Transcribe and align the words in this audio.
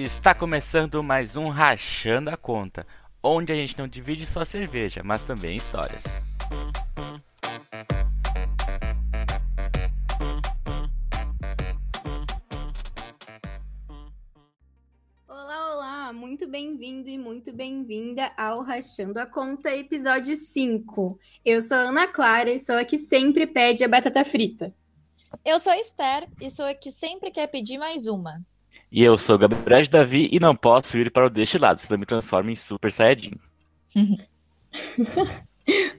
Está 0.00 0.32
começando 0.32 1.02
mais 1.02 1.36
um 1.36 1.48
Rachando 1.48 2.30
a 2.30 2.36
Conta, 2.36 2.86
onde 3.20 3.52
a 3.52 3.56
gente 3.56 3.76
não 3.76 3.88
divide 3.88 4.24
só 4.26 4.44
cerveja, 4.44 5.02
mas 5.04 5.24
também 5.24 5.56
histórias. 5.56 6.00
Olá, 15.26 15.74
olá, 15.74 16.12
muito 16.12 16.46
bem-vindo 16.46 17.08
e 17.08 17.18
muito 17.18 17.52
bem-vinda 17.52 18.30
ao 18.36 18.62
Rachando 18.62 19.18
a 19.18 19.26
Conta, 19.26 19.74
episódio 19.74 20.36
5. 20.36 21.18
Eu 21.44 21.60
sou 21.60 21.76
a 21.76 21.80
Ana 21.80 22.06
Clara 22.06 22.52
e 22.52 22.60
sou 22.60 22.78
a 22.78 22.84
que 22.84 22.98
sempre 22.98 23.48
pede 23.48 23.82
a 23.82 23.88
batata 23.88 24.24
frita. 24.24 24.72
Eu 25.44 25.58
sou 25.58 25.72
a 25.72 25.76
Esther 25.76 26.28
e 26.40 26.48
sou 26.52 26.66
a 26.66 26.74
que 26.74 26.92
sempre 26.92 27.32
quer 27.32 27.48
pedir 27.48 27.78
mais 27.78 28.06
uma. 28.06 28.40
E 28.90 29.04
eu 29.04 29.18
sou 29.18 29.38
Gabriel 29.38 29.82
de 29.82 29.90
Davi 29.90 30.28
e 30.32 30.40
não 30.40 30.56
posso 30.56 30.96
ir 30.96 31.10
para 31.10 31.26
o 31.26 31.30
deste 31.30 31.58
lado, 31.58 31.80
senão 31.80 31.98
me 31.98 32.06
transformo 32.06 32.50
em 32.50 32.56
Super 32.56 32.90
Saiyajin. 32.90 33.34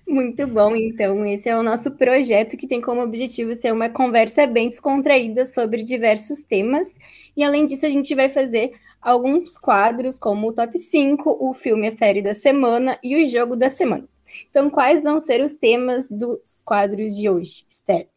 Muito 0.08 0.48
bom, 0.48 0.76
então. 0.76 1.24
Esse 1.26 1.50
é 1.50 1.56
o 1.56 1.62
nosso 1.62 1.92
projeto 1.92 2.58
que 2.58 2.68
tem 2.68 2.82
como 2.82 3.02
objetivo 3.02 3.54
ser 3.54 3.72
uma 3.72 3.90
conversa 3.90 4.48
bem 4.48 4.68
descontraída 4.68 5.46
sobre 5.46 5.84
diversos 5.84 6.42
temas. 6.42 6.98
E 7.38 7.44
além 7.44 7.68
disso, 7.68 7.86
a 7.86 7.90
gente 7.90 8.16
vai 8.16 8.28
fazer 8.28 8.74
alguns 9.00 9.58
quadros, 9.58 10.18
como 10.18 10.48
o 10.48 10.54
top 10.54 10.78
5, 10.78 11.38
o 11.40 11.54
filme 11.54 11.88
a 11.88 11.92
série 11.92 12.22
da 12.22 12.34
semana 12.34 12.98
e 13.04 13.22
o 13.22 13.26
jogo 13.26 13.56
da 13.56 13.70
semana. 13.70 14.08
Então, 14.50 14.70
quais 14.70 15.04
vão 15.04 15.20
ser 15.20 15.42
os 15.42 15.54
temas 15.54 16.10
dos 16.10 16.62
quadros 16.66 17.16
de 17.16 17.30
hoje, 17.30 17.64
Esther? 17.70 18.08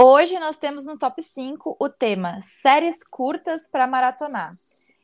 Hoje 0.00 0.36
nós 0.40 0.56
temos 0.56 0.86
no 0.86 0.98
top 0.98 1.22
5 1.22 1.76
o 1.78 1.88
tema 1.88 2.40
séries 2.42 3.06
curtas 3.08 3.68
para 3.70 3.86
maratonar. 3.86 4.50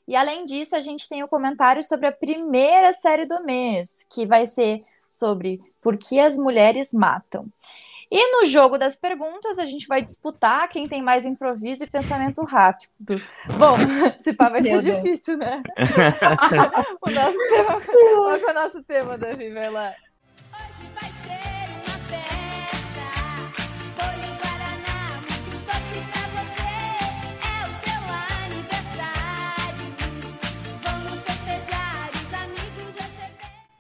E 0.07 0.17
além 0.17 0.45
disso, 0.45 0.75
a 0.75 0.81
gente 0.81 1.09
tem 1.09 1.23
o 1.23 1.27
um 1.27 1.29
comentário 1.29 1.81
sobre 1.81 2.09
a 2.09 2.13
primeira 2.13 2.93
série 2.93 3.25
do 3.25 3.45
mês, 3.45 4.05
que 4.11 4.27
vai 4.27 4.47
ser 4.47 4.79
sobre 5.07 5.55
por 5.81 5.97
que 5.97 6.19
as 6.19 6.37
mulheres 6.37 6.93
matam. 6.93 7.47
E 8.11 8.33
no 8.33 8.47
jogo 8.47 8.77
das 8.77 8.97
perguntas, 8.97 9.61
a 9.61 9.65
gente 9.65 9.87
vai 9.87 10.03
disputar 10.03 10.69
quem 10.69 10.89
tem 10.89 11.01
mais 11.01 11.25
improviso 11.25 11.85
e 11.85 11.87
pensamento 11.87 12.43
rápido. 12.43 13.23
Bom, 13.57 13.77
esse 14.19 14.35
pá 14.35 14.49
vai 14.49 14.61
ser 14.61 14.81
difícil, 14.81 15.37
né? 15.37 15.63
o 17.01 17.11
nosso 17.11 17.39
tema. 17.49 17.81
Qual 17.81 18.35
é 18.35 18.51
o 18.51 18.55
nosso 18.55 18.83
tema, 18.83 19.17
Davi? 19.17 19.51
Vai 19.51 19.71
lá. 19.71 19.95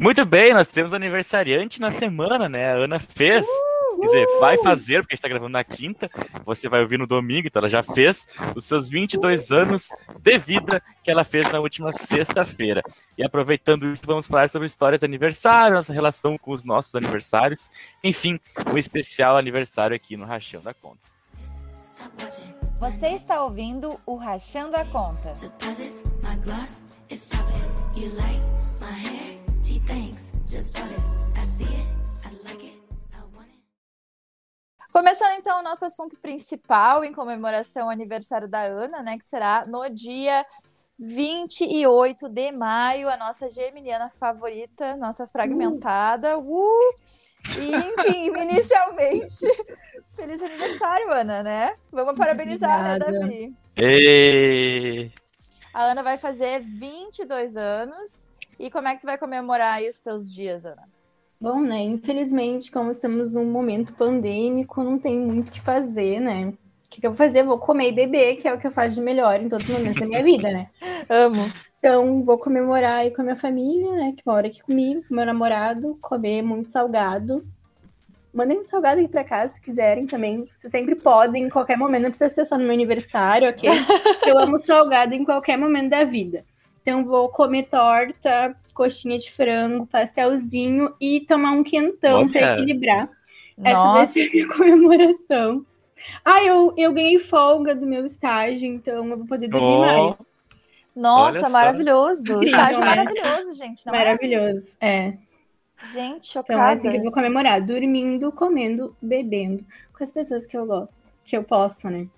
Muito 0.00 0.24
bem, 0.24 0.54
nós 0.54 0.66
temos 0.66 0.94
aniversariante 0.94 1.78
na 1.78 1.90
semana, 1.90 2.48
né? 2.48 2.72
A 2.72 2.76
Ana 2.76 2.98
fez. 2.98 3.44
Quer 4.00 4.06
dizer, 4.06 4.26
vai 4.40 4.56
fazer, 4.56 5.02
porque 5.02 5.12
a 5.12 5.14
gente 5.14 5.22
tá 5.22 5.28
gravando 5.28 5.52
na 5.52 5.62
quinta, 5.62 6.10
você 6.42 6.70
vai 6.70 6.80
ouvir 6.80 6.98
no 6.98 7.06
domingo, 7.06 7.46
então 7.46 7.60
ela 7.60 7.68
já 7.68 7.82
fez 7.82 8.26
os 8.56 8.64
seus 8.64 8.88
22 8.88 9.50
anos 9.50 9.90
de 10.18 10.38
vida 10.38 10.82
que 11.04 11.10
ela 11.10 11.22
fez 11.22 11.52
na 11.52 11.60
última 11.60 11.92
sexta-feira. 11.92 12.82
E 13.18 13.22
aproveitando 13.22 13.92
isso, 13.92 14.00
vamos 14.06 14.26
falar 14.26 14.48
sobre 14.48 14.64
histórias 14.64 15.00
de 15.00 15.04
aniversário, 15.04 15.76
nossa 15.76 15.92
relação 15.92 16.38
com 16.38 16.52
os 16.52 16.64
nossos 16.64 16.94
aniversários, 16.94 17.70
enfim, 18.02 18.40
um 18.72 18.78
especial 18.78 19.36
aniversário 19.36 19.94
aqui 19.94 20.16
no 20.16 20.24
Rachão 20.24 20.62
da 20.62 20.72
Conta. 20.72 21.00
Você 22.78 23.08
está 23.08 23.44
ouvindo 23.44 24.00
o 24.06 24.16
Rachando 24.16 24.74
a 24.76 24.84
Conta. 24.86 25.34
Começando 34.92 35.38
então 35.38 35.60
o 35.60 35.62
nosso 35.62 35.84
assunto 35.84 36.18
principal 36.20 37.04
em 37.04 37.12
comemoração 37.12 37.84
ao 37.84 37.90
aniversário 37.90 38.48
da 38.48 38.62
Ana, 38.62 39.02
né, 39.02 39.16
que 39.16 39.24
será 39.24 39.64
no 39.64 39.88
dia 39.88 40.44
28 40.98 42.28
de 42.28 42.52
maio, 42.52 43.08
a 43.08 43.16
nossa 43.16 43.48
geminiana 43.48 44.10
favorita, 44.10 44.96
nossa 44.98 45.26
fragmentada. 45.26 46.38
Uh! 46.38 46.92
E, 47.56 47.74
enfim, 47.74 48.32
inicialmente, 48.42 49.46
feliz 50.14 50.42
aniversário, 50.42 51.10
Ana, 51.10 51.42
né? 51.42 51.76
Vamos 51.90 52.14
parabenizar, 52.18 52.78
Obrigada. 52.78 53.10
né, 53.10 53.20
Davi? 53.20 53.56
Ei! 53.76 55.12
A 55.72 55.84
Ana 55.84 56.02
vai 56.02 56.18
fazer 56.18 56.60
22 56.60 57.56
anos. 57.56 58.32
E 58.60 58.70
como 58.70 58.86
é 58.86 58.94
que 58.94 59.00
tu 59.00 59.06
vai 59.06 59.16
comemorar 59.16 59.76
aí 59.76 59.88
os 59.88 60.00
teus 60.00 60.30
dias, 60.30 60.66
Ana? 60.66 60.86
Bom, 61.40 61.62
né? 61.62 61.80
Infelizmente, 61.80 62.70
como 62.70 62.90
estamos 62.90 63.32
num 63.32 63.46
momento 63.46 63.94
pandêmico, 63.94 64.84
não 64.84 64.98
tem 64.98 65.18
muito 65.18 65.48
o 65.48 65.52
que 65.52 65.60
fazer, 65.62 66.20
né? 66.20 66.50
O 66.84 66.90
que, 66.90 67.00
que 67.00 67.06
eu 67.06 67.12
vou 67.12 67.16
fazer? 67.16 67.40
Eu 67.40 67.46
vou 67.46 67.58
comer 67.58 67.88
e 67.88 67.92
beber, 67.92 68.36
que 68.36 68.46
é 68.46 68.52
o 68.52 68.58
que 68.58 68.66
eu 68.66 68.70
faço 68.70 68.96
de 68.96 69.00
melhor 69.00 69.40
em 69.40 69.48
todos 69.48 69.66
os 69.66 69.74
momentos 69.74 69.98
da 69.98 70.06
minha 70.06 70.22
vida, 70.22 70.52
né? 70.52 70.68
Amo. 71.08 71.50
Então, 71.78 72.22
vou 72.22 72.36
comemorar 72.36 72.98
aí 72.98 73.10
com 73.10 73.22
a 73.22 73.24
minha 73.24 73.36
família, 73.36 73.92
né? 73.92 74.12
Que 74.14 74.22
mora 74.26 74.46
aqui 74.46 74.62
comigo, 74.62 75.02
com 75.08 75.14
meu 75.14 75.24
namorado, 75.24 75.96
comer 75.98 76.42
muito 76.42 76.68
salgado. 76.68 77.42
Mandem 78.34 78.58
um 78.58 78.64
salgado 78.64 79.00
aqui 79.00 79.08
pra 79.08 79.24
casa 79.24 79.54
se 79.54 79.60
quiserem 79.62 80.06
também. 80.06 80.44
Vocês 80.44 80.70
sempre 80.70 80.96
podem, 80.96 81.44
em 81.44 81.48
qualquer 81.48 81.78
momento, 81.78 82.02
não 82.02 82.10
precisa 82.10 82.28
ser 82.28 82.44
só 82.44 82.58
no 82.58 82.64
meu 82.64 82.74
aniversário, 82.74 83.48
ok? 83.48 83.70
Eu 84.28 84.38
amo 84.38 84.58
salgado 84.58 85.14
em 85.14 85.24
qualquer 85.24 85.56
momento 85.56 85.88
da 85.88 86.04
vida. 86.04 86.44
Então, 86.82 87.04
vou 87.04 87.28
comer 87.28 87.64
torta, 87.64 88.56
coxinha 88.74 89.18
de 89.18 89.30
frango, 89.30 89.86
pastelzinho 89.86 90.94
e 91.00 91.20
tomar 91.26 91.52
um 91.52 91.62
quentão 91.62 92.28
para 92.28 92.54
equilibrar. 92.54 93.08
Essa 93.62 93.74
Nossa, 93.76 94.12
ser 94.14 94.28
a 94.28 94.32
minha 94.32 94.48
comemoração. 94.56 95.66
Ah, 96.24 96.42
eu, 96.42 96.72
eu 96.78 96.92
ganhei 96.94 97.18
folga 97.18 97.74
do 97.74 97.86
meu 97.86 98.06
estágio, 98.06 98.66
então 98.66 99.06
eu 99.08 99.18
vou 99.18 99.26
poder 99.26 99.48
dormir 99.48 99.76
Oh, 99.76 99.80
mais. 99.80 100.18
Nossa, 100.96 101.48
maravilhoso. 101.48 102.42
Incrível, 102.42 102.42
Estágio 102.42 102.80
né? 102.80 102.86
maravilhoso, 102.86 103.54
gente. 103.54 103.86
Não 103.86 103.94
é? 103.94 103.98
Maravilhoso. 103.98 104.76
É. 104.80 105.18
Gente, 105.82 106.38
Então 106.38 106.56
é 106.56 106.68
chocada. 106.68 106.72
assim 106.72 106.90
que 106.90 106.96
eu 106.96 107.02
vou 107.02 107.12
comemorar, 107.12 107.60
dormindo, 107.64 108.30
comendo, 108.32 108.96
bebendo, 109.00 109.64
com 109.92 110.04
as 110.04 110.12
pessoas 110.12 110.46
que 110.46 110.56
eu 110.56 110.66
gosto, 110.66 111.02
que 111.24 111.36
eu 111.36 111.42
posso, 111.44 111.88
né? 111.90 112.08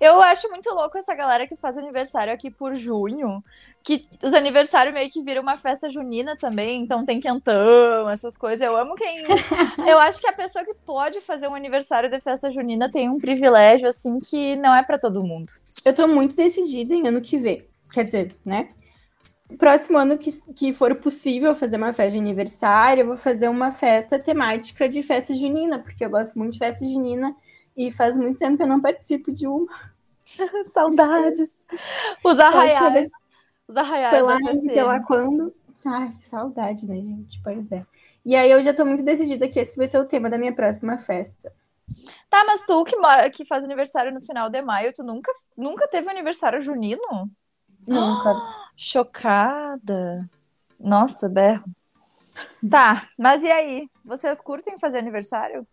Eu 0.00 0.20
acho 0.20 0.48
muito 0.50 0.68
louco 0.74 0.98
essa 0.98 1.14
galera 1.14 1.46
que 1.46 1.54
faz 1.54 1.78
aniversário 1.78 2.32
aqui 2.32 2.50
por 2.50 2.74
junho. 2.74 3.42
Que 3.82 4.04
os 4.20 4.34
aniversários 4.34 4.92
meio 4.92 5.08
que 5.08 5.22
viram 5.22 5.42
uma 5.42 5.56
festa 5.56 5.88
junina 5.88 6.36
também, 6.36 6.82
então 6.82 7.06
tem 7.06 7.20
quentão, 7.20 8.10
essas 8.10 8.36
coisas. 8.36 8.60
Eu 8.60 8.76
amo 8.76 8.96
quem. 8.96 9.22
Eu 9.88 9.98
acho 10.00 10.20
que 10.20 10.26
a 10.26 10.32
pessoa 10.32 10.64
que 10.64 10.74
pode 10.74 11.20
fazer 11.20 11.46
um 11.46 11.54
aniversário 11.54 12.10
de 12.10 12.20
festa 12.20 12.50
junina 12.50 12.90
tem 12.90 13.08
um 13.08 13.20
privilégio, 13.20 13.86
assim, 13.86 14.18
que 14.18 14.56
não 14.56 14.74
é 14.74 14.82
pra 14.82 14.98
todo 14.98 15.22
mundo. 15.22 15.52
Eu 15.84 15.94
tô 15.94 16.08
muito 16.08 16.34
decidida 16.34 16.92
em 16.94 17.06
ano 17.06 17.20
que 17.20 17.38
vem. 17.38 17.56
Quer 17.92 18.02
dizer, 18.02 18.36
né? 18.44 18.70
Próximo 19.56 19.96
ano 19.96 20.18
que, 20.18 20.32
que 20.54 20.72
for 20.72 20.92
possível 20.96 21.54
fazer 21.54 21.76
uma 21.76 21.92
festa 21.92 22.10
de 22.10 22.18
aniversário, 22.18 23.02
eu 23.02 23.06
vou 23.06 23.16
fazer 23.16 23.48
uma 23.48 23.70
festa 23.70 24.18
temática 24.18 24.88
de 24.88 25.00
festa 25.04 25.32
junina, 25.32 25.78
porque 25.78 26.04
eu 26.04 26.10
gosto 26.10 26.36
muito 26.36 26.54
de 26.54 26.58
festa 26.58 26.84
junina 26.84 27.32
e 27.76 27.90
faz 27.90 28.16
muito 28.16 28.38
tempo 28.38 28.56
que 28.56 28.62
eu 28.62 28.66
não 28.68 28.80
participo 28.80 29.30
de 29.32 29.46
uma. 29.46 29.66
Saudades. 30.64 31.64
Os 32.24 32.40
arraiais. 32.40 33.10
Os 33.68 33.76
arraiais 33.76 34.10
foi 34.10 34.22
lá, 34.22 34.36
em 34.36 34.44
PCM. 34.44 34.72
sei 34.72 34.82
lá 34.82 35.00
quando. 35.00 35.54
Ai, 35.84 36.14
saudade, 36.20 36.86
né, 36.86 36.96
gente? 36.96 37.40
Pois 37.42 37.70
é. 37.70 37.84
E 38.24 38.34
aí 38.34 38.50
eu 38.50 38.62
já 38.62 38.74
tô 38.74 38.84
muito 38.84 39.04
decidida 39.04 39.48
que 39.48 39.60
esse 39.60 39.76
vai 39.76 39.86
ser 39.86 39.98
o 39.98 40.04
tema 40.04 40.28
da 40.28 40.38
minha 40.38 40.52
próxima 40.52 40.98
festa. 40.98 41.52
Tá, 42.28 42.44
mas 42.44 42.64
tu 42.64 42.84
que 42.84 42.96
mora, 42.96 43.30
que 43.30 43.44
faz 43.44 43.64
aniversário 43.64 44.12
no 44.12 44.20
final 44.20 44.50
de 44.50 44.60
maio, 44.62 44.92
tu 44.92 45.04
nunca, 45.04 45.32
nunca 45.56 45.86
teve 45.86 46.10
aniversário 46.10 46.60
junino? 46.60 47.30
Nunca. 47.86 48.34
Chocada. 48.76 50.28
Nossa, 50.78 51.28
berro. 51.28 51.64
Tá, 52.68 53.08
mas 53.16 53.42
e 53.42 53.50
aí? 53.50 53.88
Vocês 54.04 54.40
curtem 54.40 54.78
fazer 54.78 54.98
aniversário? 54.98 55.66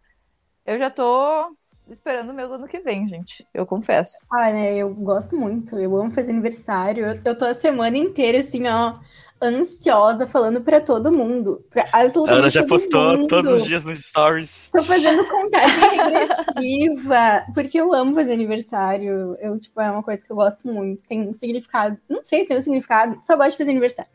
Eu 0.65 0.77
já 0.77 0.89
tô 0.89 1.55
esperando 1.89 2.29
o 2.29 2.33
meu 2.33 2.47
do 2.47 2.55
ano 2.55 2.67
que 2.67 2.79
vem, 2.79 3.07
gente. 3.07 3.45
Eu 3.53 3.65
confesso. 3.65 4.13
Ah, 4.31 4.51
né? 4.51 4.75
Eu 4.75 4.93
gosto 4.93 5.35
muito. 5.37 5.77
Eu 5.77 5.95
amo 5.95 6.11
fazer 6.11 6.31
aniversário. 6.31 7.05
Eu, 7.05 7.21
eu 7.25 7.37
tô 7.37 7.45
a 7.45 7.53
semana 7.53 7.97
inteira, 7.97 8.39
assim, 8.39 8.67
ó, 8.67 8.93
ansiosa, 9.41 10.25
falando 10.25 10.61
pra 10.61 10.79
todo 10.79 11.11
mundo. 11.11 11.63
Pra 11.69 11.85
A 11.91 12.01
absolutamente 12.01 12.39
Ana 12.39 12.49
já 12.49 12.65
postou 12.65 13.17
mundo. 13.17 13.27
todos 13.27 13.51
os 13.61 13.63
dias 13.65 13.83
nos 13.83 13.99
stories. 13.99 14.69
Tô 14.71 14.83
fazendo 14.83 15.23
contagem 15.27 15.89
regressiva, 15.89 17.45
porque 17.53 17.79
eu 17.79 17.93
amo 17.93 18.15
fazer 18.15 18.33
aniversário. 18.33 19.35
Eu, 19.39 19.59
tipo, 19.59 19.79
é 19.81 19.91
uma 19.91 20.01
coisa 20.03 20.25
que 20.25 20.31
eu 20.31 20.35
gosto 20.35 20.65
muito. 20.67 21.01
Tem 21.07 21.27
um 21.27 21.33
significado. 21.33 21.97
Não 22.09 22.23
sei 22.23 22.43
se 22.43 22.47
tem 22.49 22.57
um 22.57 22.61
significado, 22.61 23.19
só 23.23 23.35
gosto 23.35 23.51
de 23.51 23.57
fazer 23.57 23.71
aniversário. 23.71 24.11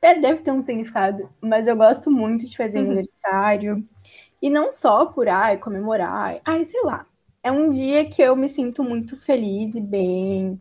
Deve, 0.00 0.20
deve 0.20 0.42
ter 0.42 0.52
um 0.52 0.62
significado, 0.62 1.28
mas 1.40 1.66
eu 1.66 1.76
gosto 1.76 2.08
muito 2.08 2.46
de 2.46 2.56
fazer 2.56 2.78
Uhum. 2.78 2.86
aniversário. 2.86 3.84
E 4.40 4.48
não 4.48 4.70
só 4.70 5.06
por, 5.06 5.28
ai, 5.28 5.58
comemorar. 5.58 6.40
Ai, 6.44 6.64
sei 6.64 6.80
lá. 6.82 7.06
É 7.42 7.50
um 7.50 7.70
dia 7.70 8.08
que 8.08 8.22
eu 8.22 8.36
me 8.36 8.48
sinto 8.48 8.82
muito 8.84 9.16
feliz 9.16 9.74
e 9.74 9.80
bem. 9.80 10.60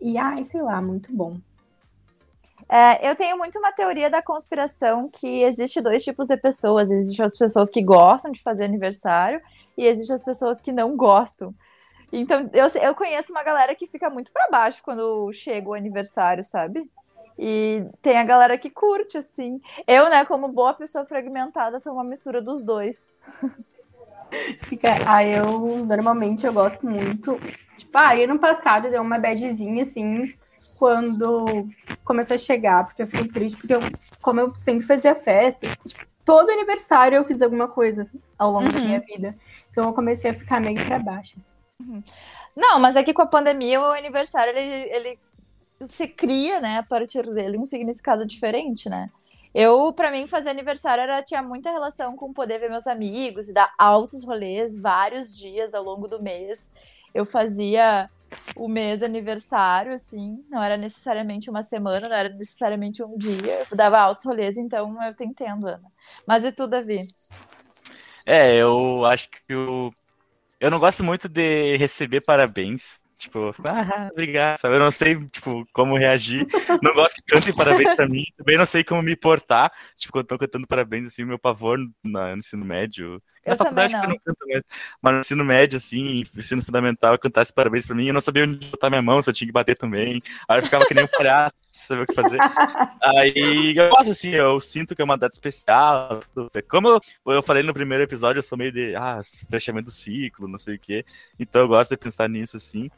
E, 0.00 0.18
ai, 0.18 0.44
sei 0.44 0.62
lá, 0.62 0.80
muito 0.80 1.14
bom. 1.14 1.38
É, 2.68 3.08
eu 3.08 3.14
tenho 3.14 3.36
muito 3.36 3.58
uma 3.58 3.72
teoria 3.72 4.08
da 4.08 4.22
conspiração 4.22 5.08
que 5.12 5.42
existe 5.42 5.80
dois 5.80 6.02
tipos 6.02 6.28
de 6.28 6.36
pessoas. 6.36 6.90
Existem 6.90 7.24
as 7.24 7.36
pessoas 7.36 7.70
que 7.70 7.82
gostam 7.82 8.32
de 8.32 8.42
fazer 8.42 8.64
aniversário 8.64 9.40
e 9.76 9.86
existem 9.86 10.14
as 10.14 10.22
pessoas 10.22 10.60
que 10.60 10.72
não 10.72 10.96
gostam. 10.96 11.54
Então, 12.12 12.48
eu, 12.52 12.66
eu 12.80 12.94
conheço 12.94 13.32
uma 13.32 13.42
galera 13.42 13.74
que 13.74 13.86
fica 13.86 14.08
muito 14.08 14.32
para 14.32 14.48
baixo 14.50 14.82
quando 14.82 15.32
chega 15.32 15.68
o 15.68 15.74
aniversário, 15.74 16.44
sabe? 16.44 16.88
E 17.38 17.84
tem 18.00 18.16
a 18.18 18.24
galera 18.24 18.56
que 18.56 18.70
curte, 18.70 19.18
assim. 19.18 19.60
Eu, 19.86 20.08
né, 20.08 20.24
como 20.24 20.48
boa 20.48 20.74
pessoa 20.74 21.04
fragmentada, 21.04 21.80
sou 21.80 21.94
uma 21.94 22.04
mistura 22.04 22.40
dos 22.40 22.64
dois. 22.64 23.14
Fica, 24.62 24.96
ah, 25.06 25.24
eu 25.24 25.84
normalmente 25.84 26.46
eu 26.46 26.52
gosto 26.52 26.86
muito. 26.86 27.38
Tipo, 27.76 27.98
ah, 27.98 28.14
ano 28.14 28.38
passado 28.38 28.90
deu 28.90 29.02
uma 29.02 29.18
badzinha 29.18 29.82
assim 29.82 30.32
quando 30.78 31.68
começou 32.04 32.34
a 32.34 32.38
chegar, 32.38 32.84
porque 32.84 33.02
eu 33.02 33.06
fiquei 33.06 33.28
triste, 33.28 33.56
porque 33.56 33.74
eu, 33.74 33.80
como 34.22 34.40
eu 34.40 34.54
sempre 34.56 34.86
fazia 34.86 35.14
festa, 35.14 35.68
tipo, 35.84 36.04
todo 36.24 36.50
aniversário 36.50 37.16
eu 37.16 37.24
fiz 37.24 37.40
alguma 37.42 37.68
coisa 37.68 38.10
ao 38.38 38.50
longo 38.50 38.66
uhum. 38.66 38.72
da 38.72 38.80
minha 38.80 39.00
vida. 39.00 39.34
Então 39.70 39.84
eu 39.84 39.92
comecei 39.92 40.30
a 40.30 40.34
ficar 40.34 40.60
meio 40.60 40.84
para 40.84 40.98
baixo. 40.98 41.36
Assim. 41.38 41.90
Uhum. 41.90 42.02
Não, 42.56 42.78
mas 42.78 42.96
é 42.96 43.02
que 43.02 43.12
com 43.12 43.22
a 43.22 43.26
pandemia 43.26 43.80
o 43.80 43.92
aniversário 43.92 44.56
ele, 44.56 44.90
ele 44.90 45.18
se 45.82 46.08
cria, 46.08 46.60
né, 46.60 46.78
a 46.78 46.82
partir 46.82 47.28
dele 47.32 47.58
um 47.58 47.66
significado 47.66 48.26
diferente, 48.26 48.88
né? 48.88 49.10
Eu, 49.54 49.92
para 49.92 50.10
mim, 50.10 50.26
fazer 50.26 50.50
aniversário 50.50 51.02
era, 51.02 51.22
tinha 51.22 51.40
muita 51.40 51.70
relação 51.70 52.16
com 52.16 52.32
poder 52.32 52.58
ver 52.58 52.68
meus 52.68 52.88
amigos 52.88 53.48
e 53.48 53.54
dar 53.54 53.72
altos 53.78 54.24
rolês 54.24 54.76
vários 54.76 55.36
dias 55.36 55.74
ao 55.74 55.84
longo 55.84 56.08
do 56.08 56.20
mês. 56.20 56.72
Eu 57.14 57.24
fazia 57.24 58.10
o 58.56 58.66
mês 58.66 59.00
aniversário, 59.00 59.94
assim, 59.94 60.44
não 60.50 60.60
era 60.60 60.76
necessariamente 60.76 61.48
uma 61.48 61.62
semana, 61.62 62.08
não 62.08 62.16
era 62.16 62.28
necessariamente 62.30 63.00
um 63.04 63.16
dia. 63.16 63.64
Eu 63.70 63.76
dava 63.76 64.00
altos 64.00 64.24
rolês, 64.24 64.56
então 64.56 65.00
eu 65.04 65.14
te 65.14 65.24
entendo, 65.24 65.68
Ana. 65.68 65.92
Mas 66.26 66.44
e 66.44 66.50
tu, 66.50 66.66
Davi? 66.66 67.00
É, 68.26 68.56
eu 68.56 69.04
acho 69.04 69.30
que 69.30 69.38
eu, 69.48 69.92
eu 70.58 70.70
não 70.70 70.80
gosto 70.80 71.04
muito 71.04 71.28
de 71.28 71.76
receber 71.76 72.22
parabéns. 72.22 72.98
Tipo, 73.18 73.54
ah, 73.66 74.08
obrigado. 74.12 74.58
Eu 74.64 74.78
não 74.78 74.90
sei, 74.90 75.16
tipo, 75.28 75.66
como 75.72 75.96
reagir. 75.96 76.46
Não 76.82 76.92
gosto 76.94 77.16
que 77.16 77.32
cantem 77.32 77.54
parabéns 77.54 77.94
pra 77.94 78.08
mim. 78.08 78.22
Também 78.36 78.58
não 78.58 78.66
sei 78.66 78.84
como 78.84 79.02
me 79.02 79.16
portar. 79.16 79.72
Tipo, 79.96 80.12
quando 80.12 80.24
estão 80.24 80.38
cantando 80.38 80.66
parabéns, 80.66 81.06
assim, 81.06 81.24
meu 81.24 81.38
pavor 81.38 81.78
no, 81.78 81.92
no 82.02 82.36
ensino 82.36 82.64
médio. 82.64 83.22
Na 83.46 83.52
eu 83.52 83.56
faculdade 83.56 83.92
não. 83.92 84.02
eu 84.02 84.08
não 84.08 84.18
canto 84.18 84.38
mais. 84.48 84.62
Mas 85.00 85.14
no 85.14 85.20
ensino 85.20 85.44
médio, 85.44 85.76
assim, 85.76 86.22
ensino 86.36 86.64
fundamental, 86.64 87.18
cantasse 87.18 87.52
parabéns 87.52 87.86
pra 87.86 87.94
mim, 87.94 88.06
eu 88.08 88.14
não 88.14 88.20
sabia 88.20 88.44
onde 88.44 88.66
botar 88.66 88.90
minha 88.90 89.02
mão, 89.02 89.22
se 89.22 89.28
eu 89.28 89.34
tinha 89.34 89.46
que 89.46 89.52
bater 89.52 89.76
também. 89.76 90.22
Aí 90.48 90.58
eu 90.58 90.62
ficava 90.62 90.86
que 90.86 90.94
nem 90.94 91.04
um 91.04 91.08
palhaço, 91.08 91.54
saber 91.84 92.02
o 92.02 92.06
que 92.06 92.14
fazer. 92.14 92.38
Aí 93.02 93.74
eu 93.76 93.90
gosto, 93.90 94.10
assim, 94.10 94.30
eu 94.30 94.60
sinto 94.60 94.94
que 94.94 95.02
é 95.02 95.04
uma 95.04 95.18
data 95.18 95.34
especial. 95.34 96.20
Como 96.68 96.88
eu, 96.88 97.00
eu 97.26 97.42
falei 97.42 97.62
no 97.62 97.74
primeiro 97.74 98.04
episódio, 98.04 98.38
eu 98.38 98.42
sou 98.42 98.58
meio 98.58 98.72
de, 98.72 98.94
ah, 98.96 99.20
fechamento 99.50 99.86
do 99.86 99.90
ciclo, 99.92 100.48
não 100.48 100.58
sei 100.58 100.76
o 100.76 100.78
quê. 100.78 101.04
Então 101.38 101.62
eu 101.62 101.68
gosto 101.68 101.90
de 101.90 101.96
pensar 101.96 102.28
nisso, 102.28 102.56
assim 102.56 102.90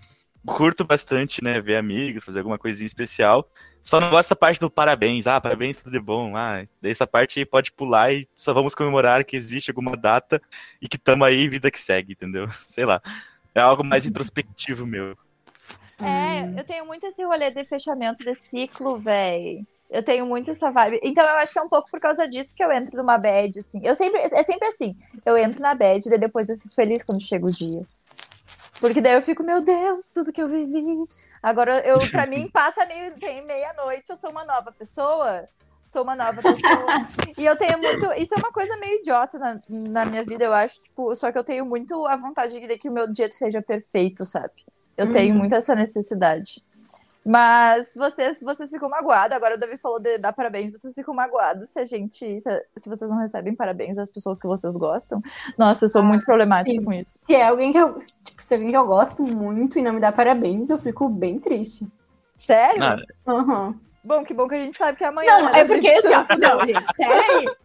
curto 0.47 0.85
bastante, 0.85 1.43
né, 1.43 1.61
ver 1.61 1.77
amigos, 1.77 2.25
fazer 2.25 2.39
alguma 2.39 2.57
coisinha 2.57 2.87
especial. 2.87 3.51
Só 3.83 4.01
não 4.01 4.11
gosto 4.11 4.31
da 4.31 4.37
parte 4.37 4.59
do 4.59 4.71
parabéns. 4.71 5.27
Ah, 5.27 5.41
parabéns, 5.41 5.83
tudo 5.83 5.93
de 5.93 6.01
bom. 6.01 6.37
Ah, 6.37 6.67
essa 6.83 7.07
parte 7.07 7.45
pode 7.45 7.73
pular 7.73 8.13
e 8.13 8.27
só 8.35 8.55
vamos 8.55 8.75
comemorar 8.75 9.25
que 9.25 9.37
existe 9.37 9.71
alguma 9.71 9.97
data 9.97 10.41
e 10.81 10.89
que 10.89 10.99
tamo 10.99 11.25
aí, 11.25 11.49
vida 11.49 11.71
que 11.71 11.79
segue, 11.79 12.13
entendeu? 12.13 12.49
Sei 12.69 12.85
lá. 12.85 13.03
É 13.55 13.61
algo 13.61 13.85
mais 13.85 14.07
introspectivo 14.07 14.87
meu. 14.87 15.17
É, 15.99 16.61
eu 16.61 16.65
tenho 16.65 16.87
muito 16.87 17.07
esse 17.07 17.23
rolê 17.25 17.51
de 17.51 17.65
fechamento 17.65 18.25
de 18.25 18.35
ciclo, 18.35 18.99
velho. 18.99 19.67
Eu 19.89 20.03
tenho 20.03 20.27
muito 20.27 20.51
essa 20.51 20.71
vibe. 20.71 21.01
Então 21.03 21.25
eu 21.25 21.37
acho 21.37 21.53
que 21.53 21.59
é 21.59 21.63
um 21.63 21.69
pouco 21.69 21.89
por 21.91 22.01
causa 22.01 22.29
disso 22.29 22.55
que 22.55 22.63
eu 22.63 22.73
entro 22.73 22.97
numa 22.97 23.17
bad, 23.17 23.59
assim. 23.59 23.81
Eu 23.85 23.95
sempre, 23.95 24.21
é 24.21 24.43
sempre 24.43 24.69
assim. 24.69 24.97
Eu 25.25 25.37
entro 25.39 25.63
na 25.63 25.75
bad, 25.75 26.07
e 26.07 26.19
depois 26.19 26.49
eu 26.49 26.57
fico 26.57 26.75
feliz 26.75 27.05
quando 27.05 27.23
chega 27.23 27.47
o 27.47 27.51
dia. 27.51 27.81
Porque 28.81 29.01
daí 29.01 29.15
eu 29.15 29.23
fico, 29.23 29.43
meu 29.43 29.61
Deus, 29.61 30.11
tudo 30.11 30.33
que 30.33 30.43
eu 30.43 30.49
vivi. 30.49 30.85
Agora, 31.43 31.79
eu, 31.87 31.99
pra 32.11 32.27
mim, 32.27 32.49
passa 32.53 32.85
meio, 32.87 33.15
tem 33.15 33.47
meia-noite, 33.47 34.11
eu 34.11 34.17
sou 34.17 34.31
uma 34.31 34.45
nova 34.45 34.73
pessoa. 34.73 35.49
Sou 35.81 36.03
uma 36.03 36.17
nova 36.17 36.43
pessoa. 36.43 37.01
e 37.39 37.47
eu 37.47 37.57
tenho 37.57 37.79
muito. 37.79 38.13
Isso 38.15 38.35
é 38.35 38.39
uma 38.39 38.51
coisa 38.51 38.77
meio 38.77 38.99
idiota 38.99 39.39
na, 39.39 39.61
na 39.69 40.05
minha 40.05 40.25
vida, 40.25 40.45
eu 40.45 40.53
acho. 40.53 40.83
Tipo, 40.83 41.15
só 41.15 41.31
que 41.31 41.39
eu 41.39 41.45
tenho 41.45 41.65
muito 41.65 42.05
a 42.07 42.17
vontade 42.17 42.59
de 42.59 42.77
que 42.77 42.89
o 42.89 42.93
meu 42.93 43.11
dia 43.11 43.31
seja 43.31 43.63
perfeito, 43.63 44.25
sabe? 44.25 44.53
Eu 44.97 45.07
uhum. 45.07 45.13
tenho 45.13 45.35
muito 45.35 45.55
essa 45.55 45.75
necessidade. 45.75 46.63
Mas 47.29 47.95
vocês, 47.97 48.41
vocês 48.41 48.71
ficam 48.71 48.89
magoados. 48.89 49.37
Agora 49.37 49.57
o 49.57 49.59
Davi 49.59 49.77
falou 49.79 49.99
de 49.99 50.17
dar 50.19 50.33
parabéns. 50.33 50.71
Vocês 50.71 50.95
ficam 50.95 51.13
magoados 51.13 51.69
se 51.69 51.81
a 51.81 51.85
gente. 51.85 52.39
Se, 52.39 52.67
se 52.77 52.89
vocês 52.89 53.11
não 53.11 53.19
recebem 53.19 53.55
parabéns 53.55 53.97
das 53.97 54.11
pessoas 54.11 54.39
que 54.39 54.47
vocês 54.47 54.77
gostam. 54.77 55.21
Nossa, 55.59 55.87
eu 55.87 55.89
sou 55.89 56.03
ah, 56.03 56.05
muito 56.05 56.25
problemática 56.25 56.79
sim. 56.79 56.85
com 56.85 56.93
isso. 56.93 57.19
Se 57.27 57.35
é 57.35 57.49
alguém 57.49 57.73
que 57.73 57.79
eu. 57.79 57.93
Tipo, 57.95 58.43
se 58.45 58.55
é 58.55 58.57
alguém 58.57 58.71
que 58.71 58.77
eu 58.77 58.87
gosto 58.87 59.25
muito 59.25 59.77
e 59.77 59.83
não 59.83 59.93
me 59.93 60.01
dá 60.01 60.13
parabéns, 60.13 60.71
eu 60.71 60.79
fico 60.79 61.09
bem 61.09 61.41
triste. 61.41 61.85
Sério? 62.37 63.05
Aham. 63.27 63.69
Uhum. 63.69 63.81
Bom, 64.07 64.23
que 64.23 64.33
bom 64.33 64.47
que 64.47 64.55
a 64.55 64.65
gente 64.65 64.79
sabe 64.79 64.97
que 64.97 65.03
é 65.03 65.09
amanhã. 65.09 65.39
Não, 65.39 65.53
né, 65.53 65.61
é 65.61 65.65
porque 65.65 65.89
assim, 65.89 66.09
não, 66.39 66.61
gente, 66.65 66.95
sério. 66.95 67.57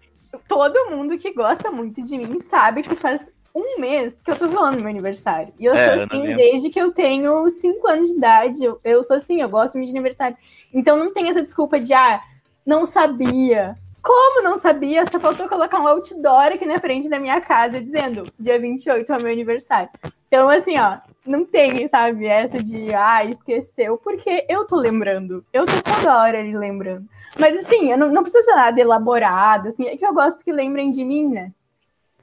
Todo 0.48 0.89
mundo 0.89 1.19
que 1.19 1.31
gosta 1.33 1.69
muito 1.69 2.01
de 2.01 2.18
mim 2.18 2.39
sabe 2.50 2.81
que 2.81 2.95
faz 2.95 3.30
um 3.53 3.80
mês 3.80 4.18
que 4.24 4.31
eu 4.31 4.38
tô 4.38 4.50
falando 4.50 4.80
meu 4.80 4.89
aniversário. 4.89 5.53
E 5.59 5.65
eu 5.65 5.74
é, 5.74 5.94
sou 5.94 6.03
assim 6.03 6.36
desde 6.36 6.69
que 6.69 6.80
eu 6.80 6.92
tenho 6.92 7.50
cinco 7.50 7.88
anos 7.88 8.09
de 8.09 8.15
idade. 8.15 8.63
Eu, 8.63 8.77
eu 8.83 9.03
sou 9.03 9.18
assim, 9.18 9.42
eu 9.42 9.50
gosto 9.50 9.77
muito 9.77 9.92
de 9.92 9.98
aniversário. 9.98 10.38
Então 10.74 10.98
não 10.98 11.13
tem 11.13 11.30
essa 11.30 11.44
desculpa 11.44 11.80
de, 11.80 11.94
ah, 11.94 12.21
não 12.65 12.86
sabia. 12.86 13.77
Como 14.01 14.44
não 14.44 14.57
sabia? 14.57 15.06
Só 15.12 15.19
faltou 15.19 15.48
colocar 15.48 15.80
um 15.80 15.88
outdoor 15.88 16.53
aqui 16.53 16.65
na 16.65 16.80
frente 16.80 17.07
da 17.07 17.19
minha 17.19 17.39
casa 17.39 17.80
dizendo 17.80 18.31
dia 18.39 18.59
28 18.59 19.13
é 19.13 19.18
meu 19.19 19.31
aniversário. 19.31 19.89
Então, 20.27 20.50
assim, 20.50 20.80
ó, 20.80 20.97
não 21.25 21.45
tem, 21.45 21.88
sabe, 21.88 22.25
essa 22.25 22.63
de, 22.63 22.94
ah, 22.94 23.25
esqueceu, 23.25 23.97
porque 23.97 24.45
eu 24.50 24.65
tô 24.65 24.77
lembrando. 24.77 25.45
Eu 25.51 25.65
tô 25.65 25.74
toda 25.81 26.21
hora 26.21 26.39
ali 26.39 26.56
lembrando. 26.56 27.06
Mas, 27.38 27.57
assim, 27.57 27.92
eu 27.92 27.97
não, 27.97 28.09
não 28.09 28.24
precisa 28.24 28.44
ser 28.44 28.56
nada 28.56 28.80
elaborado, 28.80 29.68
assim, 29.68 29.88
é 29.88 29.97
que 29.97 30.06
eu 30.06 30.13
gosto 30.13 30.44
que 30.44 30.51
lembrem 30.51 30.89
de 30.89 31.04
mim, 31.04 31.27
né? 31.27 31.51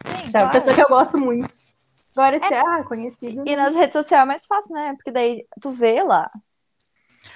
Sim, 0.06 0.30
claro. 0.30 0.50
pessoa 0.50 0.74
que 0.74 0.82
eu 0.82 0.88
gosto 0.88 1.18
muito. 1.18 1.50
Agora, 2.16 2.36
é, 2.36 2.54
é 2.54 2.60
ah, 2.60 2.84
conhecido. 2.84 3.44
E 3.46 3.56
nas 3.56 3.76
redes 3.76 3.92
sociais 3.92 4.22
é 4.22 4.26
mais 4.26 4.46
fácil, 4.46 4.74
né? 4.74 4.94
Porque 4.96 5.10
daí 5.10 5.44
tu 5.60 5.70
vê 5.70 6.02
lá. 6.02 6.28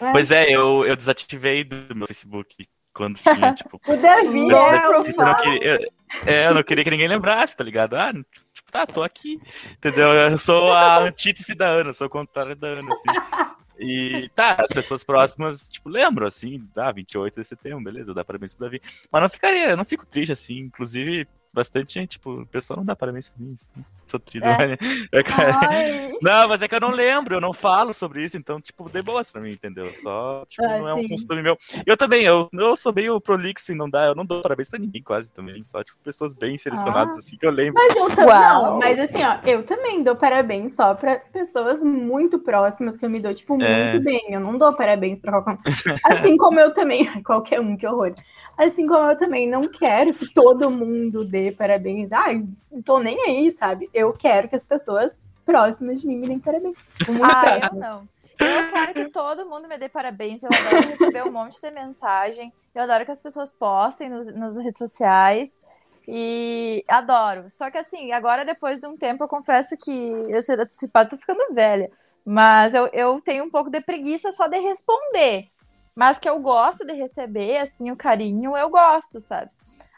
É. 0.01 0.13
Pois 0.13 0.31
é, 0.31 0.51
eu, 0.51 0.85
eu 0.85 0.97
desativei 0.97 1.65
do 1.65 1.77
meu 1.95 2.07
Facebook 2.07 2.67
quando 2.95 3.17
tinha, 3.17 3.55
tipo. 3.55 3.79
o 3.87 3.97
Davi 3.97 4.51
é 4.51 4.87
eu, 4.87 4.93
não 5.17 5.35
queria, 5.35 5.65
eu, 5.65 5.89
é, 6.27 6.47
eu 6.49 6.55
não 6.55 6.63
queria 6.63 6.85
que 6.85 6.91
ninguém 6.91 7.09
lembrasse, 7.09 7.57
tá 7.57 7.65
ligado? 7.65 7.95
Ah, 7.95 8.13
tipo, 8.13 8.71
tá, 8.71 8.87
tô 8.87 9.03
aqui. 9.03 9.39
Entendeu? 9.73 10.13
Eu 10.13 10.39
sou 10.39 10.73
a 10.73 10.99
antítese 10.99 11.55
da 11.55 11.69
Ana, 11.69 11.93
sou 11.93 12.07
o 12.07 12.11
contrário 12.11 12.57
da 12.57 12.69
Ana, 12.69 12.93
assim. 12.93 13.53
E 13.79 14.29
tá, 14.31 14.57
as 14.59 14.73
pessoas 14.73 15.03
próximas, 15.03 15.69
tipo, 15.69 15.89
lembram, 15.89 16.27
assim, 16.27 16.65
ah, 16.77 16.93
28 16.93 17.41
de 17.41 17.47
setembro, 17.47 17.83
beleza, 17.83 18.15
dá 18.15 18.25
parabéns 18.25 18.55
pro 18.55 18.67
Davi. 18.67 18.81
Mas 19.11 19.23
não 19.23 19.29
ficaria, 19.29 19.71
eu 19.71 19.77
não 19.77 19.85
fico 19.85 20.07
triste, 20.07 20.33
assim, 20.33 20.59
inclusive, 20.59 21.27
bastante 21.53 21.95
gente, 21.95 22.13
tipo, 22.13 22.43
o 22.43 22.47
pessoal 22.47 22.79
não 22.79 22.85
dá 22.85 22.97
parabéns 22.97 23.29
pra 23.29 23.45
mim. 23.45 23.55
Assim. 23.55 23.85
Sou 24.13 24.21
trido, 24.21 24.45
é. 24.45 24.69
Né? 24.69 24.77
É, 25.11 25.23
não, 26.21 26.49
mas 26.49 26.61
é 26.61 26.69
que 26.69 26.75
eu 26.75 26.81
não 26.81 26.91
lembro, 26.91 27.35
eu 27.35 27.41
não 27.41 27.55
falo 27.55 27.95
sobre 27.95 28.23
isso, 28.23 28.37
então, 28.37 28.61
tipo, 28.61 28.91
dê 28.91 29.01
boas 29.01 29.31
pra 29.31 29.41
mim, 29.41 29.53
entendeu? 29.53 29.91
Só, 30.03 30.45
tipo, 30.47 30.63
ah, 30.67 30.79
não 30.79 30.89
é 30.89 30.95
um 30.95 31.09
costume 31.09 31.41
meu. 31.41 31.57
Eu 31.87 31.97
também, 31.97 32.25
eu, 32.25 32.51
eu 32.53 32.77
sou 32.77 32.93
meio 32.93 33.19
prolixo 33.19 33.73
e 33.73 33.75
não 33.75 33.89
dá, 33.89 34.05
eu 34.05 34.15
não 34.15 34.27
dou 34.27 34.43
parabéns 34.43 34.69
pra 34.69 34.79
ninguém 34.79 35.03
quase 35.03 35.33
também, 35.33 35.65
só, 35.65 35.83
tipo, 35.83 35.99
pessoas 36.05 36.35
bem 36.35 36.59
selecionadas, 36.59 37.17
ah. 37.17 37.19
assim, 37.21 37.39
que 37.39 37.47
eu 37.47 37.51
lembro. 37.51 37.83
Mas 37.83 37.97
eu 37.97 38.09
também, 38.11 38.35
não, 38.35 38.79
mas 38.79 38.99
assim, 38.99 39.23
ó, 39.23 39.39
eu 39.47 39.63
também 39.63 40.03
dou 40.03 40.15
parabéns 40.15 40.75
só 40.75 40.95
pra 40.95 41.17
pessoas 41.17 41.83
muito 41.83 42.39
próximas 42.39 42.99
que 42.99 43.07
eu 43.07 43.11
me 43.11 43.19
dou, 43.19 43.33
tipo, 43.33 43.55
é. 43.63 43.85
muito 43.85 44.05
bem, 44.05 44.27
eu 44.29 44.41
não 44.41 44.59
dou 44.59 44.75
parabéns 44.75 45.21
pra 45.21 45.41
qualquer 45.41 45.53
um. 45.53 45.97
Assim 46.05 46.37
como 46.37 46.61
eu 46.61 46.71
também, 46.75 47.07
qualquer 47.25 47.61
um, 47.61 47.79
que 47.79 47.87
horror. 47.87 48.13
Assim 48.59 48.87
como 48.87 49.11
eu 49.11 49.17
também 49.17 49.49
não 49.49 49.67
quero 49.69 50.13
que 50.13 50.31
todo 50.35 50.71
mundo 50.71 51.25
dê 51.25 51.51
parabéns. 51.51 52.13
Ai, 52.13 52.45
não 52.71 52.83
tô 52.83 52.99
nem 52.99 53.17
aí, 53.25 53.51
sabe? 53.53 53.89
Eu 53.93 54.02
quero 54.11 54.49
que 54.49 54.57
as 54.57 54.65
pessoas 54.65 55.15
próximas 55.45 56.01
de 56.01 56.07
mim 56.07 56.17
me 56.17 56.27
deem 56.27 56.39
parabéns. 56.39 56.79
Ah, 57.23 57.59
eu 57.71 57.79
não. 57.79 58.09
Eu 58.41 58.69
quero 58.71 58.95
que 58.95 59.09
todo 59.11 59.49
mundo 59.49 59.69
me 59.69 59.77
dê 59.77 59.89
parabéns. 59.89 60.43
Eu 60.43 60.51
adoro 60.53 60.89
receber 60.89 61.23
um 61.25 61.31
monte 61.31 61.61
de 61.61 61.71
mensagem. 61.71 62.51
Eu 62.75 62.83
adoro 62.83 63.05
que 63.05 63.11
as 63.11 63.21
pessoas 63.21 63.53
postem 63.53 64.09
nos, 64.09 64.27
nas 64.35 64.57
redes 64.57 64.79
sociais. 64.79 65.61
E 66.09 66.85
adoro. 66.89 67.49
Só 67.49 67.71
que 67.71 67.79
assim, 67.79 68.13
agora 68.13 68.45
depois 68.45 68.81
de 68.81 68.87
um 68.87 68.97
tempo, 68.97 69.23
eu 69.23 69.29
confesso 69.29 69.77
que 69.77 69.91
eu 69.91 70.43
sei 70.43 70.57
tô 70.57 71.17
ficando 71.17 71.55
velha. 71.55 71.89
Mas 72.27 72.75
eu, 72.75 72.89
eu 72.93 73.21
tenho 73.21 73.45
um 73.45 73.51
pouco 73.51 73.71
de 73.71 73.81
preguiça 73.81 74.33
só 74.33 74.49
de 74.49 74.59
responder. 74.59 75.49
Mas 75.95 76.19
que 76.19 76.29
eu 76.29 76.41
gosto 76.41 76.87
de 76.87 76.95
receber, 76.95 77.59
assim, 77.59 77.91
o 77.91 77.97
carinho, 77.97 78.57
eu 78.57 78.71
gosto, 78.71 79.21
sabe? 79.21 79.51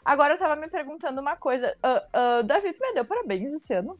Agora 0.05 0.35
eu 0.35 0.37
tava 0.37 0.55
me 0.55 0.69
perguntando 0.69 1.19
uma 1.19 1.35
coisa. 1.35 1.75
Uh, 1.83 2.39
uh, 2.39 2.43
Davi, 2.43 2.71
tu 2.71 2.79
me 2.79 2.93
deu 2.93 3.07
parabéns 3.07 3.51
esse 3.51 3.73
ano? 3.73 3.97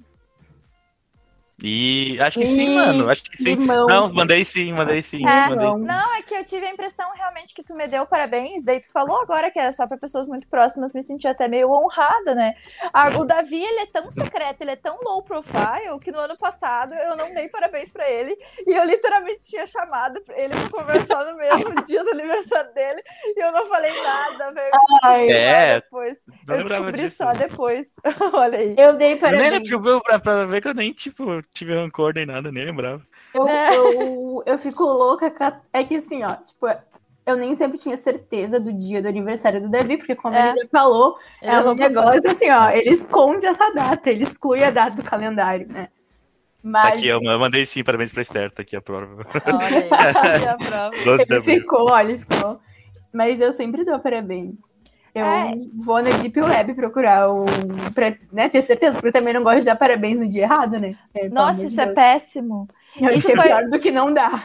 E 1.63 2.19
acho 2.19 2.37
que 2.39 2.45
sim, 2.45 2.75
mano. 2.75 3.09
Acho 3.09 3.23
que 3.23 3.37
sim. 3.37 3.55
Limão. 3.55 3.87
Não, 3.87 4.13
mandei 4.13 4.43
sim, 4.43 4.73
mandei 4.73 5.01
sim. 5.01 5.25
É. 5.25 5.49
mandei. 5.49 5.85
Não, 5.87 6.13
é 6.15 6.21
que 6.21 6.35
eu 6.35 6.43
tive 6.43 6.65
a 6.65 6.71
impressão 6.71 7.09
realmente 7.15 7.53
que 7.53 7.63
tu 7.63 7.73
me 7.75 7.87
deu 7.87 8.05
parabéns, 8.05 8.63
daí 8.65 8.81
tu 8.81 8.91
falou 8.91 9.21
agora 9.21 9.49
que 9.49 9.57
era 9.57 9.71
só 9.71 9.87
pra 9.87 9.97
pessoas 9.97 10.27
muito 10.27 10.49
próximas, 10.49 10.91
me 10.93 11.01
senti 11.01 11.27
até 11.27 11.47
meio 11.47 11.69
honrada, 11.71 12.35
né? 12.35 12.55
Ah, 12.93 13.17
o 13.17 13.23
Davi, 13.25 13.63
ele 13.63 13.79
é 13.81 13.85
tão 13.85 14.11
secreto, 14.11 14.61
ele 14.61 14.71
é 14.71 14.75
tão 14.75 14.97
low 15.01 15.23
profile, 15.23 15.97
que 16.01 16.11
no 16.11 16.19
ano 16.19 16.37
passado 16.37 16.93
eu 16.93 17.15
não 17.15 17.33
dei 17.33 17.47
parabéns 17.47 17.93
pra 17.93 18.09
ele, 18.09 18.35
e 18.67 18.73
eu 18.73 18.83
literalmente 18.83 19.47
tinha 19.47 19.65
chamado 19.65 20.21
ele 20.35 20.53
pra 20.53 20.69
conversar 20.81 21.23
no 21.23 21.37
mesmo 21.37 21.81
dia 21.83 22.03
do 22.03 22.09
aniversário 22.11 22.73
dele, 22.73 23.01
e 23.35 23.41
eu 23.41 23.51
não 23.53 23.65
falei 23.67 23.93
nada, 24.03 24.51
velho. 24.51 24.71
Ai, 25.03 25.29
É, 25.29 25.75
depois. 25.75 26.17
Eu 26.49 26.63
descobri 26.63 27.01
disso. 27.03 27.17
só 27.17 27.31
depois. 27.31 27.95
Olha 28.33 28.59
aí. 28.59 28.75
Eu 28.77 28.93
dei 28.93 29.13
Eu 29.13 29.15
nem 29.15 29.17
parabéns. 29.17 29.69
lembro 29.69 30.01
pra, 30.01 30.19
pra 30.19 30.43
ver 30.45 30.61
que 30.61 30.67
eu 30.67 30.73
nem, 30.73 30.91
tipo, 30.91 31.44
tive 31.53 31.73
rancor 31.75 32.13
nem 32.13 32.25
nada, 32.25 32.51
nem 32.51 32.65
lembrava. 32.65 33.01
Eu, 33.33 33.47
É. 33.47 33.75
eu, 33.75 34.43
eu 34.45 34.57
fico 34.57 34.83
louca. 34.83 35.27
É 35.73 35.83
que 35.83 35.95
assim, 35.95 36.23
ó, 36.23 36.35
tipo, 36.35 36.67
eu 37.25 37.35
nem 37.35 37.55
sempre 37.55 37.77
tinha 37.77 37.97
certeza 37.97 38.59
do 38.59 38.71
dia 38.71 39.01
do 39.01 39.07
aniversário 39.07 39.61
do 39.61 39.69
Davi, 39.69 39.97
porque 39.97 40.15
como 40.15 40.35
É. 40.35 40.49
ele 40.51 40.61
já 40.61 40.67
falou, 40.71 41.17
é 41.41 41.59
um 41.61 41.73
negócio 41.73 42.29
assim, 42.29 42.49
ó, 42.51 42.69
ele 42.69 42.89
esconde 42.91 43.45
essa 43.45 43.73
data, 43.73 44.09
ele 44.09 44.23
exclui 44.23 44.63
a 44.63 44.71
data 44.71 44.95
do 44.95 45.03
calendário, 45.03 45.67
né? 45.67 45.85
Tá 45.87 45.91
Mas 46.63 46.93
aqui, 46.99 47.07
eu 47.07 47.21
eu 47.21 47.39
mandei 47.39 47.65
sim, 47.65 47.83
parabéns 47.83 48.11
pra 48.11 48.21
Esther, 48.23 48.51
tá 48.51 48.61
aqui 48.63 48.75
a 48.75 48.81
prova. 48.81 49.25
Olha 49.45 49.67
aí. 49.67 49.89
Aqui 49.91 50.47
a 50.47 50.55
prova. 50.57 50.91
12 51.03 51.25
de 51.25 51.33
ele 51.35 51.41
ficou, 51.61 51.91
olha, 51.91 52.11
ele 52.11 52.19
ficou. 52.19 52.59
Mas 53.13 53.39
eu 53.39 53.53
sempre 53.53 53.85
dou 53.85 53.99
parabéns. 53.99 54.55
Eu 55.15 55.25
É. 55.25 55.53
vou 55.73 56.03
na 56.03 56.09
Deep 56.17 56.37
Web 56.41 56.73
procurar 56.73 57.31
um. 57.31 57.45
Pra 57.93 58.13
né, 58.33 58.49
ter 58.49 58.61
certeza, 58.61 58.95
porque 58.95 59.07
eu 59.07 59.13
também 59.13 59.33
não 59.33 59.41
gosto 59.43 59.59
de 59.59 59.65
dar 59.65 59.77
parabéns 59.77 60.19
no 60.19 60.27
dia 60.27 60.43
errado, 60.43 60.77
né? 60.77 60.95
É, 61.13 61.29
Nossa, 61.29 61.65
isso 61.65 61.79
é 61.79 61.85
Deus. 61.85 61.95
péssimo. 61.95 62.67
Eu 62.99 63.07
acho 63.07 63.17
isso 63.19 63.27
que 63.27 63.33
é 63.33 63.35
foi- 63.37 63.45
pior 63.47 63.63
do 63.69 63.79
que 63.79 63.91
não 63.91 64.13
dá. 64.13 64.43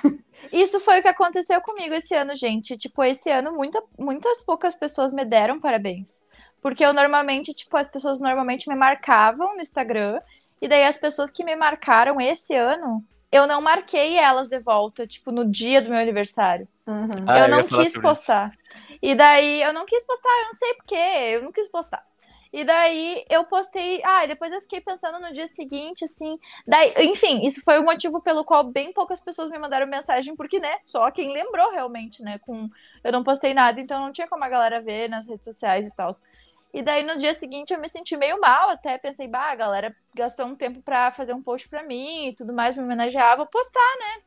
Isso 0.52 0.78
foi 0.80 1.00
o 1.00 1.02
que 1.02 1.08
aconteceu 1.08 1.60
comigo 1.60 1.92
esse 1.94 2.14
ano, 2.14 2.34
gente. 2.36 2.76
Tipo, 2.78 3.02
esse 3.04 3.28
ano 3.30 3.52
muita, 3.52 3.82
muitas 3.98 4.42
poucas 4.44 4.74
pessoas 4.76 5.12
me 5.12 5.24
deram 5.24 5.58
parabéns. 5.60 6.22
Porque 6.62 6.84
eu 6.84 6.92
normalmente, 6.92 7.52
tipo, 7.52 7.76
as 7.76 7.88
pessoas 7.88 8.20
normalmente 8.20 8.68
me 8.68 8.74
marcavam 8.76 9.54
no 9.56 9.60
Instagram. 9.60 10.20
E 10.62 10.68
daí 10.68 10.84
as 10.84 10.96
pessoas 10.98 11.30
que 11.30 11.42
me 11.44 11.56
marcaram 11.56 12.20
esse 12.20 12.54
ano, 12.54 13.02
eu 13.32 13.46
não 13.46 13.60
marquei 13.60 14.16
elas 14.18 14.48
de 14.48 14.58
volta, 14.60 15.06
tipo, 15.06 15.30
no 15.32 15.44
dia 15.44 15.80
do 15.82 15.90
meu 15.90 15.98
aniversário. 15.98 16.68
Uhum. 16.86 17.24
Ah, 17.26 17.38
eu 17.40 17.44
eu 17.46 17.50
não 17.50 17.62
quis 17.64 17.92
postar. 17.96 18.52
E 19.02 19.14
daí 19.14 19.62
eu 19.62 19.72
não 19.72 19.86
quis 19.86 20.04
postar, 20.06 20.28
eu 20.40 20.46
não 20.46 20.54
sei 20.54 20.74
porquê, 20.74 20.94
eu 21.34 21.42
não 21.42 21.52
quis 21.52 21.68
postar. 21.68 22.04
E 22.52 22.64
daí 22.64 23.24
eu 23.30 23.44
postei, 23.44 24.02
ah, 24.04 24.24
e 24.24 24.28
depois 24.28 24.52
eu 24.52 24.60
fiquei 24.60 24.80
pensando 24.80 25.20
no 25.20 25.32
dia 25.32 25.46
seguinte, 25.46 26.04
assim. 26.04 26.36
Daí, 26.66 26.92
enfim, 27.06 27.46
isso 27.46 27.62
foi 27.62 27.78
o 27.78 27.84
motivo 27.84 28.20
pelo 28.20 28.44
qual 28.44 28.64
bem 28.64 28.92
poucas 28.92 29.20
pessoas 29.20 29.50
me 29.50 29.58
mandaram 29.58 29.86
mensagem, 29.86 30.34
porque, 30.34 30.58
né, 30.58 30.78
só 30.84 31.10
quem 31.12 31.32
lembrou 31.32 31.70
realmente, 31.70 32.22
né, 32.22 32.38
com 32.40 32.68
eu 33.04 33.12
não 33.12 33.22
postei 33.22 33.54
nada, 33.54 33.80
então 33.80 34.00
não 34.00 34.12
tinha 34.12 34.26
como 34.28 34.42
a 34.44 34.48
galera 34.48 34.80
ver 34.80 35.08
nas 35.08 35.28
redes 35.28 35.44
sociais 35.44 35.86
e 35.86 35.90
tal. 35.92 36.10
E 36.74 36.82
daí 36.82 37.02
no 37.04 37.18
dia 37.18 37.34
seguinte 37.34 37.72
eu 37.72 37.80
me 37.80 37.88
senti 37.88 38.16
meio 38.16 38.40
mal, 38.40 38.70
até 38.70 38.98
pensei, 38.98 39.28
bah, 39.28 39.50
a 39.52 39.56
galera 39.56 39.94
gastou 40.14 40.46
um 40.46 40.56
tempo 40.56 40.82
pra 40.82 41.10
fazer 41.12 41.32
um 41.34 41.42
post 41.42 41.68
pra 41.68 41.82
mim 41.84 42.28
e 42.28 42.34
tudo 42.34 42.52
mais, 42.52 42.76
me 42.76 42.82
homenagear, 42.82 43.36
vou 43.36 43.46
postar, 43.46 43.96
né? 44.00 44.22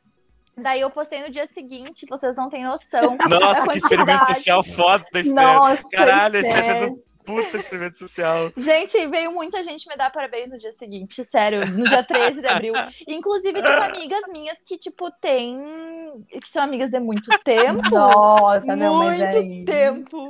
Daí 0.56 0.82
eu 0.82 0.90
postei 0.90 1.22
no 1.22 1.32
dia 1.32 1.46
seguinte, 1.48 2.06
vocês 2.08 2.36
não 2.36 2.50
têm 2.50 2.64
noção. 2.64 3.18
Nossa, 3.28 3.68
que 3.68 3.78
experimento 3.78 4.26
social 4.28 4.64
foda 4.64 5.06
da 5.12 5.20
Esther. 5.20 5.84
Caralho, 5.92 6.38
a 6.38 6.42
Esther. 6.42 6.64
fez 6.64 6.92
um 6.92 7.02
puta 7.24 7.58
experimento 7.58 8.00
social. 8.00 8.52
Gente, 8.56 9.06
veio 9.08 9.32
muita 9.32 9.64
gente 9.64 9.88
me 9.88 9.96
dar 9.96 10.12
parabéns 10.12 10.50
no 10.50 10.58
dia 10.58 10.72
seguinte, 10.72 11.24
sério, 11.24 11.66
no 11.68 11.88
dia 11.88 12.04
13 12.04 12.42
de 12.42 12.48
abril. 12.48 12.74
Inclusive, 13.08 13.62
tipo, 13.62 13.68
amigas 13.84 14.24
minhas 14.32 14.58
que, 14.66 14.78
tipo, 14.78 15.12
têm. 15.22 15.60
que 16.30 16.50
são 16.50 16.64
amigas 16.64 16.92
de 16.92 17.00
muito 17.00 17.30
tempo. 17.44 17.90
Nossa, 17.90 18.76
não, 18.76 19.00
mas 19.00 19.18
muito 19.18 19.38
aí... 19.38 19.66
tempo. 19.66 20.30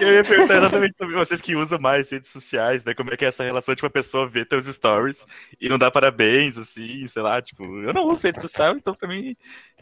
Eu 0.00 0.14
ia 0.14 0.24
perguntar 0.24 0.56
exatamente 0.56 0.96
sobre 0.96 1.14
vocês 1.14 1.40
que 1.40 1.56
usam 1.56 1.78
mais 1.78 2.10
redes 2.10 2.30
sociais, 2.30 2.84
né? 2.84 2.94
Como 2.94 3.12
é 3.12 3.16
que 3.16 3.24
é 3.24 3.28
essa 3.28 3.44
relação 3.44 3.74
de 3.74 3.82
uma 3.82 3.90
pessoa 3.90 4.28
ver 4.28 4.46
teus 4.46 4.66
stories 4.66 5.26
e 5.60 5.68
não 5.68 5.76
dar 5.76 5.90
parabéns, 5.90 6.56
assim, 6.56 7.06
sei 7.06 7.22
lá, 7.22 7.42
tipo, 7.42 7.64
eu 7.64 7.92
não 7.92 8.04
uso 8.04 8.26
rede 8.26 8.40
social, 8.40 8.76
então 8.76 8.94
pra 8.94 9.08
mim. 9.08 9.36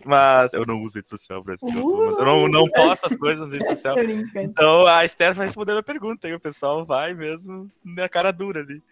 Mas 0.05 0.53
eu 0.53 0.65
não 0.65 0.83
uso 0.83 0.97
rede 0.97 1.09
social, 1.09 1.43
jogo, 1.63 2.05
mas 2.07 2.19
eu 2.19 2.25
não, 2.25 2.49
não 2.49 2.71
posto 2.71 3.07
as 3.07 3.17
coisas 3.17 3.47
na 3.47 3.53
rede 3.53 3.67
social. 3.67 3.97
Então 4.37 4.87
a 4.87 5.05
Esther 5.05 5.35
vai 5.35 5.47
respondendo 5.47 5.79
a 5.79 5.83
pergunta, 5.83 6.29
e 6.29 6.35
o 6.35 6.41
pessoal 6.41 6.85
vai 6.85 7.15
mesmo 7.15 7.71
na 7.85 8.09
cara 8.09 8.31
dura 8.31 8.61
ali. 8.61 8.83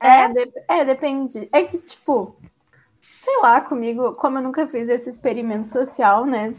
É, 0.00 0.28
de- 0.28 0.52
é, 0.68 0.84
depende. 0.84 1.48
É 1.52 1.62
que, 1.64 1.78
tipo, 1.78 2.36
sei 3.24 3.36
lá, 3.40 3.60
comigo, 3.60 4.14
como 4.14 4.38
eu 4.38 4.42
nunca 4.42 4.66
fiz 4.66 4.88
esse 4.88 5.08
experimento 5.08 5.68
social, 5.68 6.26
né? 6.26 6.54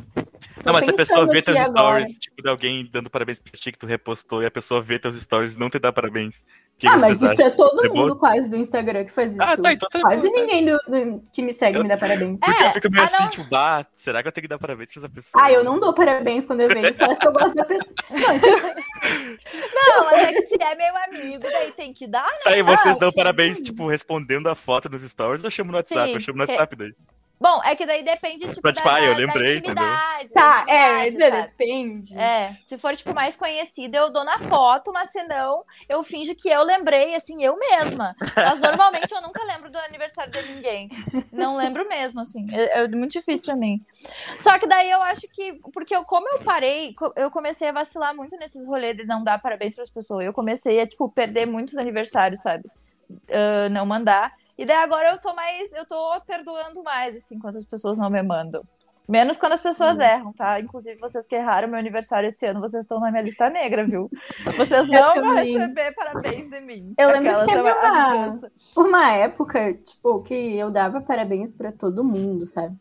Não, 0.65 0.73
mas 0.73 0.85
se 0.85 0.91
a 0.91 0.93
pessoa 0.93 1.25
vê 1.27 1.41
teus 1.41 1.57
agora. 1.59 2.01
stories, 2.01 2.17
tipo, 2.17 2.41
de 2.41 2.49
alguém 2.49 2.89
dando 2.91 3.09
parabéns 3.09 3.39
pra 3.39 3.51
ti 3.53 3.71
que 3.71 3.77
tu 3.77 3.85
repostou, 3.85 4.41
e 4.41 4.45
a 4.45 4.51
pessoa 4.51 4.81
vê 4.81 4.99
teus 4.99 5.19
stories 5.21 5.55
e 5.55 5.59
não 5.59 5.69
te 5.69 5.79
dá 5.79 5.91
parabéns. 5.93 6.45
Que 6.79 6.87
Ah, 6.87 6.91
que 6.91 6.97
mas 6.99 7.17
vocês 7.17 7.31
isso 7.31 7.41
acham? 7.41 7.47
é 7.47 7.49
todo 7.57 7.85
É 7.85 7.89
bom? 7.89 7.95
mundo 7.95 8.15
quase 8.17 8.47
do 8.47 8.55
Instagram 8.55 9.03
que 9.05 9.11
faz 9.11 9.31
isso. 9.31 9.41
Ah, 9.41 9.57
tá, 9.57 9.73
então 9.73 9.89
tá 9.89 9.99
Quase 9.99 10.27
bom, 10.29 10.33
tá. 10.35 10.39
ninguém 10.41 10.65
do, 10.65 10.77
do- 10.87 11.23
que 11.33 11.41
me 11.41 11.51
segue 11.51 11.77
Eu- 11.77 11.81
me 11.83 11.89
dá 11.89 11.97
parabéns. 11.97 12.39
Porque 12.39 12.63
É, 12.63 12.67
eu 12.67 12.71
fico 12.73 12.91
meio 12.91 13.01
ah, 13.01 13.05
assim, 13.05 13.23
não. 13.23 13.29
tipo, 13.31 13.49
bah, 13.49 13.83
será 13.95 14.21
que 14.21 14.27
eu 14.27 14.31
tenho 14.31 14.43
que 14.43 14.47
dar 14.47 14.59
parabéns 14.59 14.93
pra 14.93 15.03
essa 15.03 15.11
pessoa? 15.13 15.43
Ah, 15.43 15.51
eu 15.51 15.63
não 15.63 15.79
dou 15.79 15.91
parabéns 15.91 16.45
quando 16.45 16.61
eu 16.61 16.69
vejo, 16.69 16.93
só 16.95 17.07
se 17.15 17.25
eu 17.25 17.31
gosto 17.31 17.53
da 17.55 17.65
pessoa. 17.65 17.87
Não, 18.11 18.37
tipo, 18.39 19.67
Não, 19.73 20.05
mas 20.05 20.27
é 20.27 20.33
que 20.33 20.41
se 20.43 20.61
é 20.61 20.75
meu 20.75 20.97
amigo, 20.97 21.43
daí 21.43 21.71
tem 21.71 21.91
que 21.93 22.05
dar, 22.05 22.27
né? 22.27 22.39
Aí 22.53 22.61
vocês 22.61 22.95
Ah, 22.95 22.99
dão 22.99 23.11
parabéns, 23.11 23.59
tipo, 23.59 23.87
respondendo 23.87 24.47
a 24.47 24.53
foto 24.53 24.87
nos 24.87 25.01
stories, 25.01 25.43
eu 25.43 25.49
chamo 25.49 25.71
no 25.71 25.77
WhatsApp, 25.77 26.09
Sim. 26.09 26.13
eu 26.15 26.21
chamo 26.21 26.37
no 26.37 26.43
WhatsApp 26.43 26.75
daí. 26.75 26.93
Bom, 27.39 27.61
é 27.63 27.75
que 27.75 27.85
daí 27.85 28.03
depende, 28.03 28.47
tipo, 28.49 28.61
Pra, 28.61 28.71
da, 28.71 28.81
tipo, 28.81 28.89
ah, 28.89 28.99
eu 29.01 29.09
da- 29.09 29.13
da 29.13 29.19
lembrei, 29.19 29.57
intimidade. 29.57 30.33
tá, 30.33 30.65
da 30.65 30.73
é, 30.73 31.07
intimidade, 31.07 31.35
sabe? 31.35 31.51
depende. 31.51 32.17
É, 32.19 32.57
se 32.63 32.77
for, 32.79 32.95
tipo, 32.95 33.13
mais 33.13 33.35
conhecida, 33.35 33.97
eu 33.97 34.09
dou 34.11 34.23
na 34.23 34.39
foto, 34.39 34.91
mas 34.91 35.11
se 35.11 35.21
não, 35.23 35.63
eu 35.87 36.03
finjo 36.03 36.33
que 36.35 36.49
eu 36.49 36.63
lembrei, 36.63 37.13
assim, 37.13 37.43
eu 37.43 37.55
mesma. 37.57 38.15
Mas 38.35 38.59
normalmente 38.59 39.11
eu 39.13 39.21
nunca 39.21 39.43
lembro 39.43 39.71
do 39.71 39.77
aniversário 39.77 40.31
de 40.31 40.41
ninguém. 40.51 40.89
Não 41.31 41.55
lembro 41.55 41.87
mesmo, 41.87 42.19
assim. 42.21 42.47
É, 42.51 42.79
é 42.79 42.87
muito 42.87 43.11
difícil 43.11 43.45
pra 43.45 43.55
mim. 43.55 43.79
Só 44.39 44.57
que 44.57 44.65
daí 44.67 44.89
eu 44.89 45.01
acho 45.03 45.21
que, 45.31 45.53
porque 45.73 45.95
eu, 45.95 46.03
como 46.05 46.27
eu 46.29 46.39
parei, 46.39 46.95
eu 47.15 47.29
comecei 47.29 47.67
a 47.69 47.71
vacilar 47.71 48.15
muito 48.15 48.35
nesses 48.37 48.65
rolês 48.65 48.97
de 48.97 49.05
não 49.05 49.23
dar 49.23 49.39
parabéns 49.39 49.75
pras 49.75 49.89
pessoas. 49.91 50.25
Eu 50.25 50.33
comecei 50.33 50.79
a, 50.81 50.87
tipo, 50.87 51.07
perder 51.09 51.45
muitos 51.45 51.77
aniversários, 51.77 52.41
sabe? 52.41 52.63
Ah, 53.29 53.69
não 53.69 53.85
mandar. 53.85 54.33
E 54.57 54.65
daí 54.65 54.77
agora 54.77 55.11
eu 55.11 55.19
tô 55.19 55.33
mais, 55.35 55.71
eu 55.73 55.85
tô 55.85 56.19
perdoando 56.25 56.81
mais, 56.83 57.15
assim, 57.15 57.37
quando 57.37 57.57
as 57.57 57.65
pessoas 57.65 57.97
não 57.97 58.09
me 58.09 58.21
mandam. 58.23 58.63
Menos 59.07 59.37
quando 59.37 59.53
as 59.53 59.61
pessoas 59.61 59.99
erram, 59.99 60.33
tá? 60.33 60.59
Inclusive, 60.59 60.99
vocês 60.99 61.25
que 61.25 61.35
erraram 61.35 61.69
meu 61.69 61.79
aniversário 61.79 62.27
esse 62.27 62.45
ano, 62.45 62.59
vocês 62.59 62.83
estão 62.83 62.99
na 62.99 63.09
minha 63.09 63.23
lista 63.23 63.49
negra, 63.49 63.85
viu? 63.85 64.09
Vocês 64.57 64.85
não 64.89 65.15
vão 65.15 65.33
receber 65.35 65.93
parabéns 65.93 66.49
de 66.49 66.59
mim. 66.59 66.93
Eu 66.97 67.09
lembro 67.11 67.39
que 67.39 67.45
teve 67.45 67.61
uma-. 67.61 68.39
Uma 68.75 69.13
época, 69.13 69.73
tipo, 69.75 70.21
que 70.23 70.59
eu 70.59 70.69
dava 70.69 70.99
parabéns 70.99 71.53
pra 71.53 71.71
todo 71.71 72.03
mundo, 72.03 72.45
sabe? 72.45 72.75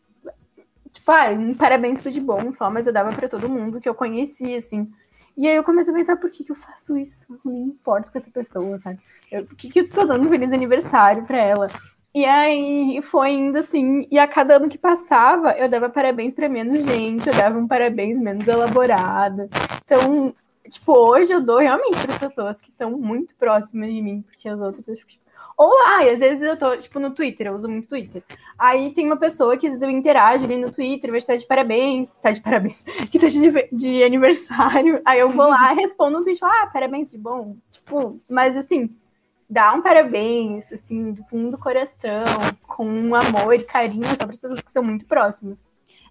Tipo, 0.91 1.11
ah, 1.11 1.29
um 1.29 1.53
parabéns 1.53 2.01
pro 2.01 2.11
de 2.11 2.19
bom 2.19 2.51
só, 2.51 2.69
mas 2.69 2.87
eu 2.87 2.93
dava 2.93 3.13
pra 3.13 3.29
todo 3.29 3.47
mundo 3.47 3.79
que 3.79 3.87
eu 3.87 3.95
conhecia, 3.95 4.57
assim. 4.57 4.91
E 5.37 5.47
aí 5.47 5.55
eu 5.55 5.63
comecei 5.63 5.93
a 5.93 5.95
pensar, 5.95 6.17
por 6.17 6.31
que, 6.31 6.43
que 6.43 6.51
eu 6.51 6.55
faço 6.55 6.97
isso? 6.97 7.31
Eu 7.31 7.51
nem 7.51 7.63
importo 7.65 8.11
com 8.11 8.17
essa 8.17 8.31
pessoa, 8.31 8.77
sabe? 8.79 8.99
Eu, 9.31 9.45
por 9.45 9.55
que, 9.55 9.69
que 9.69 9.81
eu 9.81 9.89
tô 9.89 10.03
dando 10.03 10.25
um 10.25 10.29
feliz 10.29 10.51
aniversário 10.51 11.25
pra 11.25 11.37
ela? 11.37 11.69
E 12.13 12.25
aí 12.25 12.99
foi 13.03 13.33
indo 13.33 13.59
assim, 13.59 14.07
e 14.09 14.17
a 14.17 14.27
cada 14.27 14.55
ano 14.55 14.67
que 14.67 14.77
passava, 14.79 15.51
eu 15.51 15.69
dava 15.69 15.89
parabéns 15.89 16.33
pra 16.33 16.49
menos 16.49 16.83
gente, 16.83 17.27
eu 17.27 17.35
dava 17.35 17.59
um 17.59 17.67
parabéns 17.67 18.17
menos 18.19 18.47
elaborado. 18.47 19.47
Então, 19.85 20.33
tipo, 20.67 20.91
hoje 20.93 21.31
eu 21.31 21.39
dou 21.41 21.59
realmente 21.59 22.07
para 22.07 22.17
pessoas 22.17 22.59
que 22.59 22.71
são 22.71 22.97
muito 22.97 23.35
próximas 23.35 23.93
de 23.93 24.01
mim, 24.01 24.23
porque 24.23 24.49
as 24.49 24.59
outras 24.59 24.87
eu 24.87 24.95
fico, 24.95 25.11
tipo... 25.11 25.26
Ou, 25.57 25.73
ai, 25.87 26.11
às 26.11 26.19
vezes 26.19 26.43
eu 26.43 26.55
tô, 26.55 26.77
tipo, 26.77 26.99
no 26.99 27.11
Twitter, 27.11 27.47
eu 27.47 27.55
uso 27.55 27.67
muito 27.67 27.89
Twitter. 27.89 28.23
Aí 28.59 28.91
tem 28.93 29.07
uma 29.07 29.17
pessoa 29.17 29.57
que 29.57 29.65
às 29.65 29.73
vezes 29.73 29.81
eu 29.81 29.89
interajo 29.89 30.45
ali 30.45 30.55
no 30.55 30.71
Twitter, 30.71 31.09
vai 31.09 31.17
estar 31.17 31.35
de 31.35 31.47
parabéns, 31.47 32.11
tá 32.21 32.31
de 32.31 32.39
parabéns, 32.41 32.83
que 33.11 33.17
tá 33.17 33.27
de, 33.27 33.39
de 33.71 34.03
aniversário. 34.03 35.01
Aí 35.03 35.19
eu 35.19 35.29
vou 35.29 35.47
lá, 35.47 35.73
respondo 35.73 36.19
um 36.19 36.23
tweet, 36.23 36.39
ah, 36.43 36.69
parabéns 36.71 37.09
de 37.09 37.17
bom. 37.17 37.55
Tipo, 37.71 38.19
mas 38.29 38.55
assim, 38.55 38.95
dá 39.49 39.73
um 39.73 39.81
parabéns, 39.81 40.71
assim, 40.71 41.11
do 41.11 41.27
fundo 41.27 41.51
do 41.51 41.57
coração, 41.57 42.25
com 42.67 43.15
amor 43.15 43.55
e 43.55 43.63
carinho 43.63 44.05
só 44.09 44.17
para 44.17 44.35
as 44.35 44.41
pessoas 44.41 44.61
que 44.61 44.71
são 44.71 44.83
muito 44.83 45.05
próximas. 45.05 45.65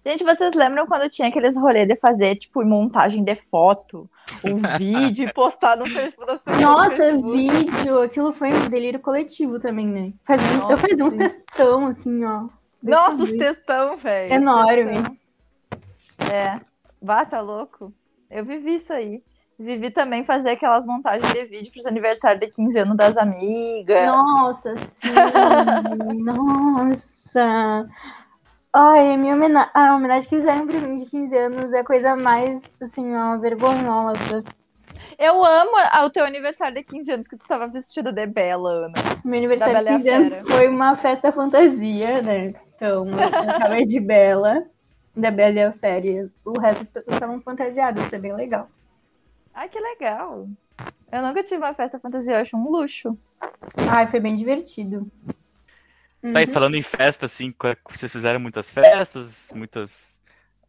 Gente, 0.05 0.23
vocês 0.23 0.53
lembram 0.53 0.87
quando 0.87 1.09
tinha 1.09 1.27
aqueles 1.27 1.57
rolês 1.57 1.87
de 1.87 1.95
fazer, 1.95 2.35
tipo, 2.35 2.63
montagem 2.63 3.23
de 3.23 3.35
foto, 3.35 4.09
um 4.43 4.55
vídeo 4.77 5.27
e 5.27 5.33
postar 5.33 5.75
no 5.75 5.83
perfil 5.83 6.25
das 6.25 6.43
pessoas? 6.43 6.63
no 6.63 6.71
Nossa, 6.71 6.95
Facebook? 6.95 7.31
vídeo, 7.37 8.01
aquilo 8.01 8.31
foi 8.31 8.53
um 8.53 8.69
delírio 8.69 8.99
coletivo 8.99 9.59
também, 9.59 9.87
né? 9.87 10.13
Faz, 10.25 10.41
um- 10.41 10.57
Nossa, 10.59 10.73
eu 10.73 10.77
fazia 10.77 11.05
uns 11.05 11.13
textão, 11.13 11.87
assim, 11.87 12.23
ó. 12.23 12.47
Nossa, 12.81 13.23
os 13.23 13.31
textão, 13.33 13.97
velho. 13.97 14.33
Enorme. 14.33 14.93
textão. 14.93 15.17
É. 16.33 16.61
Vá, 17.01 17.25
tá 17.25 17.41
louco? 17.41 17.91
Eu 18.29 18.45
vivi 18.45 18.75
isso 18.75 18.93
aí. 18.93 19.21
Vivi 19.59 19.89
também 19.89 20.23
fazer 20.23 20.51
aquelas 20.51 20.85
montagens 20.85 21.33
de 21.33 21.45
vídeo 21.45 21.71
para 21.71 21.79
os 21.79 21.85
aniversários 21.87 22.39
de 22.39 22.47
15 22.55 22.79
anos 22.79 22.95
das 22.95 23.17
amigas. 23.17 24.05
Nossa, 24.05 24.75
sim! 24.77 25.09
Nossa! 26.23 27.87
Ai, 28.73 29.13
a 29.13 29.17
minha 29.17 29.33
homenagem, 29.33 29.71
a 29.73 29.95
homenagem 29.95 30.29
que 30.29 30.35
fizeram 30.35 30.67
pra 30.67 30.79
mim 30.79 30.97
de 30.97 31.09
15 31.09 31.35
anos 31.37 31.73
é 31.73 31.79
a 31.79 31.83
coisa 31.83 32.15
mais, 32.15 32.61
assim, 32.81 33.15
ó, 33.15 33.37
vergonhosa. 33.37 34.43
Eu 35.17 35.43
amo 35.43 35.71
o 36.05 36.09
teu 36.09 36.25
aniversário 36.25 36.75
de 36.75 36.83
15 36.83 37.11
anos 37.11 37.27
que 37.27 37.35
tu 37.35 37.41
estava 37.41 37.67
vestida 37.67 38.11
de 38.11 38.27
Bela, 38.27 38.69
Ana. 38.69 38.93
Meu 39.25 39.37
aniversário 39.39 39.79
de 39.79 39.85
15 39.85 40.09
anos 40.09 40.41
foi 40.41 40.67
uma 40.67 40.95
festa 40.95 41.31
fantasia, 41.31 42.21
né? 42.21 42.53
Então, 42.75 43.07
eu 43.07 43.59
tava 43.59 43.83
de 43.83 43.99
Bela, 43.99 44.63
da 45.15 45.31
Bela 45.31 45.55
e 45.55 45.63
a 45.63 45.71
Férias. 45.71 46.29
O 46.45 46.59
resto 46.59 46.79
das 46.79 46.89
pessoas 46.89 47.15
estavam 47.15 47.41
fantasiadas, 47.41 48.05
isso 48.05 48.13
é 48.13 48.19
bem 48.19 48.35
legal. 48.35 48.69
Ai, 49.55 49.67
que 49.69 49.79
legal. 49.79 50.47
Eu 51.11 51.21
nunca 51.23 51.41
tive 51.41 51.63
uma 51.63 51.73
festa 51.73 51.99
fantasia, 51.99 52.35
eu 52.35 52.41
acho 52.41 52.55
um 52.55 52.69
luxo. 52.69 53.17
Ai, 53.89 54.05
foi 54.05 54.19
bem 54.19 54.35
divertido. 54.35 55.09
Tá, 56.33 56.41
e 56.41 56.45
Uhum. 56.45 56.53
falando 56.53 56.75
em 56.75 56.81
festa, 56.81 57.25
assim, 57.25 57.53
vocês 57.89 58.11
fizeram 58.11 58.39
muitas 58.39 58.69
festas, 58.69 59.49
muitos 59.53 60.19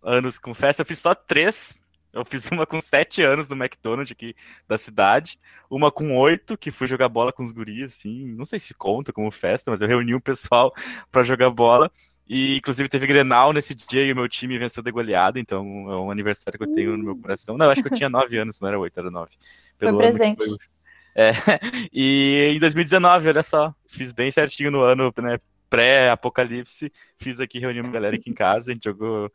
anos 0.03 0.39
com 0.39 0.55
festa. 0.55 0.83
Eu 0.83 0.87
fiz 0.87 0.99
só 0.99 1.15
três. 1.15 1.79
Eu 2.13 2.25
fiz 2.25 2.51
uma 2.51 2.67
com 2.67 2.81
sete 2.81 3.23
anos 3.23 3.49
no 3.49 3.57
McDonald's 3.57 4.11
aqui 4.13 4.35
da 4.67 4.79
cidade, 4.79 5.39
uma 5.71 5.93
com 5.93 6.17
oito, 6.17 6.57
que 6.57 6.71
fui 6.71 6.87
jogar 6.87 7.09
bola 7.09 7.33
com 7.33 7.43
os 7.43 7.53
guris, 7.53 7.93
assim, 7.95 8.35
não 8.35 8.47
sei 8.47 8.59
se 8.59 8.73
conta 8.73 9.13
como 9.13 9.31
festa, 9.31 9.71
mas 9.71 9.83
eu 9.83 9.87
reuni 9.89 10.15
o 10.15 10.21
pessoal 10.21 10.73
pra 11.13 11.23
jogar 11.23 11.51
bola. 11.51 11.91
E 12.27 12.57
inclusive 12.57 12.89
teve 12.89 13.07
Grenal 13.07 13.53
nesse 13.53 13.75
dia 13.75 14.05
e 14.05 14.13
o 14.13 14.17
meu 14.17 14.29
time 14.29 14.59
venceu 14.59 14.83
de 14.83 14.91
goleada, 14.91 15.39
então 15.39 15.61
é 15.91 15.97
um 15.97 16.11
aniversário 16.11 16.59
que 16.59 16.65
eu 16.65 16.75
tenho 16.75 16.97
no 16.97 17.05
meu 17.05 17.17
coração. 17.17 17.57
Não, 17.57 17.71
acho 17.71 17.83
que 17.83 17.93
eu 17.93 17.97
tinha 17.97 18.09
nove 18.09 18.37
anos, 18.39 18.61
não 18.61 18.69
era 18.69 18.79
oito, 18.79 18.99
era 18.99 19.11
nove. 19.11 19.33
Foi 19.79 19.97
presente. 19.97 20.45
foi 20.45 20.59
É, 21.19 21.33
e 21.93 22.53
em 22.55 22.61
2019, 22.61 23.27
olha 23.27 23.43
só, 23.43 23.75
fiz 23.89 24.13
bem 24.13 24.31
certinho 24.31 24.71
no 24.71 24.83
ano, 24.83 25.13
né, 25.21 25.41
pré-apocalipse, 25.69 26.93
fiz 27.19 27.41
aqui, 27.41 27.59
reuni 27.59 27.81
uma 27.81 27.91
galera 27.91 28.15
aqui 28.15 28.31
em 28.31 28.33
casa, 28.33 28.71
a 28.71 28.75
gente 28.75 28.85
jogou 28.85 29.29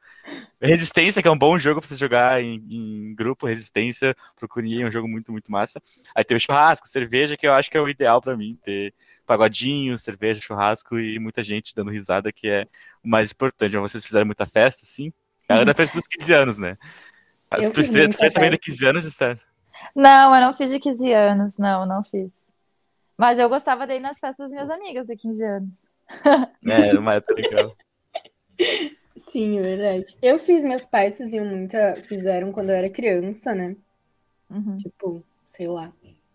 Resistência, 0.61 1.21
que 1.21 1.27
é 1.27 1.31
um 1.31 1.37
bom 1.37 1.57
jogo 1.57 1.81
pra 1.81 1.89
você 1.89 1.97
jogar 1.97 2.41
em, 2.41 2.55
em 2.69 3.13
grupo, 3.13 3.47
Resistência, 3.47 4.15
procurei, 4.37 4.81
é 4.81 4.87
um 4.87 4.91
jogo 4.91 5.09
muito, 5.09 5.29
muito 5.29 5.51
massa. 5.51 5.81
Aí 6.15 6.23
teve 6.23 6.39
churrasco, 6.39 6.87
cerveja, 6.87 7.35
que 7.35 7.45
eu 7.45 7.51
acho 7.51 7.69
que 7.69 7.77
é 7.77 7.81
o 7.81 7.89
ideal 7.89 8.21
pra 8.21 8.37
mim, 8.37 8.57
ter 8.63 8.93
pagodinho, 9.25 9.99
cerveja, 9.99 10.39
churrasco 10.39 10.97
e 10.97 11.19
muita 11.19 11.43
gente 11.43 11.75
dando 11.75 11.91
risada, 11.91 12.31
que 12.31 12.47
é 12.47 12.65
o 13.03 13.09
mais 13.09 13.33
importante. 13.33 13.75
Vocês 13.75 14.05
fizeram 14.05 14.25
muita 14.25 14.45
festa, 14.45 14.85
sim? 14.85 15.11
A 15.49 15.55
Ana 15.55 15.73
fez 15.73 15.91
dos 15.91 16.07
15 16.07 16.33
anos, 16.33 16.57
né? 16.57 16.77
Eu 17.51 17.73
fiz 17.73 17.89
muita 17.89 18.17
fez 18.17 18.33
também 18.33 18.51
de 18.51 18.55
festa. 18.55 18.71
15 18.71 18.85
anos, 18.85 19.03
Esther? 19.03 19.52
Não, 19.95 20.35
eu 20.35 20.41
não 20.41 20.53
fiz 20.53 20.71
de 20.71 20.79
15 20.79 21.11
anos, 21.13 21.57
não, 21.57 21.85
não 21.85 22.03
fiz. 22.03 22.51
Mas 23.17 23.37
eu 23.39 23.47
gostava 23.47 23.85
de 23.85 23.95
ir 23.95 23.99
nas 23.99 24.19
festas 24.19 24.45
das 24.45 24.51
minhas 24.51 24.69
amigas 24.69 25.05
de 25.05 25.15
15 25.15 25.45
anos. 25.45 25.91
É, 26.65 26.97
uma 26.97 27.15
época 27.15 27.33
legal. 27.33 27.75
Sim, 29.17 29.59
é 29.59 29.61
verdade. 29.61 30.17
Eu 30.21 30.39
fiz, 30.39 30.63
meus 30.63 30.85
pais 30.85 31.17
faziam 31.17 31.45
muita, 31.45 32.01
fizeram 32.03 32.51
quando 32.53 32.69
eu 32.69 32.75
era 32.77 32.89
criança, 32.89 33.53
né? 33.53 33.75
Uhum. 34.49 34.77
Tipo, 34.77 35.23
sei 35.45 35.67
lá. 35.67 35.91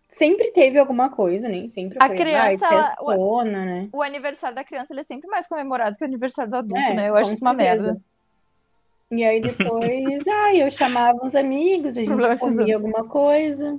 Sempre 0.06 0.52
teve 0.52 0.78
alguma 0.78 1.10
coisa, 1.10 1.48
nem 1.48 1.68
sempre 1.68 1.98
A 2.00 2.06
foi, 2.06 2.16
criança, 2.16 2.66
ai, 2.66 2.76
ela- 2.76 2.84
festona, 2.94 3.64
né? 3.64 3.88
O 3.92 4.02
aniversário 4.02 4.54
da 4.54 4.64
criança 4.64 4.92
ele 4.92 5.00
é 5.00 5.04
sempre 5.04 5.28
mais 5.28 5.48
comemorado 5.48 5.96
que 5.96 6.04
o 6.04 6.06
aniversário 6.06 6.50
do 6.50 6.56
adulto, 6.56 6.78
É, 6.82 6.94
né? 6.94 7.08
Eu 7.08 7.16
acho 7.16 7.32
isso 7.32 7.44
uma 7.44 7.52
merda. 7.52 8.00
E 9.10 9.24
aí 9.24 9.40
depois, 9.40 10.26
ai, 10.28 10.62
eu 10.62 10.70
chamava 10.70 11.18
uns 11.24 11.34
amigos, 11.34 11.96
a 11.96 12.02
gente 12.02 12.38
comia 12.38 12.74
alguma 12.76 13.08
coisa. 13.08 13.78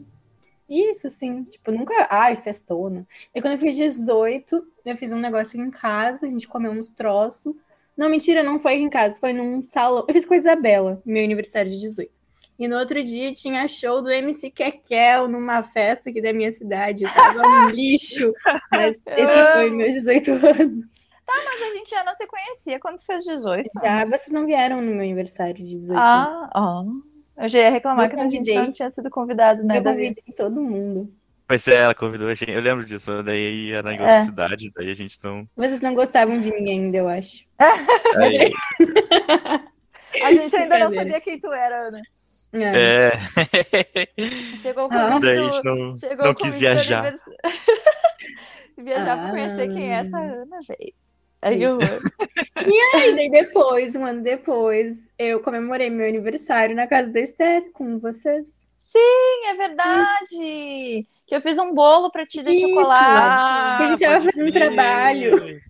Isso, 0.70 1.08
assim, 1.08 1.44
tipo, 1.46 1.72
nunca, 1.72 2.08
ai, 2.12 2.36
festona. 2.36 3.08
E 3.34 3.42
quando 3.42 3.54
eu 3.54 3.60
fiz 3.60 3.76
18, 3.76 4.64
eu 4.86 4.96
fiz 4.96 5.12
um 5.12 5.20
negócio 5.20 5.60
em 5.60 5.72
casa, 5.72 6.28
a 6.28 6.30
gente 6.30 6.48
comeu 6.48 6.72
uns 6.72 6.92
troços. 6.92 7.56
Não, 7.98 8.08
mentira, 8.08 8.44
não 8.44 8.60
foi 8.60 8.76
em 8.76 8.90
casa, 8.90 9.20
foi 9.20 9.34
num 9.34 9.64
salão. 9.64 10.06
Eu 10.08 10.14
fiz 10.14 10.26
com 10.26 10.36
a 10.36 10.38
Isabela, 10.38 11.02
meu 11.04 11.24
aniversário 11.24 11.72
de 11.72 11.80
18. 11.80 12.12
E 12.60 12.68
no 12.68 12.78
outro 12.78 13.02
dia 13.02 13.32
tinha 13.32 13.68
show 13.68 14.02
do 14.02 14.12
MC 14.12 14.52
Kekel 14.52 15.28
numa 15.28 15.64
festa 15.64 16.10
aqui 16.10 16.22
da 16.22 16.34
minha 16.34 16.52
cidade. 16.52 17.04
Eu 17.04 17.14
tava 17.14 17.42
um 17.42 17.70
lixo, 17.70 18.34
mas 18.70 19.02
esse 19.08 19.54
foi 19.54 19.70
meus 19.72 19.94
18 19.94 20.32
anos. 20.32 21.09
Mas 21.46 21.62
a 21.62 21.74
gente 21.76 21.90
já 21.90 22.04
não 22.04 22.14
se 22.14 22.26
conhecia 22.28 22.80
quando 22.80 23.00
fez 23.02 23.24
18. 23.24 23.70
Já, 23.84 24.06
vocês 24.06 24.32
não 24.32 24.46
vieram 24.46 24.78
no 24.82 24.92
meu 24.92 25.02
aniversário 25.02 25.54
de 25.56 25.64
18. 25.64 26.00
Ah, 26.00 26.50
ó. 26.56 26.84
Eu 27.42 27.48
já 27.50 27.60
ia 27.60 27.70
reclamar 27.70 28.06
Eu 28.06 28.10
que 28.10 28.16
a 28.20 28.24
gente 28.24 28.38
convidei. 28.40 28.56
não 28.58 28.72
tinha 28.72 28.90
sido 28.90 29.10
convidado, 29.10 29.64
né, 29.64 29.78
eu 29.78 29.82
Davi? 29.82 30.10
convidei 30.10 30.34
todo 30.36 30.60
mundo. 30.62 31.14
Pois 31.48 31.68
é, 31.68 31.76
ela 31.76 31.96
convidou 31.96 32.28
a 32.28 32.34
gente. 32.34 32.52
Eu 32.52 32.62
lembro 32.62 32.86
disso, 32.86 33.24
daí 33.24 33.72
era 33.72 33.92
em 33.94 34.00
outra 34.00 34.16
É. 34.18 34.26
cidade, 34.26 34.72
daí 34.76 34.92
a 34.92 34.94
gente 34.94 35.18
não. 35.24 35.48
Vocês 35.56 35.80
não 35.82 35.96
gostavam 35.96 36.38
de 36.38 36.52
mim 36.52 36.70
ainda, 36.70 36.98
eu 36.98 37.08
acho. 37.08 37.46
Aí, 38.18 38.52
A 40.24 40.34
gente 40.34 40.56
ainda 40.56 40.80
não 40.80 40.90
sabia 40.92 41.22
quem 41.22 41.40
tu 41.40 41.52
era, 41.54 41.88
Ana. 41.88 42.02
É. 42.52 43.12
é. 43.14 44.56
Chegou 44.56 44.88
o 44.88 44.94
Ah. 44.94 45.08
convite 45.12 45.22
daí 45.22 45.38
a 45.38 45.42
do... 45.42 45.52
gente 45.52 45.64
não, 45.66 45.96
Chegou 45.96 46.26
não 46.26 46.32
o 46.32 46.36
quis 46.36 46.46
convite 46.46 46.60
viajar. 46.60 47.14
Viajar 48.78 49.18
pra 49.18 49.28
Ah. 49.28 49.30
conhecer 49.32 49.68
quem 49.74 49.92
é 49.94 49.98
essa 50.00 50.18
Ana, 50.18 50.60
velho. 50.68 50.94
Aí 51.42 51.64
eu... 51.64 51.78
E 52.68 53.16
daí 53.16 53.32
depois, 53.32 53.96
um 53.96 54.06
ano 54.06 54.22
depois, 54.22 54.98
eu 55.18 55.40
comemorei 55.40 55.90
meu 55.90 56.08
aniversário 56.08 56.76
na 56.76 56.86
casa 56.88 57.10
da 57.10 57.20
Esther 57.20 57.72
com 57.72 57.98
vocês. 57.98 58.48
Sim, 58.78 59.48
é 59.48 59.54
verdade! 59.56 61.08
Que 61.26 61.36
eu 61.36 61.42
fiz 61.42 61.58
um 61.58 61.74
bolo 61.74 62.12
pra 62.12 62.26
ti 62.26 62.44
de 62.44 62.52
Isso. 62.52 62.62
chocolate. 62.62 63.78
Que 63.78 63.84
a 63.84 63.88
gente 63.88 64.00
tava 64.00 64.14
pode 64.16 64.32
fazendo 64.32 64.52
crer. 64.52 64.68
trabalho. 64.68 65.62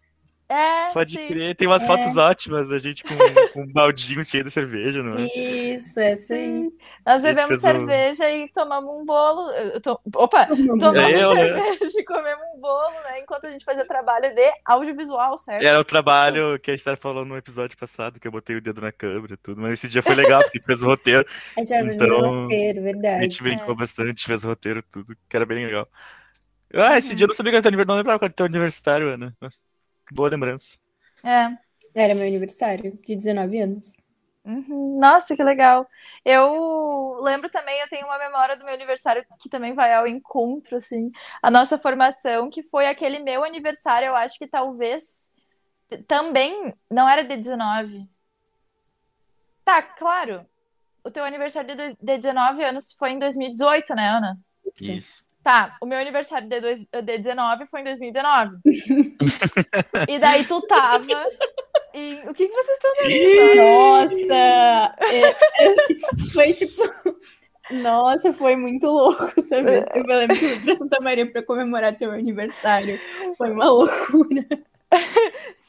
É, 0.49 0.93
Pode 0.93 1.17
sim. 1.17 1.27
crer, 1.27 1.55
tem 1.55 1.67
umas 1.67 1.83
É. 1.83 1.88
fotos 1.88 2.17
ótimas 2.17 2.67
da 2.69 2.79
gente 2.79 3.03
com, 3.03 3.15
com 3.51 3.62
um 3.63 3.67
baldinho 3.71 4.23
cheio 4.23 4.43
de 4.43 4.51
cerveja, 4.51 5.03
não 5.03 5.17
é? 5.19 5.29
Isso, 5.35 5.99
aí. 5.99 6.17
Sim. 6.17 6.71
Nós 7.05 7.21
gente 7.25 7.33
bebemos 7.35 7.47
fez 7.47 7.65
um- 7.65 7.97
cerveja 7.97 8.29
e 8.31 8.47
tomamos 8.51 8.93
um 8.95 9.05
bolo. 9.05 9.51
To- 9.81 9.99
Opa! 10.15 10.47
Tomamos 10.77 10.97
É 10.97 11.23
eu, 11.23 11.35
né? 11.38 11.62
cerveja 11.62 11.99
e 11.99 12.03
comemos 12.05 12.45
um 12.55 12.59
bolo, 12.59 12.91
né? 13.03 13.19
Enquanto 13.19 13.45
a 13.45 13.51
gente 13.51 13.65
fazia 13.65 13.85
trabalho 13.85 14.33
de 14.33 14.41
audiovisual, 14.65 15.38
certo? 15.38 15.62
Era 15.63 15.79
o 15.79 15.83
trabalho 15.83 16.57
que 16.59 16.71
a 16.71 16.73
Esther 16.73 16.97
falou 16.97 17.25
no 17.25 17.35
episódio 17.38 17.77
passado, 17.77 18.19
que 18.19 18.27
eu 18.27 18.31
botei 18.31 18.55
o 18.55 18.62
dedo 18.62 18.81
na 18.81 18.91
câmera 18.91 19.33
e 19.33 19.38
tudo, 19.38 19.62
mas 19.62 19.73
esse 19.73 19.88
dia 19.89 20.01
foi 20.01 20.15
legal, 20.15 20.41
porque 20.43 20.62
fez 20.62 20.81
o 20.81 20.85
roteiro, 20.85 21.25
A 21.57 21.63
gente 21.63 21.73
Então, 21.95 22.43
roteiro, 22.43 22.79
a 22.79 22.83
verdade. 22.83 23.23
gente 23.23 23.43
brincou 23.43 23.75
É. 23.75 23.77
bastante, 23.77 24.25
fez 24.25 24.43
o 24.45 24.47
roteiro 24.49 24.83
tudo, 24.91 25.15
que 25.27 25.35
era 25.35 25.45
bem 25.45 25.65
legal. 25.65 25.88
Ah, 26.73 26.97
esse 26.97 27.15
dia 27.15 27.25
eu 27.25 27.27
não 27.29 27.35
sabia 27.35 27.51
que 27.53 27.57
era 27.57 27.63
teu 27.63 27.69
aniversário, 27.69 27.89
não 27.89 27.97
lembrava 27.97 28.19
qual 28.19 28.27
era 28.27 28.33
teu 28.35 28.45
aniversário, 28.47 29.09
Ana. 29.13 29.35
Nossa, 29.41 29.59
boa 30.12 30.30
lembrança. 30.30 30.78
É. 31.24 31.60
Era 31.93 32.15
meu 32.15 32.26
aniversário, 32.28 32.98
de 33.06 33.15
19 33.15 33.60
anos. 33.60 33.95
Uhum. 34.45 34.98
Nossa, 35.00 35.36
que 35.36 35.43
legal. 35.43 35.88
Eu 36.26 37.19
lembro 37.22 37.50
também, 37.50 37.80
eu 37.82 37.89
tenho 37.89 38.06
uma 38.08 38.17
memória 38.17 38.56
do 38.56 38.65
meu 38.65 38.74
aniversário 38.74 39.24
que 39.39 39.50
também 39.50 39.74
vai 39.76 39.93
ao 39.93 40.08
encontro, 40.08 40.78
assim, 40.78 41.12
a 41.41 41.52
nossa 41.52 41.78
formação, 41.78 42.50
que 42.50 42.63
foi 42.63 42.88
aquele 42.88 43.19
meu 43.19 43.43
aniversário, 43.43 44.08
eu 44.08 44.15
acho 44.15 44.38
que 44.39 44.48
talvez 44.48 45.30
também 46.08 46.74
não 46.91 47.10
era 47.10 47.24
de 47.24 47.38
19. 47.38 48.10
Tá, 49.63 49.82
claro. 49.82 50.45
O 51.04 51.12
teu 51.12 51.24
aniversário 51.26 51.69
de, 51.69 51.76
dois- 51.76 51.95
de 51.98 52.17
19 52.17 52.63
anos 52.63 52.93
foi 52.93 53.12
em 53.12 53.19
2018, 53.19 53.95
né, 53.95 54.10
Ana? 54.10 54.39
Isso. 54.65 54.91
Isso. 54.91 55.26
Tá, 55.43 55.78
o 55.82 55.86
meu 55.86 55.97
aniversário 55.97 56.47
de, 56.49 56.60
dois, 56.60 56.80
de 56.82 57.17
19 57.17 57.65
foi 57.65 57.82
em 57.82 57.84
2019. 57.86 58.58
e 60.08 60.19
daí 60.19 60.43
tu 60.45 60.62
tava. 60.67 61.06
em- 61.93 62.28
O 62.30 62.34
que, 62.34 62.47
que 62.47 62.54
vocês 62.54 62.78
estão 62.78 62.91
dando? 62.97 63.56
Nossa! 63.56 64.95
é- 65.12 65.30
é- 65.30 65.36
foi 66.34 66.54
tipo. 66.54 66.82
Nossa, 67.71 68.34
foi 68.34 68.56
muito 68.56 68.88
louco, 68.88 69.25
sabe? 69.43 69.86
Eu 69.93 70.04
lembro 70.04 70.36
que 70.38 70.45
eu 70.45 70.49
fui 70.49 70.60
pra 70.62 70.75
Santa 70.75 70.99
Maria 71.02 71.32
pra 71.32 71.43
comemorar 71.43 71.95
teu 71.97 72.12
aniversário. 72.12 72.99
Foi 73.38 73.52
uma 73.52 73.65
loucura. 73.69 74.45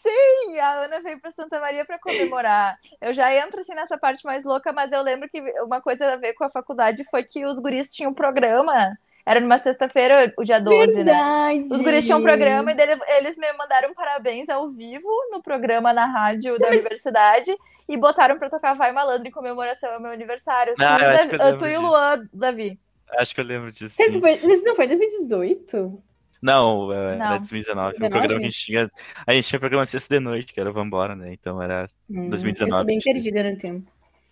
Sim, 0.02 0.59
a 0.59 0.70
Ana 0.85 1.00
veio 1.02 1.20
para 1.20 1.30
Santa 1.30 1.61
Maria 1.61 1.85
para 1.85 1.98
comemorar. 1.98 2.78
Eu 3.02 3.12
já 3.12 3.35
entro 3.37 3.61
assim 3.61 3.74
nessa 3.74 3.98
parte 3.98 4.24
mais 4.24 4.44
louca, 4.44 4.72
mas 4.72 4.92
eu 4.92 5.02
lembro 5.02 5.28
que 5.28 5.40
uma 5.62 5.80
coisa 5.83 6.14
a 6.14 6.16
ver 6.16 6.33
com 6.33 6.44
a 6.44 6.48
faculdade 6.50 7.04
foi 7.11 7.22
que 7.22 7.44
os 7.44 7.59
guris 7.61 7.94
tinham 7.94 8.11
um 8.12 8.14
programa. 8.14 8.96
Era 9.30 9.38
numa 9.40 9.58
sexta-feira, 9.58 10.32
o 10.36 10.42
dia 10.42 10.58
12, 10.60 11.04
né? 11.04 11.12
Verdade. 11.12 11.66
Os 11.74 11.80
guris 11.82 12.04
tinham 12.04 12.18
um 12.18 12.22
programa 12.22 12.72
e 12.72 12.74
dele- 12.74 13.00
eles 13.18 13.36
me 13.38 13.52
mandaram 13.52 13.94
parabéns 13.94 14.48
ao 14.48 14.68
vivo 14.68 15.08
no 15.30 15.40
programa 15.40 15.92
na 15.92 16.04
rádio 16.04 16.58
da 16.58 16.68
universidade 16.68 17.54
e 17.88 17.96
botaram 17.96 18.38
pra 18.38 18.50
tocar 18.50 18.74
Vai 18.74 18.92
Malandro 18.92 19.28
em 19.28 19.30
comemoração 19.30 19.92
ao 19.92 20.00
meu 20.00 20.10
aniversário. 20.10 20.74
Ah, 20.80 20.96
tu, 20.98 21.04
e 21.34 21.38
Davi- 21.38 21.58
tu 21.58 21.66
e 21.66 21.76
o. 21.76 21.80
Luan, 21.80 22.28
Davi. 22.32 22.78
Acho 23.18 23.34
que 23.34 23.40
eu 23.40 23.44
lembro 23.44 23.70
disso. 23.70 23.94
Foi, 24.20 24.40
não 24.64 24.74
foi 24.74 24.86
2018? 24.88 26.02
Não, 26.42 26.92
é, 26.92 27.16
Não. 27.16 27.26
era 27.26 27.36
2019. 27.38 27.88
O 27.88 27.92
19? 27.98 28.10
programa 28.10 28.40
que 28.40 28.46
a 28.46 28.48
gente 28.48 28.64
tinha. 28.64 28.90
A 29.26 29.32
gente 29.34 29.48
tinha 29.48 29.60
programa 29.60 29.86
sexta 29.86 30.14
de 30.14 30.20
noite, 30.20 30.52
que 30.54 30.60
era 30.60 30.72
Vambora, 30.72 31.14
né? 31.14 31.32
Então 31.32 31.62
era. 31.62 31.88
Hum, 32.08 32.30
2019, 32.30 32.70
Eu 32.72 32.76
sou 32.78 32.84
bem 32.86 32.98
perdida 32.98 33.42
no 33.42 33.56
tempo. 33.56 33.90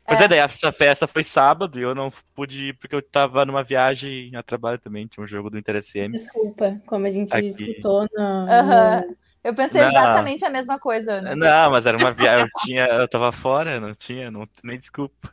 Mas 0.09 0.21
é, 0.21 0.29
daí 0.29 0.39
essa 0.39 0.73
festa 0.73 1.07
foi 1.07 1.23
sábado 1.23 1.79
e 1.79 1.83
eu 1.83 1.95
não 1.95 2.11
pude 2.35 2.69
ir 2.69 2.79
porque 2.79 2.95
eu 2.95 3.03
tava 3.03 3.45
numa 3.45 3.63
viagem 3.63 4.35
a 4.35 4.43
trabalho 4.43 4.79
também, 4.79 5.07
tinha 5.07 5.23
um 5.23 5.29
jogo 5.29 5.51
do 5.51 5.59
InterSM. 5.59 6.11
Desculpa, 6.13 6.81
como 6.87 7.07
a 7.07 7.11
gente 7.11 7.35
Aqui. 7.37 7.47
escutou 7.49 8.07
no, 8.15 8.23
Aham. 8.23 9.05
no- 9.07 9.17
Eu 9.45 9.55
pensei 9.55 9.81
Não. 9.83 9.89
exatamente 9.89 10.45
a 10.45 10.51
mesma 10.51 10.79
coisa, 10.79 11.15
Ana. 11.15 11.37
Não, 11.37 11.71
mas 11.71 11.87
era 11.87 11.97
uma 11.97 12.13
viagem, 12.13 12.45
eu 12.45 12.61
tinha, 12.61 12.87
eu 12.87 13.09
tava 13.09 13.31
fora, 13.33 13.79
não 13.79 13.95
tinha, 13.95 14.31
não, 14.31 14.47
nem 14.65 14.79
desculpa. 14.79 15.31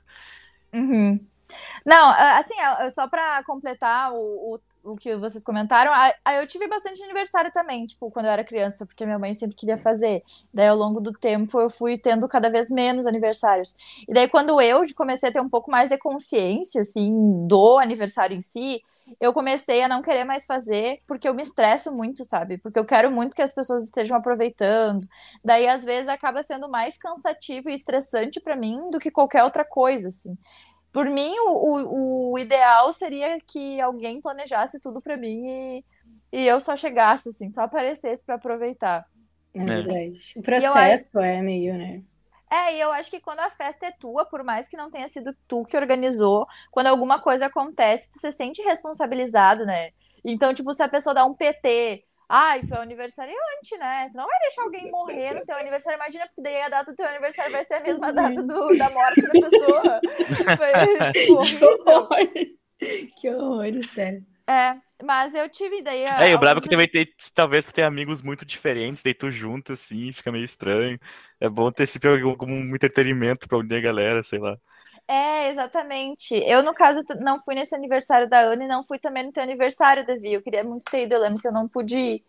Uhum. 0.74 1.20
Não, 1.86 2.12
assim, 2.38 2.55
só 2.91 3.08
pra 3.08 3.43
completar 3.43 4.12
o, 4.13 4.55
o, 4.84 4.91
o 4.93 4.95
que 4.95 5.15
vocês 5.15 5.43
comentaram, 5.43 5.91
eu 6.38 6.47
tive 6.47 6.67
bastante 6.67 7.01
aniversário 7.03 7.51
também, 7.51 7.86
tipo, 7.86 8.10
quando 8.12 8.25
eu 8.25 8.31
era 8.31 8.43
criança, 8.43 8.86
porque 8.86 9.05
minha 9.05 9.19
mãe 9.19 9.34
sempre 9.34 9.55
queria 9.55 9.77
fazer. 9.77 10.23
Daí, 10.53 10.67
ao 10.67 10.77
longo 10.77 10.99
do 10.99 11.12
tempo, 11.13 11.60
eu 11.60 11.69
fui 11.69 11.97
tendo 11.97 12.27
cada 12.27 12.49
vez 12.49 12.69
menos 12.69 13.05
aniversários. 13.05 13.75
E 14.08 14.13
daí, 14.13 14.27
quando 14.27 14.60
eu 14.62 14.81
comecei 14.95 15.29
a 15.29 15.31
ter 15.31 15.41
um 15.41 15.49
pouco 15.49 15.69
mais 15.69 15.89
de 15.89 15.97
consciência, 15.97 16.81
assim, 16.81 17.41
do 17.47 17.77
aniversário 17.77 18.36
em 18.36 18.41
si, 18.41 18.81
eu 19.21 19.31
comecei 19.31 19.84
a 19.84 19.88
não 19.88 20.01
querer 20.01 20.23
mais 20.23 20.45
fazer, 20.47 20.99
porque 21.05 21.27
eu 21.29 21.34
me 21.36 21.43
estresso 21.43 21.93
muito, 21.93 22.25
sabe? 22.25 22.58
Porque 22.58 22.79
eu 22.79 22.86
quero 22.86 23.12
muito 23.12 23.36
que 23.36 23.41
as 23.41 23.53
pessoas 23.53 23.84
estejam 23.84 24.17
aproveitando. 24.17 25.08
Daí, 25.43 25.67
às 25.67 25.86
vezes, 25.86 26.08
acaba 26.08 26.41
sendo 26.41 26.67
mais 26.67 26.97
cansativo 26.97 27.69
e 27.69 27.75
estressante 27.75 28.39
pra 28.39 28.55
mim 28.55 28.89
do 28.89 28.97
que 28.99 29.12
qualquer 29.12 29.43
outra 29.43 29.63
coisa, 29.63 30.08
assim. 30.08 30.36
Por 30.95 31.08
mim, 31.08 31.29
o, 31.39 31.51
o, 31.51 32.31
o 32.31 32.39
ideal 32.39 32.93
seria 32.93 33.38
que 33.45 33.81
alguém 33.81 34.21
planejasse 34.21 34.79
tudo 34.79 35.01
pra 35.01 35.17
mim 35.17 35.45
e, 35.45 35.86
e 36.31 36.47
eu 36.47 36.58
só 36.62 36.73
chegasse, 36.77 37.27
assim, 37.27 37.51
só 37.51 37.63
aparecesse 37.63 38.25
pra 38.25 38.36
aproveitar. 38.36 39.05
É 39.53 39.65
verdade. 39.65 40.34
O 40.38 40.41
processo 40.41 41.19
é 41.19 41.41
meio, 41.41 41.77
né? 41.77 42.01
É, 42.49 42.77
e 42.77 42.79
eu 42.79 42.93
acho 42.93 43.12
que 43.12 43.19
quando 43.19 43.41
a 43.41 43.49
festa 43.49 43.88
é 43.88 43.91
tua, 43.91 44.23
por 44.25 44.41
mais 44.41 44.69
que 44.69 44.77
não 44.77 44.89
tenha 44.89 45.10
sido 45.10 45.36
tu 45.45 45.65
que 45.65 45.75
organizou, 45.75 46.47
quando 46.71 46.88
alguma 46.88 47.19
coisa 47.19 47.47
acontece, 47.47 48.10
tu 48.10 48.17
se 48.17 48.31
sente 48.31 48.62
responsabilizado, 48.62 49.65
né? 49.65 49.89
Então, 50.23 50.53
tipo, 50.53 50.73
se 50.73 50.81
a 50.81 50.88
pessoa 50.88 51.13
dá 51.13 51.25
um 51.25 51.34
PT, 51.34 52.05
ai, 52.30 52.62
tu 52.64 52.74
é 52.74 52.82
aniversariante, 52.82 53.78
né? 53.78 54.10
Tu 54.12 54.18
não 54.18 54.26
vai 54.28 54.40
deixar 54.40 54.64
alguém 54.64 54.92
morrer 54.92 55.34
no 55.34 55.46
teu 55.46 55.56
aniversário, 55.56 55.98
imagina, 55.98 56.26
porque 56.28 56.42
daí 56.42 56.62
a 56.62 56.70
data 56.70 56.92
do 56.92 56.96
teu 56.96 57.08
aniversário 57.08 57.52
vai 57.52 57.66
ser 57.66 57.76
a 57.76 57.80
mesma 57.82 58.14
data 58.14 58.44
do, 58.44 58.78
da 58.78 58.90
morte 58.90 59.22
da 59.22 59.32
pessoa. 59.32 60.02
Foi, 60.58 61.12
tipo, 61.12 61.42
Que 61.44 61.66
horror! 61.66 62.10
que 63.20 63.30
horror. 63.30 63.66
É, 64.48 64.78
mas 65.04 65.34
eu 65.34 65.50
tive 65.50 65.80
ideia. 65.80 66.24
É, 66.24 66.32
e 66.32 66.36
o 66.36 66.40
brabo 66.40 66.60
é 66.60 66.62
que 66.62 66.70
também 66.70 66.88
tem, 66.88 67.08
talvez 67.34 67.66
tu 67.66 67.74
tenha 67.74 67.88
amigos 67.88 68.22
muito 68.22 68.46
diferentes, 68.46 69.02
daí 69.02 69.14
tu 69.14 69.32
junta 69.32 69.74
assim, 69.74 70.12
fica 70.14 70.32
meio 70.32 70.46
estranho. 70.46 71.00
É 71.40 71.50
bom 71.50 71.72
ter 71.72 71.84
esse 71.84 72.00
como 72.00 72.38
como 72.38 72.54
um 72.54 72.76
entretenimento 72.76 73.48
pra 73.48 73.58
unir 73.58 73.78
a 73.78 73.82
galera, 73.82 74.24
sei 74.24 74.40
lá. 74.40 74.58
É, 75.08 75.50
exatamente. 75.50 76.34
Eu, 76.46 76.63
no 76.63 76.74
caso, 76.74 77.00
não 77.22 77.39
fui 77.44 77.54
nesse 77.56 77.76
aniversário 77.76 78.28
da 78.28 78.39
Ana 78.39 78.63
e 78.63 78.68
não 78.68 78.84
fui 78.84 78.98
também 78.98 79.24
no 79.24 79.32
teu 79.32 79.44
aniversário, 79.44 80.06
Davi. 80.06 80.34
Eu 80.34 80.41
queria 80.41 80.63
muito 80.63 80.84
ter 80.86 81.04
ido, 81.04 81.13
eu 81.13 81.22
lembro 81.22 81.39
que 81.41 81.48
eu 81.48 81.54
não 81.54 81.68
pude 81.68 81.96
ir. 81.98 82.26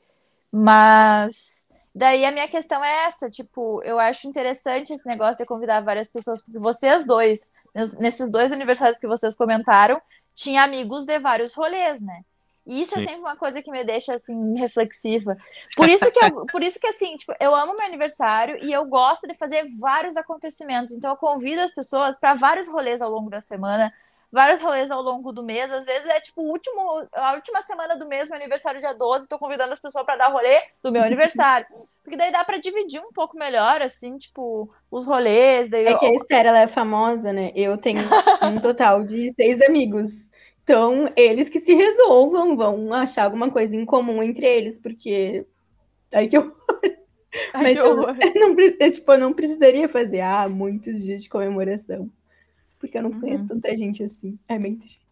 Mas 0.53 1.67
daí 1.95 2.25
a 2.27 2.33
minha 2.33 2.49
questão 2.49 2.85
é 2.85 3.07
essa, 3.07 3.31
tipo, 3.31 3.83
eu 3.85 3.99
acho 4.01 4.29
interessante 4.29 4.93
esse 4.95 5.07
negócio 5.07 5.39
de 5.39 5.47
convidar 5.47 5.81
várias 5.83 6.09
pessoas, 6.11 6.43
porque 6.43 6.59
vocês 6.59 7.07
dois, 7.07 7.53
nes- 7.75 7.99
nesses 7.99 8.31
dois 8.31 8.53
aniversários 8.53 8.99
que 8.99 9.07
vocês 9.09 9.37
comentaram, 9.37 10.01
tinha 10.35 10.65
amigos 10.65 11.07
de 11.07 11.19
vários 11.21 11.55
rolês, 11.55 12.01
né? 12.01 12.23
E 12.67 12.83
isso 12.83 12.97
é 12.97 12.99
Sim. 12.99 13.05
sempre 13.05 13.21
uma 13.21 13.37
coisa 13.37 13.63
que 13.63 13.71
me 13.71 13.85
deixa 13.85 14.15
assim 14.15 14.59
reflexiva. 14.59 15.37
Por 15.77 15.89
isso 15.89 16.11
que 16.11 16.19
eu, 16.25 16.47
por 16.51 16.63
isso 16.63 16.81
que 16.81 16.89
assim, 16.89 17.17
tipo, 17.17 17.33
eu 17.39 17.55
amo 17.55 17.75
meu 17.77 17.87
aniversário 17.87 18.59
e 18.61 18.73
eu 18.73 18.85
gosto 18.85 19.27
de 19.29 19.35
fazer 19.35 19.67
vários 19.79 20.17
acontecimentos. 20.17 20.93
Então 20.95 21.11
eu 21.13 21.17
convido 21.17 21.61
as 21.63 21.71
pessoas 21.73 22.17
para 22.17 22.35
vários 22.35 22.67
rolês 22.67 23.01
ao 23.01 23.09
longo 23.11 23.31
da 23.31 23.41
semana, 23.41 23.93
vários 24.33 24.61
rolês 24.61 24.91
ao 24.91 25.01
longo 25.01 25.31
do 25.33 25.45
mês. 25.45 25.71
Às 25.71 25.85
vezes 25.85 26.09
é 26.09 26.21
tipo 26.21 26.43
o 26.43 26.51
último, 26.51 27.07
a 27.13 27.35
última 27.35 27.63
semana 27.63 27.95
do 27.97 28.09
mês, 28.09 28.29
meu 28.29 28.37
aniversário 28.37 28.79
é 28.79 28.81
dia 28.81 28.95
12, 28.95 29.29
tô 29.29 29.39
convidando 29.39 29.73
as 29.73 29.79
pessoas 29.81 30.05
para 30.05 30.17
dar 30.17 30.29
rolê 30.33 30.61
do 30.83 30.91
meu 30.91 31.05
aniversário. 31.05 31.67
Porque 32.03 32.17
daí 32.17 32.33
dá 32.33 32.45
para 32.45 32.59
dividir 32.59 33.01
um 33.01 33.13
pouco 33.13 33.39
melhor 33.39 33.81
assim, 33.81 34.19
tipo, 34.19 34.69
os 34.91 35.07
rolês, 35.07 35.71
daí 35.71 35.87
É 35.87 35.93
eu- 35.93 35.99
que 35.99 36.07
a 36.07 36.15
Esther, 36.15 36.47
ela 36.47 36.59
é 36.61 36.67
famosa, 36.67 37.33
né? 37.33 37.53
Eu 37.55 37.79
tenho 37.79 38.01
um 38.43 38.61
total 38.61 39.05
de 39.05 39.31
seis 39.35 39.63
amigos. 39.63 40.29
Então, 40.69 41.09
eles 41.17 41.49
que 41.49 41.61
se 41.61 41.73
resolvam, 41.75 42.57
vão 42.57 42.93
achar 42.93 43.25
alguma 43.25 43.49
coisa 43.51 43.77
em 43.77 43.85
comum 43.87 44.21
entre 44.23 44.45
eles, 44.47 44.79
porque. 44.79 45.47
Aí 46.13 46.29
que 46.29 46.37
eu 46.39 46.55
Ai, 47.53 47.65
mas 47.65 47.81
que 47.81 47.87
eu- 47.87 47.97
não, 48.35 48.57
eu, 48.61 48.93
tipo, 48.93 49.13
eu 49.13 49.19
não 49.19 49.33
precisaria 49.35 49.89
fazer 49.89 50.21
ah, 50.21 50.49
muitos 50.49 51.05
dias 51.05 51.23
de 51.25 51.29
comemoração. 51.29 52.11
Porque 52.81 52.99
eu 52.99 53.03
não 53.03 53.13
Uhum. 53.13 53.21
conheço 53.21 53.47
tanta 53.47 53.77
gente 53.77 54.03
assim. 54.05 54.39
É 54.49 54.59
bem 54.59 54.77
triste. 54.77 55.06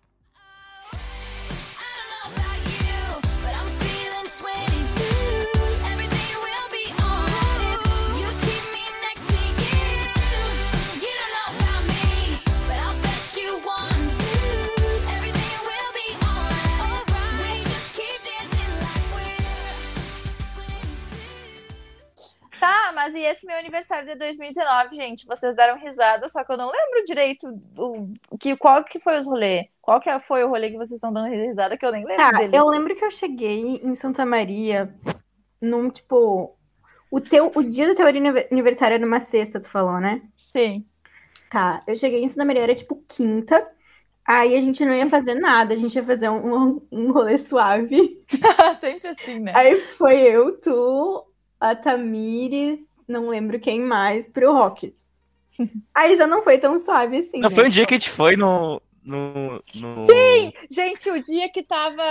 Mas 23.04 23.14
e 23.14 23.20
esse 23.20 23.46
meu 23.46 23.56
aniversário 23.58 24.06
de 24.06 24.14
2019, 24.18 24.96
gente? 24.96 25.26
Vocês 25.26 25.54
deram 25.54 25.78
risada, 25.78 26.26
só 26.28 26.42
que 26.42 26.52
eu 26.52 26.56
não 26.56 26.70
lembro 26.70 27.04
direito 27.06 27.46
o, 27.76 28.38
que, 28.38 28.56
qual 28.56 28.82
que 28.82 28.98
foi 28.98 29.18
os 29.18 29.26
rolê. 29.26 29.68
Qual 29.82 30.00
que 30.00 30.18
foi 30.20 30.42
o 30.42 30.48
rolê 30.48 30.70
que 30.70 30.76
vocês 30.78 30.92
estão 30.96 31.12
dando 31.12 31.28
risada 31.28 31.76
que 31.76 31.84
eu 31.84 31.92
nem 31.92 32.04
lembro 32.04 32.30
Tá, 32.30 32.30
dele. 32.30 32.56
eu 32.56 32.66
lembro 32.68 32.96
que 32.96 33.04
eu 33.04 33.10
cheguei 33.10 33.76
em 33.82 33.94
Santa 33.94 34.24
Maria 34.24 34.94
num, 35.62 35.90
tipo. 35.90 36.56
O, 37.10 37.20
teu, 37.20 37.52
o 37.54 37.62
dia 37.62 37.86
do 37.86 37.94
teu 37.94 38.06
aniver- 38.06 38.48
aniversário 38.50 38.94
era 38.94 39.04
numa 39.04 39.20
sexta, 39.20 39.60
tu 39.60 39.68
falou, 39.68 40.00
né? 40.00 40.22
Sim. 40.34 40.80
Tá, 41.50 41.80
eu 41.86 41.96
cheguei 41.96 42.22
em 42.24 42.28
Santa 42.28 42.44
Maria, 42.44 42.62
era 42.62 42.74
tipo 42.74 42.96
quinta. 43.08 43.68
Aí 44.26 44.56
a 44.56 44.60
gente 44.60 44.84
não 44.84 44.94
ia 44.94 45.08
fazer 45.08 45.34
nada, 45.34 45.74
a 45.74 45.76
gente 45.76 45.94
ia 45.94 46.02
fazer 46.02 46.30
um, 46.30 46.80
um 46.90 47.12
rolê 47.12 47.36
suave. 47.36 48.18
Sempre 48.80 49.08
assim, 49.08 49.38
né? 49.38 49.52
Aí 49.54 49.78
foi 49.80 50.22
eu, 50.22 50.58
tu, 50.60 51.26
a 51.60 51.76
Tamires, 51.76 52.78
não 53.08 53.28
lembro 53.28 53.58
quem 53.60 53.80
mais, 53.80 54.28
pro 54.28 54.52
Rockers. 54.52 55.08
Aí 55.94 56.14
já 56.16 56.26
não 56.26 56.42
foi 56.42 56.58
tão 56.58 56.76
suave 56.78 57.18
assim. 57.18 57.38
Não 57.38 57.48
né? 57.48 57.54
foi 57.54 57.66
um 57.66 57.70
dia 57.70 57.86
que 57.86 57.94
a 57.94 57.98
gente 57.98 58.10
foi 58.10 58.36
no. 58.36 58.82
no, 59.02 59.62
no... 59.76 60.06
Gente, 60.70 61.08
o 61.10 61.20
dia 61.22 61.48
que 61.48 61.62
tava 61.62 62.02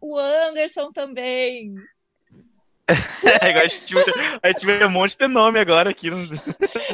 o 0.00 0.18
Anderson 0.18 0.92
também. 0.92 1.74
É, 2.88 2.92
agora 3.50 3.64
a 3.64 3.68
gente, 3.68 3.94
a 4.42 4.48
gente 4.48 4.60
tinha 4.60 4.86
um 4.86 4.90
monte 4.90 5.16
de 5.16 5.28
nome 5.28 5.60
agora 5.60 5.90
aqui. 5.90 6.10
No... 6.10 6.18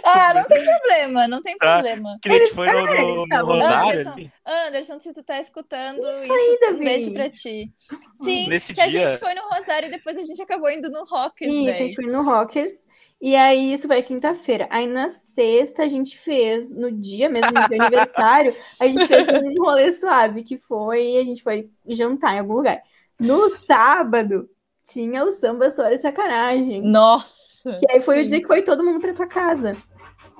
Ah, 0.04 0.34
não 0.34 0.44
tem 0.44 0.62
problema, 0.64 1.26
não 1.26 1.40
tem 1.40 1.56
Tá. 1.58 1.72
problema. 1.72 2.18
Que 2.20 2.28
a 2.28 2.38
gente 2.38 2.54
foi 2.54 2.66
no, 2.70 2.86
no, 2.86 3.26
no 3.26 3.44
Rosário 3.46 3.88
Anderson. 3.90 4.10
ali. 4.12 4.32
Anderson, 4.44 5.00
se 5.00 5.14
tu 5.14 5.22
tá 5.22 5.40
escutando 5.40 6.00
isso, 6.00 6.22
Isso 6.24 6.32
aí, 6.32 6.58
um 6.62 6.66
Davi. 6.72 6.84
beijo 6.84 7.12
pra 7.14 7.30
ti. 7.30 7.72
Sim, 8.16 8.48
Nesse 8.48 8.74
que 8.74 8.80
a 8.80 8.86
dia- 8.86 9.08
gente 9.08 9.18
foi 9.18 9.34
no 9.34 9.42
Rosário 9.48 9.88
e 9.88 9.90
depois 9.90 10.16
a 10.18 10.22
gente 10.22 10.40
acabou 10.42 10.70
indo 10.70 10.90
no 10.90 11.04
Rockers, 11.04 11.52
Isso, 11.54 11.68
a 11.68 11.72
gente 11.72 11.94
foi 11.94 12.04
no 12.06 12.22
Rockers. 12.22 12.72
E 13.20 13.35
aí, 13.35 13.72
isso 13.72 13.87
foi 13.87 14.02
quinta-feira. 14.02 14.68
Aí, 14.70 14.87
na 14.87 15.09
sexta, 15.09 15.83
a 15.83 15.88
gente 15.88 16.18
fez, 16.18 16.70
no 16.70 16.92
dia 16.92 17.29
mesmo 17.29 17.52
do 17.52 17.68
meu 17.68 17.81
aniversário, 17.83 18.52
a 18.81 18.87
gente 18.87 19.07
fez 19.07 19.26
um 19.42 19.62
rolê 19.64 19.90
suave, 19.92 20.42
que 20.42 20.59
foi, 20.59 21.16
a 21.16 21.24
gente 21.24 21.42
foi 21.42 21.70
jantar 21.87 22.35
em 22.35 22.40
algum 22.40 22.55
lugar. 22.55 22.83
No 23.18 23.50
sábado, 23.66 24.48
tinha 24.85 25.24
o 25.24 25.33
samba 25.33 25.70
Suora 25.70 25.94
e 25.94 25.98
Sacanagem. 25.98 26.83
Nossa! 26.83 27.76
Que 27.81 27.90
aí 27.90 28.00
foi 28.00 28.20
o 28.20 28.22
sim. 28.22 28.26
dia 28.29 28.40
que 28.40 28.46
foi 28.46 28.62
todo 28.62 28.85
mundo 28.85 29.00
pra 29.00 29.14
tua 29.14 29.26
casa. 29.26 29.76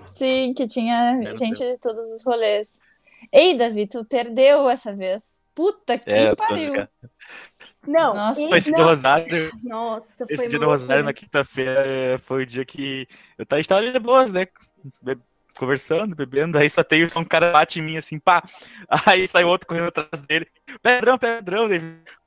Sim, 0.05 0.55
que 0.55 0.67
tinha 0.67 1.15
Meu 1.15 1.37
gente 1.37 1.59
de 1.59 1.81
todos 1.81 2.07
os 2.13 2.25
rolês. 2.25 2.79
Ei, 3.33 3.57
Davi, 3.57 3.87
tu 3.87 4.05
perdeu 4.05 4.69
essa 4.69 4.95
vez. 4.95 5.41
Puta 5.55 5.99
que 5.99 6.11
É, 6.11 6.35
pariu. 6.37 6.75
Não, 7.87 8.15
Nossa. 8.15 8.49
Foi 8.49 8.59
esse 8.59 8.71
do 8.71 8.79
não, 8.79 8.85
Rosário. 8.85 9.53
Nossa, 9.63 10.25
Esse 10.25 10.37
foi 10.37 10.49
dia 10.49 10.59
do 10.59 10.67
Rosário 10.67 11.05
na 11.05 11.13
quinta-feira 11.13 12.19
foi 12.27 12.43
o 12.43 12.47
dia 12.47 12.65
que 12.65 13.07
eu 13.39 13.47
tava, 13.47 13.59
a 13.59 13.63
gente 13.63 13.69
tava 13.69 13.81
ali 13.81 13.93
de 13.93 13.99
boas, 13.99 14.33
né? 14.33 14.47
Conversando, 15.59 16.15
bebendo, 16.15 16.59
aí 16.59 16.69
só 16.69 16.85
tem 16.85 17.07
um 17.17 17.25
cara 17.25 17.51
bate 17.51 17.79
em 17.79 17.83
mim 17.83 17.97
assim, 17.97 18.19
pá. 18.19 18.43
Aí 19.07 19.27
saiu 19.27 19.49
outro 19.49 19.67
correndo 19.67 19.89
atrás 19.89 20.23
dele. 20.27 20.47
Pedrão, 20.83 21.17
Pedrão. 21.19 21.67
Daí 21.67 21.81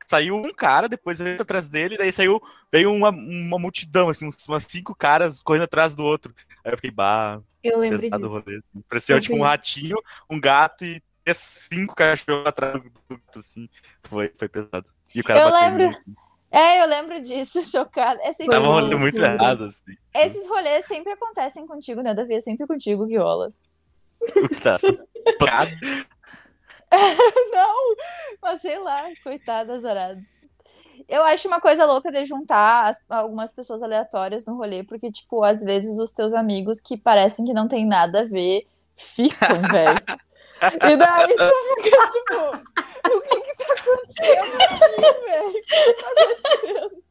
saiu 0.07 0.35
um 0.35 0.51
cara, 0.51 0.89
depois 0.89 1.19
veio 1.19 1.31
outro 1.31 1.43
atrás 1.43 1.69
dele, 1.69 1.95
daí 1.95 2.11
saiu, 2.11 2.41
veio 2.71 2.91
uma, 2.91 3.09
uma 3.09 3.59
multidão, 3.59 4.09
assim, 4.09 4.25
uns- 4.25 4.47
umas 4.47 4.63
cinco 4.67 4.95
caras 4.95 5.43
correndo 5.43 5.63
atrás 5.65 5.93
do 5.93 6.03
outro. 6.03 6.33
Aí 6.65 6.71
eu 6.73 6.77
fiquei, 6.77 6.89
bah, 6.89 7.39
Eu 7.63 7.77
lembro 7.79 7.99
disso. 7.99 8.25
rolê. 8.25 8.57
assim. 8.57 8.81
Parecia 8.89 9.15
Eu 9.15 9.21
tipo 9.21 9.35
vi. 9.35 9.39
um 9.41 9.43
ratinho, 9.43 9.97
um 10.27 10.39
gato 10.39 10.83
e 10.83 10.99
cinco 11.35 11.93
cachorros 11.95 12.47
atrás 12.47 12.73
do 12.81 12.91
gato, 13.07 13.37
assim. 13.39 13.69
Foi, 14.05 14.33
foi 14.39 14.49
pesado. 14.49 14.87
E 15.15 15.21
o 15.21 15.23
cara 15.23 15.39
Eu 15.41 15.49
lembro. 15.51 15.97
É, 16.51 16.81
eu 16.81 16.87
lembro 16.87 17.21
disso, 17.21 17.61
chocada. 17.69 18.19
É 18.23 18.33
Tava 18.45 18.67
um 18.67 18.71
rolê 18.71 18.95
muito 18.95 19.21
errado, 19.21 19.65
assim. 19.65 19.95
Esses 20.15 20.47
rolês 20.47 20.85
sempre 20.85 21.13
acontecem 21.13 21.65
contigo, 21.67 22.01
né, 22.01 22.13
Davi? 22.13 22.35
É 22.35 22.39
sempre 22.39 22.65
contigo, 22.65 23.05
Viola. 23.05 23.51
Tá. 24.61 24.77
Não, 27.51 27.95
mas 28.41 28.61
sei 28.61 28.79
lá, 28.79 29.03
coitada 29.23 29.73
azarada. 29.73 30.19
Eu 31.07 31.23
acho 31.23 31.47
uma 31.47 31.59
coisa 31.61 31.85
louca 31.85 32.11
de 32.11 32.25
juntar 32.25 32.89
as- 32.89 33.03
algumas 33.09 33.51
pessoas 33.51 33.81
aleatórias 33.83 34.45
no 34.45 34.55
rolê, 34.55 34.83
porque, 34.83 35.11
tipo, 35.11 35.43
às 35.43 35.61
vezes 35.63 35.99
os 35.99 36.11
teus 36.11 36.33
amigos 36.33 36.79
que 36.81 36.97
parecem 36.97 37.45
que 37.45 37.53
não 37.53 37.67
tem 37.67 37.85
nada 37.85 38.21
a 38.21 38.25
ver 38.25 38.67
ficam, 38.95 39.59
velho. 39.71 39.99
E 40.61 40.97
daí 40.97 41.27
tu 41.35 41.83
fica, 41.83 42.07
tipo, 42.11 43.15
o 43.17 43.21
que 43.21 43.41
que 43.41 43.48
tá 43.75 43.81
acontecendo 43.81 44.61
aqui, 44.61 45.01
velho? 45.25 45.47
O 45.49 45.53
que 45.53 45.93
tá 45.93 46.09
acontecendo? 46.11 47.09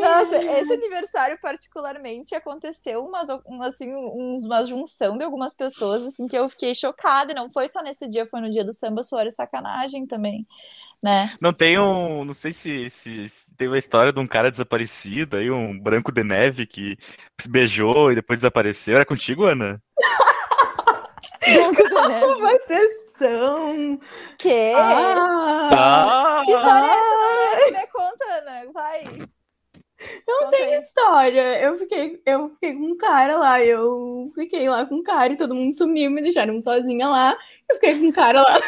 Nossa, 0.00 0.36
esse 0.42 0.72
aniversário 0.72 1.38
particularmente 1.40 2.34
aconteceu 2.34 3.04
umas, 3.04 3.28
um, 3.46 3.62
assim, 3.62 3.94
um- 3.94 4.38
uma 4.44 4.64
junção 4.64 5.18
de 5.18 5.24
algumas 5.24 5.54
pessoas 5.54 6.02
assim 6.02 6.26
que 6.26 6.36
eu 6.36 6.48
fiquei 6.48 6.74
chocada. 6.74 7.32
E 7.32 7.34
não 7.34 7.50
foi 7.50 7.68
só 7.68 7.82
nesse 7.82 8.08
dia, 8.08 8.24
foi 8.26 8.40
no 8.40 8.50
dia 8.50 8.64
do 8.64 8.72
samba, 8.72 9.02
suor 9.02 9.26
e 9.26 9.30
sacanagem 9.30 10.06
também, 10.06 10.46
né? 11.02 11.34
Não 11.42 11.52
tem 11.52 11.78
um. 11.78 12.24
Não 12.24 12.32
sei 12.34 12.52
se, 12.52 12.88
se 12.90 13.30
tem 13.56 13.68
uma 13.68 13.78
história 13.78 14.12
de 14.12 14.18
um 14.20 14.26
cara 14.26 14.50
desaparecido 14.50 15.36
aí, 15.36 15.50
um 15.50 15.78
branco 15.78 16.10
de 16.10 16.24
neve 16.24 16.66
que 16.66 16.96
se 17.40 17.48
beijou 17.50 18.12
e 18.12 18.14
depois 18.14 18.38
desapareceu. 18.38 18.96
Era 18.96 19.04
contigo, 19.04 19.44
Ana? 19.44 19.78
Branco 21.46 21.88
de 21.88 22.08
neve. 22.08 22.34
Vocês 22.34 23.03
são. 23.18 23.98
Que? 24.38 24.72
Ah, 24.76 25.70
Ah! 25.72 26.42
Que 26.44 26.52
história 26.52 26.86
é 26.86 27.68
essa? 27.68 27.80
Me 27.80 27.86
conta, 27.88 28.24
Ana. 28.38 28.72
Vai. 28.72 29.04
Não 30.28 30.38
Conta 30.40 30.50
tem 30.56 30.74
aí. 30.74 30.82
história. 30.82 31.62
Eu 31.62 31.78
fiquei, 31.78 32.22
eu 32.26 32.50
fiquei 32.50 32.74
com 32.74 32.84
um 32.84 32.96
cara 32.96 33.38
lá. 33.38 33.62
Eu 33.62 34.30
fiquei 34.34 34.68
lá 34.68 34.84
com 34.84 34.96
um 34.96 35.02
cara 35.02 35.32
e 35.32 35.36
todo 35.36 35.54
mundo 35.54 35.74
sumiu, 35.74 36.10
me 36.10 36.20
deixaram 36.22 36.60
sozinha 36.60 37.08
lá. 37.08 37.36
Eu 37.70 37.76
fiquei 37.76 37.98
com 37.98 38.06
um 38.06 38.12
cara 38.12 38.42
lá 38.42 38.60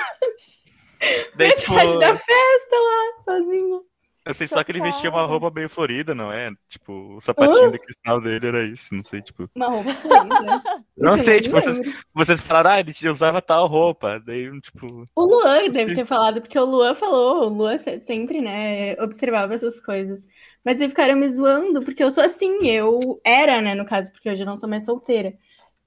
Daí, 1.36 1.52
tipo, 1.52 1.74
da 1.98 2.16
festa 2.16 2.76
lá, 2.76 3.22
sozinha. 3.24 3.80
Eu 4.26 4.34
sei 4.34 4.46
só 4.46 4.62
que 4.62 4.72
ele 4.72 4.80
vestia 4.82 5.08
uma 5.08 5.24
roupa 5.24 5.48
bem 5.50 5.68
florida, 5.68 6.14
não 6.14 6.30
é? 6.32 6.50
Tipo, 6.68 7.16
o 7.16 7.20
sapatinho 7.20 7.70
de 7.72 7.78
cristal 7.78 8.20
dele 8.20 8.46
era 8.48 8.64
isso, 8.64 8.94
não 8.94 9.02
sei, 9.04 9.22
tipo. 9.22 9.48
Uma 9.54 9.68
roupa 9.68 9.90
florida. 9.90 10.62
Não 10.96 11.18
sei, 11.18 11.40
tipo, 11.40 11.54
vocês, 11.54 11.80
vocês 12.12 12.40
falaram, 12.40 12.70
ah, 12.72 12.80
ele 12.80 12.92
usava 13.08 13.40
tal 13.40 13.66
roupa. 13.66 14.20
Daí, 14.24 14.50
tipo. 14.60 15.04
O 15.14 15.24
Luan 15.24 15.70
deve 15.70 15.94
ter 15.94 16.04
falado, 16.06 16.40
porque 16.40 16.58
o 16.58 16.64
Luan 16.64 16.94
falou, 16.94 17.46
o 17.46 17.48
Luan 17.48 17.78
se- 17.78 18.00
sempre, 18.00 18.40
né, 18.40 18.94
observava 19.00 19.54
essas 19.54 19.80
coisas. 19.80 20.20
Mas 20.64 20.76
eles 20.80 20.90
ficaram 20.92 21.14
me 21.16 21.28
zoando, 21.28 21.82
porque 21.82 22.02
eu 22.02 22.10
sou 22.10 22.24
assim, 22.24 22.66
eu 22.68 23.20
era, 23.24 23.60
né, 23.62 23.74
no 23.74 23.86
caso, 23.86 24.10
porque 24.12 24.28
hoje 24.28 24.42
eu 24.42 24.46
não 24.46 24.56
sou 24.56 24.68
mais 24.68 24.84
solteira. 24.84 25.32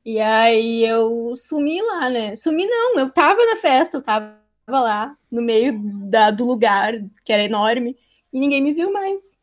E 0.06 0.19
aí 0.19 0.86
eu 0.86 1.36
sumi 1.36 1.82
lá, 1.82 2.10
né? 2.10 2.36
Sumi 2.38 2.65
não, 2.65 2.99
eu 2.99 3.12
tava 3.12 3.45
na 3.45 3.58
festa, 3.58 3.97
eu 3.97 4.02
tava 4.02 4.34
lá, 4.67 5.15
no 5.32 5.41
meio 5.41 5.78
da, 6.10 6.32
do 6.32 6.45
lugar, 6.45 6.93
que 7.25 7.34
era 7.34 7.43
enorme, 7.43 7.97
e 8.34 8.39
ninguém 8.39 8.62
me 8.62 8.74
viu 8.74 8.92
mais. 8.92 9.38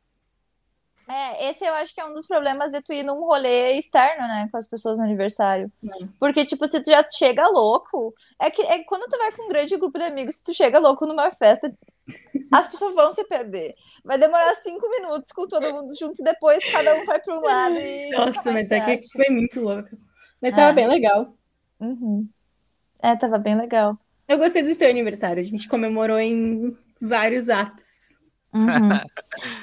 É, 1.08 1.50
esse 1.50 1.64
eu 1.64 1.72
acho 1.74 1.94
que 1.94 2.00
é 2.00 2.04
um 2.04 2.14
dos 2.14 2.26
problemas 2.26 2.72
de 2.72 2.82
tu 2.82 2.92
ir 2.92 3.04
num 3.04 3.20
rolê 3.24 3.74
externo, 3.78 4.26
né, 4.26 4.48
com 4.50 4.56
as 4.56 4.66
pessoas 4.68 4.98
no 4.98 5.04
aniversário. 5.04 5.70
Hum. 5.80 6.08
Porque, 6.18 6.44
tipo, 6.44 6.66
se 6.66 6.82
tu 6.82 6.90
já 6.90 7.04
chega 7.08 7.48
louco, 7.48 8.12
é 8.40 8.50
que 8.50 8.60
é 8.62 8.82
quando 8.82 9.08
tu 9.08 9.16
vai 9.16 9.30
com 9.30 9.44
um 9.44 9.48
grande 9.48 9.76
grupo 9.76 9.96
de 10.00 10.04
amigos, 10.04 10.34
se 10.36 10.44
tu 10.44 10.52
chega 10.52 10.80
louco 10.80 11.06
numa 11.06 11.30
festa, 11.30 11.72
as 12.52 12.66
pessoas 12.66 12.92
vão 12.96 13.12
se 13.12 13.22
perder. 13.28 13.76
Vai 14.04 14.18
demorar 14.18 14.52
cinco 14.56 14.90
minutos 14.90 15.30
com 15.30 15.46
todo 15.46 15.72
mundo 15.72 15.96
junto 15.96 16.20
e 16.20 16.24
depois 16.24 16.58
cada 16.72 16.96
um 16.96 17.04
vai 17.06 17.20
para 17.20 17.38
um 17.38 17.40
lado 17.40 17.76
e 17.78 18.10
Nossa, 18.10 18.50
mas 18.50 18.68
é 18.72 18.96
que 18.96 19.08
foi 19.12 19.28
muito 19.30 19.60
louca. 19.60 19.96
Mas 20.42 20.54
tava 20.54 20.70
É. 20.70 20.72
bem 20.72 20.88
legal. 20.88 21.32
Uhum. 21.78 22.28
É, 23.00 23.14
tava 23.14 23.38
bem 23.38 23.56
legal. 23.56 23.96
Eu 24.26 24.38
gostei 24.38 24.60
do 24.64 24.74
seu 24.74 24.90
aniversário, 24.90 25.38
a 25.38 25.44
gente 25.44 25.68
comemorou 25.68 26.18
em 26.18 26.76
vários 27.00 27.48
atos. 27.48 28.05
Uhum. 28.56 29.00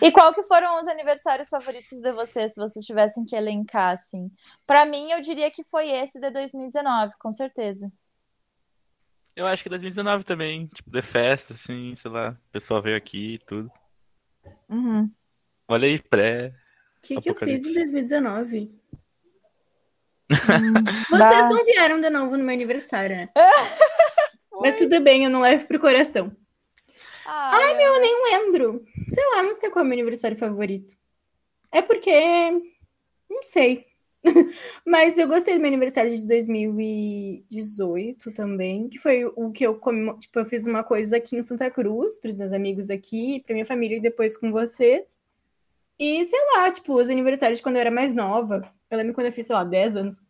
E 0.02 0.12
qual 0.12 0.34
que 0.34 0.44
foram 0.44 0.80
os 0.80 0.88
aniversários 0.88 1.50
favoritos 1.50 2.00
de 2.00 2.12
vocês, 2.12 2.54
se 2.54 2.62
vocês 2.62 2.86
tivessem 2.86 3.26
que 3.26 3.36
elencar, 3.36 3.92
assim? 3.92 4.30
Pra 4.66 4.86
mim, 4.86 5.12
eu 5.12 5.22
diria 5.22 5.50
que 5.50 5.64
foi 5.64 5.90
esse 5.90 6.20
de 6.20 6.30
2019, 6.30 7.14
com 7.20 7.32
certeza. 7.32 7.92
Eu 9.36 9.48
acho 9.48 9.64
que 9.64 9.70
2019 9.70 10.24
também, 10.24 10.68
tipo, 10.68 10.92
de 10.92 11.02
festa, 11.02 11.54
assim, 11.54 11.96
sei 11.96 12.12
lá, 12.12 12.32
o 12.32 12.52
pessoal 12.52 12.82
veio 12.82 12.96
aqui 12.96 13.36
e 13.36 13.40
tudo. 13.40 13.72
Uhum. 14.70 15.10
Olha 15.68 15.88
aí, 15.88 16.00
pré. 16.00 16.54
O 16.98 17.02
que, 17.02 17.20
que 17.20 17.30
eu 17.30 17.36
fiz 17.36 17.48
em 17.48 17.72
Apocalipse. 17.72 17.74
2019? 17.74 18.72
Hum. 20.34 20.74
Vocês 21.12 21.44
Bah. 21.44 21.50
não 21.50 21.64
vieram 21.64 22.02
de 22.02 22.10
novo 22.10 22.38
no 22.38 22.44
meu 22.44 22.56
aniversário, 22.56 23.16
né? 23.16 23.30
Mas 24.62 24.78
tudo 24.80 25.00
bem, 25.02 25.26
eu 25.26 25.30
não 25.30 25.42
levo 25.42 25.68
pro 25.68 25.80
coração. 25.80 26.36
Ai, 27.26 27.86
Eu 27.86 28.00
nem 28.00 28.24
lembro. 28.32 28.86
Sei 29.10 29.24
lá, 29.32 29.44
não 29.44 29.54
sei 29.54 29.70
qual 29.70 29.84
é 29.84 29.86
o 29.86 29.90
meu 29.90 29.98
aniversário 29.98 30.38
favorito. 30.38 30.96
É 31.72 31.82
porque. 31.82 32.12
Não 33.30 33.44
sei. 33.44 33.86
Mas 34.86 35.18
eu 35.18 35.28
gostei 35.28 35.56
do 35.56 35.60
meu 35.60 35.68
aniversário 35.68 36.12
de 36.12 36.26
2018 36.26 38.32
também, 38.32 38.88
que 38.90 38.98
foi 38.98 39.26
o 39.26 39.52
que 39.52 39.66
eu 39.66 39.78
comemo... 39.78 40.18
tipo, 40.18 40.40
eu 40.40 40.46
fiz 40.46 40.66
uma 40.66 40.84
coisa 40.84 41.18
aqui 41.18 41.36
em 41.36 41.44
Santa 41.44 41.70
Cruz, 41.70 42.20
para 42.20 42.30
os 42.30 42.36
meus 42.36 42.54
amigos 42.54 42.90
aqui, 42.90 43.42
para 43.46 43.54
minha 43.54 43.66
família 43.66 43.98
e 43.98 44.02
depois 44.02 44.38
com 44.38 44.52
vocês. 44.52 45.04
E 46.00 46.24
sei 46.26 46.40
lá, 46.56 46.72
tipo, 46.72 46.94
os 46.96 47.10
aniversários 47.10 47.60
de 47.60 47.64
quando 47.64 47.76
eu 47.76 47.82
era 47.82 47.92
mais 47.92 48.14
nova. 48.14 48.62
Eu 48.90 48.98
lembro 48.98 49.14
quando 49.14 49.28
eu 49.28 49.34
fiz, 49.34 49.48
sei 49.48 49.56
lá, 49.56 49.64
10 49.64 49.96
anos. 49.96 50.22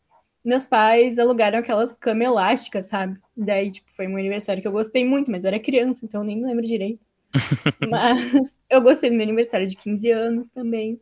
Meus 0.44 0.66
pais 0.66 1.18
alugaram 1.20 1.60
aquelas 1.60 1.92
camas 1.94 2.28
elásticas, 2.28 2.86
sabe? 2.88 3.20
Daí, 3.36 3.72
tipo, 3.72 3.92
foi 3.94 4.08
um 4.08 4.18
aniversário 4.18 4.62
que 4.62 4.68
eu 4.68 4.72
gostei 4.72 5.06
muito, 5.06 5.32
mas 5.32 5.46
era 5.46 5.60
criança, 5.60 6.02
então 6.06 6.22
eu 6.22 6.26
nem 6.26 6.38
me 6.38 6.46
lembro 6.46 6.66
direito. 6.66 7.00
Mas 7.84 8.56
eu 8.70 8.82
gostei 8.82 9.10
do 9.10 9.16
meu 9.18 9.26
aniversário 9.26 9.68
de 9.68 9.78
15 9.78 10.12
anos 10.12 10.48
também. 10.50 11.00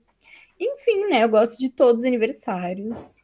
Enfim, 0.60 1.08
né? 1.10 1.24
Eu 1.24 1.30
gosto 1.30 1.58
de 1.60 1.70
todos 1.70 2.02
os 2.02 2.08
aniversários. 2.08 3.24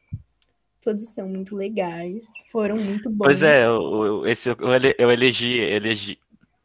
Todos 0.82 1.10
são 1.10 1.27
muito 1.30 1.56
legais. 1.56 2.25
Foram 2.51 2.77
muito 2.77 3.10
bons. 3.10 3.30
Pois 3.30 3.41
é, 3.43 3.65
eu, 3.65 4.25
esse 4.27 4.49
eu, 4.49 4.73
ele- 4.73 4.95
eu 4.97 5.12
elegi, 5.12 5.49
elegi, 5.60 6.19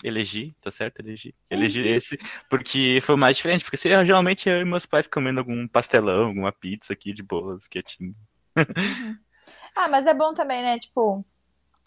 elegi, 0.05 0.55
tá 0.61 0.71
certo? 0.71 1.01
Elegi. 1.01 1.35
Sim, 1.45 1.57
Elegi 1.57 1.81
esse 1.81 2.19
porque 2.49 3.01
foi 3.03 3.17
mais 3.17 3.37
diferente, 3.37 3.65
porque 3.65 3.77
seria 3.77 4.05
geralmente 4.05 4.49
eu 4.49 4.61
e 4.61 4.65
meus 4.65 4.87
pais 4.87 5.07
comendo 5.07 5.41
algum 5.41 5.67
pastelão, 5.69 6.27
alguma 6.29 6.53
pizza 6.53 6.93
aqui 6.93 7.13
de 7.13 7.23
boas, 7.23 7.67
quietinho. 7.69 8.15
Ah, 9.75 9.89
mas 9.89 10.07
é 10.07 10.15
bom 10.15 10.35
também, 10.35 10.63
né? 10.63 10.79
Tipo, 10.79 11.25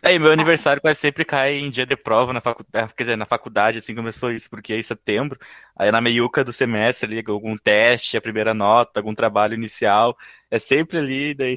Aí, 0.06 0.20
meu 0.20 0.32
aniversário 0.32 0.80
quase 0.80 1.00
sempre 1.00 1.26
cai 1.26 1.56
em 1.56 1.70
dia 1.70 1.84
de 1.84 1.96
prova 1.96 2.32
na 2.32 2.40
faculdade, 2.40 2.94
quer 2.94 3.04
dizer, 3.04 3.16
na 3.16 3.26
faculdade, 3.26 3.80
assim 3.80 3.96
começou 3.96 4.32
isso, 4.32 4.48
porque 4.50 4.72
é 4.72 4.78
em 4.78 4.84
setembro, 4.84 5.40
aí 5.76 5.92
na 5.92 6.00
meiuca 6.00 6.44
do 6.44 6.54
semestre 6.54 7.08
ali, 7.08 7.24
algum 7.28 7.58
teste, 7.58 8.16
a 8.16 8.22
primeira 8.22 8.54
nota, 8.54 9.00
algum 9.00 9.16
trabalho 9.16 9.56
inicial, 9.56 10.16
é 10.52 10.60
sempre 10.60 11.00
ali, 11.00 11.34
daí 11.34 11.56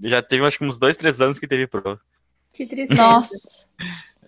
já 0.00 0.22
teve 0.22 0.46
acho 0.46 0.58
que 0.58 0.64
uns 0.64 0.78
dois, 0.78 0.96
três 0.96 1.20
anos 1.20 1.40
que 1.40 1.48
teve 1.48 1.66
prova. 1.66 2.00
Que 2.52 2.68
tristeza. 2.68 3.02
nossa. 3.02 3.68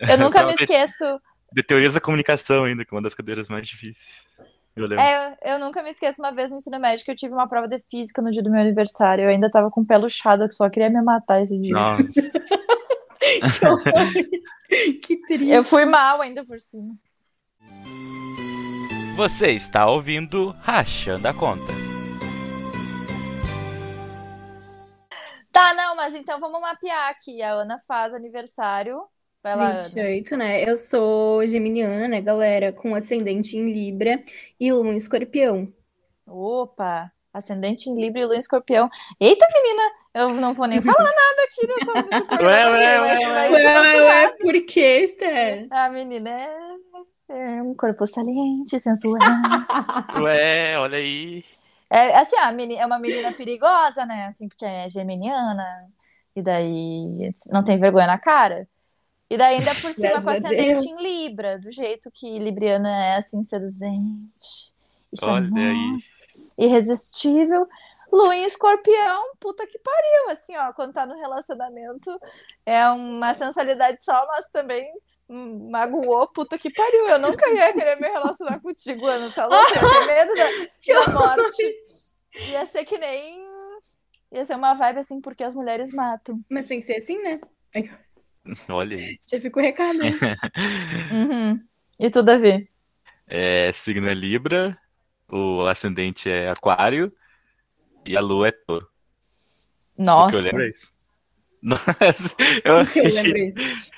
Eu 0.01 0.19
nunca 0.19 0.45
me 0.45 0.55
esqueço. 0.55 1.05
De 1.53 1.63
teorias 1.63 1.95
da 1.95 2.01
comunicação 2.01 2.65
ainda, 2.65 2.85
que 2.85 2.93
é 2.93 2.97
uma 2.97 3.03
das 3.03 3.15
cadeiras 3.15 3.49
mais 3.49 3.69
difíceis. 3.69 4.27
Eu 4.77 4.87
lembro. 4.87 5.05
É, 5.05 5.37
eu 5.45 5.59
nunca 5.59 5.83
me 5.83 5.91
esqueço 5.91 6.23
uma 6.23 6.33
vez 6.33 6.51
no 6.51 6.57
ensino 6.57 6.79
médio 6.79 7.05
que 7.05 7.11
eu 7.11 7.17
tive 7.17 7.35
uma 7.35 7.49
prova 7.49 7.69
de 7.69 7.79
física 7.91 8.23
no 8.23 8.31
dia 8.31 8.43
do 8.43 8.51
meu 8.51 8.61
aniversário. 8.61 9.25
Eu 9.25 9.29
ainda 9.29 9.51
tava 9.51 9.71
com 9.71 9.81
o 9.81 9.87
pé 9.87 9.99
luxado, 9.99 10.49
que 10.49 10.55
só 10.55 10.71
queria 10.71 10.89
me 10.89 11.03
matar 11.03 11.43
esse 11.43 11.61
dia. 11.61 11.75
Nossa. 11.75 12.05
Que 15.03 15.17
triste. 15.27 15.49
Eu 15.49 15.65
fui 15.65 15.85
mal 15.85 16.21
ainda 16.21 16.45
por 16.45 16.61
cima. 16.61 16.95
Você 19.17 19.51
está 19.51 19.91
ouvindo 19.91 20.51
Rachando 20.61 21.27
a 21.27 21.35
Conta. 21.35 21.73
Tá, 25.51 25.75
não, 25.75 25.97
mas 25.97 26.15
então 26.15 26.39
vamos 26.39 26.61
mapear 26.61 27.11
aqui. 27.11 27.43
A 27.43 27.53
Ana 27.53 27.79
faz 27.81 28.15
aniversário. 28.15 29.03
Vai 29.43 29.57
lá, 29.57 29.71
Ana. 29.71 29.83
28, 29.83 30.37
né? 30.37 30.69
Eu 30.69 30.77
sou 30.77 31.47
geminiana, 31.47 32.07
né, 32.07 32.21
galera? 32.21 32.73
Com 32.73 32.95
ascendente 32.95 33.57
em 33.57 33.73
Libra 33.73 34.23
e 34.59 34.71
lua 34.73 34.93
em 34.93 34.97
escorpião. 34.97 35.73
Opa! 36.27 37.11
Ascendente 37.33 37.89
em 37.89 37.95
Libra 37.95 38.21
e 38.21 38.25
Lua 38.25 38.37
em 38.37 38.41
Escorpião. 38.41 38.91
Eita, 39.21 39.47
menina! 39.55 39.83
Eu 40.13 40.35
não 40.35 40.53
vou 40.53 40.67
nem 40.67 40.83
falar 40.83 40.99
nada 40.99 41.45
aqui 41.45 41.67
programa. 42.27 42.43
Ué, 42.43 42.71
ué, 42.71 43.01
ué, 43.01 43.19
ué. 43.19 43.51
ser 43.51 43.53
Ué, 43.53 44.03
ué, 44.03 44.37
por 44.41 44.67
que, 44.67 45.05
Esther? 45.05 45.67
A 45.71 45.89
menina 45.91 46.31
é, 46.31 47.59
é 47.59 47.63
um 47.63 47.75
corpo 47.75 48.05
saliente, 48.07 48.79
sensual. 48.81 49.17
Ué, 50.23 50.77
olha 50.79 50.99
aí. 50.99 51.45
É 51.89 52.17
assim, 52.17 52.37
a 52.37 52.51
menina, 52.51 52.83
é 52.83 52.87
uma 52.87 52.99
menina 52.99 53.33
perigosa, 53.33 54.05
né? 54.05 54.27
Assim, 54.27 54.49
porque 54.49 54.65
é 54.65 54.91
geminiana. 54.91 55.89
E 56.35 56.43
daí 56.43 57.31
não 57.53 57.65
tem 57.65 57.79
vergonha 57.79 58.09
na 58.09 58.19
cara. 58.19 58.69
E 59.31 59.37
daí 59.37 59.59
ainda 59.59 59.73
por 59.77 59.95
cima 59.95 60.21
com 60.21 60.29
a 60.29 60.33
ascendente 60.33 60.85
Deus. 60.85 60.85
em 60.85 61.03
Libra, 61.03 61.57
do 61.57 61.71
jeito 61.71 62.11
que 62.13 62.37
Libriana 62.39 62.91
é, 62.91 63.17
assim, 63.19 63.45
seduzente. 63.45 64.75
E 65.13 65.25
Olha 65.25 65.45
aí. 65.45 65.51
charmosa, 65.51 66.27
irresistível. 66.59 67.69
Lua 68.13 68.35
em 68.35 68.45
escorpião, 68.45 69.37
puta 69.39 69.65
que 69.69 69.79
pariu, 69.79 70.31
assim, 70.31 70.57
ó, 70.57 70.73
quando 70.73 70.93
tá 70.93 71.07
no 71.07 71.15
relacionamento 71.15 72.11
é 72.67 72.89
uma 72.89 73.33
sensualidade 73.35 74.03
só, 74.05 74.27
mas 74.27 74.49
também 74.49 74.93
magoou, 75.29 76.27
puta 76.29 76.59
que 76.59 76.73
pariu. 76.73 77.07
Eu 77.07 77.19
nunca 77.21 77.49
ia 77.51 77.73
querer 77.73 78.01
me 78.01 78.09
relacionar 78.09 78.61
contigo, 78.61 79.07
Ana, 79.07 79.31
tá 79.31 79.47
louca? 79.47 79.75
Eu 79.77 79.91
tenho 79.91 80.07
medo 80.07 80.35
da, 80.35 81.05
da 81.07 81.13
morte. 81.13 81.75
Ia 82.51 82.67
ser 82.67 82.85
que 82.85 82.99
nem. 82.99 83.39
Ia 84.33 84.45
ser 84.45 84.57
uma 84.57 84.75
vibe 84.75 84.99
assim, 84.99 85.21
porque 85.21 85.45
as 85.45 85.55
mulheres 85.55 85.93
matam. 85.93 86.41
Mas 86.51 86.67
tem 86.67 86.81
que 86.81 86.87
ser 86.87 86.97
assim, 86.97 87.21
né? 87.23 87.41
Olha 88.69 88.97
aí. 88.97 89.19
Já 89.29 89.41
fica 89.41 89.59
o 89.59 89.63
recado. 89.63 89.99
Uhum. 91.13 91.61
E 91.99 92.11
tu, 92.11 92.23
Davi? 92.23 92.67
É, 93.27 93.71
signo 93.73 94.09
é 94.09 94.15
Libra, 94.15 94.77
o 95.31 95.67
ascendente 95.67 96.29
é 96.31 96.49
Aquário 96.51 97.13
e 98.05 98.17
a 98.17 98.21
lua 98.21 98.49
é 98.49 98.53
Touro. 98.53 98.89
O 99.99 100.03
Nossa. 100.03 100.31
que 100.31 100.37
eu 100.37 100.43
lembro 100.43 100.63
é 100.63 100.69
isso. 100.69 100.91
Nossa, 101.63 102.37
eu 102.65 103.05
eu 103.05 103.15
lembro 103.15 103.39
isso? 103.39 103.91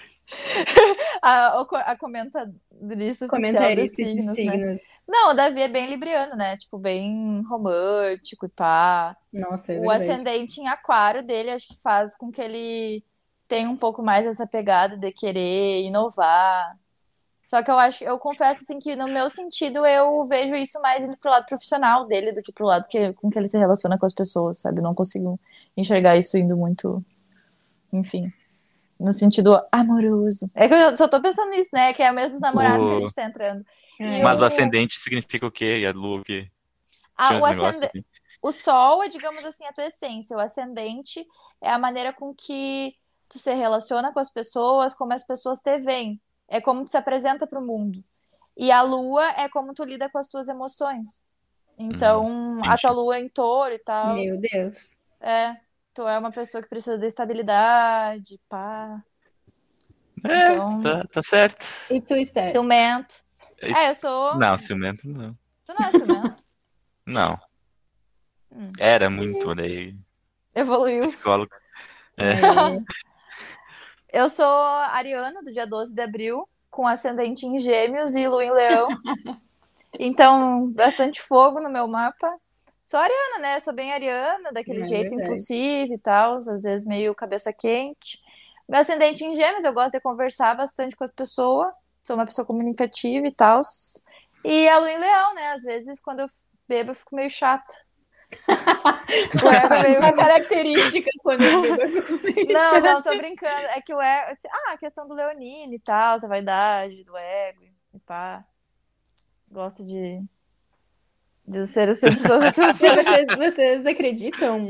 A, 1.23 1.61
a 1.61 1.97
comentarista 1.97 3.27
oficial 3.27 3.29
Comentarista 3.29 4.03
dos 4.03 4.13
de 4.13 4.21
signos, 4.21 4.25
né? 4.27 4.35
signos. 4.35 4.83
Não, 5.07 5.31
o 5.31 5.35
Davi 5.35 5.63
é 5.63 5.69
bem 5.69 5.89
libriano, 5.89 6.35
né? 6.35 6.57
Tipo, 6.57 6.79
bem 6.79 7.43
romântico 7.43 8.47
e 8.47 8.49
pá. 8.49 9.17
Nossa, 9.33 9.73
é 9.73 9.79
o 9.79 9.83
verdade. 9.83 10.11
ascendente 10.11 10.61
em 10.61 10.69
aquário 10.69 11.23
dele 11.23 11.51
acho 11.51 11.69
que 11.69 11.81
faz 11.81 12.17
com 12.17 12.33
que 12.33 12.41
ele 12.41 13.05
tenha 13.53 13.69
um 13.69 13.77
pouco 13.77 14.03
mais 14.03 14.25
essa 14.25 14.47
pegada 14.47 14.97
de 14.97 15.13
querer 15.13 15.83
inovar. 15.83 16.75
Só 17.45 17.63
que 17.63 17.71
eu 17.71 17.79
acho, 17.79 18.03
eu 18.03 18.19
confesso 18.19 18.63
assim 18.63 18.79
que 18.79 18.97
no 18.97 19.07
meu 19.07 19.29
sentido 19.29 19.85
eu 19.85 20.25
vejo 20.25 20.55
isso 20.55 20.81
mais 20.81 21.05
indo 21.05 21.19
pro 21.19 21.31
lado 21.31 21.45
profissional 21.45 22.07
dele 22.07 22.33
do 22.33 22.41
que 22.41 22.51
pro 22.51 22.65
lado 22.65 22.89
que, 22.89 23.13
com 23.13 23.29
que 23.31 23.39
ele 23.39 23.49
se 23.49 23.59
relaciona 23.59 23.99
com 23.99 24.07
as 24.07 24.15
pessoas, 24.15 24.59
sabe? 24.61 24.79
Eu 24.79 24.83
não 24.83 24.95
consigo 24.95 25.39
enxergar 25.77 26.17
isso 26.17 26.39
indo 26.39 26.57
muito, 26.57 27.05
enfim, 27.93 28.33
no 28.99 29.13
sentido 29.13 29.61
amoroso. 29.71 30.51
É 30.55 30.67
que 30.67 30.73
eu 30.73 30.97
só 30.97 31.07
tô 31.07 31.21
pensando 31.21 31.51
nisso, 31.51 31.71
né? 31.75 31.93
Que 31.93 32.03
é 32.03 32.11
o 32.11 32.15
mesmo 32.15 32.31
dos 32.31 32.41
namorados 32.41 32.87
que 32.87 32.93
a 32.93 32.97
O- 32.97 33.01
gente 33.01 33.15
tá 33.15 33.25
entrando. 33.25 33.63
É. 34.01 34.21
E 34.21 34.23
Mas 34.23 34.39
o 34.39 34.43
o- 34.45 34.47
ascendente 34.47 34.99
significa 34.99 35.47
o 35.47 35.51
quê? 35.51 35.81
E 35.81 35.87
a 35.87 35.93
lua 35.93 36.21
o 36.21 36.25
quê? 36.25 36.49
Ah, 37.19 37.37
o 37.39 37.45
ascendente. 37.45 37.87
assim. 37.87 38.05
O 38.41 38.51
sol 38.51 39.03
é, 39.03 39.09
digamos 39.09 39.45
assim, 39.45 39.67
a 39.67 39.73
tua 39.75 39.85
essência. 39.87 40.35
O 40.37 40.41
ascendente 40.41 41.27
é 41.61 41.71
a 41.71 41.79
maneira 41.79 42.13
com 42.15 42.35
que 42.35 42.95
tu 43.33 43.39
se 43.39 43.53
relaciona 43.55 44.13
com 44.13 44.21
as 44.21 44.31
pessoas, 44.31 44.95
como 44.95 45.13
as 45.13 45.25
pessoas 45.25 45.61
te 45.61 45.79
veem. 45.79 46.21
É 46.49 46.61
como 46.61 46.85
tu 46.85 46.91
se 46.91 46.97
apresenta 46.97 47.47
para 47.47 47.59
o 47.59 47.65
mundo. 47.67 48.03
E 48.57 48.71
a 48.71 48.83
lua 48.83 49.27
é 49.39 49.49
como 49.49 49.73
tu 49.75 49.85
lida 49.85 50.09
com 50.11 50.19
as 50.19 50.29
tuas 50.29 50.49
emoções. 50.49 51.31
Então, 51.79 52.23
a 52.63 52.67
entendi. 52.67 52.81
tua 52.83 52.91
lua 52.91 53.17
é 53.17 53.21
em 53.21 53.29
touro 53.29 53.73
e 53.75 53.79
tal. 53.79 54.15
Meu 54.15 54.39
Deus. 54.39 54.91
É, 55.21 55.57
tu 55.95 56.07
é 56.07 56.19
uma 56.19 56.31
pessoa 56.31 56.63
que 56.63 56.69
precisa 56.69 56.99
de 56.99 57.07
estabilidade, 57.07 58.39
pá. 58.49 59.03
É, 60.25 60.53
Então- 60.55 60.83
tá, 60.83 60.99
tá 61.13 61.23
certo. 61.23 61.65
E 61.91 62.01
tu, 62.01 62.15
Esther? 62.15 62.51
Ciumento. 62.53 63.15
E- 63.63 63.73
É, 63.73 63.91
eu 63.91 63.95
sou. 63.95 64.37
Não, 64.37 64.59
ciumento 64.59 65.09
não. 65.09 65.33
Tu 65.67 65.75
não 65.79 65.87
é 65.87 65.91
ciumento. 65.93 66.45
Não. 67.07 67.37
Hum. 68.55 68.63
Era 68.79 69.11
muito, 69.11 69.55
daí 69.57 69.97
Evoluiu. 70.55 71.03
psicólogo. 71.03 71.51
É. 72.17 72.35
Eu 74.13 74.29
sou 74.29 74.47
ariana, 74.47 75.43
do 75.43 75.51
dia 75.53 75.67
12 75.67 75.95
de 75.95 76.03
abril, 76.03 76.49
com 76.71 76.87
ascendente 76.87 77.47
em 77.47 77.59
gêmeos 77.59 78.15
e 78.15 78.29
lua 78.29 78.45
em 78.45 78.53
leão. 78.53 78.89
Então, 79.99 80.71
bastante 80.73 81.21
fogo 81.21 81.61
no 81.61 81.71
meu 81.71 81.87
mapa. 81.87 82.35
Sou 82.85 82.99
ariana, 82.99 83.39
né? 83.41 83.61
Sou 83.61 83.73
bem 83.75 83.93
ariana, 83.93 84.53
daquele 84.53 84.81
É 84.81 84.85
jeito 84.85 85.15
verdade. 85.15 85.23
impulsivo 85.25 85.95
e 85.95 85.99
tal, 85.99 86.37
às 86.37 86.63
vezes 86.63 86.87
meio 86.87 87.15
cabeça 87.15 87.53
quente. 87.53 88.19
Meu 88.69 88.81
ascendente 88.81 89.25
em 89.25 89.35
gêmeos, 89.35 89.65
eu 89.65 89.73
gosto 89.73 89.93
de 89.93 90.01
conversar 90.01 90.57
bastante 90.57 90.97
com 90.97 91.05
as 91.05 91.13
pessoas. 91.13 91.73
Sou 92.03 92.17
uma 92.17 92.27
pessoa 92.27 92.47
comunicativa 92.47 93.27
e 93.27 93.33
tal. 93.33 93.61
E 94.45 94.69
a 94.69 94.79
lua 94.79 94.91
em 94.91 94.99
leão, 94.99 95.35
né? 95.35 95.53
Às 95.53 95.63
vezes, 95.63 96.01
quando 96.01 96.21
eu 96.21 96.29
bebo, 96.69 96.91
eu 96.93 96.95
fico 96.95 97.15
meio 97.15 97.31
chata. 97.31 97.75
O 99.45 99.49
ego 99.49 99.75
é 99.75 99.83
meio 99.83 99.99
Uma 100.01 100.13
característica 100.13 101.11
quando 101.23 101.43
eu 101.43 101.89
fico 101.89 102.53
Não, 102.53 102.81
não, 102.81 103.03
tô 103.03 103.17
brincando. 103.17 103.67
É 103.69 103.81
que 103.81 103.95
o 103.95 104.01
ego. 104.01 104.37
Ah, 104.51 104.73
a 104.73 104.79
questão 104.79 105.07
do 105.07 105.15
Leonine 105.15 105.77
e 105.77 105.81
tal, 105.81 106.17
essa 106.17 106.29
vaidade 106.29 107.05
do 107.05 107.17
ego 107.17 107.63
e 107.95 107.99
pá. 108.01 108.45
Gosto 109.51 109.85
de. 109.85 110.23
De 111.47 111.67
ser 111.67 111.89
o 111.89 111.95
centro 111.95 112.33
atenção. 112.35 112.95
Vocês, 112.97 113.27
vocês 113.37 113.87
acreditam? 113.87 114.65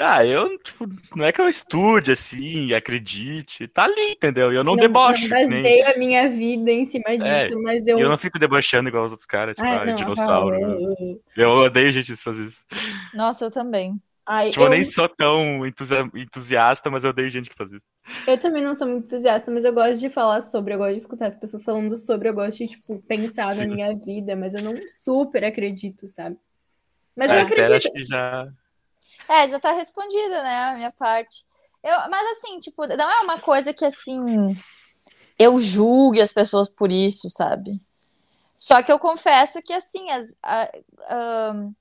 Ah, 0.00 0.24
eu, 0.24 0.58
tipo, 0.58 0.86
não 1.16 1.24
é 1.24 1.32
que 1.32 1.40
eu 1.40 1.48
estude 1.48 2.12
assim, 2.12 2.72
acredite. 2.72 3.66
Tá 3.68 3.84
ali, 3.84 4.12
entendeu? 4.12 4.52
E 4.52 4.56
eu 4.56 4.64
não, 4.64 4.76
debocho. 4.76 5.22
Não 5.22 5.28
que 5.28 5.46
nem- 5.46 5.62
baseio 5.62 5.94
a 5.94 5.98
minha 5.98 6.28
vida 6.28 6.70
em 6.70 6.84
cima 6.84 7.16
disso, 7.16 7.60
mas 7.62 7.86
eu. 7.86 7.98
eu 7.98 8.08
não 8.08 8.18
fico 8.18 8.38
debochando 8.38 8.88
igual 8.88 9.04
os 9.04 9.12
outros 9.12 9.26
caras, 9.26 9.54
tipo, 9.56 9.66
Ai, 9.66 9.78
ai, 9.78 9.86
não, 9.86 9.94
dinossauro. 9.96 10.58
Né? 10.58 10.76
eu- 11.36 11.44
Eu 11.44 11.50
odeio 11.64 11.90
gente 11.92 12.12
que 12.14 12.16
faz 12.22 12.36
isso. 12.38 12.64
Nossa, 13.14 13.44
eu 13.44 13.50
também. 13.50 14.00
Ai, 14.26 14.50
Tipo, 14.50 14.62
eu 14.62 14.66
eu, 14.66 14.70
nem 14.72 14.84
sou 14.84 15.08
tão 15.08 15.64
entusia- 15.66 16.10
entusiasta, 16.14 16.90
mas 16.90 17.02
eu 17.02 17.10
odeio 17.10 17.30
gente 17.30 17.48
que 17.48 17.56
faz 17.56 17.70
isso. 17.72 17.90
eu 18.26 18.38
também 18.38 18.62
não 18.62 18.74
sou 18.74 18.86
muito 18.86 19.06
entusiasta, 19.06 19.50
mas 19.50 19.64
eu 19.64 19.72
gosto 19.72 19.98
de 20.00 20.10
falar 20.10 20.42
sobre, 20.42 20.74
eu 20.74 20.78
gosto 20.78 20.92
de 20.92 21.00
escutar 21.00 21.28
as 21.28 21.36
pessoas 21.36 21.64
falando 21.64 21.96
sobre, 21.96 22.28
eu 22.28 22.34
gosto 22.34 22.58
de, 22.58 22.66
tipo, 22.66 22.98
pensar 23.08 23.46
na 23.46 23.62
Sim. 23.62 23.68
minha 23.68 23.96
vida, 23.96 24.36
mas 24.36 24.54
eu 24.54 24.62
não 24.62 24.74
super 24.86 25.44
acredito, 25.44 26.06
sabe? 26.08 26.36
Mas 27.16 27.30
A 27.30 27.36
eu 27.36 27.42
acredito. 27.42 27.72
acho 27.72 27.90
que 27.92 28.04
já. 28.04 28.48
É, 29.28 29.48
já 29.48 29.60
tá 29.60 29.72
respondida, 29.72 30.42
né, 30.42 30.58
a 30.64 30.74
minha 30.74 30.92
parte. 30.92 31.44
Eu, 31.82 32.10
mas 32.10 32.28
assim, 32.38 32.58
tipo, 32.58 32.86
não 32.86 33.10
é 33.10 33.20
uma 33.20 33.40
coisa 33.40 33.72
que 33.72 33.84
assim 33.84 34.18
eu 35.38 35.60
julgue 35.60 36.20
as 36.20 36.32
pessoas 36.32 36.68
por 36.68 36.90
isso, 36.90 37.28
sabe? 37.30 37.80
Só 38.58 38.82
que 38.82 38.90
eu 38.90 38.98
confesso 38.98 39.62
que 39.62 39.72
assim, 39.72 40.10
as, 40.10 40.34
a- 40.42 40.70
ahn, 41.10 41.72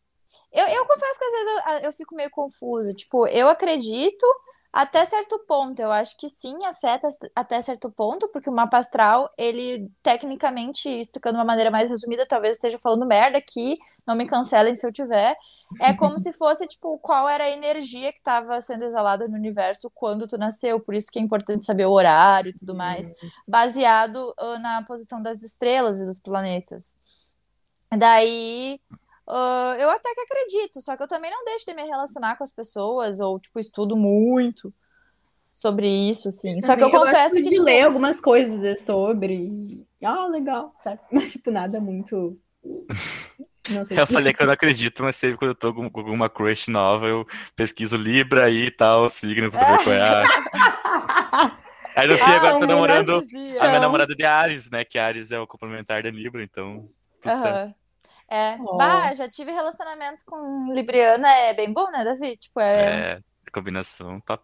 eu, 0.51 0.67
eu 0.67 0.85
confesso 0.85 1.19
que 1.19 1.25
às 1.25 1.31
vezes 1.33 1.47
eu, 1.67 1.79
eu 1.89 1.93
fico 1.93 2.15
meio 2.15 2.29
confusa. 2.31 2.93
Tipo, 2.93 3.27
eu 3.27 3.49
acredito 3.49 4.25
até 4.71 5.05
certo 5.05 5.39
ponto. 5.47 5.79
Eu 5.81 5.91
acho 5.91 6.17
que 6.17 6.29
sim, 6.29 6.65
afeta 6.65 7.09
até 7.35 7.61
certo 7.61 7.91
ponto, 7.91 8.27
porque 8.29 8.49
o 8.49 8.53
mapa 8.53 8.77
astral, 8.77 9.31
ele 9.37 9.89
tecnicamente, 10.03 10.89
explicando 10.89 11.35
de 11.35 11.39
uma 11.39 11.45
maneira 11.45 11.71
mais 11.71 11.89
resumida, 11.89 12.25
talvez 12.27 12.55
esteja 12.57 12.79
falando 12.79 13.05
merda 13.05 13.37
aqui, 13.37 13.77
não 14.05 14.15
me 14.15 14.27
cancelem 14.27 14.75
se 14.75 14.85
eu 14.87 14.91
tiver. 14.93 15.35
É 15.81 15.93
como 15.93 16.17
se 16.17 16.31
fosse, 16.31 16.65
tipo, 16.65 16.97
qual 16.99 17.27
era 17.27 17.43
a 17.43 17.49
energia 17.49 18.11
que 18.11 18.19
estava 18.19 18.59
sendo 18.61 18.85
exalada 18.85 19.27
no 19.27 19.35
universo 19.35 19.91
quando 19.93 20.27
tu 20.27 20.37
nasceu. 20.37 20.79
Por 20.79 20.95
isso 20.95 21.11
que 21.11 21.19
é 21.19 21.21
importante 21.21 21.65
saber 21.65 21.85
o 21.85 21.91
horário 21.91 22.49
e 22.49 22.55
tudo 22.55 22.73
mais, 22.73 23.13
baseado 23.47 24.33
ah, 24.37 24.59
na 24.59 24.83
posição 24.83 25.21
das 25.21 25.43
estrelas 25.43 26.01
e 26.01 26.05
dos 26.05 26.19
planetas. 26.19 26.95
Daí, 27.97 28.79
ah, 29.27 29.75
eu 29.77 29.89
até 29.89 30.13
que 30.13 30.21
acredito, 30.21 30.81
só 30.81 30.95
que 30.95 31.03
eu 31.03 31.07
também 31.07 31.29
não 31.29 31.43
deixo 31.43 31.65
de 31.65 31.73
me 31.73 31.83
relacionar 31.83 32.37
com 32.37 32.43
as 32.43 32.51
pessoas, 32.51 33.19
ou, 33.19 33.39
tipo, 33.39 33.59
estudo 33.59 33.95
muito 33.97 34.73
sobre 35.51 35.89
isso, 35.89 36.27
assim. 36.27 36.61
Só 36.61 36.75
que 36.75 36.83
eu 36.83 36.91
Também 36.91 37.05
confesso 37.07 37.35
que, 37.35 37.41
de 37.41 37.49
tipo, 37.49 37.63
ler 37.63 37.81
algumas 37.81 38.21
coisas 38.21 38.79
sobre. 38.81 39.85
Ah, 40.03 40.27
legal, 40.27 40.73
sabe? 40.79 41.01
Mas, 41.11 41.31
tipo, 41.33 41.51
nada 41.51 41.81
muito. 41.81 42.37
Não 43.69 43.83
sei. 43.83 43.99
Eu 43.99 44.07
falei 44.07 44.33
que 44.33 44.41
eu 44.41 44.45
não 44.45 44.53
acredito, 44.53 45.03
mas 45.03 45.15
sempre 45.15 45.37
quando 45.37 45.49
eu 45.51 45.55
tô 45.55 45.73
com 45.73 45.89
com 45.89 45.99
alguma 45.99 46.29
crush 46.29 46.69
nova, 46.69 47.05
eu 47.07 47.25
pesquiso 47.55 47.97
Libra 47.97 48.45
aí 48.45 48.67
e 48.67 48.71
tal, 48.71 49.09
signo 49.09 49.51
pra 49.51 49.59
ver 49.77 49.83
qual 49.83 49.95
é 49.95 50.01
a. 50.01 50.23
Aí 51.95 52.07
no 52.07 52.15
fim, 52.17 52.31
Ah, 52.31 52.35
agora 52.37 52.53
eu 52.53 52.59
tô 52.59 52.65
namorando 52.67 53.23
a 53.59 53.67
minha 53.67 53.79
namorada 53.79 54.13
de 54.13 54.23
Ares, 54.23 54.69
né? 54.69 54.85
Que 54.85 54.99
Ares 54.99 55.31
é 55.31 55.39
o 55.39 55.47
complementar 55.47 56.03
da 56.03 56.11
Libra, 56.11 56.43
então. 56.43 56.87
Tudo 57.21 57.37
certo. 57.41 57.75
É, 58.29 58.57
Oh. 58.59 58.75
bah, 58.77 59.13
já 59.15 59.27
tive 59.29 59.51
relacionamento 59.51 60.23
com 60.25 60.73
Libriana, 60.73 61.31
é 61.31 61.53
bem 61.53 61.71
bom, 61.71 61.89
né, 61.89 62.03
Davi? 62.03 62.35
Tipo, 62.37 62.59
é, 62.59 63.13
É, 63.13 63.19
combinação 63.51 64.19
top. 64.21 64.43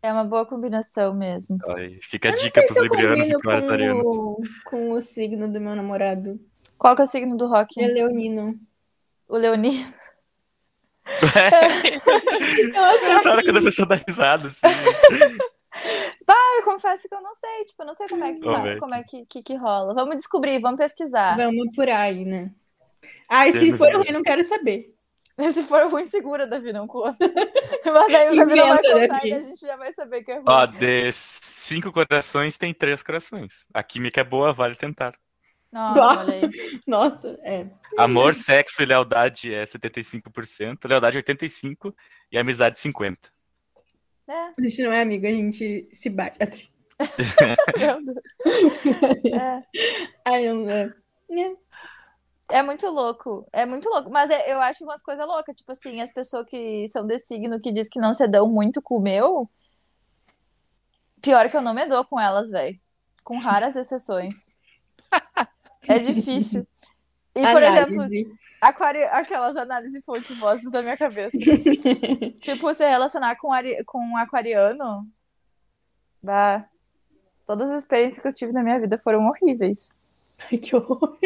é 0.00 0.12
uma 0.12 0.24
boa 0.24 0.46
combinação 0.46 1.12
mesmo. 1.12 1.58
Aí 1.76 1.98
fica 2.02 2.28
a 2.28 2.36
dica 2.36 2.62
pros 2.62 2.80
librianos 2.80 3.28
e 3.28 3.32
com, 3.42 4.36
com 4.64 4.92
o 4.92 5.02
signo 5.02 5.52
do 5.52 5.60
meu 5.60 5.74
namorado. 5.74 6.40
Qual 6.78 6.94
que 6.94 7.02
é 7.02 7.04
o 7.04 7.08
signo 7.08 7.36
do 7.36 7.46
rock? 7.46 7.80
É 7.82 7.86
leonino. 7.86 8.58
O 9.28 9.36
Leonino. 9.36 9.84
Na 13.24 13.32
hora 13.32 13.42
quando 13.44 13.58
a 13.58 13.62
pessoa 13.62 13.86
dá 13.86 13.94
risada, 13.96 14.48
assim. 14.48 14.60
Eu 16.56 16.64
confesso 16.64 17.08
que 17.08 17.14
eu 17.14 17.20
não 17.20 17.34
sei, 17.34 17.64
tipo, 17.64 17.82
eu 17.82 17.86
não 17.86 17.94
sei 17.94 18.08
como 18.08 18.24
é 18.24 18.32
que, 18.32 18.40
como 18.78 18.94
é 18.94 19.02
que, 19.02 19.26
que, 19.26 19.42
que 19.42 19.54
rola. 19.56 19.92
Vamos 19.94 20.16
descobrir, 20.16 20.58
vamos 20.58 20.78
pesquisar. 20.78 21.36
Vamos 21.36 21.74
por 21.74 21.88
aí, 21.88 22.24
né? 22.24 22.50
Ai, 23.28 23.52
se 23.52 23.60
Temos 23.60 23.78
for 23.78 23.94
ruim, 23.94 24.10
não 24.12 24.22
quero 24.22 24.42
saber. 24.44 24.94
Se 25.52 25.62
for 25.64 25.86
ruim, 25.90 26.06
segura, 26.06 26.46
Davi, 26.46 26.72
não 26.72 26.86
conta. 26.86 27.30
Mas 27.84 28.14
aí 28.14 28.30
o 28.30 28.36
Davi 28.36 28.54
não 28.54 28.68
vai 28.68 28.82
contar 28.82 29.06
Davi. 29.06 29.28
e 29.28 29.32
a 29.34 29.40
gente 29.40 29.60
já 29.60 29.76
vai 29.76 29.92
saber 29.92 30.22
que 30.22 30.30
é 30.30 30.36
ruim. 30.36 30.44
Ó, 30.46 30.64
de 30.64 31.12
cinco 31.12 31.92
corações 31.92 32.56
tem 32.56 32.72
três 32.72 33.02
corações. 33.02 33.66
A 33.74 33.82
química 33.82 34.22
é 34.22 34.24
boa, 34.24 34.54
vale 34.54 34.76
tentar. 34.76 35.14
Nossa, 35.76 36.20
olha 36.20 36.34
aí. 36.34 36.80
Nossa, 36.86 37.38
é. 37.42 37.66
Amor, 37.98 38.34
sexo 38.34 38.82
e 38.82 38.86
lealdade 38.86 39.52
é 39.54 39.64
75%, 39.66 40.88
lealdade 40.88 41.18
85% 41.18 41.94
e 42.32 42.38
amizade 42.38 42.78
50%. 42.80 43.18
É, 44.28 44.32
A 44.32 44.54
gente 44.62 44.82
não 44.82 44.92
é 44.92 45.02
amigo, 45.02 45.26
a 45.26 45.30
gente 45.30 45.88
se 45.92 46.08
bate. 46.08 46.38
meu 47.76 48.02
Deus. 48.02 48.18
É. 49.32 49.62
Ai, 50.24 50.48
não, 50.48 50.68
é. 50.68 50.92
É. 51.30 51.56
É 52.48 52.62
muito 52.62 52.86
louco, 52.88 53.46
é 53.52 53.66
muito 53.66 53.88
louco, 53.88 54.08
mas 54.10 54.30
é- 54.30 54.52
eu 54.52 54.60
acho 54.60 54.84
umas 54.84 55.02
coisas 55.02 55.26
loucas, 55.26 55.56
tipo 55.56 55.72
assim, 55.72 56.00
as 56.00 56.12
pessoas 56.12 56.46
que 56.46 56.86
são 56.86 57.04
desse 57.04 57.26
signo 57.26 57.60
que 57.60 57.72
diz 57.72 57.88
que 57.88 57.98
não 57.98 58.14
se 58.14 58.26
dão 58.28 58.48
muito 58.48 58.80
com 58.80 58.98
o 58.98 59.00
meu, 59.02 59.50
pior 61.20 61.50
que 61.50 61.56
eu 61.56 61.60
não 61.60 61.74
me 61.74 61.84
dou 61.86 62.04
com 62.04 62.20
elas, 62.20 62.48
velho, 62.48 62.78
com 63.24 63.36
raras 63.36 63.74
exceções. 63.74 64.54
É 65.88 65.98
difícil. 66.00 66.66
E, 67.34 67.52
por 67.52 67.62
exemplo, 67.62 67.94
Análise. 68.00 68.32
aquari... 68.60 69.02
aquelas 69.04 69.56
análises 69.56 70.04
fonte 70.04 70.32
vozes 70.34 70.70
da 70.70 70.82
minha 70.82 70.96
cabeça. 70.96 71.36
tipo, 72.40 72.72
se 72.72 72.88
relacionar 72.88 73.36
com, 73.36 73.52
ari... 73.52 73.84
com 73.84 73.98
um 73.98 74.16
aquariano, 74.16 75.06
bah, 76.22 76.66
todas 77.46 77.70
as 77.70 77.82
experiências 77.82 78.22
que 78.22 78.28
eu 78.28 78.32
tive 78.32 78.52
na 78.52 78.62
minha 78.62 78.80
vida 78.80 78.98
foram 78.98 79.26
horríveis. 79.26 79.94
Ai, 80.50 80.58
que 80.58 80.74
horror. 80.74 81.18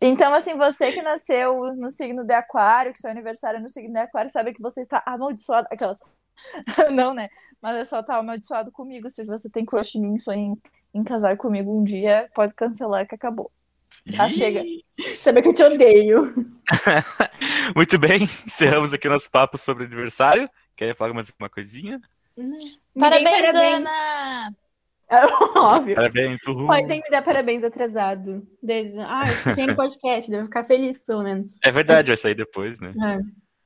Então, 0.00 0.32
assim, 0.32 0.56
você 0.56 0.92
que 0.92 1.02
nasceu 1.02 1.74
no 1.74 1.90
signo 1.90 2.24
de 2.24 2.32
aquário, 2.32 2.92
que 2.92 3.00
seu 3.00 3.10
aniversário 3.10 3.58
é 3.58 3.60
no 3.60 3.68
signo 3.68 3.92
de 3.92 4.00
aquário, 4.00 4.30
sabe 4.30 4.54
que 4.54 4.62
você 4.62 4.80
está 4.80 5.02
amaldiçoado. 5.04 5.68
Aquelas. 5.70 6.00
Não, 6.90 7.12
né? 7.12 7.28
Mas 7.60 7.76
é 7.76 7.84
só 7.84 8.00
estar 8.00 8.16
amaldiçoado 8.16 8.72
comigo. 8.72 9.10
Se 9.10 9.24
você 9.24 9.50
tem 9.50 9.64
crush 9.64 9.96
em 9.96 10.02
mim, 10.02 10.18
sonha 10.18 10.42
em, 10.42 10.62
em 10.94 11.04
casar 11.04 11.36
comigo 11.36 11.76
um 11.76 11.84
dia, 11.84 12.30
pode 12.34 12.54
cancelar 12.54 13.06
que 13.06 13.14
acabou. 13.14 13.50
Tá, 14.16 14.30
chega. 14.30 14.62
Sabe 15.16 15.42
que 15.42 15.48
eu 15.48 15.54
te 15.54 15.62
odeio. 15.62 16.32
Muito 17.76 17.98
bem, 17.98 18.28
encerramos 18.46 18.92
aqui 18.92 19.08
nosso 19.08 19.30
papo 19.30 19.58
sobre 19.58 19.84
aniversário. 19.84 20.48
Quer 20.76 20.96
falar 20.96 21.12
mais 21.12 21.30
alguma 21.30 21.48
coisinha? 21.48 22.00
Parabéns, 22.98 23.40
parabéns. 23.40 23.76
Ana! 23.76 24.54
É 25.10 25.26
óbvio. 25.58 25.96
Parabéns, 25.96 26.40
uhul. 26.46 26.66
Podem 26.66 27.02
me 27.02 27.10
dar 27.10 27.22
parabéns 27.22 27.64
atrasado. 27.64 28.46
Desde... 28.62 28.98
Ah, 29.00 29.24
eu 29.58 29.66
no 29.66 29.76
podcast, 29.76 30.30
devo 30.30 30.44
ficar 30.44 30.64
feliz, 30.64 31.02
pelo 31.04 31.22
menos. 31.24 31.58
É 31.64 31.70
verdade, 31.70 32.08
vai 32.08 32.16
sair 32.16 32.34
depois, 32.34 32.78
né? 32.80 32.92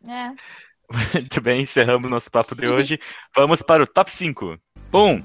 É. 0.09 0.11
É. 0.11 0.33
Muito 1.15 1.41
bem, 1.41 1.63
encerramos 1.63 2.11
nosso 2.11 2.31
papo 2.31 2.55
de 2.55 2.67
hoje. 2.67 2.99
Vamos 3.37 3.63
para 3.63 3.83
o 3.83 3.87
top 3.87 4.11
5. 4.11 4.59
Um, 4.93 5.23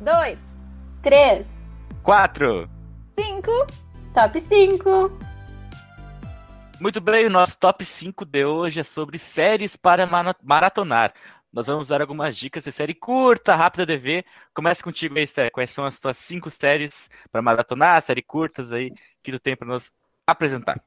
Dois, 0.00 0.60
Três. 1.02 1.46
quatro. 2.02 2.68
cinco. 3.18 3.66
Top 4.14 4.38
5. 4.38 5.10
Muito 6.78 7.00
bem, 7.00 7.26
o 7.26 7.30
nosso 7.30 7.56
top 7.58 7.82
5 7.82 8.26
de 8.26 8.44
hoje 8.44 8.80
é 8.80 8.82
sobre 8.82 9.16
séries 9.16 9.74
para 9.74 10.06
mara- 10.06 10.36
maratonar. 10.42 11.14
Nós 11.50 11.66
vamos 11.66 11.88
dar 11.88 12.00
algumas 12.02 12.36
dicas 12.36 12.64
de 12.64 12.72
série 12.72 12.94
curta, 12.94 13.54
rápida 13.54 13.86
de 13.86 13.96
ver. 13.96 14.26
Começa 14.54 14.82
contigo 14.82 15.16
aí, 15.16 15.22
Esther. 15.22 15.50
Quais 15.50 15.70
são 15.70 15.86
as 15.86 15.98
tuas 15.98 16.18
cinco 16.18 16.50
séries 16.50 17.08
para 17.30 17.40
maratonar, 17.40 18.02
séries 18.02 18.24
curtas 18.26 18.72
aí 18.72 18.92
que 19.22 19.32
tu 19.32 19.38
tem 19.38 19.56
para 19.56 19.68
nos 19.68 19.90
apresentar? 20.26 20.82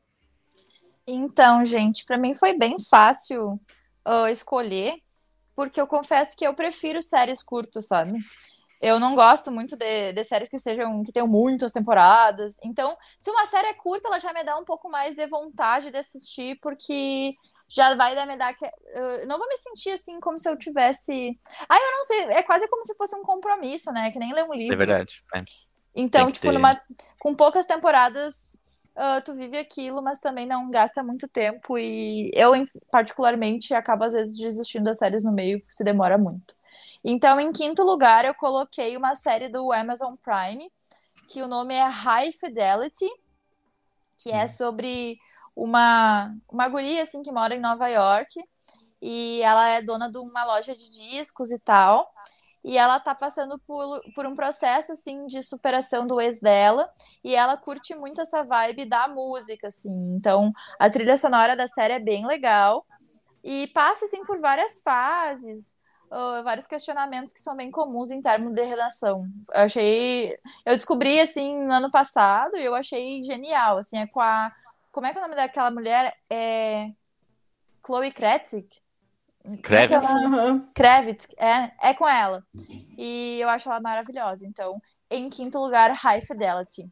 Então, 1.08 1.66
gente, 1.66 2.06
pra 2.06 2.18
mim 2.18 2.36
foi 2.36 2.58
bem 2.58 2.78
fácil 2.80 3.60
ah, 4.04 4.30
escolher, 4.30 4.96
porque 5.56 5.82
eu 5.82 5.88
confesso 5.88 6.36
que 6.38 6.46
eu 6.46 6.54
prefiro 6.54 7.02
séries 7.02 7.42
curtas, 7.42 7.88
sabe? 7.88 8.20
Eu 8.82 9.00
não 9.00 9.16
gosto 9.16 9.52
muito 9.52 9.76
de, 9.78 10.14
de 10.14 10.24
séries 10.24 10.50
que 10.50 10.60
sejam 10.60 11.04
que 11.04 11.12
tenham 11.12 11.28
muitas 11.28 11.72
temporadas. 11.72 12.58
Então, 12.64 12.98
se 13.20 13.30
uma 13.32 13.46
série 13.46 13.68
é 13.70 13.74
curta, 13.74 14.08
ela 14.08 14.20
já 14.20 14.34
me 14.34 14.44
dá 14.44 14.58
um 14.58 14.66
pouco 14.66 14.90
mais 14.90 15.16
de 15.16 15.26
vontade 15.28 15.92
de 15.92 15.98
assistir, 15.98 16.60
porque 16.62 17.34
já 17.68 17.96
vai 17.96 18.14
dar- 18.14 18.28
me 18.28 18.38
dar 18.38 18.54
que 18.54 18.66
eu 18.66 19.26
não 19.28 19.38
vou 19.40 19.48
me 19.48 19.58
sentir 19.58 19.92
assim 19.92 20.20
como 20.20 20.38
se 20.38 20.48
eu 20.50 20.56
tivesse. 20.58 21.40
Ah, 21.68 21.78
eu 21.78 21.92
não 21.98 22.04
sei, 22.06 22.20
é 22.26 22.44
quase 22.44 22.68
como 22.68 22.86
se 22.86 22.96
fosse 22.96 23.16
um 23.16 23.24
compromisso, 23.24 23.92
né? 23.92 24.12
Que 24.12 24.20
nem 24.20 24.34
ler 24.34 24.44
um 24.44 24.54
livro. 24.54 24.74
É 24.74 24.78
verdade. 24.78 25.20
é. 25.36 25.44
Então, 25.96 26.30
tipo, 26.30 26.48
ter. 26.48 26.52
numa, 26.54 26.80
com 27.20 27.34
poucas 27.34 27.66
temporadas, 27.66 28.60
ah, 28.96 29.22
tu 29.22 29.34
vive 29.34 29.58
aquilo, 29.58 30.02
mas 30.02 30.20
também 30.20 30.46
não 30.46 30.70
gasta 30.70 31.02
muito 31.02 31.28
tempo. 31.28 31.78
E 31.78 32.30
eu, 32.34 32.52
particularmente, 32.92 33.74
acabo 33.74 34.04
às 34.04 34.14
vezes 34.14 34.38
desistindo 34.38 34.84
das 34.86 34.98
séries 34.98 35.24
no 35.24 35.32
meio, 35.32 35.62
se 35.70 35.84
demora 35.84 36.18
muito. 36.18 36.54
Então, 37.08 37.40
em 37.40 37.52
quinto 37.52 37.84
lugar, 37.84 38.26
eu 38.26 38.34
coloquei 38.34 38.98
uma 38.98 39.14
série 39.14 39.48
do 39.48 39.72
Amazon 39.72 40.16
Prime, 40.16 40.72
que 41.30 41.44
o 41.44 41.48
nome 41.48 41.76
é 41.76 41.84
High 41.84 42.32
Fidelity, 42.32 43.08
que 44.18 44.32
é 44.32 44.48
sobre 44.48 45.20
uma, 45.56 46.36
uma 46.52 46.68
guria, 46.68 47.04
assim, 47.04 47.22
que 47.22 47.32
mora 47.32 47.54
em 47.54 47.60
Nova 47.60 47.88
York. 47.90 48.44
E 49.00 49.40
ela 49.44 49.70
é 49.70 49.84
dona 49.84 50.12
de 50.12 50.18
uma 50.18 50.46
loja 50.46 50.76
de 50.76 50.90
discos 50.90 51.52
e 51.52 51.60
tal. 51.60 52.12
E 52.64 52.76
ela 52.76 53.00
tá 53.00 53.14
passando 53.14 53.60
por, 53.60 54.02
por 54.16 54.26
um 54.26 54.36
processo, 54.36 54.92
assim, 54.94 55.28
de 55.28 55.44
superação 55.44 56.08
do 56.08 56.20
ex 56.20 56.40
dela. 56.40 56.90
E 57.24 57.36
ela 57.36 57.56
curte 57.56 57.94
muito 57.94 58.20
essa 58.20 58.44
vibe 58.44 58.84
da 58.86 59.08
música, 59.08 59.68
assim. 59.68 59.94
Então, 60.16 60.52
a 60.80 60.90
trilha 60.90 61.18
sonora 61.18 61.56
da 61.56 61.68
série 61.68 61.94
é 61.94 62.00
bem 62.00 62.26
legal. 62.26 62.84
E 63.44 63.68
passa, 63.68 64.06
assim, 64.06 64.26
por 64.26 64.40
várias 64.40 64.80
fases. 64.80 65.78
Ah, 66.12 66.42
vários 66.44 66.68
questionamentos 66.68 67.34
que 67.34 67.42
são 67.42 67.56
bem 67.56 67.72
comuns 67.72 68.12
em 68.12 68.22
termos 68.22 68.54
de 68.54 68.64
relação. 68.64 69.28
Eu 69.54 69.62
achei... 69.62 70.38
Eu 70.66 70.76
descobri, 70.76 71.20
assim, 71.20 71.64
no 71.66 71.74
ano 71.74 71.92
passado 71.92 72.56
e 72.58 72.66
eu 72.66 72.76
achei 72.76 73.24
genial, 73.24 73.78
assim. 73.78 73.98
É 73.98 74.08
com 74.08 74.22
a... 74.22 74.52
Como 74.92 75.06
é 75.06 75.12
que 75.12 75.18
é 75.18 75.22
o 75.22 75.24
nome 75.24 75.36
daquela 75.36 75.72
mulher? 75.72 76.16
É... 76.30 76.90
Chloe 77.86 78.12
Kretzik? 78.12 78.84
Kravitz. 79.62 80.10
Aham. 80.10 80.70
Kravitz, 80.74 81.28
é, 81.38 81.90
é 81.90 81.94
com 81.94 82.08
ela. 82.08 82.44
E 82.98 83.38
eu 83.40 83.50
acho 83.50 83.70
ela 83.70 83.80
maravilhosa. 83.80 84.46
Então, 84.46 84.82
em 85.10 85.30
quinto 85.30 85.60
lugar, 85.60 85.92
High 85.92 86.22
Fidelity. 86.22 86.90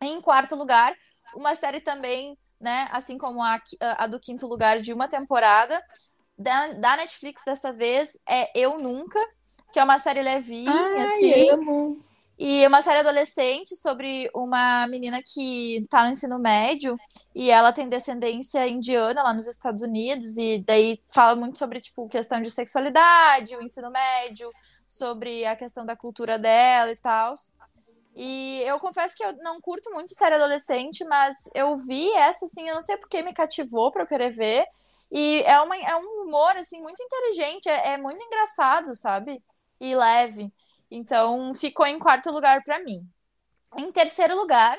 Em 0.00 0.20
quarto 0.20 0.54
lugar, 0.54 0.94
uma 1.36 1.54
série 1.54 1.80
também, 1.80 2.38
né, 2.60 2.88
assim 2.90 3.18
como 3.18 3.42
a, 3.42 3.60
a 3.98 4.06
do 4.06 4.18
quinto 4.18 4.46
lugar 4.46 4.80
de 4.80 4.92
uma 4.92 5.08
temporada, 5.08 5.82
da, 6.36 6.72
da 6.72 6.96
Netflix 6.96 7.42
dessa 7.44 7.72
vez, 7.72 8.18
é 8.28 8.50
Eu 8.58 8.78
Nunca, 8.78 9.18
que 9.72 9.78
é 9.78 9.84
uma 9.84 9.98
série 9.98 10.22
levinha, 10.22 10.72
Ai, 10.72 11.02
assim. 11.02 11.50
amo. 11.50 12.00
E 12.36 12.64
é 12.64 12.68
uma 12.68 12.82
série 12.82 12.98
adolescente 12.98 13.76
sobre 13.76 14.28
uma 14.34 14.88
menina 14.88 15.22
que 15.24 15.86
tá 15.88 16.04
no 16.04 16.10
ensino 16.10 16.36
médio 16.36 16.96
e 17.32 17.48
ela 17.48 17.72
tem 17.72 17.88
descendência 17.88 18.66
indiana 18.66 19.22
lá 19.22 19.32
nos 19.32 19.46
Estados 19.46 19.82
Unidos 19.82 20.36
e 20.36 20.58
daí 20.66 21.00
fala 21.10 21.36
muito 21.36 21.58
sobre 21.58 21.80
tipo 21.80 22.08
questão 22.08 22.42
de 22.42 22.50
sexualidade, 22.50 23.54
o 23.54 23.62
ensino 23.62 23.88
médio, 23.88 24.50
sobre 24.84 25.46
a 25.46 25.54
questão 25.54 25.86
da 25.86 25.94
cultura 25.94 26.36
dela 26.36 26.90
e 26.90 26.96
tal. 26.96 27.34
E 28.16 28.62
eu 28.64 28.80
confesso 28.80 29.16
que 29.16 29.24
eu 29.24 29.36
não 29.36 29.60
curto 29.60 29.92
muito 29.92 30.14
série 30.14 30.34
adolescente, 30.34 31.04
mas 31.04 31.36
eu 31.54 31.76
vi 31.76 32.12
essa 32.14 32.46
assim, 32.46 32.68
eu 32.68 32.74
não 32.74 32.82
sei 32.82 32.96
porque 32.96 33.22
me 33.22 33.32
cativou 33.32 33.92
para 33.92 34.02
eu 34.02 34.06
querer 34.08 34.30
ver. 34.30 34.66
E 35.14 35.42
é, 35.44 35.60
uma, 35.60 35.76
é 35.76 35.96
um 35.96 36.24
humor 36.24 36.56
assim 36.56 36.82
muito 36.82 37.00
inteligente, 37.00 37.68
é, 37.68 37.92
é 37.92 37.96
muito 37.96 38.20
engraçado, 38.20 38.96
sabe? 38.96 39.40
E 39.80 39.94
leve. 39.94 40.52
Então, 40.90 41.54
ficou 41.54 41.86
em 41.86 42.00
quarto 42.00 42.30
lugar 42.32 42.64
para 42.64 42.80
mim. 42.80 43.08
Em 43.78 43.92
terceiro 43.92 44.34
lugar, 44.36 44.76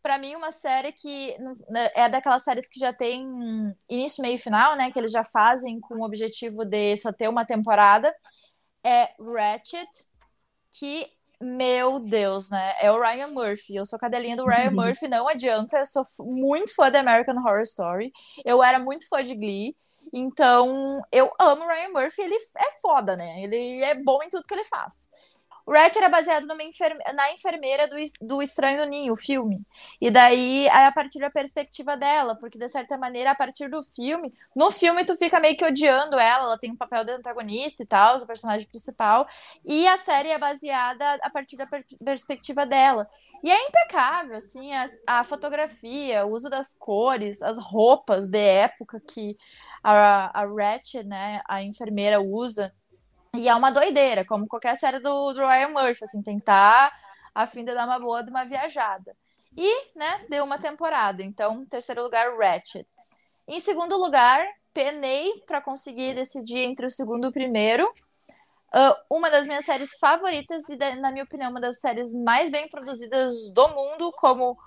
para 0.00 0.18
mim, 0.18 0.36
uma 0.36 0.52
série 0.52 0.92
que 0.92 1.36
né, 1.68 1.90
é 1.94 2.08
daquelas 2.08 2.44
séries 2.44 2.68
que 2.68 2.78
já 2.78 2.92
tem 2.92 3.26
início, 3.88 4.22
meio 4.22 4.36
e 4.36 4.38
final, 4.38 4.76
né? 4.76 4.92
Que 4.92 5.00
eles 5.00 5.12
já 5.12 5.24
fazem 5.24 5.80
com 5.80 5.96
o 5.96 6.04
objetivo 6.04 6.64
de 6.64 6.96
só 6.96 7.12
ter 7.12 7.28
uma 7.28 7.44
temporada. 7.44 8.14
É 8.84 9.10
Ratchet, 9.20 9.88
que, 10.74 11.08
meu 11.42 11.98
Deus, 11.98 12.48
né? 12.50 12.74
É 12.80 12.90
o 12.90 13.00
Ryan 13.00 13.28
Murphy. 13.28 13.76
Eu 13.76 13.86
sou 13.86 13.98
cadelinha 13.98 14.36
do 14.36 14.46
Ryan 14.46 14.70
Murphy, 14.72 15.08
não 15.08 15.28
adianta. 15.28 15.78
Eu 15.78 15.86
sou 15.86 16.06
muito 16.20 16.74
fã 16.74 16.90
da 16.90 17.00
American 17.00 17.36
Horror 17.36 17.62
Story. 17.62 18.12
Eu 18.44 18.62
era 18.62 18.78
muito 18.78 19.08
fã 19.08 19.22
de 19.24 19.34
Glee. 19.34 19.76
Então, 20.12 21.00
eu 21.10 21.32
amo 21.40 21.64
o 21.64 21.68
Ryan 21.68 21.88
Murphy. 21.90 22.22
Ele 22.22 22.36
é 22.36 22.80
foda, 22.80 23.16
né? 23.16 23.42
Ele 23.42 23.82
é 23.82 23.94
bom 23.94 24.22
em 24.22 24.28
tudo 24.28 24.44
que 24.46 24.54
ele 24.54 24.64
faz. 24.64 25.08
O 25.66 25.72
Ratchet 25.72 25.98
era 25.98 26.08
baseado 26.08 26.46
enferme... 26.62 27.02
na 27.14 27.32
enfermeira 27.32 27.86
do, 27.88 27.96
do 28.20 28.42
Estranho 28.42 28.84
Ninho, 28.86 29.12
o 29.12 29.16
filme. 29.16 29.60
E 30.00 30.10
daí, 30.10 30.66
é 30.66 30.86
a 30.86 30.92
partir 30.92 31.18
da 31.18 31.30
perspectiva 31.30 31.96
dela, 31.96 32.36
porque 32.36 32.58
de 32.58 32.68
certa 32.68 32.96
maneira, 32.98 33.30
a 33.30 33.34
partir 33.34 33.68
do 33.68 33.82
filme, 33.82 34.32
no 34.54 34.70
filme 34.70 35.04
tu 35.04 35.16
fica 35.16 35.40
meio 35.40 35.56
que 35.56 35.64
odiando 35.64 36.18
ela, 36.18 36.44
ela 36.44 36.58
tem 36.58 36.72
um 36.72 36.76
papel 36.76 37.04
de 37.04 37.12
antagonista 37.12 37.82
e 37.82 37.86
tal, 37.86 38.18
o 38.18 38.26
personagem 38.26 38.66
principal, 38.68 39.26
e 39.64 39.86
a 39.88 39.98
série 39.98 40.30
é 40.30 40.38
baseada 40.38 41.14
a 41.22 41.30
partir 41.30 41.56
da 41.56 41.66
per- 41.66 41.84
perspectiva 42.04 42.66
dela. 42.66 43.08
E 43.42 43.50
é 43.50 43.68
impecável, 43.68 44.36
assim, 44.36 44.72
a, 44.72 44.86
a 45.06 45.24
fotografia, 45.24 46.24
o 46.24 46.32
uso 46.32 46.48
das 46.48 46.76
cores, 46.76 47.42
as 47.42 47.58
roupas 47.58 48.28
de 48.28 48.38
época 48.38 49.00
que 49.00 49.36
a, 49.82 50.42
a 50.42 50.46
Ratchet, 50.46 51.04
né, 51.04 51.42
a 51.48 51.62
enfermeira 51.62 52.20
usa. 52.20 52.72
E 53.34 53.48
é 53.48 53.54
uma 53.54 53.70
doideira, 53.70 54.26
como 54.26 54.46
qualquer 54.46 54.76
série 54.76 54.98
do, 54.98 55.32
do 55.32 55.40
Ryan 55.40 55.68
Murphy, 55.68 56.04
assim, 56.04 56.22
tentar 56.22 56.92
a 57.34 57.46
fim 57.46 57.64
de 57.64 57.72
dar 57.72 57.86
uma 57.86 57.98
boa 57.98 58.22
de 58.22 58.30
uma 58.30 58.44
viajada. 58.44 59.16
E, 59.56 59.96
né, 59.96 60.26
deu 60.28 60.44
uma 60.44 60.58
temporada. 60.58 61.22
Então, 61.22 61.64
terceiro 61.64 62.02
lugar, 62.02 62.36
Ratchet. 62.36 62.86
Em 63.48 63.58
segundo 63.58 63.96
lugar, 63.96 64.46
penei 64.74 65.42
para 65.46 65.62
conseguir 65.62 66.14
decidir 66.14 66.58
entre 66.58 66.84
o 66.84 66.90
segundo 66.90 67.24
e 67.24 67.28
o 67.30 67.32
primeiro. 67.32 67.88
Uh, 68.74 69.16
uma 69.16 69.30
das 69.30 69.46
minhas 69.46 69.64
séries 69.64 69.96
favoritas 69.98 70.68
e, 70.68 70.76
na 70.96 71.10
minha 71.10 71.24
opinião, 71.24 71.50
uma 71.50 71.60
das 71.60 71.80
séries 71.80 72.14
mais 72.14 72.50
bem 72.50 72.68
produzidas 72.68 73.50
do 73.54 73.68
mundo, 73.68 74.12
como 74.12 74.58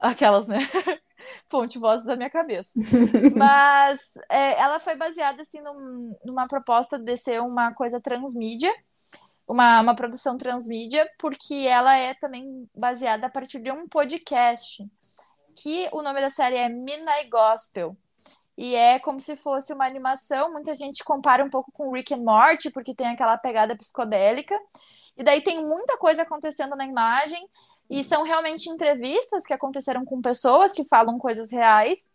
aquelas, 0.00 0.46
né? 0.46 0.58
Fonte 1.50 1.78
voz 1.78 2.04
da 2.04 2.16
minha 2.16 2.30
cabeça. 2.30 2.72
Mas 3.36 3.98
é, 4.30 4.60
ela 4.60 4.80
foi 4.80 4.96
baseada 4.96 5.42
assim 5.42 5.60
num- 5.60 6.10
numa 6.24 6.46
proposta 6.46 6.98
de 6.98 7.16
ser 7.16 7.40
uma 7.40 7.72
coisa 7.74 8.00
transmídia, 8.00 8.72
uma, 9.46 9.80
uma 9.80 9.94
produção 9.94 10.36
transmídia, 10.36 11.08
porque 11.18 11.54
ela 11.54 11.96
é 11.96 12.14
também 12.14 12.68
baseada 12.74 13.26
a 13.26 13.30
partir 13.30 13.60
de 13.60 13.72
um 13.72 13.88
podcast, 13.88 14.84
que 15.56 15.88
o 15.92 16.02
nome 16.02 16.20
da 16.20 16.30
série 16.30 16.56
é 16.56 16.68
Midnight 16.68 17.28
Gospel. 17.28 17.96
E 18.56 18.74
é 18.74 18.98
como 18.98 19.20
se 19.20 19.36
fosse 19.36 19.72
uma 19.72 19.86
animação. 19.86 20.52
Muita 20.52 20.74
gente 20.74 21.04
compara 21.04 21.44
um 21.44 21.50
pouco 21.50 21.70
com 21.72 21.92
Rick 21.92 22.12
and 22.12 22.18
Morty, 22.24 22.70
porque 22.70 22.94
tem 22.94 23.06
aquela 23.06 23.38
pegada 23.38 23.76
psicodélica. 23.76 24.58
E 25.16 25.22
daí 25.22 25.40
tem 25.40 25.64
muita 25.64 25.96
coisa 25.96 26.22
acontecendo 26.22 26.74
na 26.74 26.84
imagem. 26.84 27.48
E 27.90 28.04
são 28.04 28.22
realmente 28.22 28.68
entrevistas 28.68 29.44
que 29.44 29.52
aconteceram 29.52 30.04
com 30.04 30.20
pessoas 30.20 30.72
que 30.72 30.84
falam 30.84 31.18
coisas 31.18 31.50
reais. 31.50 32.10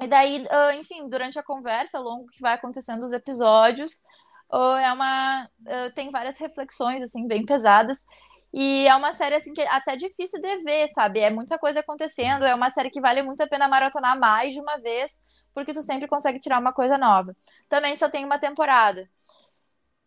E 0.00 0.06
daí, 0.06 0.46
ah, 0.50 0.74
enfim, 0.74 1.08
durante 1.08 1.38
a 1.38 1.42
conversa, 1.42 1.98
ao 1.98 2.04
longo 2.04 2.26
que 2.26 2.40
vai 2.40 2.54
acontecendo 2.54 3.04
os 3.04 3.12
episódios, 3.12 4.02
ah, 4.50 4.80
é 4.80 4.92
uma 4.92 5.44
ah, 5.44 5.90
tem 5.94 6.10
várias 6.10 6.38
reflexões 6.38 7.02
assim 7.02 7.26
bem 7.26 7.44
pesadas. 7.46 8.04
E 8.52 8.86
é 8.88 8.94
uma 8.96 9.12
série 9.12 9.34
assim 9.36 9.52
que 9.52 9.60
é 9.60 9.68
até 9.68 9.96
difícil 9.96 10.40
de 10.40 10.62
ver, 10.62 10.88
sabe? 10.88 11.20
É 11.20 11.30
muita 11.30 11.58
coisa 11.58 11.80
acontecendo, 11.80 12.44
é 12.44 12.54
uma 12.54 12.70
série 12.70 12.90
que 12.90 13.00
vale 13.00 13.22
muito 13.22 13.42
a 13.42 13.46
pena 13.46 13.68
maratonar 13.68 14.18
mais 14.18 14.54
de 14.54 14.60
uma 14.60 14.78
vez, 14.78 15.22
porque 15.54 15.74
tu 15.74 15.82
sempre 15.82 16.08
consegue 16.08 16.40
tirar 16.40 16.60
uma 16.60 16.72
coisa 16.72 16.96
nova. 16.98 17.36
Também 17.68 17.96
só 17.96 18.08
tem 18.08 18.24
uma 18.24 18.38
temporada. 18.38 19.08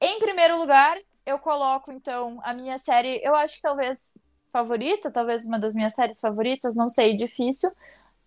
Em 0.02 0.20
primeiro 0.20 0.58
lugar, 0.58 0.98
eu 1.26 1.40
coloco 1.40 1.92
então 1.92 2.40
a 2.44 2.54
minha 2.54 2.78
série, 2.78 3.22
eu 3.24 3.36
acho 3.36 3.56
que 3.58 3.62
talvez 3.62 4.18
favorita, 4.52 5.12
talvez 5.12 5.46
uma 5.46 5.60
das 5.60 5.76
minhas 5.76 5.94
séries 5.94 6.20
favoritas, 6.20 6.76
não 6.76 6.90
sei, 6.90 7.16
difícil. 7.16 7.72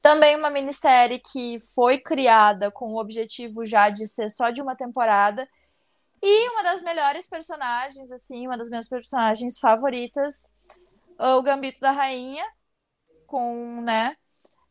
Também 0.01 0.37
uma 0.37 0.51
minissérie 0.51 1.19
que 1.21 1.61
foi 1.75 1.99
criada 1.99 2.71
com 2.71 2.93
o 2.93 3.01
objetivo 3.01 3.65
já 3.65 3.89
de 3.89 4.07
ser 4.09 4.31
só 4.31 4.51
de 4.51 4.61
uma 4.61 4.75
temporada. 4.75 5.49
E 6.23 6.49
uma 6.51 6.63
das 6.63 6.83
melhores 6.83 7.27
personagens, 7.29 8.11
assim, 8.13 8.47
uma 8.47 8.57
das 8.57 8.69
minhas 8.69 8.89
personagens 8.89 9.59
favoritas, 9.59 10.55
o 11.19 11.43
Gambito 11.43 11.81
da 11.81 11.93
Rainha, 11.93 12.45
com, 13.27 13.81
né, 13.83 14.17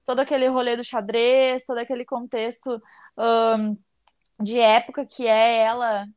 todo 0.05 0.19
aquele 0.19 0.47
rolê 0.47 0.75
do 0.75 0.83
xadrez, 0.83 1.65
todo 1.65 1.79
aquele 1.79 2.05
contexto 2.05 2.81
ahn, 3.17 3.75
de 4.39 4.59
época 4.59 5.05
que 5.05 5.27
é 5.27 5.57
ela 5.57 6.07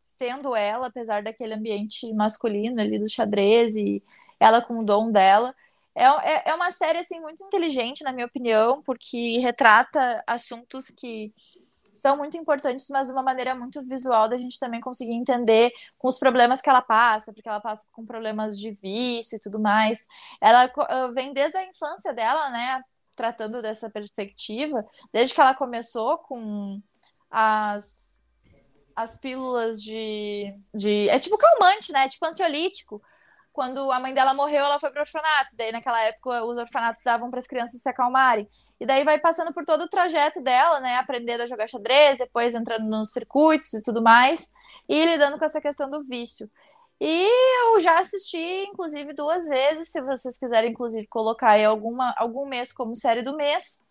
sendo 0.00 0.56
ela, 0.56 0.88
apesar 0.88 1.22
daquele 1.22 1.54
ambiente 1.54 2.12
masculino 2.12 2.80
ali 2.80 2.98
do 2.98 3.08
xadrez 3.08 3.76
e 3.76 4.02
ela 4.40 4.62
com 4.62 4.78
o 4.78 4.84
dom 4.84 5.12
dela. 5.12 5.54
É, 5.94 6.04
é, 6.04 6.42
é 6.46 6.54
uma 6.54 6.72
série, 6.72 6.98
assim, 6.98 7.20
muito 7.20 7.42
inteligente, 7.44 8.02
na 8.02 8.12
minha 8.12 8.26
opinião, 8.26 8.82
porque 8.82 9.38
retrata 9.38 10.22
assuntos 10.26 10.86
que 10.86 11.32
são 12.00 12.16
muito 12.16 12.36
importantes, 12.36 12.88
mas 12.88 13.08
de 13.08 13.12
uma 13.12 13.22
maneira 13.22 13.54
muito 13.54 13.82
visual 13.82 14.28
da 14.28 14.38
gente 14.38 14.58
também 14.58 14.80
conseguir 14.80 15.12
entender 15.12 15.70
com 15.98 16.08
os 16.08 16.18
problemas 16.18 16.62
que 16.62 16.70
ela 16.70 16.80
passa, 16.80 17.32
porque 17.32 17.48
ela 17.48 17.60
passa 17.60 17.86
com 17.92 18.06
problemas 18.06 18.58
de 18.58 18.70
vício 18.70 19.36
e 19.36 19.40
tudo 19.40 19.60
mais. 19.60 20.06
Ela 20.40 20.72
ah, 20.88 21.08
vem 21.14 21.34
desde 21.34 21.58
a 21.58 21.64
infância 21.64 22.14
dela, 22.14 22.48
né, 22.50 22.82
tratando 23.14 23.60
dessa 23.60 23.90
perspectiva, 23.90 24.84
desde 25.12 25.34
que 25.34 25.40
ela 25.40 25.54
começou 25.54 26.16
com 26.18 26.80
as, 27.30 28.24
as 28.96 29.20
pílulas 29.20 29.82
de, 29.82 30.54
de. 30.74 31.08
É 31.08 31.18
tipo 31.18 31.36
calmante, 31.36 31.92
né? 31.92 32.08
Tipo 32.08 32.26
ansiolítico. 32.26 33.02
Quando 33.52 33.90
a 33.90 33.98
mãe 33.98 34.14
dela 34.14 34.32
morreu, 34.32 34.64
ela 34.64 34.78
foi 34.78 34.90
pro 34.90 35.00
orfanato. 35.00 35.56
Daí, 35.56 35.72
naquela 35.72 36.00
época, 36.02 36.44
os 36.44 36.56
orfanatos 36.56 37.02
davam 37.02 37.30
para 37.30 37.40
as 37.40 37.46
crianças 37.46 37.80
se 37.80 37.88
acalmarem. 37.88 38.48
E 38.78 38.86
daí 38.86 39.04
vai 39.04 39.18
passando 39.18 39.52
por 39.52 39.64
todo 39.64 39.82
o 39.82 39.88
trajeto 39.88 40.40
dela, 40.40 40.80
né? 40.80 40.96
Aprendendo 40.96 41.42
a 41.42 41.46
jogar 41.46 41.68
xadrez, 41.68 42.18
depois 42.18 42.54
entrando 42.54 42.88
nos 42.88 43.10
circuitos 43.12 43.72
e 43.72 43.82
tudo 43.82 44.00
mais, 44.00 44.52
e 44.88 45.04
lidando 45.04 45.38
com 45.38 45.44
essa 45.44 45.60
questão 45.60 45.90
do 45.90 46.04
vício. 46.04 46.48
E 47.00 47.28
eu 47.74 47.80
já 47.80 47.98
assisti, 47.98 48.38
inclusive, 48.66 49.12
duas 49.14 49.48
vezes. 49.48 49.90
Se 49.90 50.00
vocês 50.02 50.38
quiserem, 50.38 50.70
inclusive, 50.70 51.06
colocar 51.08 51.50
aí 51.52 51.64
alguma, 51.64 52.14
algum 52.16 52.46
mês 52.46 52.72
como 52.72 52.94
série 52.94 53.22
do 53.22 53.36
mês, 53.36 53.86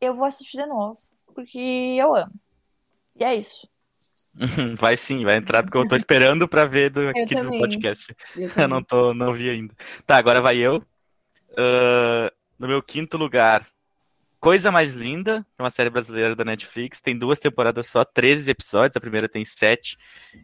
eu 0.00 0.14
vou 0.14 0.26
assistir 0.26 0.58
de 0.58 0.66
novo, 0.66 0.98
porque 1.34 1.58
eu 1.98 2.14
amo. 2.14 2.32
E 3.16 3.24
é 3.24 3.34
isso. 3.34 3.71
Vai 4.78 4.96
sim, 4.96 5.24
vai 5.24 5.36
entrar, 5.36 5.62
porque 5.62 5.76
eu 5.76 5.86
tô 5.86 5.96
esperando 5.96 6.46
pra 6.48 6.64
ver 6.64 6.90
do, 6.90 7.08
aqui 7.08 7.34
do 7.34 7.50
podcast. 7.50 8.14
Eu 8.36 8.50
Eu 8.56 8.68
não, 8.68 8.82
tô, 8.82 9.12
não 9.14 9.32
vi 9.32 9.50
ainda. 9.50 9.74
Tá, 10.06 10.16
agora 10.16 10.40
vai 10.40 10.58
eu. 10.58 10.84
Ah, 11.56 12.32
no 12.58 12.68
meu 12.68 12.80
quinto 12.80 13.18
lugar, 13.18 13.66
Coisa 14.42 14.72
Mais 14.72 14.92
Linda, 14.92 15.46
é 15.56 15.62
uma 15.62 15.70
série 15.70 15.88
brasileira 15.88 16.34
da 16.34 16.44
Netflix. 16.44 17.00
Tem 17.00 17.16
duas 17.16 17.38
temporadas 17.38 17.86
só, 17.86 18.04
13 18.04 18.50
episódios. 18.50 18.96
A 18.96 19.00
primeira 19.00 19.28
tem 19.28 19.44
7 19.44 19.96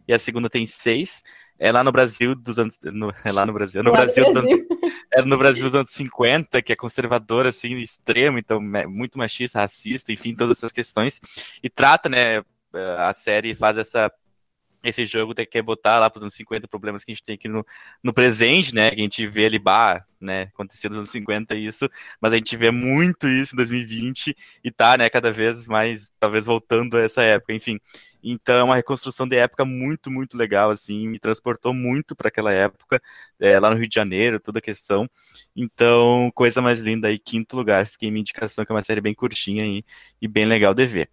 e 0.07 0.13
a 0.13 0.17
segunda 0.17 0.49
tem 0.49 0.65
6. 0.65 1.21
É 1.59 1.69
lá 1.69 1.83
no 1.83 1.91
Brasil 1.91 2.33
dos 2.33 2.57
anos. 2.57 2.79
No, 2.81 3.09
é 3.09 3.31
lá 3.33 3.45
no 3.45 3.51
Brasil. 3.51 3.83
No 3.83 3.91
Brasil, 3.91 4.25
anos, 4.25 4.45
é 5.11 5.21
no 5.21 5.37
Brasil 5.37 5.65
dos 5.65 5.75
anos 5.75 5.91
50, 5.91 6.61
que 6.61 6.71
é 6.71 6.77
conservador, 6.77 7.45
assim, 7.45 7.75
extremo, 7.75 8.39
então 8.39 8.61
muito 8.87 9.17
machista, 9.17 9.59
racista, 9.59 10.13
enfim, 10.13 10.33
todas 10.33 10.59
essas 10.59 10.71
questões. 10.71 11.19
E 11.61 11.69
trata, 11.69 12.07
né? 12.07 12.41
A 12.97 13.13
série 13.13 13.55
faz 13.55 13.77
essa 13.77 14.11
esse 14.83 15.05
jogo 15.05 15.33
tem 15.33 15.45
que 15.45 15.61
botar 15.61 15.99
lá 15.99 16.09
para 16.09 16.19
os 16.19 16.23
anos 16.23 16.35
50 16.35 16.67
problemas 16.67 17.03
que 17.03 17.11
a 17.11 17.13
gente 17.13 17.23
tem 17.23 17.35
aqui 17.35 17.47
no, 17.47 17.65
no 18.03 18.13
presente, 18.13 18.73
né? 18.73 18.89
Que 18.91 19.01
a 19.01 19.03
gente 19.03 19.27
vê 19.27 19.45
ali, 19.45 19.59
bah, 19.59 20.05
né? 20.19 20.43
Aconteceu 20.53 20.89
nos 20.89 20.99
anos 20.99 21.09
50 21.09 21.55
isso, 21.55 21.89
mas 22.21 22.33
a 22.33 22.37
gente 22.37 22.55
vê 22.55 22.71
muito 22.71 23.27
isso 23.27 23.55
em 23.55 23.57
2020 23.57 24.35
e 24.63 24.71
tá, 24.71 24.97
né? 24.97 25.09
Cada 25.09 25.31
vez 25.31 25.65
mais, 25.65 26.11
talvez 26.19 26.45
voltando 26.45 26.97
a 26.97 27.01
essa 27.01 27.23
época, 27.23 27.53
enfim. 27.53 27.79
Então 28.23 28.57
é 28.57 28.63
uma 28.63 28.75
reconstrução 28.75 29.27
de 29.27 29.37
época 29.37 29.63
muito, 29.65 30.11
muito 30.11 30.37
legal, 30.37 30.69
assim, 30.71 31.07
me 31.07 31.19
transportou 31.19 31.73
muito 31.73 32.15
para 32.15 32.27
aquela 32.27 32.51
época, 32.51 33.01
é, 33.39 33.59
lá 33.59 33.69
no 33.69 33.77
Rio 33.77 33.87
de 33.87 33.95
Janeiro, 33.95 34.39
toda 34.39 34.59
a 34.59 34.61
questão. 34.61 35.09
Então, 35.55 36.29
coisa 36.35 36.61
mais 36.61 36.79
linda 36.79 37.07
aí, 37.07 37.17
quinto 37.19 37.55
lugar, 37.55 37.87
fiquei 37.87 38.11
minha 38.11 38.21
indicação, 38.21 38.65
que 38.65 38.71
é 38.71 38.75
uma 38.75 38.83
série 38.83 39.01
bem 39.01 39.13
curtinha 39.13 39.63
aí, 39.63 39.83
e 40.21 40.27
bem 40.27 40.45
legal 40.45 40.73
de 40.73 40.85
ver. 40.85 41.09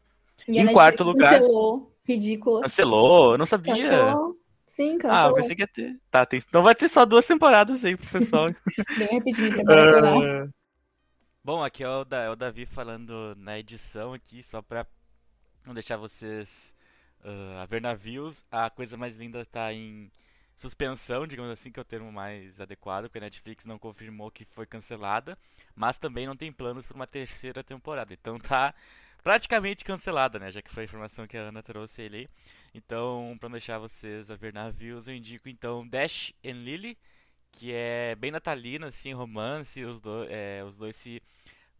E 0.48 0.52
Em 0.52 0.54
Netflix 0.54 0.72
quarto 0.74 1.04
lugar- 1.04 1.32
Cancelou. 1.32 1.92
Ridículo. 2.04 2.60
Cancelou? 2.62 3.32
Eu 3.32 3.38
não 3.38 3.46
sabia. 3.46 3.74
Cancelou. 3.74 4.36
Sim, 4.66 4.90
Ah, 4.90 4.94
eu 4.94 4.98
cancelou. 4.98 5.34
pensei 5.34 5.54
que 5.56 5.62
ia 5.62 5.66
ter. 5.68 5.96
Tá, 6.10 6.26
tem... 6.26 6.40
então 6.46 6.62
vai 6.62 6.74
ter 6.74 6.88
só 6.88 7.04
duas 7.04 7.26
temporadas 7.26 7.84
aí 7.84 7.96
pro 7.96 8.06
pessoal. 8.10 8.46
Bem 8.98 9.18
rapidinho 9.18 9.64
pra. 9.64 10.44
Ah. 10.46 10.48
Bom, 11.44 11.62
aqui 11.62 11.84
é 11.84 11.88
o, 11.88 12.04
da, 12.04 12.22
é 12.22 12.30
o 12.30 12.34
Davi 12.34 12.66
falando 12.66 13.34
na 13.36 13.56
edição 13.58 14.12
aqui, 14.12 14.42
só 14.42 14.60
pra 14.60 14.84
não 15.64 15.72
deixar 15.74 15.96
vocês 15.96 16.74
ah, 17.24 17.62
a 17.62 17.66
ver 17.66 17.80
navios. 17.80 18.44
A 18.50 18.68
coisa 18.68 18.96
mais 18.96 19.16
linda 19.16 19.44
tá 19.44 19.72
em 19.72 20.10
suspensão, 20.56 21.26
digamos 21.26 21.52
assim, 21.52 21.70
que 21.70 21.78
é 21.78 21.82
o 21.82 21.84
termo 21.84 22.10
mais 22.10 22.60
adequado, 22.60 23.04
porque 23.04 23.18
a 23.18 23.20
Netflix 23.20 23.64
não 23.64 23.78
confirmou 23.78 24.30
que 24.30 24.44
foi 24.44 24.66
cancelada, 24.66 25.38
mas 25.74 25.98
também 25.98 26.26
não 26.26 26.34
tem 26.36 26.50
planos 26.50 26.86
para 26.86 26.96
uma 26.96 27.06
terceira 27.06 27.62
temporada. 27.62 28.12
Então 28.12 28.38
tá 28.38 28.74
praticamente 29.26 29.84
cancelada, 29.84 30.38
né? 30.38 30.52
Já 30.52 30.62
que 30.62 30.70
foi 30.70 30.84
a 30.84 30.86
informação 30.86 31.26
que 31.26 31.36
a 31.36 31.40
Ana 31.40 31.60
trouxe 31.60 32.00
ali. 32.00 32.28
Então, 32.72 33.36
não 33.42 33.50
deixar 33.50 33.76
vocês 33.76 34.30
a 34.30 34.36
ver 34.36 34.52
navios, 34.54 35.08
eu 35.08 35.16
indico 35.16 35.48
então 35.48 35.84
Dash 35.84 36.32
and 36.44 36.62
Lily, 36.62 36.96
que 37.50 37.72
é 37.72 38.14
bem 38.14 38.30
natalina, 38.30 38.86
assim, 38.86 39.12
romance. 39.12 39.82
Os, 39.84 39.98
do, 39.98 40.24
é, 40.30 40.62
os 40.62 40.76
dois 40.76 40.94
se. 40.94 41.20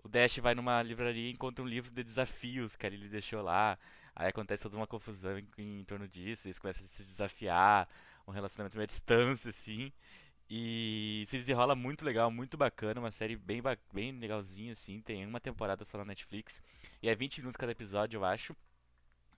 O 0.02 0.08
Dash 0.08 0.38
vai 0.38 0.56
numa 0.56 0.82
livraria 0.82 1.28
e 1.28 1.32
encontra 1.32 1.64
um 1.64 1.68
livro 1.68 1.88
de 1.92 2.02
desafios 2.02 2.74
que 2.74 2.84
a 2.84 2.88
Lily 2.88 3.08
deixou 3.08 3.40
lá. 3.42 3.78
Aí 4.16 4.26
acontece 4.26 4.64
toda 4.64 4.76
uma 4.76 4.86
confusão 4.88 5.38
em, 5.38 5.46
em 5.56 5.84
torno 5.84 6.08
disso, 6.08 6.48
eles 6.48 6.58
começam 6.58 6.84
a 6.84 6.88
se 6.88 7.04
desafiar, 7.04 7.88
um 8.26 8.32
relacionamento 8.32 8.76
meio 8.76 8.84
à 8.84 8.86
distância, 8.88 9.50
assim. 9.50 9.92
E 10.50 11.24
se 11.28 11.38
desenrola 11.38 11.76
muito 11.76 12.04
legal, 12.04 12.28
muito 12.28 12.56
bacana, 12.56 12.98
uma 12.98 13.12
série 13.12 13.36
bem, 13.36 13.62
bem 13.92 14.10
legalzinha, 14.18 14.72
assim. 14.72 15.00
Tem 15.00 15.24
uma 15.24 15.38
temporada 15.40 15.84
só 15.84 15.98
na 15.98 16.04
Netflix. 16.04 16.60
E 17.02 17.08
é 17.08 17.14
20 17.14 17.38
minutos 17.38 17.56
cada 17.56 17.72
episódio, 17.72 18.18
eu 18.18 18.24
acho. 18.24 18.56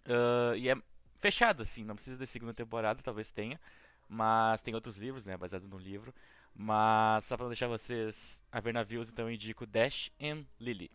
Ah, 0.09 0.57
e 0.57 0.69
é 0.69 0.77
fechado, 1.19 1.63
assim, 1.63 1.85
não 1.85 1.95
precisa 1.95 2.19
de 2.19 2.27
segunda 2.27 2.55
temporada, 2.55 3.03
talvez 3.03 3.31
tenha. 3.31 3.61
Mas 4.09 4.63
tem 4.63 4.75
outros 4.75 4.97
livros, 4.97 5.27
né? 5.27 5.37
Baseado 5.37 5.69
no 5.69 5.79
livro. 5.79 6.15
Mas 6.55 7.25
só 7.25 7.37
pra 7.37 7.45
não 7.45 7.51
deixar 7.51 7.69
vocês 7.69 8.41
a 8.51 8.59
ver 8.61 8.73
navios, 8.73 9.11
então 9.11 9.27
eu 9.29 9.35
indico 9.35 9.67
Dash 9.67 10.11
and 10.21 10.45
Lily. 10.59 10.91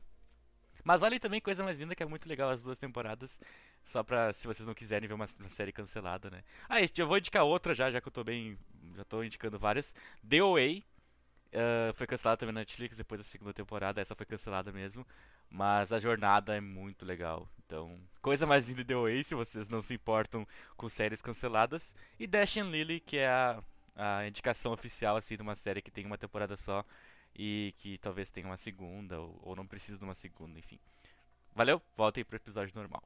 Mas 0.83 1.01
olhem 1.01 1.19
também 1.19 1.39
coisa 1.39 1.63
mais 1.63 1.79
linda 1.79 1.95
que 1.95 2.03
é 2.03 2.05
muito 2.05 2.27
legal 2.27 2.49
as 2.49 2.61
duas 2.61 2.77
temporadas. 2.77 3.39
Só 3.83 4.03
pra 4.03 4.33
se 4.33 4.47
vocês 4.47 4.65
não 4.67 4.73
quiserem 4.73 5.07
ver 5.07 5.13
uma, 5.13 5.25
uma 5.39 5.49
série 5.49 5.71
cancelada, 5.71 6.29
né? 6.29 6.43
Ah, 6.67 6.79
eu 6.81 7.07
vou 7.07 7.17
indicar 7.17 7.43
outra 7.43 7.73
já, 7.73 7.91
já 7.91 8.01
que 8.01 8.07
eu 8.07 8.11
tô 8.11 8.23
bem. 8.23 8.57
Já 8.95 9.03
tô 9.05 9.23
indicando 9.23 9.59
várias. 9.59 9.95
The 10.27 10.41
OA 10.43 10.81
ah, 11.53 11.93
foi 11.93 12.07
cancelada 12.07 12.37
também 12.37 12.53
na 12.53 12.61
Netflix 12.61 12.97
depois 12.97 13.19
da 13.19 13.25
segunda 13.25 13.53
temporada, 13.53 14.01
essa 14.01 14.15
foi 14.15 14.25
cancelada 14.25 14.71
mesmo. 14.71 15.05
Mas 15.49 15.93
a 15.93 15.99
jornada 15.99 16.55
é 16.55 16.61
muito 16.61 17.05
legal. 17.05 17.47
Então, 17.65 17.99
coisa 18.21 18.45
mais 18.45 18.67
linda 18.67 18.83
de 18.83 18.93
Away, 18.93 19.23
se 19.23 19.35
vocês 19.35 19.69
não 19.69 19.81
se 19.81 19.93
importam 19.93 20.47
com 20.75 20.89
séries 20.89 21.21
canceladas. 21.21 21.95
E 22.19 22.25
Dash 22.25 22.57
and 22.57 22.71
Lily, 22.71 22.99
que 22.99 23.17
é 23.17 23.27
a, 23.27 23.63
a 23.95 24.27
indicação 24.27 24.73
oficial 24.73 25.15
assim, 25.15 25.35
de 25.35 25.43
uma 25.43 25.55
série 25.55 25.81
que 25.81 25.91
tem 25.91 26.05
uma 26.05 26.17
temporada 26.17 26.57
só 26.57 26.83
e 27.35 27.73
que 27.77 27.97
talvez 27.99 28.31
tenha 28.31 28.47
uma 28.47 28.57
segunda, 28.57 29.19
ou, 29.19 29.39
ou 29.43 29.55
não 29.55 29.65
precisa 29.67 29.97
de 29.97 30.03
uma 30.03 30.15
segunda, 30.15 30.57
enfim. 30.57 30.79
Valeu, 31.55 31.81
voltem 31.95 32.23
pro 32.25 32.35
episódio 32.35 32.73
normal. 32.75 33.03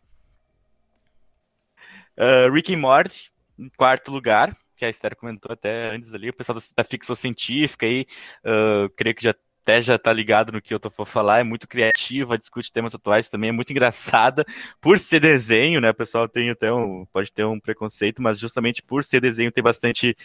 Ah, 2.15 2.49
Rick 2.51 2.73
and 2.73 2.79
Morty, 2.79 3.31
em 3.57 3.69
quarto 3.69 4.11
lugar, 4.11 4.55
que 4.77 4.85
a 4.85 4.89
Esther 4.89 5.15
comentou 5.15 5.51
até 5.51 5.89
antes 5.91 6.13
ali, 6.13 6.29
o 6.29 6.33
pessoal 6.33 6.57
da, 6.75 6.83
ficção 6.83 7.15
científica 7.15 7.85
aí, 7.85 8.05
ah, 8.45 8.87
creio 8.95 9.15
que 9.15 9.23
já 9.23 9.33
até 9.67 9.81
já 9.81 9.99
tá 9.99 10.13
ligado 10.13 10.53
no 10.53 10.61
que 10.61 10.73
eu 10.73 10.79
tô 10.79 10.89
por 10.89 11.05
falar, 11.05 11.39
é 11.39 11.43
muito 11.43 11.67
criativa, 11.67 12.37
discute 12.37 12.71
temas 12.71 12.95
atuais 12.95 13.27
também, 13.27 13.49
é 13.49 13.51
muito 13.51 13.71
engraçada, 13.73 14.45
por 14.79 14.97
ser 14.97 15.19
desenho, 15.19 15.81
né, 15.81 15.89
o 15.89 15.93
pessoal 15.93 16.27
tem 16.29 16.49
até 16.49 16.71
um, 16.71 17.05
pode 17.11 17.31
ter 17.33 17.43
um 17.45 17.59
preconceito, 17.59 18.21
mas 18.21 18.39
justamente 18.39 18.81
por 18.81 19.03
ser 19.03 19.19
desenho 19.19 19.51
tem 19.51 19.61
bastante 19.63 20.15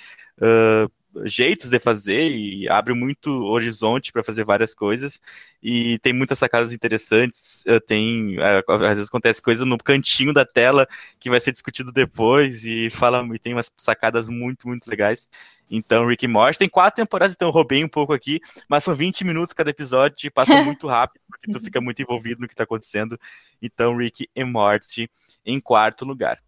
ah, 0.43 0.89
jeitos 1.25 1.71
de 1.71 1.79
fazer 1.79 2.31
e 2.31 2.69
abre 2.69 2.95
muito 2.95 3.31
horizonte 3.45 4.13
para 4.13 4.25
fazer 4.25 4.45
várias 4.45 4.75
coisas 4.75 5.21
e 5.63 5.99
tem 5.99 6.13
muitas 6.13 6.39
sacadas 6.39 6.73
interessantes, 6.73 7.65
ah, 7.67 7.81
tem, 7.81 8.37
ah, 8.41 8.63
às 8.69 8.97
vezes 8.97 9.09
acontece 9.09 9.43
coisa 9.43 9.65
no 9.65 9.79
cantinho 9.79 10.33
da 10.33 10.45
tela 10.45 10.89
que 11.21 11.31
vai 11.31 11.39
ser 11.41 11.53
discutido 11.53 11.93
depois 11.93 12.65
e 12.65 12.91
fala 12.91 13.25
e 13.35 13.39
tem 13.39 13.53
umas 13.53 13.71
sacadas 13.77 14.29
muito, 14.29 14.67
muito 14.67 14.89
legais. 14.89 15.29
Então, 15.71 16.07
Rick 16.07 16.25
e 16.25 16.29
Morty 16.29 16.59
tem 16.59 16.69
quatro 16.69 16.97
temporadas, 16.97 17.35
então 17.35 17.49
eu 17.49 17.53
roubei 17.53 17.83
um 17.85 17.89
pouco 17.89 18.13
aqui, 18.13 18.41
mas 18.69 18.85
são 18.85 18.95
20 18.95 19.25
minutos 19.25 19.55
cada 19.55 19.71
episódio 19.71 20.27
e 20.27 20.31
passa 20.31 20.53
muito 20.65 20.87
rápido, 20.87 21.23
porque 21.29 21.51
tu 21.51 21.61
fica 21.61 21.81
muito 21.81 22.03
envolvido 22.03 22.41
no 22.41 22.49
que 22.49 22.55
tá 22.55 22.65
acontecendo. 22.65 23.19
Então, 23.61 23.97
Rick 23.97 24.29
e 24.35 24.45
Morty 24.45 25.11
em 25.47 25.61
quarto 25.61 26.05
lugar. 26.05 26.43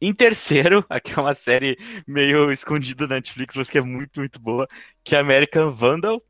Em 0.00 0.14
terceiro, 0.14 0.84
aqui 0.88 1.12
é 1.12 1.20
uma 1.20 1.34
série 1.34 1.78
meio 2.06 2.50
escondida 2.50 3.06
na 3.06 3.16
Netflix, 3.16 3.54
mas 3.56 3.68
que 3.68 3.78
é 3.78 3.80
muito, 3.82 4.20
muito 4.20 4.40
boa, 4.40 4.66
que 5.04 5.14
é 5.14 5.18
American 5.18 5.70
Vandal, 5.72 6.22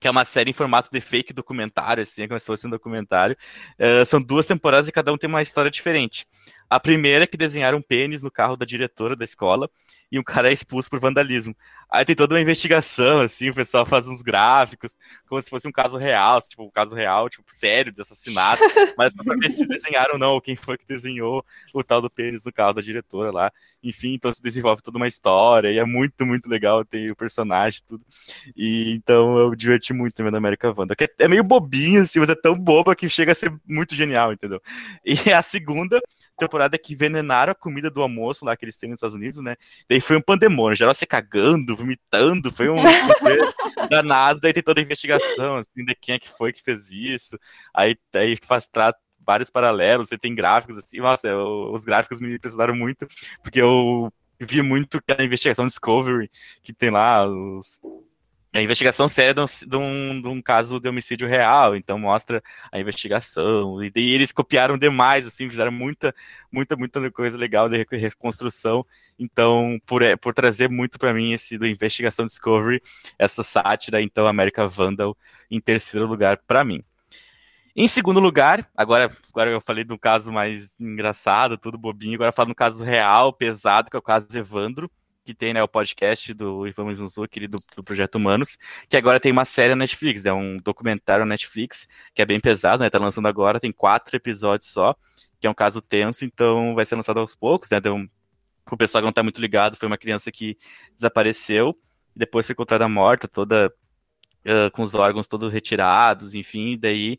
que 0.00 0.08
é 0.08 0.10
uma 0.10 0.24
série 0.24 0.50
em 0.50 0.54
formato 0.54 0.90
de 0.92 1.00
fake 1.00 1.32
documentário, 1.32 2.02
assim, 2.02 2.22
é 2.24 2.28
como 2.28 2.40
se 2.40 2.46
fosse 2.46 2.66
um 2.66 2.70
documentário. 2.70 3.36
Eh, 3.78 4.04
são 4.04 4.20
duas 4.22 4.46
temporadas 4.46 4.88
e 4.88 4.92
cada 4.92 5.12
um 5.12 5.18
tem 5.18 5.28
uma 5.28 5.42
história 5.42 5.70
diferente. 5.70 6.26
A 6.72 6.80
primeira 6.80 7.24
é 7.24 7.26
que 7.26 7.36
desenharam 7.36 7.76
um 7.76 7.82
pênis 7.82 8.22
no 8.22 8.30
carro 8.30 8.56
da 8.56 8.64
diretora 8.64 9.14
da 9.14 9.26
escola 9.26 9.68
e 10.10 10.18
um 10.18 10.22
cara 10.22 10.48
é 10.48 10.54
expulso 10.54 10.88
por 10.88 10.98
vandalismo. 10.98 11.54
Aí 11.90 12.02
tem 12.02 12.16
toda 12.16 12.34
uma 12.34 12.40
investigação, 12.40 13.20
assim, 13.20 13.50
o 13.50 13.54
pessoal 13.54 13.84
faz 13.84 14.08
uns 14.08 14.22
gráficos, 14.22 14.96
como 15.28 15.42
se 15.42 15.50
fosse 15.50 15.68
um 15.68 15.72
caso 15.72 15.98
real, 15.98 16.40
tipo, 16.40 16.64
um 16.64 16.70
caso 16.70 16.94
real, 16.94 17.28
tipo, 17.28 17.44
sério, 17.54 17.92
de 17.92 18.00
assassinato, 18.00 18.62
mas 18.96 19.12
só 19.12 19.22
pra 19.22 19.36
ver 19.36 19.50
se 19.50 19.66
desenharam 19.66 20.14
ou 20.14 20.18
não, 20.18 20.40
quem 20.40 20.56
foi 20.56 20.78
que 20.78 20.86
desenhou 20.86 21.44
o 21.74 21.84
tal 21.84 22.00
do 22.00 22.08
pênis 22.08 22.42
no 22.42 22.52
carro 22.52 22.72
da 22.72 22.80
diretora 22.80 23.30
lá. 23.30 23.52
Enfim, 23.82 24.14
então 24.14 24.32
se 24.32 24.42
desenvolve 24.42 24.80
toda 24.80 24.96
uma 24.96 25.06
história, 25.06 25.70
e 25.70 25.78
é 25.78 25.84
muito, 25.84 26.24
muito 26.24 26.48
legal, 26.48 26.86
tem 26.86 27.10
o 27.10 27.16
personagem 27.16 27.80
e 27.82 27.86
tudo. 27.86 28.04
E 28.56 28.92
então 28.94 29.36
eu 29.36 29.54
diverti 29.54 29.92
muito 29.92 30.14
também 30.14 30.32
na 30.32 30.38
América 30.38 30.72
Wanda, 30.74 30.96
que 30.96 31.04
é, 31.04 31.10
é 31.18 31.28
meio 31.28 31.44
bobinho, 31.44 32.00
assim, 32.00 32.18
mas 32.18 32.30
é 32.30 32.34
tão 32.34 32.54
boba 32.54 32.96
que 32.96 33.10
chega 33.10 33.32
a 33.32 33.34
ser 33.34 33.52
muito 33.66 33.94
genial, 33.94 34.32
entendeu? 34.32 34.62
E 35.04 35.30
a 35.30 35.42
segunda 35.42 36.00
temporada 36.38 36.78
que 36.78 36.92
envenenaram 36.94 37.52
a 37.52 37.54
comida 37.54 37.90
do 37.90 38.02
almoço 38.02 38.44
lá 38.44 38.56
que 38.56 38.64
eles 38.64 38.76
têm 38.78 38.90
nos 38.90 38.98
Estados 38.98 39.14
Unidos, 39.16 39.42
né? 39.42 39.56
Daí 39.88 40.00
foi 40.00 40.16
um 40.16 40.22
pandemônio, 40.22 40.76
geral 40.76 40.94
se 40.94 41.06
cagando, 41.06 41.76
vomitando, 41.76 42.50
foi 42.52 42.68
um 42.68 42.76
danado, 43.90 44.40
daí 44.40 44.52
tem 44.52 44.62
toda 44.62 44.80
a 44.80 44.84
investigação, 44.84 45.56
assim, 45.56 45.84
de 45.84 45.94
quem 45.94 46.14
é 46.14 46.18
que 46.18 46.28
foi 46.28 46.52
que 46.52 46.62
fez 46.62 46.90
isso, 46.90 47.38
aí, 47.74 47.96
aí 48.14 48.36
faz 48.44 48.66
tra- 48.66 48.94
vários 49.24 49.50
paralelos, 49.50 50.08
você 50.08 50.18
tem 50.18 50.34
gráficos, 50.34 50.78
assim, 50.78 50.98
nossa, 50.98 51.28
eu- 51.28 51.72
os 51.72 51.84
gráficos 51.84 52.20
me 52.20 52.34
impressionaram 52.34 52.74
muito, 52.74 53.06
porque 53.42 53.60
eu 53.60 54.12
vi 54.40 54.62
muito 54.62 54.98
aquela 54.98 55.24
investigação 55.24 55.66
Discovery, 55.66 56.30
que 56.62 56.72
tem 56.72 56.90
lá 56.90 57.24
os... 57.26 57.80
A 58.54 58.60
investigação 58.60 59.08
séria 59.08 59.32
de 59.32 59.76
um, 59.76 60.20
de, 60.20 60.28
um, 60.28 60.42
caso 60.42 60.78
de 60.78 60.86
homicídio 60.86 61.26
real, 61.26 61.74
então 61.74 61.98
mostra 61.98 62.42
a 62.70 62.78
investigação, 62.78 63.82
e 63.82 63.90
daí 63.90 64.10
eles 64.10 64.30
copiaram 64.30 64.76
demais, 64.76 65.26
assim, 65.26 65.48
fizeram 65.48 65.72
muita, 65.72 66.14
muita, 66.52 66.76
muita 66.76 67.10
coisa 67.10 67.38
legal 67.38 67.66
de 67.70 67.78
re- 67.78 67.96
reconstrução, 67.96 68.84
então, 69.18 69.80
por, 69.86 70.02
é, 70.02 70.16
por 70.16 70.34
trazer 70.34 70.68
muito 70.68 70.98
para 70.98 71.14
mim 71.14 71.32
esse 71.32 71.56
do 71.56 71.66
Investigação 71.66 72.26
Discovery, 72.26 72.82
essa 73.18 73.42
sátira, 73.42 74.02
então, 74.02 74.26
América 74.26 74.68
Vandal, 74.68 75.16
em 75.50 75.58
terceiro 75.58 76.06
lugar 76.06 76.36
para 76.46 76.62
mim. 76.62 76.84
Em 77.74 77.88
segundo 77.88 78.20
lugar, 78.20 78.68
agora, 78.76 79.10
agora 79.30 79.50
eu 79.50 79.62
falei 79.62 79.82
do 79.82 79.98
caso 79.98 80.30
mais 80.30 80.74
engraçado, 80.78 81.56
tudo 81.56 81.78
bobinho, 81.78 82.16
agora 82.16 82.28
eu 82.28 82.34
falo 82.34 82.50
no 82.50 82.54
caso 82.54 82.84
real, 82.84 83.32
pesado, 83.32 83.90
que 83.90 83.96
é 83.96 83.98
o 83.98 84.02
caso 84.02 84.26
Evandro, 84.36 84.90
que 85.24 85.34
tem 85.34 85.54
né, 85.54 85.62
o 85.62 85.68
podcast 85.68 86.34
do 86.34 86.66
Ivan 86.66 86.86
Mizanzuki, 86.86 87.24
aquele 87.24 87.48
do, 87.48 87.58
do 87.76 87.82
Projeto 87.82 88.16
Humanos, 88.16 88.58
que 88.88 88.96
agora 88.96 89.20
tem 89.20 89.30
uma 89.32 89.44
série 89.44 89.70
na 89.70 89.76
Netflix, 89.76 90.26
é 90.26 90.32
um 90.32 90.58
documentário 90.58 91.24
na 91.24 91.30
Netflix, 91.30 91.88
que 92.14 92.22
é 92.22 92.26
bem 92.26 92.40
pesado, 92.40 92.82
né? 92.82 92.90
Tá 92.90 92.98
lançando 92.98 93.28
agora, 93.28 93.60
tem 93.60 93.72
quatro 93.72 94.16
episódios 94.16 94.70
só, 94.70 94.96
que 95.40 95.46
é 95.46 95.50
um 95.50 95.54
caso 95.54 95.80
tenso, 95.80 96.24
então 96.24 96.74
vai 96.74 96.84
ser 96.84 96.96
lançado 96.96 97.20
aos 97.20 97.34
poucos, 97.34 97.70
né? 97.70 97.80
Deu 97.80 97.94
um, 97.94 98.08
o 98.70 98.76
pessoal 98.76 99.02
que 99.02 99.06
não 99.06 99.12
tá 99.12 99.22
muito 99.22 99.40
ligado, 99.40 99.76
foi 99.76 99.86
uma 99.86 99.98
criança 99.98 100.32
que 100.32 100.56
desapareceu, 100.94 101.78
depois 102.14 102.46
foi 102.46 102.54
encontrada 102.54 102.88
morta, 102.88 103.28
toda 103.28 103.72
ah, 104.44 104.70
com 104.70 104.82
os 104.82 104.94
órgãos 104.94 105.28
todos 105.28 105.52
retirados, 105.52 106.34
enfim, 106.34 106.76
daí 106.78 107.18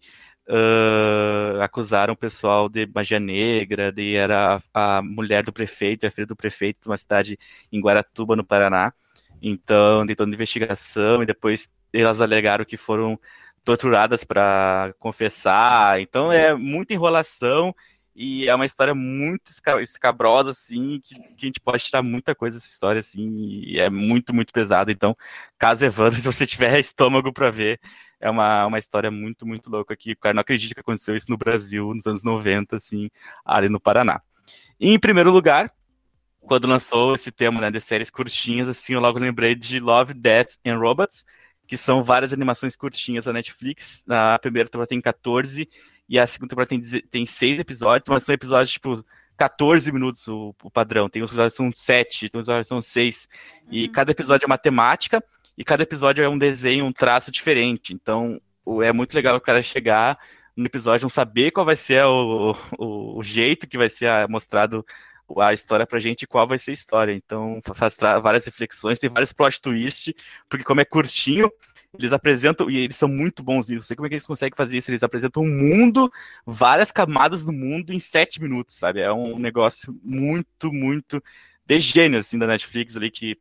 ah, 0.49 1.63
acusaram 1.63 2.13
o 2.13 2.17
pessoal 2.17 2.69
de 2.69 2.85
magia 2.93 3.19
negra, 3.19 3.91
de 3.91 4.15
era 4.15 4.61
a, 4.73 4.97
a 4.97 5.01
mulher 5.01 5.43
do 5.43 5.53
prefeito, 5.53 6.05
a 6.05 6.11
filha 6.11 6.27
do 6.27 6.35
prefeito 6.35 6.81
de 6.83 6.89
uma 6.89 6.97
cidade 6.97 7.37
em 7.71 7.79
Guaratuba, 7.81 8.35
no 8.35 8.43
Paraná. 8.45 8.93
Então, 9.41 10.05
tem 10.05 10.15
toda 10.15 10.33
investigação, 10.33 11.21
e 11.23 11.25
depois 11.25 11.69
elas 11.93 12.21
alegaram 12.21 12.65
que 12.65 12.77
foram 12.77 13.19
torturadas 13.63 14.23
para 14.23 14.93
confessar. 14.99 15.99
Então, 16.01 16.31
é 16.31 16.53
muita 16.53 16.93
enrolação 16.93 17.73
e 18.15 18.47
é 18.47 18.53
uma 18.55 18.65
história 18.65 18.93
muito 18.93 19.49
esca- 19.51 19.81
escabrosa, 19.81 20.51
assim, 20.51 20.99
que, 21.03 21.15
que 21.15 21.45
a 21.45 21.47
gente 21.47 21.59
pode 21.59 21.83
tirar 21.83 22.03
muita 22.03 22.35
coisa 22.35 22.57
dessa 22.57 22.69
história, 22.69 22.99
assim, 22.99 23.27
e 23.65 23.79
é 23.79 23.89
muito, 23.89 24.33
muito 24.33 24.53
pesada. 24.53 24.91
Então, 24.91 25.15
caso 25.57 25.83
Evandro, 25.85 26.19
se 26.21 26.25
você 26.25 26.45
tiver 26.45 26.79
estômago 26.79 27.33
para 27.33 27.49
ver, 27.51 27.79
é 28.23 28.29
uma, 28.29 28.65
uma 28.67 28.79
história 28.79 29.11
muito, 29.11 29.45
muito 29.45 29.69
louca 29.69 29.97
que 29.97 30.13
o 30.13 30.17
cara 30.17 30.33
não 30.33 30.39
acredita 30.39 30.73
que 30.73 30.79
aconteceu 30.79 31.13
isso 31.13 31.29
no 31.29 31.37
Brasil, 31.37 31.93
nos 31.93 32.07
anos 32.07 32.23
90, 32.23 32.77
assim, 32.77 33.09
ali 33.43 33.67
no 33.67 33.81
Paraná. 33.81 34.21
E 34.79 34.93
em 34.93 34.97
primeiro 34.97 35.29
lugar, 35.29 35.69
quando 36.39 36.65
lançou 36.65 37.15
esse 37.15 37.33
tema, 37.33 37.59
né, 37.59 37.69
de 37.69 37.81
séries 37.81 38.09
curtinhas, 38.09 38.69
assim, 38.69 38.93
eu 38.93 39.01
logo 39.01 39.19
lembrei 39.19 39.55
de 39.55 39.77
Love, 39.77 40.13
Death 40.13 40.53
and 40.65 40.77
Robots, 40.77 41.25
que 41.67 41.75
são 41.75 42.01
várias 42.01 42.31
animações 42.31 42.77
curtinhas 42.77 43.25
da 43.25 43.33
Netflix. 43.33 44.05
A 44.07 44.39
primeira 44.39 44.69
temporada 44.69 44.87
tem 44.87 45.01
14 45.01 45.67
e 46.07 46.17
a 46.17 46.25
segunda 46.25 46.51
temporada 46.51 46.69
tem, 46.69 47.01
tem 47.01 47.25
6 47.25 47.59
episódios, 47.59 48.07
mas 48.07 48.23
são 48.23 48.33
episódios, 48.33 48.71
tipo, 48.71 49.03
14 49.35 49.91
minutos 49.91 50.29
o, 50.29 50.55
o 50.63 50.71
padrão. 50.71 51.09
Tem 51.09 51.21
uns 51.21 51.31
episódios 51.31 51.53
que 51.53 51.57
são 51.57 51.71
7, 51.75 52.29
tem 52.29 52.39
uns 52.39 52.47
episódios 52.47 52.67
que 52.67 52.69
são 52.69 52.81
6. 52.81 53.27
E 53.69 53.89
cada 53.89 54.11
episódio 54.11 54.45
é 54.45 54.47
uma 54.47 54.57
temática 54.57 55.21
e 55.57 55.63
cada 55.63 55.83
episódio 55.83 56.23
é 56.23 56.29
um 56.29 56.37
desenho, 56.37 56.85
um 56.85 56.93
traço 56.93 57.31
diferente. 57.31 57.93
Então, 57.93 58.39
o- 58.65 58.81
é 58.81 58.91
muito 58.93 59.13
legal 59.13 59.35
o 59.35 59.41
cara 59.41 59.61
chegar 59.61 60.17
no 60.55 60.65
episódio, 60.65 61.03
não 61.05 61.09
saber 61.09 61.51
qual 61.51 61.65
vai 61.65 61.75
ser 61.75 62.03
o, 62.05 62.55
o, 62.77 63.19
o 63.19 63.23
jeito 63.23 63.67
que 63.67 63.77
vai 63.77 63.89
ser 63.89 64.27
mostrado 64.29 64.85
a 65.39 65.53
história 65.53 65.85
pra 65.87 65.99
gente 65.99 66.23
e 66.23 66.27
qual 66.27 66.47
vai 66.47 66.57
ser 66.59 66.71
a 66.71 66.73
história. 66.73 67.13
Então, 67.13 67.59
fa- 67.63 67.73
faz 67.73 67.97
várias 68.21 68.45
reflexões, 68.45 68.99
tem 68.99 69.09
vários 69.09 69.33
plot 69.33 69.59
twists, 69.61 70.13
porque 70.49 70.63
como 70.63 70.81
é 70.81 70.85
curtinho, 70.85 71.51
eles 71.97 72.11
apresentam, 72.13 72.69
e 72.69 72.77
eles 72.77 72.95
são 72.97 73.07
muito 73.07 73.43
bons 73.43 73.69
nisso. 73.69 73.81
Não 73.81 73.85
sei 73.87 73.95
como 73.95 74.05
é 74.07 74.09
que 74.09 74.15
eles 74.15 74.25
conseguem 74.25 74.55
fazer 74.55 74.77
isso. 74.77 74.89
Eles 74.91 75.03
apresentam 75.03 75.43
um 75.43 75.47
mundo, 75.49 76.11
várias 76.45 76.91
camadas 76.91 77.45
do 77.45 77.53
mundo 77.53 77.93
em 77.93 77.99
sete 77.99 78.41
minutos, 78.41 78.75
sabe? 78.75 78.99
É 79.01 79.11
um 79.11 79.37
negócio 79.39 79.95
muito, 80.03 80.73
muito 80.73 81.23
de 81.65 81.79
gênio, 81.79 82.19
assim, 82.19 82.37
da 82.37 82.47
Netflix 82.47 82.97
ali, 82.97 83.11
que 83.11 83.37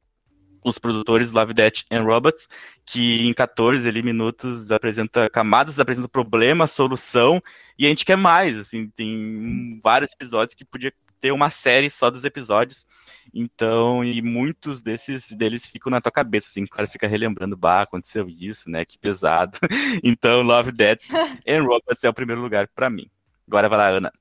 os 0.65 0.79
produtores 0.79 1.33
Love, 1.33 1.55
Death 1.55 1.83
and 1.91 2.03
Robots, 2.03 2.49
que 2.85 3.27
em 3.27 3.33
14 3.33 3.89
ali, 3.89 4.03
minutos 4.03 4.71
apresenta 4.71 5.29
camadas, 5.29 5.81
apresenta 5.81 6.09
problema, 6.09 6.67
solução, 6.67 7.43
e 7.79 7.87
a 7.87 7.89
gente 7.89 8.05
quer 8.05 8.17
mais, 8.17 8.59
assim, 8.59 8.89
tem 8.89 9.81
vários 9.83 10.13
episódios 10.13 10.55
que 10.55 10.65
podia 10.65 10.91
ter 11.21 11.33
uma 11.33 11.51
série 11.51 11.91
só 11.91 12.11
dos 12.11 12.25
episódios, 12.25 12.87
então, 13.33 14.05
e 14.05 14.21
muitos 14.21 14.81
desses 14.81 15.31
deles 15.33 15.67
ficam 15.67 15.91
na 15.91 16.01
tua 16.01 16.13
cabeça, 16.13 16.49
assim, 16.49 16.65
o 16.65 16.69
cara 16.69 16.87
fica 16.87 17.07
relembrando, 17.07 17.57
bah, 17.57 17.83
aconteceu 17.83 18.29
isso, 18.29 18.71
né, 18.71 18.85
que 18.85 18.99
pesado. 18.99 19.59
Então, 20.03 20.43
Love, 20.43 20.73
Death 20.73 21.05
and 21.47 21.63
Robots 21.63 22.03
é 22.03 22.09
o 22.09 22.15
primeiro 22.15 22.41
lugar 22.41 22.69
pra 22.69 22.91
mim. 22.91 23.09
Agora 23.47 23.69
vai 23.69 23.79
lá, 23.79 23.89
Ana. 23.89 24.13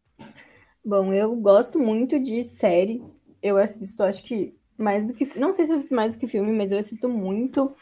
Bom, 0.83 1.13
eu 1.13 1.35
gosto 1.35 1.79
muito 1.79 2.19
de 2.19 2.43
série. 2.43 3.03
Eu 3.41 3.57
assisto, 3.57 4.03
acho 4.03 4.23
que 4.23 4.53
mais 4.81 5.05
do 5.05 5.13
que. 5.13 5.37
Não 5.37 5.51
sei 5.53 5.65
se 5.65 5.71
eu 5.71 5.75
assisto 5.75 5.95
mais 5.95 6.13
do 6.15 6.19
que 6.19 6.27
filme, 6.27 6.51
mas 6.51 6.71
eu 6.71 6.79
assisto 6.79 7.07
muito. 7.09 7.73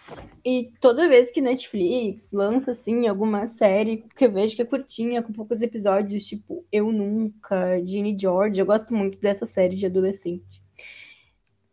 E 0.46 0.72
toda 0.80 1.08
vez 1.08 1.32
que 1.32 1.42
Netflix 1.42 2.32
lança, 2.32 2.72
assim, 2.72 3.08
alguma 3.08 3.46
série 3.46 4.06
que 4.16 4.26
eu 4.26 4.32
vejo 4.32 4.56
que 4.56 4.62
é 4.62 4.66
curtinha, 4.66 5.24
com 5.24 5.34
poucos 5.34 5.62
episódios, 5.62 6.26
tipo 6.26 6.66
Eu 6.72 6.92
Nunca, 6.92 7.84
Ginny 7.86 8.18
George, 8.20 8.60
eu 8.60 8.66
gosto 8.66 8.94
muito 8.94 9.20
dessa 9.20 9.46
série 9.46 9.76
de 9.76 9.86
adolescente. 9.86 10.62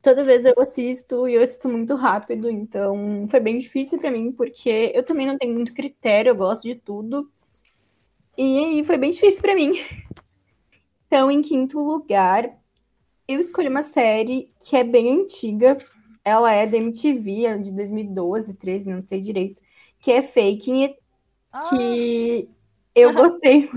Toda 0.02 0.24
vez 0.24 0.44
eu 0.44 0.54
assisto 0.58 1.28
e 1.28 1.34
eu 1.34 1.42
assisto 1.42 1.68
muito 1.68 1.94
rápido, 1.96 2.48
então 2.48 3.26
foi 3.28 3.40
bem 3.40 3.58
difícil 3.58 3.98
pra 3.98 4.10
mim, 4.10 4.30
porque 4.30 4.92
eu 4.94 5.02
também 5.02 5.26
não 5.26 5.36
tenho 5.36 5.52
muito 5.52 5.74
critério, 5.74 6.30
eu 6.30 6.36
gosto 6.36 6.62
de 6.62 6.76
tudo. 6.76 7.28
E 8.38 8.58
aí 8.58 8.84
foi 8.84 8.96
bem 8.98 9.10
difícil 9.10 9.42
pra 9.42 9.54
mim. 9.54 9.72
Então, 11.08 11.30
em 11.30 11.40
quinto 11.40 11.78
lugar, 11.78 12.58
eu 13.28 13.40
escolhi 13.40 13.68
uma 13.68 13.82
série 13.82 14.52
que 14.66 14.76
é 14.76 14.84
bem 14.84 15.22
antiga. 15.22 15.78
Ela 16.24 16.52
é 16.52 16.66
da 16.66 16.76
MTV, 16.76 17.46
é 17.46 17.58
de 17.58 17.72
2012, 17.74 18.54
13, 18.54 18.86
não 18.88 19.02
sei 19.02 19.20
direito. 19.20 19.60
Que 20.00 20.12
é 20.12 20.22
Faking 20.22 20.84
It, 20.84 20.98
Ah, 21.52 22.06
que 22.08 22.50
eu 22.94 23.12
gostei. 23.14 23.70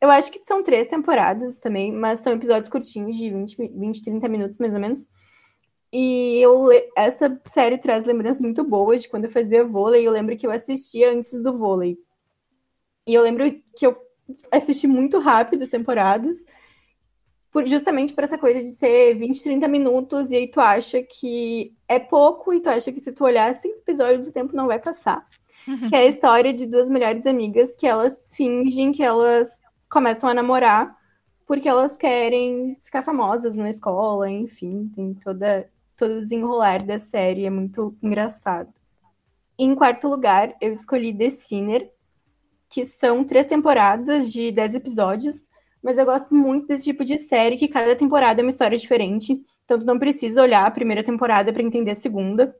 Eu 0.00 0.10
acho 0.10 0.32
que 0.32 0.44
são 0.44 0.62
três 0.62 0.86
temporadas 0.88 1.58
também, 1.60 1.92
mas 1.92 2.20
são 2.20 2.34
episódios 2.34 2.70
curtinhos, 2.70 3.16
de 3.16 3.30
20, 3.30 3.58
mi- 3.60 3.68
20 3.68 4.02
30 4.02 4.28
minutos 4.28 4.58
mais 4.58 4.74
ou 4.74 4.80
menos. 4.80 5.06
E 5.92 6.38
eu, 6.40 6.68
essa 6.96 7.40
série 7.48 7.78
traz 7.78 8.06
lembranças 8.06 8.40
muito 8.42 8.64
boas 8.64 9.02
de 9.02 9.08
quando 9.10 9.24
eu 9.26 9.30
fazia 9.30 9.64
vôlei. 9.64 10.06
Eu 10.06 10.12
lembro 10.12 10.36
que 10.36 10.46
eu 10.46 10.50
assistia 10.52 11.12
antes 11.12 11.32
do 11.42 11.56
vôlei. 11.58 11.98
E 13.06 13.14
eu 13.14 13.22
lembro 13.22 13.44
que 13.76 13.86
eu 13.86 13.96
assisti 14.50 14.86
muito 14.86 15.18
rápido 15.18 15.62
as 15.62 15.68
temporadas, 15.68 16.38
por, 17.52 17.66
justamente 17.66 18.14
por 18.14 18.24
essa 18.24 18.38
coisa 18.38 18.60
de 18.60 18.68
ser 18.68 19.14
20, 19.14 19.42
30 19.42 19.68
minutos, 19.68 20.30
e 20.30 20.36
aí 20.36 20.48
tu 20.48 20.58
acha 20.58 21.02
que 21.02 21.74
é 21.86 21.98
pouco, 21.98 22.52
e 22.52 22.60
tu 22.60 22.70
acha 22.70 22.90
que 22.90 22.98
se 22.98 23.12
tu 23.12 23.24
olhar 23.24 23.54
cinco 23.54 23.78
episódios, 23.78 24.26
o 24.26 24.32
tempo 24.32 24.56
não 24.56 24.66
vai 24.66 24.78
passar. 24.78 25.26
Que 25.88 25.94
é 25.94 25.98
a 25.98 26.06
história 26.06 26.52
de 26.52 26.66
duas 26.66 26.90
melhores 26.90 27.24
amigas 27.24 27.76
que 27.76 27.86
elas 27.86 28.26
fingem 28.32 28.90
que 28.90 29.00
elas 29.00 29.48
começam 29.88 30.28
a 30.28 30.34
namorar 30.34 30.96
porque 31.46 31.68
elas 31.68 31.98
querem 31.98 32.76
ficar 32.80 33.02
famosas 33.02 33.54
na 33.54 33.68
escola, 33.68 34.30
enfim, 34.30 34.90
tem 34.94 35.12
toda, 35.14 35.68
todo 35.96 36.14
o 36.14 36.20
desenrolar 36.20 36.82
da 36.82 36.98
série, 36.98 37.44
é 37.44 37.50
muito 37.50 37.94
engraçado. 38.02 38.72
Em 39.58 39.74
quarto 39.74 40.08
lugar, 40.08 40.56
eu 40.60 40.72
escolhi 40.72 41.12
The 41.12 41.28
Sinner, 41.28 41.92
que 42.70 42.86
são 42.86 43.22
três 43.22 43.46
temporadas 43.46 44.32
de 44.32 44.50
dez 44.50 44.74
episódios, 44.74 45.46
mas 45.82 45.98
eu 45.98 46.04
gosto 46.04 46.34
muito 46.34 46.66
desse 46.66 46.84
tipo 46.84 47.04
de 47.04 47.18
série, 47.18 47.56
que 47.56 47.68
cada 47.68 47.96
temporada 47.96 48.40
é 48.40 48.44
uma 48.44 48.50
história 48.50 48.78
diferente, 48.78 49.40
então 49.64 49.78
tu 49.78 49.84
não 49.84 49.98
precisa 49.98 50.42
olhar 50.42 50.64
a 50.66 50.70
primeira 50.70 51.02
temporada 51.02 51.52
para 51.52 51.62
entender 51.62 51.90
a 51.90 51.94
segunda. 51.94 52.54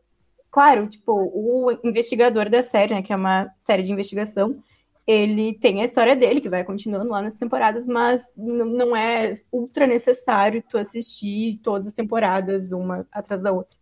Claro, 0.50 0.86
tipo, 0.88 1.12
o 1.12 1.70
investigador 1.84 2.50
da 2.50 2.62
série, 2.62 2.94
né, 2.94 3.02
que 3.02 3.12
é 3.12 3.16
uma 3.16 3.48
série 3.58 3.82
de 3.82 3.92
investigação, 3.92 4.62
ele 5.06 5.54
tem 5.54 5.82
a 5.82 5.84
história 5.84 6.14
dele, 6.14 6.40
que 6.40 6.48
vai 6.48 6.64
continuando 6.64 7.10
lá 7.10 7.22
nas 7.22 7.34
temporadas, 7.34 7.86
mas 7.86 8.30
não 8.36 8.94
é 8.94 9.40
ultra 9.50 9.86
necessário 9.86 10.62
tu 10.68 10.78
assistir 10.78 11.58
todas 11.62 11.88
as 11.88 11.92
temporadas, 11.92 12.70
uma 12.72 13.06
atrás 13.10 13.42
da 13.42 13.52
outra. 13.52 13.76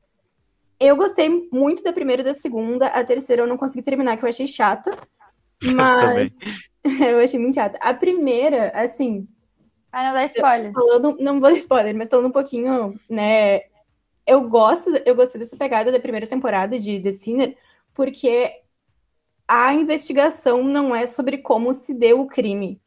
Eu 0.78 0.96
gostei 0.96 1.48
muito 1.52 1.82
da 1.82 1.92
primeira 1.92 2.22
e 2.22 2.24
da 2.24 2.32
segunda, 2.32 2.86
a 2.86 3.04
terceira 3.04 3.42
eu 3.42 3.46
não 3.46 3.58
consegui 3.58 3.82
terminar, 3.82 4.16
que 4.16 4.24
eu 4.24 4.28
achei 4.28 4.46
chata, 4.46 4.96
mas 5.74 6.32
eu 6.32 6.69
achei 7.22 7.38
muito 7.40 7.54
chata. 7.54 7.78
A 7.82 7.94
primeira, 7.94 8.70
assim, 8.70 9.28
Ai, 9.92 10.06
não 10.06 10.12
dá 10.14 10.24
spoiler. 10.24 10.72
falando, 10.72 11.16
não 11.20 11.40
vou 11.40 11.50
dar 11.50 11.56
spoiler, 11.58 11.94
mas 11.96 12.08
falando 12.08 12.28
um 12.28 12.32
pouquinho, 12.32 12.98
né? 13.08 13.62
Eu 14.26 14.48
gosto, 14.48 14.90
eu 15.06 15.14
gostei 15.14 15.40
dessa 15.40 15.56
pegada 15.56 15.92
da 15.92 16.00
primeira 16.00 16.26
temporada 16.26 16.78
de 16.78 17.00
The 17.00 17.12
Sinner, 17.12 17.58
porque 17.94 18.52
a 19.48 19.74
investigação 19.74 20.62
não 20.64 20.94
é 20.94 21.06
sobre 21.06 21.38
como 21.38 21.74
se 21.74 21.94
deu 21.94 22.20
o 22.20 22.26
crime. 22.28 22.80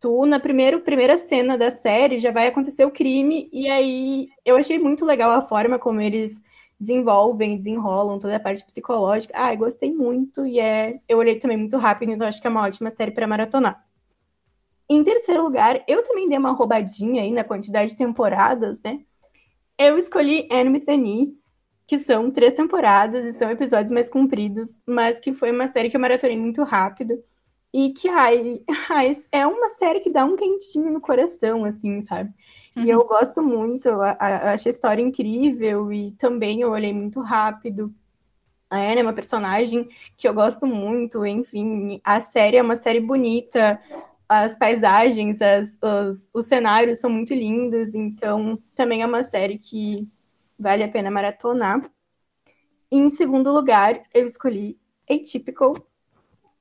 Tu, 0.00 0.26
na 0.26 0.40
primeira, 0.40 0.80
primeira 0.80 1.16
cena 1.18 1.58
da 1.58 1.70
série, 1.70 2.18
já 2.18 2.30
vai 2.32 2.46
acontecer 2.48 2.84
o 2.84 2.90
crime, 2.90 3.50
e 3.52 3.68
aí 3.70 4.28
eu 4.44 4.56
achei 4.56 4.78
muito 4.78 5.04
legal 5.04 5.30
a 5.32 5.42
forma 5.42 5.78
como 5.78 6.00
eles 6.00 6.40
desenvolvem, 6.78 7.56
desenrolam 7.56 8.18
toda 8.18 8.36
a 8.36 8.40
parte 8.40 8.64
psicológica. 8.64 9.34
Ah, 9.36 9.52
eu 9.52 9.58
gostei 9.58 9.92
muito, 9.92 10.46
e 10.46 10.60
é, 10.60 11.00
eu 11.08 11.18
olhei 11.18 11.38
também 11.38 11.56
muito 11.56 11.76
rápido, 11.76 12.12
então 12.12 12.26
acho 12.28 12.40
que 12.40 12.46
é 12.46 12.50
uma 12.50 12.62
ótima 12.62 12.90
série 12.90 13.10
para 13.10 13.26
maratonar. 13.26 13.84
Em 14.88 15.04
terceiro 15.04 15.42
lugar, 15.42 15.84
eu 15.86 16.02
também 16.02 16.28
dei 16.28 16.38
uma 16.38 16.52
roubadinha 16.52 17.22
aí 17.22 17.30
na 17.30 17.44
quantidade 17.44 17.90
de 17.90 17.96
temporadas, 17.96 18.80
né? 18.82 19.00
Eu 19.78 19.98
escolhi 19.98 20.48
Anne 20.50 20.70
with 20.70 20.84
an 20.88 21.06
E, 21.06 21.38
que 21.86 21.98
são 21.98 22.30
três 22.30 22.54
temporadas 22.54 23.24
e 23.26 23.32
são 23.32 23.50
episódios 23.50 23.92
mais 23.92 24.10
compridos, 24.10 24.78
mas 24.86 25.20
que 25.20 25.32
foi 25.32 25.50
uma 25.50 25.68
série 25.68 25.90
que 25.90 25.96
eu 25.96 26.00
maratonei 26.00 26.36
muito 26.36 26.62
rápido. 26.62 27.22
E 27.72 27.90
que, 27.92 28.08
ai, 28.08 28.62
ai, 28.88 29.16
é 29.30 29.46
uma 29.46 29.68
série 29.70 30.00
que 30.00 30.10
dá 30.10 30.24
um 30.24 30.36
quentinho 30.36 30.90
no 30.90 31.00
coração, 31.00 31.64
assim, 31.64 32.02
sabe? 32.02 32.32
E 32.76 32.88
eu 32.88 33.04
gosto 33.06 33.42
muito, 33.42 33.88
eu 33.88 34.02
acho 34.02 34.68
a 34.68 34.70
história 34.70 35.02
incrível 35.02 35.92
e 35.92 36.12
também 36.12 36.60
eu 36.62 36.70
olhei 36.70 36.92
muito 36.92 37.20
rápido. 37.20 37.92
A 38.70 38.78
Anne 38.78 39.00
é 39.00 39.02
uma 39.02 39.14
personagem 39.14 39.88
que 40.16 40.28
eu 40.28 40.34
gosto 40.34 40.66
muito, 40.66 41.24
enfim, 41.26 42.00
a 42.04 42.20
série 42.20 42.58
é 42.58 42.62
uma 42.62 42.76
série 42.76 43.00
bonita, 43.00 43.80
as 44.28 44.56
paisagens, 44.58 45.40
as- 45.40 45.76
os, 45.82 46.30
os 46.34 46.46
cenários 46.46 46.98
são 47.00 47.10
muito 47.10 47.34
lindos, 47.34 47.94
então 47.94 48.58
também 48.74 49.02
é 49.02 49.06
uma 49.06 49.22
série 49.22 49.58
que 49.58 50.06
vale 50.58 50.84
a 50.84 50.88
pena 50.88 51.10
maratonar. 51.10 51.90
E 52.90 52.96
em 52.96 53.10
segundo 53.10 53.52
lugar, 53.52 54.02
eu 54.14 54.26
escolhi 54.26 54.78
Atypical, 55.10 55.74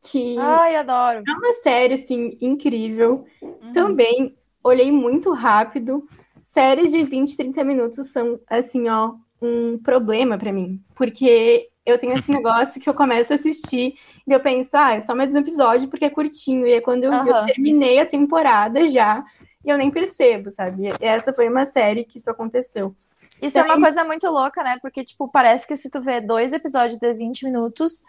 que 0.01 0.37
Ai, 0.39 0.75
adoro. 0.75 1.23
é 1.27 1.31
uma 1.31 1.53
série 1.63 1.93
assim 1.95 2.37
incrível. 2.41 3.25
Uhum. 3.41 3.73
Também 3.73 4.37
olhei 4.67 4.91
muito 4.91 5.31
rápido. 5.33 6.07
Séries 6.43 6.91
de 6.91 7.03
20, 7.03 7.37
30 7.37 7.63
minutos 7.63 8.07
são 8.07 8.39
assim, 8.49 8.87
ó, 8.89 9.13
um 9.41 9.77
problema 9.77 10.37
pra 10.37 10.51
mim, 10.51 10.81
porque 10.95 11.69
eu 11.85 11.97
tenho 11.97 12.17
esse 12.17 12.29
negócio 12.31 12.81
que 12.81 12.89
eu 12.89 12.93
começo 12.93 13.31
a 13.31 13.35
assistir 13.35 13.95
e 14.27 14.31
eu 14.31 14.39
penso, 14.39 14.69
ah, 14.73 14.93
é 14.95 14.99
só 14.99 15.13
mais 15.15 15.33
um 15.35 15.39
episódio 15.39 15.87
porque 15.87 16.05
é 16.05 16.09
curtinho. 16.09 16.65
E 16.65 16.73
aí 16.73 16.81
quando 16.81 17.03
eu, 17.03 17.11
vi, 17.23 17.29
eu 17.29 17.45
terminei 17.45 17.99
a 17.99 18.05
temporada 18.05 18.87
já 18.87 19.23
e 19.63 19.69
eu 19.69 19.77
nem 19.77 19.91
percebo, 19.91 20.49
sabe? 20.51 20.87
E 20.87 20.91
essa 20.99 21.31
foi 21.33 21.47
uma 21.49 21.65
série 21.65 22.03
que 22.03 22.17
isso 22.17 22.29
aconteceu. 22.29 22.95
Isso 23.41 23.57
é 23.59 23.61
uma 23.63 23.75
Daí- 23.75 23.83
coisa 23.83 24.03
muito 24.03 24.27
louca, 24.29 24.63
né? 24.63 24.79
Porque, 24.81 25.03
tipo, 25.03 25.27
parece 25.27 25.67
que 25.67 25.75
se 25.75 25.89
tu 25.91 26.01
vê 26.01 26.19
dois 26.19 26.51
episódios 26.53 26.97
de 26.97 27.13
20 27.13 27.45
minutos, 27.45 28.03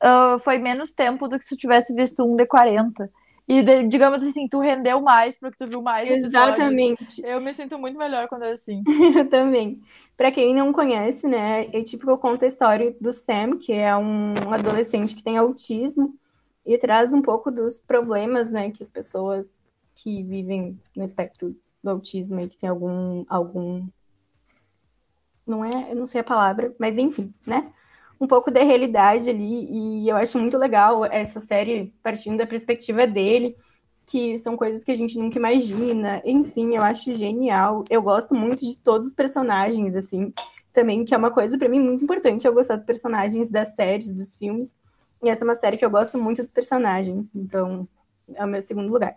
ah, 0.00 0.36
foi 0.40 0.58
menos 0.58 0.92
tempo 0.92 1.28
do 1.28 1.38
que 1.38 1.44
se 1.44 1.54
tu 1.54 1.60
tivesse 1.60 1.94
visto 1.94 2.24
um 2.24 2.34
de 2.34 2.44
40. 2.46 3.08
E, 3.48 3.62
de- 3.62 3.82
digamos 3.88 4.22
assim, 4.22 4.48
tu 4.48 4.60
rendeu 4.60 5.00
mais 5.00 5.38
porque 5.38 5.56
tu 5.56 5.66
viu 5.66 5.82
mais 5.82 6.08
episódios. 6.08 6.34
Exatamente. 6.34 7.22
Eu 7.24 7.40
me 7.40 7.52
sinto 7.52 7.78
muito 7.78 7.98
melhor 7.98 8.28
quando 8.28 8.44
é 8.44 8.52
assim. 8.52 8.82
Eu 9.16 9.28
também. 9.28 9.80
Pra 10.16 10.30
quem 10.30 10.54
não 10.54 10.72
conhece, 10.72 11.26
né, 11.26 11.64
é 11.72 11.82
tipo 11.82 12.08
eu 12.08 12.16
conto 12.18 12.44
a 12.44 12.48
história 12.48 12.94
do 13.00 13.12
Sam, 13.12 13.58
que 13.58 13.72
é 13.72 13.96
um 13.96 14.34
adolescente 14.52 15.14
que 15.16 15.22
tem 15.22 15.36
autismo 15.36 16.14
e 16.64 16.78
traz 16.78 17.12
um 17.12 17.20
pouco 17.20 17.50
dos 17.50 17.78
problemas, 17.80 18.50
né, 18.50 18.70
que 18.70 18.82
as 18.82 18.88
pessoas 18.90 19.46
que 19.94 20.22
vivem 20.22 20.78
no 20.94 21.02
espectro 21.02 21.56
do 21.82 21.90
autismo 21.90 22.40
e 22.40 22.48
que 22.48 22.56
tem 22.56 22.68
algum 22.68 23.24
algum 23.28 23.84
não 25.46 25.64
é, 25.64 25.90
eu 25.90 25.96
não 25.96 26.06
sei 26.06 26.20
a 26.20 26.24
palavra, 26.24 26.74
mas 26.78 26.96
enfim, 26.96 27.34
né? 27.46 27.72
Um 28.20 28.26
pouco 28.26 28.50
da 28.50 28.62
realidade 28.62 29.28
ali 29.30 29.68
e 29.70 30.08
eu 30.08 30.16
acho 30.16 30.38
muito 30.38 30.56
legal 30.56 31.04
essa 31.04 31.40
série 31.40 31.92
partindo 32.02 32.38
da 32.38 32.46
perspectiva 32.46 33.06
dele 33.06 33.56
que 34.06 34.38
são 34.38 34.56
coisas 34.56 34.84
que 34.84 34.90
a 34.90 34.96
gente 34.96 35.18
nunca 35.18 35.38
imagina. 35.38 36.20
Enfim, 36.24 36.74
eu 36.76 36.82
acho 36.82 37.14
genial. 37.14 37.84
Eu 37.88 38.02
gosto 38.02 38.34
muito 38.34 38.60
de 38.60 38.76
todos 38.76 39.06
os 39.08 39.12
personagens, 39.12 39.94
assim, 39.94 40.32
também, 40.72 41.04
que 41.04 41.14
é 41.14 41.16
uma 41.16 41.30
coisa 41.30 41.56
para 41.56 41.68
mim 41.68 41.80
muito 41.80 42.04
importante. 42.04 42.46
Eu 42.46 42.52
gostar 42.52 42.76
dos 42.76 42.84
personagens 42.84 43.48
das 43.48 43.74
séries, 43.74 44.10
dos 44.10 44.30
filmes. 44.38 44.74
E 45.22 45.28
essa 45.28 45.44
é 45.44 45.46
uma 45.46 45.54
série 45.54 45.76
que 45.76 45.84
eu 45.84 45.90
gosto 45.90 46.18
muito 46.18 46.42
dos 46.42 46.50
personagens. 46.50 47.30
Então, 47.34 47.86
é 48.34 48.44
o 48.44 48.48
meu 48.48 48.60
segundo 48.60 48.92
lugar. 48.92 49.16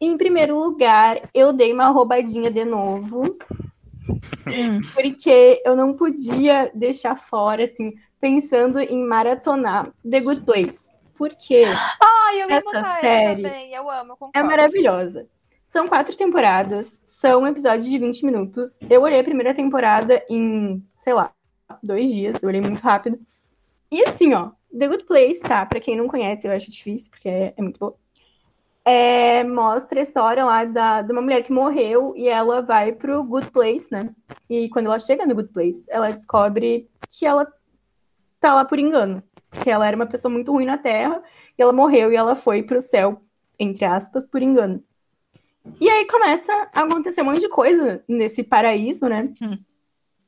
Em 0.00 0.16
primeiro 0.16 0.58
lugar, 0.58 1.20
eu 1.32 1.52
dei 1.52 1.72
uma 1.72 1.88
roubadinha 1.88 2.50
de 2.50 2.64
novo, 2.64 3.22
Hum. 4.46 4.80
porque 4.94 5.62
eu 5.64 5.76
não 5.76 5.94
podia 5.94 6.70
deixar 6.74 7.16
fora, 7.16 7.64
assim, 7.64 7.94
pensando 8.22 8.78
em 8.78 9.04
maratonar 9.04 9.92
The 10.08 10.20
Good 10.20 10.42
Place. 10.44 10.78
Porque 11.14 11.64
Ai, 12.00 12.42
eu 12.42 12.48
Essa 12.48 13.00
série 13.00 13.42
também. 13.42 13.74
Eu 13.74 13.90
amo, 13.90 14.16
eu 14.20 14.30
é 14.32 14.42
maravilhosa. 14.44 15.28
São 15.68 15.88
quatro 15.88 16.16
temporadas, 16.16 16.88
são 17.04 17.44
episódios 17.46 17.86
de 17.86 17.98
20 17.98 18.24
minutos. 18.24 18.78
Eu 18.88 19.02
olhei 19.02 19.18
a 19.18 19.24
primeira 19.24 19.52
temporada 19.52 20.24
em, 20.30 20.84
sei 20.98 21.12
lá, 21.12 21.32
dois 21.82 22.08
dias, 22.10 22.40
eu 22.40 22.48
olhei 22.48 22.60
muito 22.60 22.80
rápido. 22.80 23.18
E 23.90 24.04
assim, 24.04 24.32
ó, 24.34 24.52
The 24.76 24.86
Good 24.86 25.04
Place, 25.04 25.40
tá? 25.40 25.66
Pra 25.66 25.80
quem 25.80 25.96
não 25.96 26.06
conhece, 26.06 26.46
eu 26.46 26.52
acho 26.52 26.70
difícil, 26.70 27.10
porque 27.10 27.28
é, 27.28 27.54
é 27.56 27.62
muito 27.62 27.80
boa. 27.80 27.96
é, 28.84 29.42
mostra 29.42 29.98
a 29.98 30.02
história 30.02 30.44
lá 30.44 30.64
da, 30.64 31.02
de 31.02 31.12
uma 31.12 31.22
mulher 31.22 31.42
que 31.42 31.52
morreu 31.52 32.14
e 32.16 32.28
ela 32.28 32.62
vai 32.62 32.92
pro 32.92 33.24
Good 33.24 33.50
Place, 33.50 33.88
né? 33.90 34.14
E 34.48 34.68
quando 34.68 34.86
ela 34.86 34.98
chega 35.00 35.26
no 35.26 35.34
Good 35.34 35.48
Place, 35.48 35.84
ela 35.88 36.12
descobre 36.12 36.88
que 37.10 37.26
ela 37.26 37.46
tá 38.42 38.54
lá 38.54 38.64
por 38.64 38.78
engano. 38.78 39.22
Que 39.62 39.70
ela 39.70 39.86
era 39.86 39.96
uma 39.96 40.06
pessoa 40.06 40.32
muito 40.32 40.52
ruim 40.52 40.66
na 40.66 40.78
Terra 40.78 41.22
e 41.58 41.62
ela 41.62 41.72
morreu 41.72 42.12
e 42.12 42.16
ela 42.16 42.34
foi 42.34 42.62
pro 42.62 42.80
céu, 42.80 43.20
entre 43.58 43.84
aspas, 43.84 44.26
por 44.26 44.42
engano. 44.42 44.82
E 45.80 45.88
aí 45.88 46.06
começa 46.06 46.52
a 46.74 46.82
acontecer 46.82 47.22
um 47.22 47.26
monte 47.26 47.40
de 47.40 47.48
coisa 47.48 48.02
nesse 48.08 48.42
paraíso, 48.42 49.06
né? 49.08 49.32
Hum. 49.40 49.58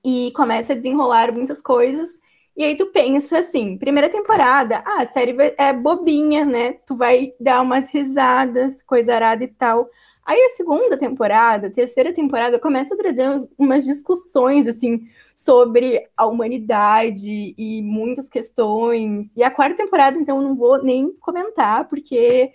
E 0.04 0.30
começa 0.32 0.72
a 0.72 0.76
desenrolar 0.76 1.32
muitas 1.32 1.60
coisas. 1.60 2.08
E 2.56 2.62
aí 2.62 2.76
tu 2.76 2.86
pensa 2.86 3.38
assim, 3.38 3.76
primeira 3.76 4.08
temporada, 4.08 4.82
ah, 4.86 5.02
a 5.02 5.06
série 5.06 5.34
é 5.58 5.72
bobinha, 5.72 6.44
né? 6.44 6.74
Tu 6.86 6.96
vai 6.96 7.32
dar 7.40 7.62
umas 7.62 7.90
risadas, 7.90 8.80
coisa 8.82 9.14
arada 9.14 9.42
e 9.42 9.48
tal. 9.48 9.88
Aí 10.24 10.38
a 10.38 10.56
segunda 10.56 10.96
temporada, 10.96 11.66
a 11.66 11.70
terceira 11.70 12.12
temporada, 12.12 12.58
começa 12.58 12.94
a 12.94 12.96
trazer 12.96 13.28
umas 13.58 13.84
discussões, 13.84 14.66
assim, 14.66 15.06
sobre 15.34 16.08
a 16.16 16.26
humanidade 16.26 17.54
e 17.58 17.82
muitas 17.82 18.28
questões. 18.28 19.30
E 19.36 19.42
a 19.42 19.50
quarta 19.50 19.76
temporada, 19.76 20.18
então, 20.18 20.40
não 20.40 20.56
vou 20.56 20.82
nem 20.82 21.12
comentar, 21.20 21.88
porque 21.88 22.52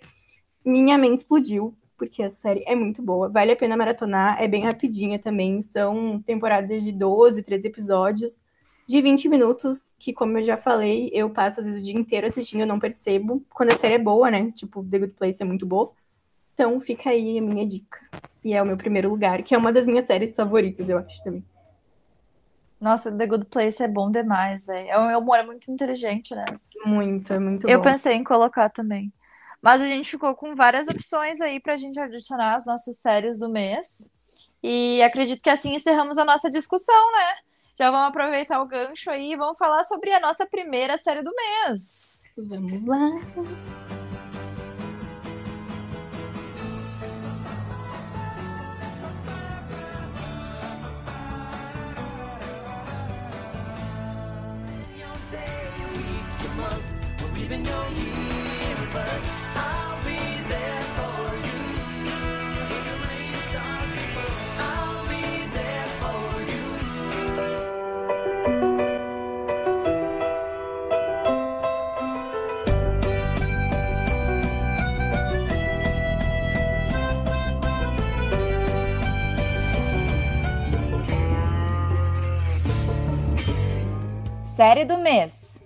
minha 0.65 0.97
mente 0.97 1.19
explodiu, 1.19 1.75
porque 1.97 2.23
a 2.23 2.29
série 2.29 2.63
é 2.65 2.73
muito 2.75 3.01
boa. 3.01 3.29
Vale 3.29 3.51
a 3.51 3.55
pena 3.55 3.77
maratonar, 3.77 4.41
é 4.41 4.47
bem 4.47 4.63
rapidinha 4.63 5.19
também. 5.19 5.61
São 5.61 6.19
temporadas 6.25 6.83
de 6.83 6.91
12, 6.91 7.43
13 7.43 7.67
episódios 7.67 8.39
de 8.87 9.01
20 9.01 9.29
minutos, 9.29 9.91
que, 9.99 10.11
como 10.11 10.39
eu 10.39 10.41
já 10.41 10.57
falei, 10.57 11.11
eu 11.13 11.29
passo 11.29 11.59
às 11.59 11.65
vezes 11.67 11.79
o 11.79 11.83
dia 11.83 11.93
inteiro 11.95 12.25
assistindo, 12.25 12.61
eu 12.61 12.67
não 12.67 12.79
percebo. 12.79 13.45
Quando 13.53 13.71
a 13.71 13.77
série 13.77 13.93
é 13.95 13.99
boa, 13.99 14.31
né? 14.31 14.51
Tipo, 14.55 14.83
The 14.83 14.97
Good 14.99 15.13
Place 15.13 15.41
é 15.43 15.45
muito 15.45 15.65
boa. 15.65 15.91
Então 16.59 16.77
fica 16.77 17.09
aí 17.09 17.39
a 17.39 17.41
minha 17.41 17.65
dica. 17.65 17.97
E 18.43 18.53
é 18.53 18.61
o 18.61 18.65
meu 18.65 18.75
primeiro 18.75 19.09
lugar, 19.09 19.41
que 19.43 19.55
é 19.55 19.57
uma 19.57 19.71
das 19.71 19.87
minhas 19.87 20.03
séries 20.03 20.35
favoritas, 20.35 20.89
eu 20.89 20.97
acho 20.97 21.23
também. 21.23 21.41
Nossa, 22.81 23.09
The 23.15 23.25
Good 23.25 23.45
Place 23.45 23.81
é 23.81 23.87
bom 23.87 24.11
demais, 24.11 24.65
velho. 24.65 24.89
É 24.89 24.99
um 24.99 25.19
humor 25.19 25.41
muito 25.45 25.71
inteligente, 25.71 26.35
né? 26.35 26.43
Muito, 26.85 27.31
é 27.31 27.39
muito 27.39 27.65
Eu 27.65 27.77
bom. 27.79 27.85
pensei 27.85 28.13
em 28.13 28.25
colocar 28.25 28.69
também. 28.69 29.09
Mas 29.61 29.79
a 29.79 29.85
gente 29.85 30.11
ficou 30.11 30.35
com 30.35 30.53
várias 30.53 30.89
opções 30.89 31.39
aí 31.39 31.61
pra 31.61 31.77
gente 31.77 31.97
adicionar 31.97 32.55
as 32.55 32.65
nossas 32.65 32.97
séries 32.97 33.39
do 33.39 33.47
mês. 33.47 34.11
E 34.61 35.01
acredito 35.01 35.41
que 35.41 35.49
assim 35.49 35.75
encerramos 35.75 36.17
a 36.17 36.25
nossa 36.25 36.49
discussão, 36.49 37.11
né? 37.13 37.35
Já 37.77 37.89
vamos 37.89 38.09
aproveitar 38.09 38.61
o 38.61 38.67
gancho 38.67 39.09
aí 39.09 39.31
e 39.31 39.37
vamos 39.37 39.57
falar 39.57 39.85
sobre 39.85 40.11
a 40.11 40.19
nossa 40.19 40.45
primeira 40.45 40.97
série 40.97 41.23
do 41.23 41.31
mês. 41.33 42.23
Vamos 42.37 42.85
lá. 42.85 43.11
Série 84.59 84.83
do 84.83 84.97
mês. 84.97 85.57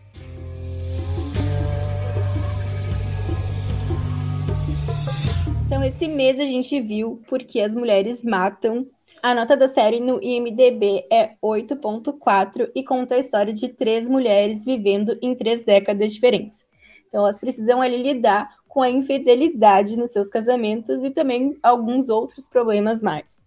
Então, 5.65 5.83
esse 5.83 6.07
mês 6.07 6.39
a 6.39 6.45
gente 6.45 6.79
viu 6.79 7.19
porque 7.27 7.59
as 7.59 7.73
mulheres 7.73 8.23
matam. 8.23 8.85
A 9.23 9.33
nota 9.33 9.57
da 9.57 9.67
série 9.67 9.99
no 9.99 10.21
IMDB 10.21 11.07
é 11.11 11.31
8.4 11.41 12.69
e 12.75 12.83
conta 12.83 13.15
a 13.15 13.17
história 13.17 13.51
de 13.51 13.67
três 13.69 14.07
mulheres 14.07 14.63
vivendo 14.63 15.17
em 15.23 15.33
três 15.33 15.65
décadas 15.65 16.13
diferentes. 16.13 16.63
Então, 17.07 17.21
elas 17.21 17.39
precisam 17.39 17.81
ali 17.81 17.97
lidar 17.97 18.47
com 18.67 18.83
a 18.83 18.91
infidelidade 18.91 19.97
nos 19.97 20.11
seus 20.11 20.29
casamentos 20.29 21.03
e 21.03 21.09
também 21.09 21.57
alguns 21.63 22.09
outros 22.09 22.45
problemas 22.45 23.01
mais. 23.01 23.41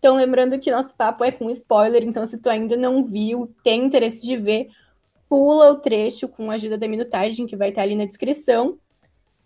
Então, 0.00 0.16
lembrando 0.16 0.58
que 0.58 0.70
nosso 0.70 0.94
papo 0.96 1.22
é 1.22 1.30
com 1.30 1.50
spoiler, 1.50 2.02
então 2.02 2.26
se 2.26 2.38
tu 2.38 2.48
ainda 2.48 2.74
não 2.74 3.04
viu, 3.04 3.54
tem 3.62 3.84
interesse 3.84 4.26
de 4.26 4.34
ver, 4.34 4.70
pula 5.30 5.70
o 5.70 5.76
trecho 5.76 6.26
com 6.26 6.50
a 6.50 6.54
ajuda 6.54 6.76
da 6.76 6.88
minutagem 6.88 7.46
que 7.46 7.56
vai 7.56 7.68
estar 7.68 7.82
ali 7.82 7.94
na 7.94 8.04
descrição. 8.04 8.76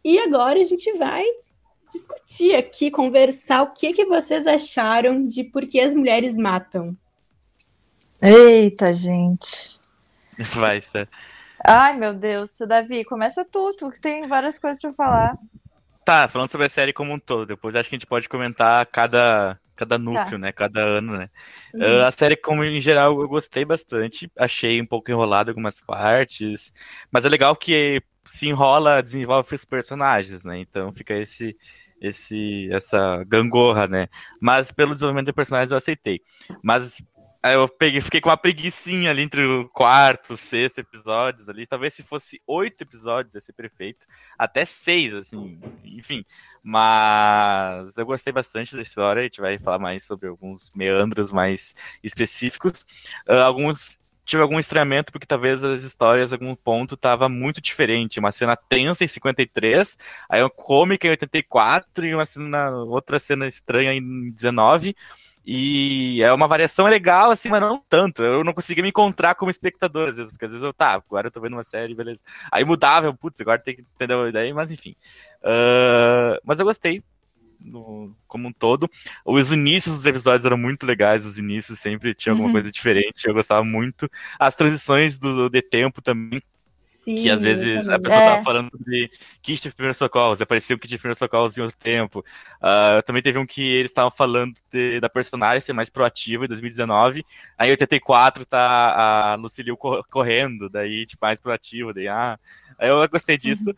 E 0.03 0.19
agora 0.19 0.59
a 0.59 0.65
gente 0.65 0.91
vai 0.95 1.23
discutir 1.93 2.55
aqui, 2.55 2.91
conversar 2.91 3.63
o 3.63 3.75
que, 3.75 3.93
que 3.93 4.07
vocês 4.07 4.47
acharam 4.47 5.27
de 5.29 5.45
por 5.45 5.67
que 5.67 5.79
as 5.79 5.95
mulheres 5.95 6.35
matam. 6.35 6.97
Eita, 8.21 8.93
gente. 8.95 9.79
Vai, 10.55 10.81
Steph. 10.81 11.09
Ai, 11.63 11.99
meu 11.99 12.15
Deus. 12.15 12.57
Davi, 12.67 13.05
começa 13.05 13.45
tu, 13.45 13.77
tu 13.79 13.91
que 13.91 14.01
tem 14.01 14.27
várias 14.27 14.59
coisas 14.59 14.81
pra 14.81 14.93
falar. 14.95 15.39
Tá, 16.05 16.27
falando 16.27 16.51
sobre 16.51 16.67
a 16.67 16.71
série 16.71 16.93
como 16.93 17.13
um 17.13 17.19
todo, 17.19 17.47
depois 17.47 17.75
acho 17.75 17.89
que 17.89 17.95
a 17.95 17.99
gente 17.99 18.07
pode 18.07 18.29
comentar 18.29 18.85
cada, 18.87 19.59
cada 19.75 19.99
núcleo, 19.99 20.39
né? 20.39 20.53
Cada 20.53 20.81
ano, 20.81 21.19
né? 21.19 21.29
Ah, 21.81 22.09
a 22.09 22.13
série, 22.13 22.37
como 22.37 22.65
em 22.65 22.81
geral, 22.81 23.21
eu 23.21 23.29
gostei 23.29 23.65
bastante. 23.65 24.31
Achei 24.39 24.81
um 24.81 24.87
pouco 24.87 25.11
enrolado 25.11 25.51
algumas 25.51 25.81
partes. 25.81 26.73
Mas 27.11 27.25
é 27.25 27.29
legal 27.29 27.55
que 27.57 28.03
se 28.25 28.49
enrola, 28.49 29.03
desenvolve 29.03 29.55
os 29.55 29.65
personagens, 29.65 30.45
né? 30.45 30.59
Então 30.59 30.93
fica 30.93 31.15
esse, 31.15 31.57
esse, 32.01 32.69
essa 32.73 33.25
gangorra, 33.25 33.87
né? 33.87 34.09
Mas 34.41 34.71
pelo 34.73 34.93
desenvolvimento 34.93 35.27
dos 35.27 35.35
personagens 35.35 35.73
eu 35.73 35.79
aceitei. 35.79 36.21
Mas 36.63 37.03
aí 37.45 37.55
eu 37.55 37.69
peguei, 37.69 38.01
fiquei 38.01 38.23
com 38.23 38.31
uma 38.31 38.39
preguiçinha 38.39 39.11
ali 39.11 39.21
entre 39.21 39.45
o 39.45 39.69
quarto, 39.69 40.35
sexto 40.35 40.79
episódios 40.79 41.47
ali. 41.47 41.67
Talvez 41.67 41.93
se 41.93 42.03
fosse 42.03 42.41
oito 42.47 42.81
episódios 42.81 43.35
ia 43.35 43.41
ser 43.43 43.53
perfeito. 43.53 44.07
Até 44.39 44.65
seis, 44.65 45.13
assim, 45.13 45.61
enfim. 45.85 46.25
Mas 46.63 47.97
eu 47.99 48.07
gostei 48.07 48.33
bastante 48.33 48.75
da 48.75 48.81
história. 48.81 49.21
A 49.21 49.25
gente 49.25 49.43
vai 49.43 49.59
falar 49.59 49.79
mais 49.79 50.05
sobre 50.05 50.27
alguns 50.27 50.73
meandros 50.75 51.31
mais 51.31 51.75
específicos. 52.03 52.83
Ah, 53.29 53.43
alguns 53.43 53.99
tive 54.25 54.43
algum 54.43 54.59
estranhamento 54.59 55.13
porque 55.13 55.27
talvez 55.27 55.63
as 55.63 55.83
histórias, 55.83 56.33
algum 56.33 56.55
ponto, 56.55 56.97
tava 56.97 57.29
muito 57.29 57.61
diferente. 57.61 58.19
Uma 58.19 58.33
cena 58.33 58.57
tensa 58.57 59.05
em 59.05 59.07
53, 59.07 59.99
aí 60.31 60.43
uma 60.43 60.49
cômica 60.49 61.07
em 61.07 61.11
84 61.11 62.07
e 62.07 62.15
uma 62.15 62.25
cena, 62.25 62.71
outra 62.71 63.19
cena 63.19 63.47
estranha 63.47 63.93
em 63.93 64.31
19. 64.31 64.97
E 65.47 66.23
é 66.23 66.33
uma 66.33 66.49
variação 66.49 66.87
legal, 66.87 67.31
assim, 67.31 67.49
mas 67.51 67.61
não 67.61 67.83
tanto. 67.89 68.23
Eu 68.23 68.43
não 68.43 68.55
conseguia 68.55 68.83
me 68.83 68.89
encontrar 68.89 69.35
como 69.35 69.51
espectador, 69.51 70.09
às 70.09 70.17
vezes, 70.17 70.33
porque 70.33 70.47
às 70.47 70.53
vezes 70.53 70.65
eu, 70.65 70.73
tá, 70.73 70.93
agora 70.95 71.27
eu 71.29 71.31
tô 71.31 71.41
vendo 71.41 71.53
uma 71.55 71.65
série, 71.65 71.95
beleza. 71.95 72.19
Aí 72.51 72.65
mudava, 72.65 73.07
eu, 73.07 73.15
putz, 73.15 73.41
agora 73.41 73.59
tem 73.61 73.77
que 73.77 73.83
entender 73.83 74.15
a 74.15 74.29
ideia, 74.29 74.55
mas 74.55 74.71
enfim. 74.71 74.95
Ah, 75.43 76.39
mas 76.45 76.59
eu 76.61 76.65
gostei, 76.67 77.03
no- 77.61 78.07
como 78.27 78.49
um 78.49 78.53
todo. 78.53 78.89
Os 79.25 79.53
inícios 79.53 79.95
dos 79.97 80.05
episódios 80.07 80.45
eram 80.47 80.57
muito 80.59 80.87
legais, 80.87 81.25
os 81.27 81.39
inícios 81.39 81.79
sempre 81.79 82.15
tinha 82.15 82.33
alguma 82.33 82.49
Uhum. 82.49 82.53
coisa 82.53 82.71
diferente, 82.73 83.27
eu 83.27 83.35
gostava 83.35 83.65
muito. 83.65 84.09
As 84.39 84.55
transições 84.55 85.19
do, 85.19 85.49
de 85.49 85.63
tempo 85.63 86.03
também, 86.03 86.43
Sim, 87.05 87.17
que 87.17 87.29
às 87.29 87.43
vezes 87.43 87.87
a 87.87 87.99
pessoa 87.99 88.19
É. 88.23 88.31
tava 88.31 88.43
falando 88.45 88.71
de 88.81 89.11
kit 89.43 89.61
de 89.63 89.75
primeiros 89.75 89.99
socorros, 89.99 90.41
aparecia 90.41 90.75
o 90.75 90.79
kit 90.79 90.89
de 90.89 90.97
primeiros 90.99 91.19
socorros 91.19 91.59
em 91.59 91.61
outro 91.61 91.77
tempo. 91.79 92.25
Ah, 92.63 93.03
também 93.05 93.23
teve 93.23 93.39
um 93.39 93.45
que 93.45 93.61
eles 93.63 93.91
estavam 93.91 94.11
falando 94.11 94.55
de- 94.73 95.01
da 95.01 95.09
personagem 95.11 95.61
ser 95.61 95.75
mais 95.75 95.91
proativa 95.91 96.47
em 96.47 96.49
2019. 96.49 97.23
Aí 97.59 97.69
em 97.69 97.73
84 97.73 98.47
tá 98.47 98.63
a 98.63 99.35
Lucille 99.35 99.77
co- 99.77 100.03
correndo, 100.11 100.71
daí 100.71 101.05
tipo, 101.05 101.25
mais 101.27 101.39
proativa, 101.41 101.93
daí 101.93 102.09
ah, 102.09 102.39
aí 102.79 102.89
eu 102.89 103.07
gostei 103.09 103.37
disso. 103.37 103.75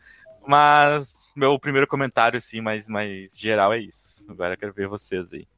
Mas 0.46 1.24
meu 1.34 1.58
primeiro 1.58 1.88
comentário, 1.88 2.36
assim, 2.36 2.60
mais, 2.60 2.88
mais 2.88 3.36
geral 3.36 3.72
é 3.72 3.80
isso. 3.80 4.24
Agora 4.30 4.54
eu 4.54 4.56
quero 4.58 4.72
ver 4.72 4.86
vocês 4.86 5.32
aí. 5.32 5.48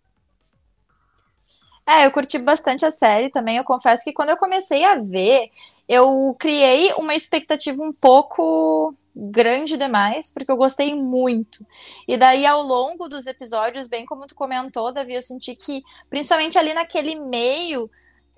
É, 1.89 2.05
eu 2.05 2.11
curti 2.11 2.37
bastante 2.37 2.85
a 2.85 2.91
série 2.91 3.31
também. 3.31 3.57
Eu 3.57 3.65
confesso 3.65 4.05
que 4.05 4.13
quando 4.13 4.29
eu 4.29 4.37
comecei 4.37 4.85
a 4.85 4.97
ver, 4.97 5.51
eu 5.89 6.37
criei 6.39 6.93
uma 6.99 7.15
expectativa 7.15 7.83
um 7.83 7.93
pouco 7.93 8.95
grande 9.17 9.79
demais, 9.79 10.31
porque 10.31 10.53
eu 10.53 10.57
gostei 10.57 10.95
muito. 10.95 11.67
E 12.07 12.19
daí, 12.19 12.45
ao 12.45 12.63
longo 12.63 13.09
dos 13.09 13.27
episódios, 13.27 13.89
bem 13.89 14.05
como 14.05 14.27
tu 14.27 14.35
comentou, 14.35 14.93
Davi, 14.93 15.15
eu 15.15 15.23
senti 15.23 15.57
que, 15.57 15.83
principalmente 16.11 16.59
ali 16.59 16.75
naquele 16.75 17.15
meio, 17.15 17.91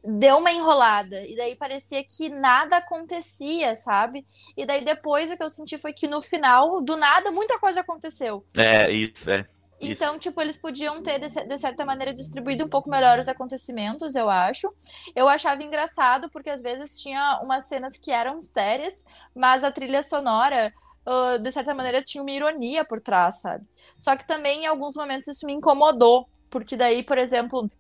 deu 0.05 0.39
uma 0.39 0.53
enrolada. 0.53 1.27
E 1.27 1.35
daí 1.35 1.57
parecia 1.57 2.05
que 2.05 2.29
nada 2.29 2.77
acontecia, 2.77 3.75
sabe? 3.75 4.25
E 4.57 4.65
daí 4.65 4.85
depois 4.85 5.29
o 5.29 5.37
que 5.37 5.43
eu 5.43 5.51
senti 5.51 5.77
foi 5.77 5.93
que 5.93 6.07
no 6.07 6.23
final, 6.23 6.81
do 6.81 6.97
nada, 6.97 7.33
muita 7.33 7.59
coisa 7.59 7.81
aconteceu. 7.81 8.45
É, 8.55 8.91
isso, 8.93 9.29
é. 9.29 9.45
Isso. 9.81 9.93
Então, 9.93 10.19
tipo, 10.19 10.41
eles 10.41 10.59
podiam 10.59 11.03
ter, 11.03 11.19
de, 11.19 11.29
de 11.29 11.59
certa 11.59 11.85
maneira, 11.87 12.13
distribuído 12.13 12.65
um 12.65 12.69
pouco 12.69 12.91
melhor 12.91 13.19
os 13.19 13.29
acontecimentos, 13.29 14.15
eu 14.15 14.29
acho. 14.29 14.73
Eu 15.17 15.27
achava 15.29 15.63
engraçado, 15.63 16.29
porque 16.31 16.51
às 16.51 16.61
vezes 16.61 17.01
tinha 17.01 17.41
umas 17.43 17.65
cenas 17.65 17.97
que 17.97 18.11
eram 18.11 18.43
sérias, 18.43 19.05
mas 19.35 19.65
a 19.65 19.73
trilha 19.73 20.03
sonora, 20.03 20.73
uh, 21.07 21.39
de 21.39 21.51
certa 21.51 21.75
maneira, 21.75 22.03
tinha 22.03 22.23
uma 22.23 22.31
ironia 22.31 22.85
por 22.85 23.01
trás, 23.01 23.41
sabe? 23.41 23.67
Só 23.99 24.15
que 24.17 24.27
também, 24.27 24.65
em 24.65 24.67
alguns 24.67 24.95
momentos, 24.95 25.29
isso 25.29 25.47
me 25.47 25.55
incomodou, 25.55 26.29
porque 26.51 26.77
daí, 26.77 27.03
por 27.03 27.17
exemplo, 27.17 27.71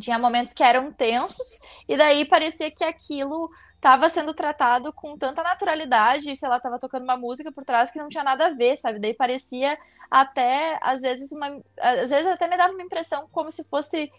tinha 0.00 0.18
momentos 0.18 0.52
que 0.52 0.64
eram 0.64 0.92
tensos, 0.92 1.58
e 1.88 1.96
daí 1.96 2.24
parecia 2.24 2.70
que 2.70 2.84
aquilo 2.84 3.48
estava 3.86 4.08
sendo 4.08 4.34
tratado 4.34 4.92
com 4.92 5.16
tanta 5.16 5.44
naturalidade, 5.44 6.34
sei 6.34 6.48
lá, 6.48 6.58
tava 6.58 6.76
tocando 6.76 7.04
uma 7.04 7.16
música 7.16 7.52
por 7.52 7.64
trás 7.64 7.92
que 7.92 8.00
não 8.00 8.08
tinha 8.08 8.24
nada 8.24 8.46
a 8.46 8.50
ver, 8.50 8.76
sabe? 8.76 8.98
Daí 8.98 9.14
parecia 9.14 9.78
até, 10.10 10.76
às 10.82 11.02
vezes, 11.02 11.30
uma, 11.30 11.56
às 11.78 12.10
vezes 12.10 12.26
até 12.26 12.48
me 12.48 12.56
dava 12.56 12.72
uma 12.72 12.82
impressão 12.82 13.28
como 13.30 13.48
se 13.52 13.62
fosse 13.64 14.10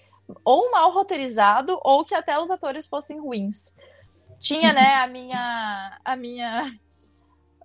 ou 0.46 0.72
mal 0.72 0.92
roteirizado 0.92 1.78
ou 1.84 2.06
que 2.06 2.16
até 2.16 2.40
os 2.40 2.50
atores 2.50 2.88
fossem 2.88 3.20
ruins. 3.20 3.74
Tinha, 4.40 4.72
né, 4.72 4.96
a 4.96 5.08
minha, 5.08 6.00
a 6.06 6.16
minha, 6.16 6.72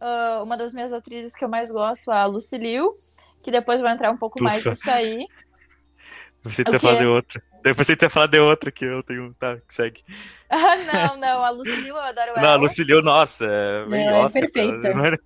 uh, 0.01 0.43
uma 0.43 0.57
das 0.57 0.75
minhas 0.75 0.93
atrizes 0.93 1.37
que 1.37 1.45
eu 1.45 1.49
mais 1.49 1.71
gosto, 1.71 2.11
a 2.11 2.25
Lucy 2.25 2.59
Liu, 2.59 2.93
que 3.41 3.53
depois 3.53 3.81
vai 3.81 3.93
entrar 3.93 4.11
um 4.11 4.19
pouco 4.19 4.43
mais 4.43 4.65
nisso 4.65 4.91
aí. 4.91 5.25
Você 6.45 6.65
quê? 6.65 6.79
falado 6.79 6.99
de 6.99 7.07
outra. 7.07 7.43
Depois 7.63 7.87
você 7.87 7.97
ter 7.97 8.11
falado 8.11 8.31
de 8.31 8.41
outra 8.41 8.71
que 8.73 8.85
eu 8.85 9.03
tenho. 9.03 9.33
Tá, 9.35 9.59
segue. 9.69 10.03
Ah, 10.55 10.77
não, 10.77 11.17
não, 11.17 11.43
a 11.43 11.49
Lucy 11.49 11.75
Liu, 11.77 11.97
eu 11.97 12.03
adoro 12.03 12.33
Não, 12.37 12.43
ela. 12.43 12.53
a 12.53 12.57
Lucilio, 12.57 13.01
nossa, 13.01 13.47
é 13.47 13.85
Ela 13.87 13.97
é 13.97 14.25
Oscar, 14.25 14.43
perfeita. 14.43 14.83
cara. 14.93 15.19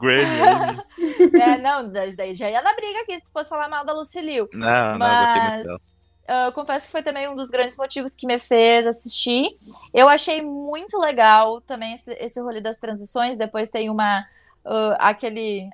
Grammy. 0.00 1.38
É, 1.38 1.58
não, 1.58 1.92
daí 1.92 2.34
já 2.34 2.48
ia 2.50 2.62
dar 2.62 2.74
briga 2.74 3.00
aqui 3.02 3.18
se 3.18 3.26
tu 3.26 3.30
fosse 3.30 3.50
falar 3.50 3.68
mal 3.68 3.84
da 3.84 3.92
Lucy 3.92 4.22
Liu. 4.22 4.48
Não, 4.54 4.96
não, 4.96 5.06
eu 5.06 5.20
gostei 5.20 5.42
muito 5.42 5.64
dela. 5.64 5.78
Mas 5.78 5.96
ah, 6.26 6.46
eu 6.46 6.52
confesso 6.52 6.86
que 6.86 6.92
foi 6.92 7.02
também 7.02 7.28
um 7.28 7.36
dos 7.36 7.50
grandes 7.50 7.76
motivos 7.76 8.16
que 8.16 8.26
me 8.26 8.40
fez 8.40 8.86
assistir. 8.86 9.48
Eu 9.92 10.08
achei 10.08 10.40
muito 10.40 10.96
legal 10.98 11.60
também 11.60 11.92
esse, 11.92 12.12
esse 12.12 12.40
rolê 12.40 12.62
das 12.62 12.78
transições. 12.78 13.36
Depois 13.36 13.68
tem 13.68 13.90
uma 13.90 14.24
ah, 14.64 14.96
aquele 14.98 15.68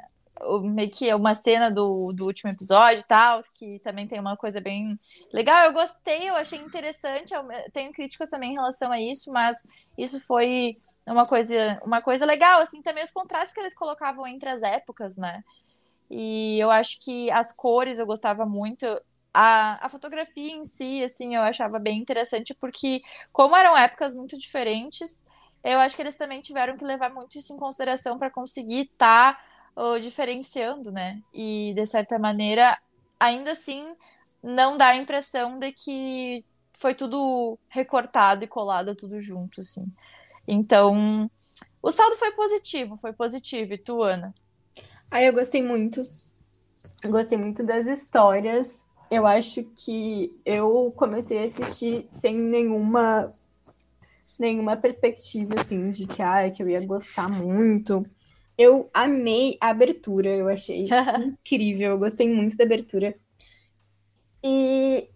meio 0.63 0.91
que 0.91 1.13
uma 1.15 1.35
cena 1.35 1.71
do, 1.71 2.13
do 2.15 2.25
último 2.25 2.51
episódio 2.51 3.01
e 3.01 3.05
tal, 3.05 3.41
que 3.59 3.79
também 3.81 4.07
tem 4.07 4.21
uma 4.21 4.37
coisa 4.37 4.61
bem 4.61 4.99
legal. 5.33 5.65
Eu 5.65 5.73
gostei, 5.73 6.29
eu 6.29 6.37
achei 6.37 6.59
interessante. 6.59 7.35
Eu 7.35 7.45
tenho 7.73 7.93
críticas 7.93 8.29
também 8.29 8.51
em 8.51 8.55
relação 8.55 8.93
a 8.93 9.01
isso, 9.01 9.31
mas 9.33 9.57
isso 9.97 10.21
foi 10.21 10.75
uma 11.07 11.25
coisa, 11.25 11.81
uma 11.85 12.03
coisa 12.03 12.27
legal, 12.27 12.61
assim, 12.61 12.83
também 12.83 13.05
os 13.05 13.11
contrastes 13.11 13.55
que 13.55 13.61
eles 13.61 13.75
colocavam 13.75 14.27
entre 14.27 14.49
as 14.49 14.63
épocas, 14.63 15.17
né? 15.17 15.43
E 16.11 16.59
eu 16.61 16.71
acho 16.71 17.01
que 17.01 17.31
as 17.31 17.53
cores 17.53 17.99
eu 17.99 18.07
gostava 18.07 18.47
muito. 18.47 18.87
A, 19.33 19.87
a 19.87 19.89
fotografia 19.89 20.53
em 20.53 20.65
si, 20.65 21.03
assim, 21.03 21.35
eu 21.35 21.43
achava 21.43 21.79
bem 21.79 21.99
interessante, 21.99 22.55
porque, 22.55 23.03
como 23.33 23.57
eram 23.57 23.77
épocas 23.77 24.15
muito 24.15 24.39
diferentes, 24.39 25.27
eu 25.63 25.79
acho 25.81 25.97
que 25.97 26.03
eles 26.03 26.17
também 26.17 26.41
tiveram 26.41 26.77
que 26.77 26.85
levar 26.85 27.13
muito 27.13 27.37
isso 27.37 27.53
em 27.53 27.59
consideração 27.59 28.19
para 28.19 28.31
conseguir 28.31 28.83
estar 28.83 29.39
diferenciando, 30.01 30.91
né? 30.91 31.21
E, 31.33 31.73
de 31.75 31.87
certa 31.87 32.19
maneira, 32.19 32.79
ainda 33.21 33.53
assim, 33.53 33.95
não 34.43 34.77
dá 34.77 34.89
a 34.89 34.97
impressão 34.97 35.59
de 35.59 35.73
que 35.73 36.45
foi 36.75 36.95
tudo 36.95 37.59
recortado 37.69 38.45
e 38.45 38.49
colado 38.49 38.95
tudo 38.95 39.21
junto, 39.21 39.61
assim. 39.61 39.87
Então, 40.47 41.31
o 41.83 41.91
saldo 41.91 42.17
foi 42.17 42.33
positivo, 42.33 42.97
foi 42.97 43.13
positivo. 43.13 43.75
E 43.75 43.79
tu, 43.79 44.03
Ana? 44.03 44.35
Aí 45.11 45.27
eu 45.27 45.33
gostei 45.33 45.63
muito. 45.63 46.01
Gostei 47.05 47.39
muito 47.39 47.63
das 47.63 47.87
histórias. 47.87 48.87
Eu 49.11 49.27
acho 49.27 49.63
que 49.63 50.33
eu 50.45 50.93
comecei 50.97 51.39
a 51.39 51.43
assistir 51.43 52.09
sem 52.13 52.35
nenhuma 52.35 53.29
nenhuma 54.39 54.77
perspectiva 54.77 55.55
assim 55.59 55.91
de 55.91 56.07
que 56.07 56.21
ah, 56.21 56.51
que 56.51 56.63
eu 56.63 56.69
ia 56.69 56.85
gostar 56.85 57.29
muito. 57.29 58.05
Eu 58.59 58.89
amei 58.93 59.59
a 59.61 59.69
abertura, 59.69 60.29
eu 60.31 60.49
achei 60.49 60.89
incrível, 61.45 61.91
eu 61.91 61.99
gostei 61.99 62.29
muito 62.29 62.57
da 62.57 62.65
abertura. 62.65 63.15
E 64.43 65.09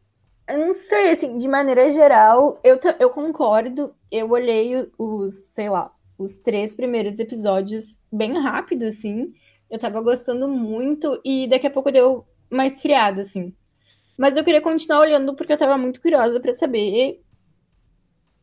eu 0.49 0.59
não 0.59 0.75
sei, 0.75 1.13
assim, 1.13 1.39
de 1.39 1.47
maneira 1.49 1.91
geral, 1.91 2.59
eu, 2.65 2.79
eu 2.99 3.11
concordo. 3.11 3.95
Eu 4.11 4.31
olhei 4.31 4.73
os, 4.99 5.35
sei 5.53 5.69
lá, 5.71 5.95
os 6.19 6.37
três 6.37 6.75
primeiros 6.75 7.19
episódios 7.21 7.97
bem 8.13 8.39
rápido, 8.39 8.85
assim. 8.85 9.33
Eu 9.71 9.79
tava 9.79 10.01
gostando 10.01 10.49
muito 10.49 11.21
e 11.25 11.47
daqui 11.49 11.67
a 11.67 11.71
pouco 11.71 11.93
deu 11.93 12.27
uma 12.51 12.67
esfriada, 12.67 13.21
assim. 13.21 13.55
Mas 14.19 14.37
eu 14.37 14.45
queria 14.45 14.61
continuar 14.61 15.01
olhando 15.01 15.35
porque 15.35 15.53
eu 15.53 15.57
tava 15.57 15.79
muito 15.79 16.01
curiosa 16.01 16.41
pra 16.41 16.53
saber 16.53 17.23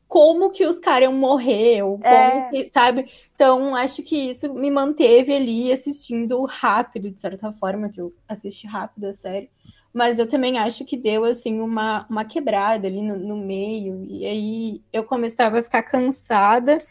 como 0.08 0.50
que 0.52 0.66
os 0.66 0.80
caras 0.80 1.04
iam 1.04 1.14
morrer, 1.14 1.84
ou 1.84 2.00
como 2.00 2.14
É. 2.14 2.50
que, 2.50 2.70
sabe? 2.74 3.10
Então, 3.36 3.76
acho 3.76 4.02
que 4.04 4.16
isso 4.30 4.54
me 4.54 4.72
manteve 4.72 5.34
ali 5.36 5.72
assistindo 5.72 6.44
rápido, 6.46 7.12
de 7.12 7.20
certa 7.20 7.52
forma, 7.52 7.90
que 7.90 8.00
eu 8.02 8.14
assisti 8.28 8.68
rápido 8.68 9.06
a 9.06 9.14
série. 9.14 9.50
Mas 9.94 10.20
eu 10.20 10.28
também 10.28 10.58
acho 10.60 10.86
que 10.86 10.96
deu, 10.98 11.26
assim, 11.26 11.60
uma, 11.60 12.06
uma 12.10 12.24
quebrada 12.26 12.88
ali 12.88 13.02
no, 13.02 13.18
no 13.18 13.36
meio. 13.38 14.06
E 14.06 14.26
aí 14.26 14.82
eu 14.94 15.04
começava 15.04 15.60
a 15.60 15.64
ficar 15.64 15.84
cansada 15.84 16.82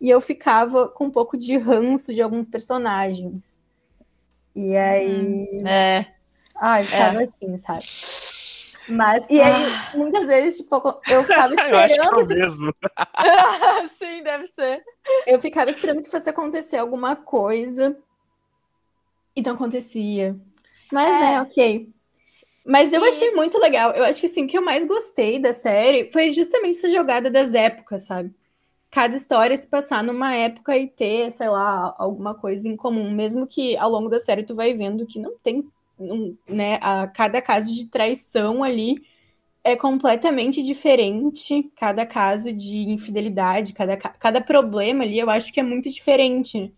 e 0.00 0.08
eu 0.10 0.20
ficava 0.20 0.88
com 0.88 1.06
um 1.06 1.10
pouco 1.10 1.36
de 1.36 1.56
ranço 1.58 2.12
de 2.14 2.22
alguns 2.22 2.48
personagens. 2.48 3.58
E 4.54 4.76
aí. 4.76 5.48
É. 5.66 6.06
Ai, 6.56 6.84
ficava 6.84 7.22
assim, 7.22 7.56
sabe? 7.56 7.84
Mas, 8.88 9.24
e 9.30 9.40
aí, 9.40 9.64
muitas 9.94 10.26
vezes, 10.26 10.56
tipo, 10.58 10.74
eu 11.08 11.24
ficava 11.24 11.54
Eu 11.54 11.78
acho 11.78 11.94
que 11.94 12.00
é 12.00 12.04
o 12.04 12.20
esperando, 12.20 12.28
mesmo. 12.28 12.74
Sim, 13.98 14.22
deve 14.22 14.46
ser. 14.46 14.82
eu 15.26 15.40
ficava 15.40 15.70
esperando 15.70 16.02
que 16.02 16.10
fosse 16.10 16.28
acontecer 16.28 16.76
alguma 16.78 17.14
coisa 17.16 17.96
e 19.34 19.42
não 19.42 19.54
acontecia. 19.54 20.36
Mas, 20.92 21.08
É. 21.08 21.20
né, 21.20 21.40
ok. 21.42 21.88
Mas 22.64 22.92
eu 22.92 23.04
E- 23.04 23.08
achei 23.08 23.30
muito 23.34 23.58
legal. 23.58 23.92
Eu 23.92 24.04
acho 24.04 24.20
que 24.20 24.26
assim, 24.26 24.44
o 24.44 24.48
que 24.48 24.56
eu 24.58 24.64
mais 24.64 24.84
gostei 24.84 25.38
da 25.38 25.52
série 25.52 26.10
foi 26.12 26.30
justamente 26.30 26.78
essa 26.78 26.88
jogada 26.88 27.30
das 27.30 27.54
épocas, 27.54 28.02
sabe? 28.02 28.32
Cada 28.90 29.16
história 29.16 29.56
se 29.56 29.66
passar 29.66 30.04
numa 30.04 30.34
época 30.34 30.76
e 30.76 30.86
ter, 30.86 31.32
sei 31.32 31.48
lá, 31.48 31.94
alguma 31.98 32.34
coisa 32.34 32.68
em 32.68 32.76
comum. 32.76 33.10
Mesmo 33.10 33.46
que 33.46 33.76
ao 33.78 33.90
longo 33.90 34.08
da 34.08 34.18
série 34.20 34.42
tu 34.44 34.54
vai 34.54 34.74
vendo 34.74 35.06
que 35.06 35.18
não 35.18 35.36
tem, 35.38 35.64
né? 36.48 36.78
A, 36.82 37.06
cada 37.08 37.40
caso 37.42 37.74
de 37.74 37.86
traição 37.88 38.62
ali 38.64 38.96
é 39.64 39.76
completamente 39.76 40.62
diferente. 40.62 41.70
Cada 41.76 42.06
caso 42.06 42.52
de 42.52 42.78
infidelidade, 42.90 43.72
cada, 43.74 43.96
ca- 43.96 44.10
cada 44.18 44.40
problema 44.42 45.04
ali, 45.04 45.18
eu 45.18 45.30
acho 45.30 45.52
que 45.52 45.60
é 45.60 45.62
muito 45.62 45.90
diferente. 45.90 46.74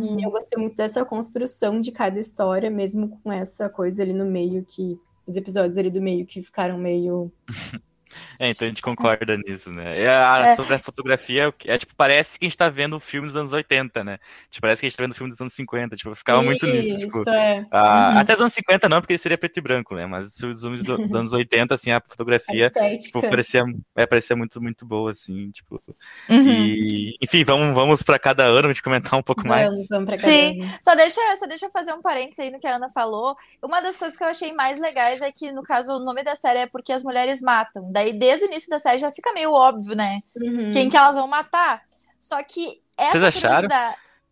E 0.00 0.26
eu 0.26 0.30
gostei 0.30 0.60
muito 0.60 0.76
dessa 0.76 1.04
construção 1.04 1.80
de 1.80 1.92
cada 1.92 2.18
história, 2.20 2.70
mesmo 2.70 3.20
com 3.22 3.32
essa 3.32 3.68
coisa 3.68 4.02
ali 4.02 4.12
no 4.14 4.26
meio 4.26 4.64
que. 4.66 4.98
Os 5.26 5.36
episódios 5.36 5.78
ali 5.78 5.90
do 5.90 6.02
meio 6.02 6.26
que 6.26 6.42
ficaram 6.42 6.78
meio. 6.78 7.32
É, 8.38 8.48
então 8.50 8.66
a 8.66 8.68
gente 8.68 8.82
concorda 8.82 9.36
nisso, 9.36 9.70
né? 9.70 10.00
E 10.00 10.06
a- 10.06 10.48
É. 10.50 10.56
Sobre 10.56 10.74
a 10.74 10.78
fotografia, 10.78 11.52
é 11.64 11.78
tipo, 11.78 11.94
parece 11.96 12.38
que 12.38 12.44
a 12.44 12.48
gente 12.48 12.56
tá 12.56 12.68
vendo 12.68 12.96
um 12.96 13.00
filme 13.00 13.28
dos 13.28 13.36
anos 13.36 13.52
80, 13.52 14.02
né? 14.04 14.18
Tipo, 14.50 14.62
parece 14.62 14.80
que 14.80 14.86
a 14.86 14.88
gente 14.88 14.96
tá 14.96 15.02
vendo 15.04 15.12
um 15.12 15.14
filme 15.16 15.30
dos 15.30 15.40
anos 15.40 15.52
50, 15.54 15.96
tipo, 15.96 16.10
eu 16.10 16.16
ficava 16.16 16.42
muito 16.42 16.66
nisso, 16.66 16.98
tipo. 16.98 17.20
Isso, 17.20 17.30
é. 17.30 17.66
ah, 17.70 18.10
Uhum. 18.12 18.18
Até 18.18 18.34
os 18.34 18.40
anos 18.40 18.52
50 18.52 18.88
não, 18.88 19.00
porque 19.00 19.16
seria 19.18 19.38
preto 19.38 19.56
e 19.58 19.60
branco, 19.60 19.94
né? 19.94 20.06
Mas 20.06 20.38
os 20.40 20.60
filmes 20.60 20.82
do- 20.82 20.96
dos 20.98 21.14
anos 21.14 21.32
80, 21.34 21.74
assim, 21.74 21.90
a 21.92 21.98
A 21.98 22.00
fotografia, 22.00 22.70
tipo, 22.70 22.84
estética. 22.86 23.28
parecia, 23.28 23.62
é, 23.96 24.06
parecia 24.06 24.34
muito, 24.36 24.60
muito 24.60 24.84
boa, 24.86 25.10
assim, 25.12 25.50
tipo. 25.50 25.80
Uhum. 26.28 26.40
E, 26.50 27.16
enfim, 27.22 27.44
vamos, 27.44 27.74
vamos 27.74 28.02
pra 28.02 28.18
cada 28.18 28.44
ano, 28.44 28.68
a 28.68 28.72
gente 28.72 28.82
comentar 28.82 29.18
um 29.18 29.22
pouco 29.22 29.46
mais. 29.46 29.68
Vamos, 29.70 29.86
vamos 29.88 30.06
pra 30.06 30.16
cada 30.16 30.28
Sim. 30.32 30.62
um. 30.62 30.70
Só 30.82 30.94
deixa, 30.94 31.20
só 31.36 31.46
deixa 31.46 31.66
eu 31.66 31.70
fazer 31.70 31.92
um 31.92 32.00
parênteses 32.00 32.40
aí 32.40 32.50
no 32.50 32.58
que 32.58 32.66
a 32.66 32.76
Ana 32.76 32.88
falou. 32.90 33.36
Uma 33.62 33.80
das 33.80 33.96
coisas 33.96 34.16
que 34.16 34.24
eu 34.24 34.28
achei 34.28 34.52
mais 34.52 34.80
legais 34.80 35.20
é 35.20 35.30
que, 35.30 35.52
no 35.52 35.62
caso, 35.62 35.92
o 35.94 35.98
nome 35.98 36.22
da 36.22 36.34
série 36.34 36.60
é 36.60 36.66
porque 36.66 36.92
as 36.92 37.02
mulheres 37.02 37.40
matam. 37.40 37.90
Daí, 38.00 38.12
desde 38.14 38.46
o 38.46 38.48
início 38.48 38.70
da 38.70 38.78
série, 38.78 38.98
já 38.98 39.10
fica 39.12 39.32
meio 39.34 39.52
óbvio, 39.52 39.94
né? 39.94 40.20
Uhum. 40.40 40.70
Quem 40.72 40.88
que 40.88 40.96
elas 40.96 41.16
vão 41.16 41.26
matar. 41.28 41.82
Só 42.18 42.42
que 42.42 42.80
essa 42.96 43.12
Vocês 43.12 43.24
acharam? 43.24 43.68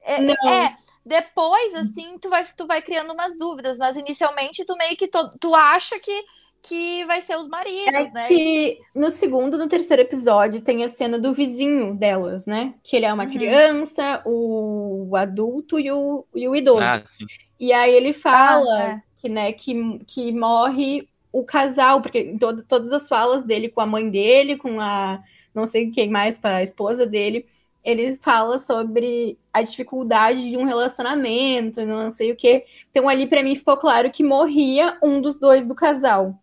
É, 0.02 0.20
Não. 0.22 0.48
é, 0.48 0.74
depois, 1.04 1.74
assim, 1.74 2.18
tu 2.18 2.30
vai, 2.30 2.46
tu 2.56 2.66
vai 2.66 2.80
criando 2.80 3.12
umas 3.12 3.36
dúvidas, 3.36 3.76
mas 3.78 3.96
inicialmente 3.96 4.64
tu 4.64 4.74
meio 4.76 4.96
que 4.96 5.06
to- 5.06 5.30
tu 5.38 5.54
acha 5.54 5.98
que, 6.00 6.22
que 6.62 7.04
vai 7.04 7.20
ser 7.20 7.36
os 7.36 7.46
maridos, 7.46 8.08
É 8.10 8.12
né? 8.12 8.26
que 8.28 8.78
no 8.94 9.10
segundo, 9.10 9.58
no 9.58 9.68
terceiro 9.68 10.00
episódio, 10.02 10.62
tem 10.62 10.82
a 10.82 10.88
cena 10.88 11.18
do 11.18 11.32
vizinho 11.34 11.94
delas, 11.94 12.46
né? 12.46 12.72
Que 12.82 12.96
ele 12.96 13.04
é 13.06 13.12
uma 13.12 13.24
Uhum. 13.24 13.30
criança, 13.30 14.22
o 14.24 15.14
adulto 15.14 15.78
e 15.78 15.90
o, 15.92 16.24
e 16.34 16.48
o 16.48 16.56
idoso. 16.56 16.80
Ah, 16.82 17.02
sim. 17.04 17.26
E 17.60 17.72
aí 17.72 17.92
ele 17.94 18.12
fala 18.14 18.64
Ah, 18.78 18.82
é. 18.92 19.02
que, 19.20 19.28
né, 19.28 19.52
que, 19.52 19.98
que 20.06 20.32
morre 20.32 21.06
o 21.32 21.44
casal, 21.44 22.00
porque 22.00 22.20
em 22.20 22.38
todo, 22.38 22.62
todas 22.62 22.92
as 22.92 23.08
falas 23.08 23.42
dele 23.44 23.68
com 23.68 23.80
a 23.80 23.86
mãe 23.86 24.08
dele, 24.10 24.56
com 24.56 24.80
a 24.80 25.22
não 25.54 25.66
sei 25.66 25.90
quem 25.90 26.08
mais, 26.10 26.38
para 26.38 26.58
a 26.58 26.62
esposa 26.62 27.06
dele, 27.06 27.46
ele 27.84 28.16
fala 28.16 28.58
sobre 28.58 29.38
a 29.52 29.62
dificuldade 29.62 30.48
de 30.50 30.56
um 30.56 30.64
relacionamento, 30.64 31.84
não 31.86 32.10
sei 32.10 32.32
o 32.32 32.36
quê. 32.36 32.64
Então 32.90 33.08
ali 33.08 33.26
para 33.26 33.42
mim 33.42 33.54
ficou 33.54 33.76
claro 33.76 34.10
que 34.10 34.22
morria 34.22 34.96
um 35.02 35.20
dos 35.20 35.38
dois 35.38 35.66
do 35.66 35.74
casal, 35.74 36.34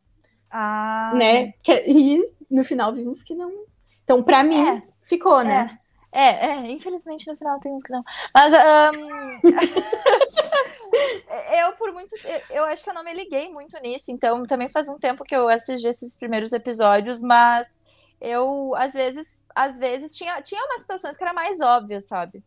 Ah, 0.52 1.12
né? 1.16 1.54
Que- 1.64 1.84
E 1.88 2.30
no 2.50 2.64
final 2.64 2.94
vimos 2.94 3.24
que 3.24 3.34
não. 3.36 3.52
Então 4.04 4.22
para 4.24 4.44
mim 4.44 4.62
É, 4.68 4.82
ficou, 5.02 5.44
né? 5.44 5.66
É, 5.70 5.95
é, 6.12 6.72
infelizmente 6.72 7.30
no 7.30 7.38
final 7.38 7.60
tem 7.60 7.74
uns 7.74 7.84
que 7.84 7.92
não. 7.92 8.04
Mas 8.34 8.54
ahn, 8.54 8.94
eu 11.60 11.74
por 11.74 11.92
muito 11.92 12.16
eu, 12.24 12.42
eu 12.50 12.64
acho 12.66 12.84
que 12.84 12.90
eu 12.90 12.94
não 12.94 13.04
me 13.04 13.14
liguei 13.14 13.50
muito 13.52 13.78
nisso, 13.80 14.12
então 14.12 14.44
também 14.44 14.70
faz 14.70 14.88
um 14.88 14.98
tempo 14.98 15.24
que 15.24 15.36
eu 15.36 15.50
assisti 15.50 15.88
esses 15.88 16.18
primeiros 16.18 16.54
episódios, 16.54 17.22
mas 17.22 17.82
eu 18.22 18.74
às 18.76 18.94
vezes, 18.94 19.36
às 19.54 19.78
vezes 19.78 20.16
tinha 20.16 20.42
tinha 20.42 20.64
umas 20.66 20.82
situações 20.82 21.18
que 21.18 21.24
era 21.24 21.34
mais 21.34 21.60
óbvio, 21.60 22.00
sabe? 22.02 22.44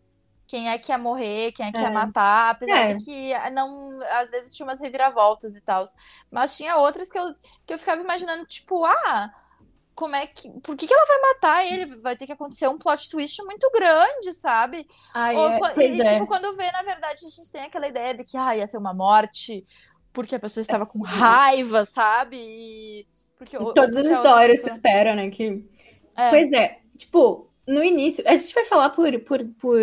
Quem 0.46 0.70
é 0.70 0.78
que 0.78 0.90
ia 0.90 0.96
morrer, 0.96 1.52
quem 1.52 1.66
é 1.66 1.72
que 1.72 1.78
ia 1.78 1.88
É. 1.88 1.90
matar, 1.90 2.50
apesar 2.52 2.90
É. 2.90 2.94
de 2.94 3.04
que 3.04 3.34
não, 3.52 4.00
às 4.12 4.30
vezes 4.30 4.54
tinha 4.56 4.66
umas 4.66 4.80
reviravoltas 4.80 5.54
e 5.54 5.60
tal. 5.60 5.84
Mas 6.30 6.56
tinha 6.56 6.76
outras 6.76 7.10
que 7.10 7.18
eu, 7.18 7.34
que 7.66 7.74
eu 7.74 7.78
ficava 7.78 8.00
imaginando, 8.00 8.46
tipo, 8.46 8.82
ah, 8.86 9.30
como 9.98 10.14
é 10.14 10.28
que. 10.28 10.48
Por 10.60 10.76
que, 10.76 10.86
que 10.86 10.94
ela 10.94 11.06
vai 11.06 11.20
matar 11.20 11.66
ele? 11.66 11.96
Vai 11.96 12.16
ter 12.16 12.24
que 12.24 12.32
acontecer 12.32 12.68
um 12.68 12.78
plot 12.78 13.10
twist 13.10 13.42
muito 13.42 13.68
grande, 13.72 14.32
sabe? 14.32 14.86
Ai, 15.12 15.34
Ou 15.34 15.48
é, 15.48 15.88
e, 15.88 16.00
é. 16.00 16.14
tipo, 16.14 16.26
quando 16.28 16.54
vê, 16.54 16.70
na 16.70 16.82
verdade, 16.82 17.26
a 17.26 17.28
gente 17.28 17.50
tem 17.50 17.62
aquela 17.62 17.88
ideia 17.88 18.14
de 18.14 18.22
que 18.22 18.36
ah, 18.36 18.56
ia 18.56 18.68
ser 18.68 18.78
uma 18.78 18.94
morte 18.94 19.64
porque 20.12 20.36
a 20.36 20.38
pessoa 20.38 20.62
estava 20.62 20.86
com 20.86 20.98
Sim. 20.98 21.10
raiva, 21.10 21.84
sabe? 21.84 22.36
E 22.36 23.06
porque 23.36 23.58
Todas 23.58 23.96
as 23.96 24.06
histórias 24.06 24.58
se 24.58 24.64
pessoa- 24.66 24.76
esperam, 24.76 25.16
né? 25.16 25.30
Que... 25.30 25.68
É. 26.16 26.30
Pois 26.30 26.52
é, 26.52 26.78
tipo, 26.96 27.50
no 27.66 27.82
início, 27.82 28.22
a 28.24 28.36
gente 28.36 28.54
vai 28.54 28.66
falar 28.66 28.90
por, 28.90 29.18
por, 29.24 29.44
por, 29.60 29.80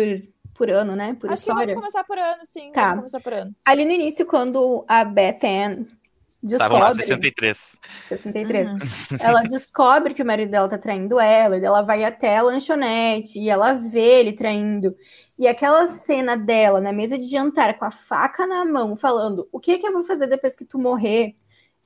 por 0.54 0.70
ano, 0.70 0.96
né? 0.96 1.14
Por 1.20 1.30
Acho 1.30 1.44
que 1.44 1.50
história. 1.50 1.74
vamos 1.74 1.92
começar 1.92 2.04
por 2.04 2.16
ano, 2.16 2.40
sim. 2.42 2.72
Tá. 2.72 2.94
Vamos 2.94 3.12
começar 3.12 3.20
por 3.20 3.34
ano. 3.34 3.54
Ali 3.66 3.84
no 3.84 3.92
início, 3.92 4.24
quando 4.24 4.82
a 4.88 5.04
Beth 5.04 5.44
Ann 5.44 5.84
Estavam 6.52 6.78
lá, 6.78 6.92
descobre. 6.92 6.94
63. 6.94 7.76
63. 8.08 8.72
Uhum. 8.72 8.78
Ela 9.18 9.42
descobre 9.44 10.14
que 10.14 10.22
o 10.22 10.26
marido 10.26 10.50
dela 10.50 10.68
tá 10.68 10.78
traindo 10.78 11.18
ela, 11.20 11.58
e 11.58 11.64
ela 11.64 11.82
vai 11.82 12.04
até 12.04 12.36
a 12.38 12.42
lanchonete 12.42 13.38
e 13.40 13.48
ela 13.50 13.72
vê 13.74 14.20
ele 14.20 14.32
traindo. 14.34 14.94
E 15.38 15.46
aquela 15.46 15.86
cena 15.88 16.36
dela 16.36 16.80
na 16.80 16.92
mesa 16.92 17.18
de 17.18 17.28
jantar 17.28 17.78
com 17.78 17.84
a 17.84 17.90
faca 17.90 18.46
na 18.46 18.64
mão, 18.64 18.96
falando: 18.96 19.48
O 19.52 19.60
que 19.60 19.78
que 19.78 19.86
eu 19.86 19.92
vou 19.92 20.02
fazer 20.02 20.26
depois 20.28 20.56
que 20.56 20.64
tu 20.64 20.78
morrer? 20.78 21.34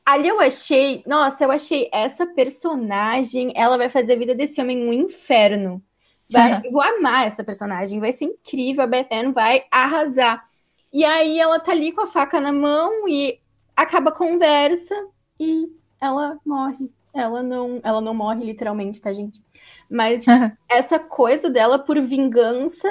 Ali 0.05 0.29
eu 0.29 0.41
achei, 0.41 1.03
nossa, 1.07 1.45
eu 1.45 1.51
achei 1.53 1.89
essa 1.93 2.27
personagem, 2.27 3.53
ela 3.57 3.79
vai 3.79 3.89
fazer 3.89 4.15
a 4.15 4.17
vida 4.19 4.35
desse 4.35 4.61
homem 4.61 4.79
um 4.89 4.93
inferno. 4.93 5.83
Vai- 6.31 6.61
eu 6.65 6.71
vou 6.73 6.83
amar 6.83 7.27
essa 7.27 7.45
personagem, 7.45 8.01
vai 8.01 8.13
ser 8.13 8.25
incrível, 8.27 8.85
a 8.85 8.87
Bethany 8.87 9.33
vai 9.33 9.65
arrasar. 9.71 10.49
E 10.93 11.05
aí 11.05 11.39
ela 11.39 11.61
tá 11.61 11.73
ali 11.73 11.93
com 11.93 12.03
a 12.03 12.07
faca 12.07 12.41
na 12.41 12.53
mão 12.53 13.09
e 13.09 13.40
acaba 13.83 14.11
a 14.11 14.15
conversa 14.15 14.95
e 15.39 15.71
ela 16.01 16.39
morre. 16.45 16.91
Ela 17.13 17.43
não, 17.43 17.81
ela 17.83 18.01
não 18.01 18.15
morre 18.15 18.45
literalmente, 18.45 19.01
tá, 19.01 19.13
gente? 19.13 19.43
Mas 19.89 20.25
essa 20.69 20.99
coisa 20.99 21.51
dela 21.51 21.79
por 21.79 22.01
vingança 22.01 22.89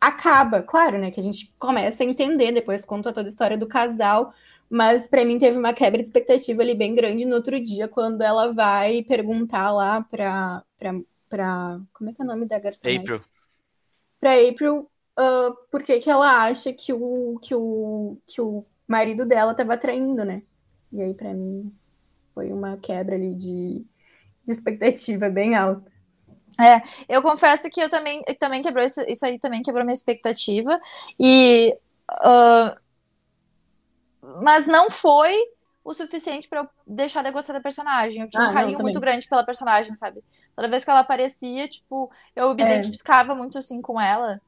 acaba, 0.00 0.62
claro, 0.62 0.98
né? 0.98 1.10
Que 1.10 1.20
a 1.20 1.22
gente 1.22 1.52
começa 1.60 2.02
a 2.02 2.06
entender 2.06 2.52
depois 2.52 2.84
conta 2.84 3.12
toda 3.12 3.28
a 3.28 3.30
história 3.30 3.56
do 3.56 3.66
casal, 3.66 4.32
mas 4.68 5.06
pra 5.06 5.24
mim 5.24 5.38
teve 5.38 5.58
uma 5.58 5.74
quebra 5.74 5.98
de 5.98 6.04
expectativa 6.04 6.62
ali 6.62 6.74
bem 6.74 6.94
grande 6.94 7.24
no 7.24 7.36
outro 7.36 7.60
dia 7.60 7.86
quando 7.86 8.22
ela 8.22 8.52
vai 8.52 9.02
perguntar 9.02 9.72
lá 9.72 10.00
pra, 10.02 10.64
pra, 10.78 11.00
pra 11.28 11.80
como 11.92 12.10
é 12.10 12.12
que 12.12 12.22
é 12.22 12.24
o 12.24 12.28
nome 12.28 12.46
da 12.46 12.58
garçonete? 12.58 13.00
April. 13.00 13.20
Pra 14.18 14.34
April 14.34 14.90
ah, 15.16 15.52
por 15.70 15.82
que 15.82 16.00
que 16.00 16.10
ela 16.10 16.44
acha 16.44 16.72
que 16.72 16.92
o 16.92 17.38
que 17.42 17.54
o 17.54 18.16
que 18.26 18.40
o 18.40 18.64
marido 18.90 19.26
dela 19.26 19.54
tava 19.54 19.76
traindo, 19.76 20.24
né? 20.24 20.42
E 20.92 21.00
aí 21.02 21.14
pra 21.14 21.32
mim 21.34 21.74
foi 22.34 22.52
uma 22.52 22.76
quebra 22.78 23.16
ali 23.16 23.34
de, 23.34 23.80
de 24.44 24.52
expectativa 24.52 25.30
bem 25.30 25.54
alta. 25.56 25.90
Eu 27.08 27.22
confesso 27.22 27.70
que 27.70 27.80
eu 27.80 27.88
também, 27.88 28.22
também 28.38 28.62
quebrou 28.62 28.84
isso, 28.84 29.00
isso 29.08 29.24
aí 29.24 29.38
também 29.38 29.62
quebrou 29.62 29.84
minha 29.84 29.94
expectativa. 29.94 30.78
E 31.18 31.76
ah, 32.10 32.76
mas 34.22 34.66
não 34.66 34.90
foi 34.90 35.34
o 35.82 35.94
suficiente 35.94 36.48
pra 36.48 36.60
eu 36.60 36.68
deixar 36.86 37.22
de 37.22 37.30
gostar 37.30 37.52
da 37.54 37.60
personagem. 37.60 38.22
Eu 38.22 38.28
tinha 38.28 38.42
Ah, 38.42 38.50
um 38.50 38.54
não, 38.54 38.54
carinho 38.54 38.76
também. 38.76 38.92
muito 38.92 39.00
grande 39.00 39.26
pela 39.28 39.44
personagem, 39.44 39.94
sabe? 39.96 40.22
Toda 40.54 40.68
vez 40.68 40.84
que 40.84 40.90
ela 40.90 41.00
aparecia, 41.00 41.68
tipo, 41.68 42.10
eu 42.36 42.54
me 42.54 42.62
É. 42.62 42.64
identificava 42.64 43.34
muito 43.34 43.58
assim 43.58 43.80
com 43.80 44.00
ela. 44.00 44.40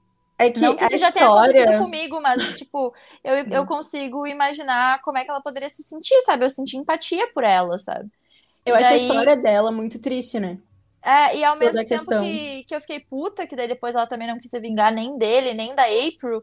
É 0.45 0.51
que 0.51 0.65
Não 0.65 0.77
que 0.77 0.85
a 0.85 0.87
isso 0.87 0.99
já 0.99 1.11
tenha 1.13 1.27
acontecido 1.29 1.75
história, 1.75 1.75
comigo, 1.75 2.21
mas, 2.21 2.47
tipo, 2.55 2.95
eu, 3.25 3.47
eu 3.51 3.67
consigo 3.67 4.27
imaginar 4.27 5.01
como 5.03 5.19
é 5.19 5.25
que 5.25 5.31
ela 5.31 5.41
poderia 5.43 5.71
se 5.71 5.83
sentir, 5.83 6.21
sabe? 6.23 6.45
Eu 6.45 6.51
senti 6.51 6.77
empatia 6.77 7.33
por 7.33 7.45
ela, 7.45 7.79
sabe? 7.79 8.11
eu 8.65 8.75
E 8.75 8.77
acho 8.77 8.93
a 8.93 8.97
daí- 8.97 8.97
história 8.97 9.37
dela 9.37 9.73
muito 9.73 9.99
triste, 10.01 10.41
né? 10.41 10.59
É, 11.05 11.37
e 11.37 11.45
ao 11.45 11.57
Toda 11.59 11.81
mesmo 11.81 11.83
a 11.83 11.85
tempo 11.85 12.15
que, 12.15 12.65
que 12.65 12.75
eu 12.75 12.81
fiquei 12.81 13.01
puta, 13.01 13.47
que 13.47 13.57
daí 13.57 13.67
depois 13.67 13.97
ela 13.97 14.07
também 14.07 14.29
não 14.29 14.39
quis 14.39 14.51
se 14.51 14.61
vingar 14.61 14.93
nem 14.95 15.19
dele, 15.19 15.53
nem 15.53 15.75
da 15.75 15.83
April, 15.85 16.43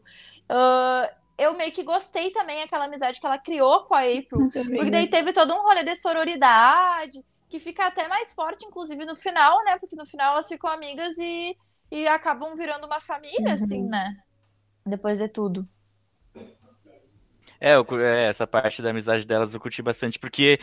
ah, 0.50 1.10
eu 1.38 1.54
meio 1.54 1.72
que 1.72 1.82
gostei 1.82 2.30
também 2.30 2.62
aquela 2.62 2.84
amizade 2.84 3.18
que 3.20 3.26
ela 3.26 3.38
criou 3.38 3.84
com 3.86 3.94
a 3.94 4.00
April. 4.02 4.46
Também, 4.52 4.68
Porque 4.74 4.90
daí 4.90 5.08
né? 5.08 5.08
teve 5.08 5.32
todo 5.32 5.54
um 5.54 5.62
rolê 5.62 5.82
de 5.82 5.96
sororidade, 5.96 7.24
que 7.48 7.58
fica 7.58 7.86
até 7.86 8.06
mais 8.08 8.32
forte, 8.34 8.66
inclusive, 8.66 9.04
no 9.06 9.16
final, 9.16 9.64
né? 9.64 9.78
Porque 9.78 9.96
no 9.96 10.04
final 10.06 10.32
elas 10.34 10.46
ficam 10.48 10.70
amigas 10.70 11.16
e, 11.18 11.56
e 11.90 12.06
acabam 12.08 12.54
virando 12.56 12.86
uma 12.86 13.00
família, 13.00 13.54
Uhum. 13.54 13.54
assim, 13.54 13.82
né? 13.84 14.16
Depois 14.86 15.18
de 15.18 15.28
tudo. 15.28 15.68
É, 17.60 17.74
eu 17.74 17.86
é, 18.00 18.28
essa 18.28 18.46
parte 18.46 18.80
da 18.82 18.90
amizade 18.90 19.26
delas 19.26 19.52
eu 19.52 19.60
curti 19.60 19.82
bastante, 19.82 20.18
porque 20.18 20.58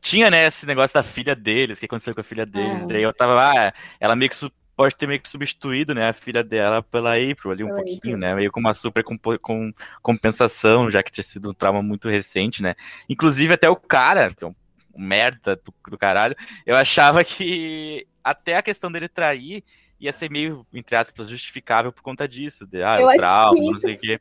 tinha, 0.00 0.30
né, 0.30 0.46
esse 0.46 0.66
negócio 0.66 0.94
da 0.94 1.02
filha 1.02 1.34
deles, 1.36 1.78
o 1.78 1.80
que 1.80 1.86
aconteceu 1.86 2.14
com 2.14 2.20
a 2.20 2.24
filha 2.24 2.46
deles. 2.46 2.84
É. 2.84 2.86
Daí 2.86 3.02
eu 3.02 3.12
tava, 3.14 3.34
ah, 3.40 3.72
ela 4.00 4.16
meio 4.16 4.30
que 4.30 4.36
su- 4.36 4.52
pode 4.76 4.96
ter 4.96 5.06
meio 5.06 5.20
que 5.20 5.28
substituído, 5.28 5.94
né, 5.94 6.08
a 6.10 6.12
filha 6.12 6.44
dela 6.44 6.82
pela 6.82 7.14
April 7.14 7.52
ali 7.52 7.64
um 7.64 7.68
Pela 7.68 7.82
pouquinho, 7.82 8.16
né, 8.16 8.34
meio 8.34 8.50
com 8.52 8.60
uma 8.60 8.74
super 8.74 9.04
com 9.04 9.72
compensação, 10.02 10.90
já 10.90 11.02
que 11.02 11.12
tinha 11.12 11.24
sido 11.24 11.50
um 11.50 11.54
trauma 11.54 11.82
muito 11.82 12.08
recente, 12.08 12.62
né. 12.62 12.74
Inclusive 13.08 13.54
até 13.54 13.68
o 13.70 13.76
cara, 13.76 14.34
que 14.34 14.44
é 14.44 14.46
um, 14.48 14.54
um 14.94 15.02
merda 15.02 15.56
do, 15.56 15.74
do 15.90 15.98
caralho, 15.98 16.36
eu 16.66 16.76
achava 16.76 17.24
que 17.24 18.06
até 18.24 18.56
a 18.56 18.62
questão 18.62 18.90
dele 18.92 19.08
trair 19.08 19.64
ia 20.02 20.12
ser 20.12 20.28
meio, 20.28 20.66
entre 20.74 20.96
aspas, 20.96 21.28
justificável 21.28 21.92
por 21.92 22.02
conta 22.02 22.26
disso, 22.26 22.66
de, 22.66 22.82
ah, 22.82 23.00
Eu 23.00 23.06
o 23.06 23.16
trauma, 23.16 23.60
não 23.60 23.74
sei 23.74 23.94
o 23.94 24.00
quê. 24.00 24.20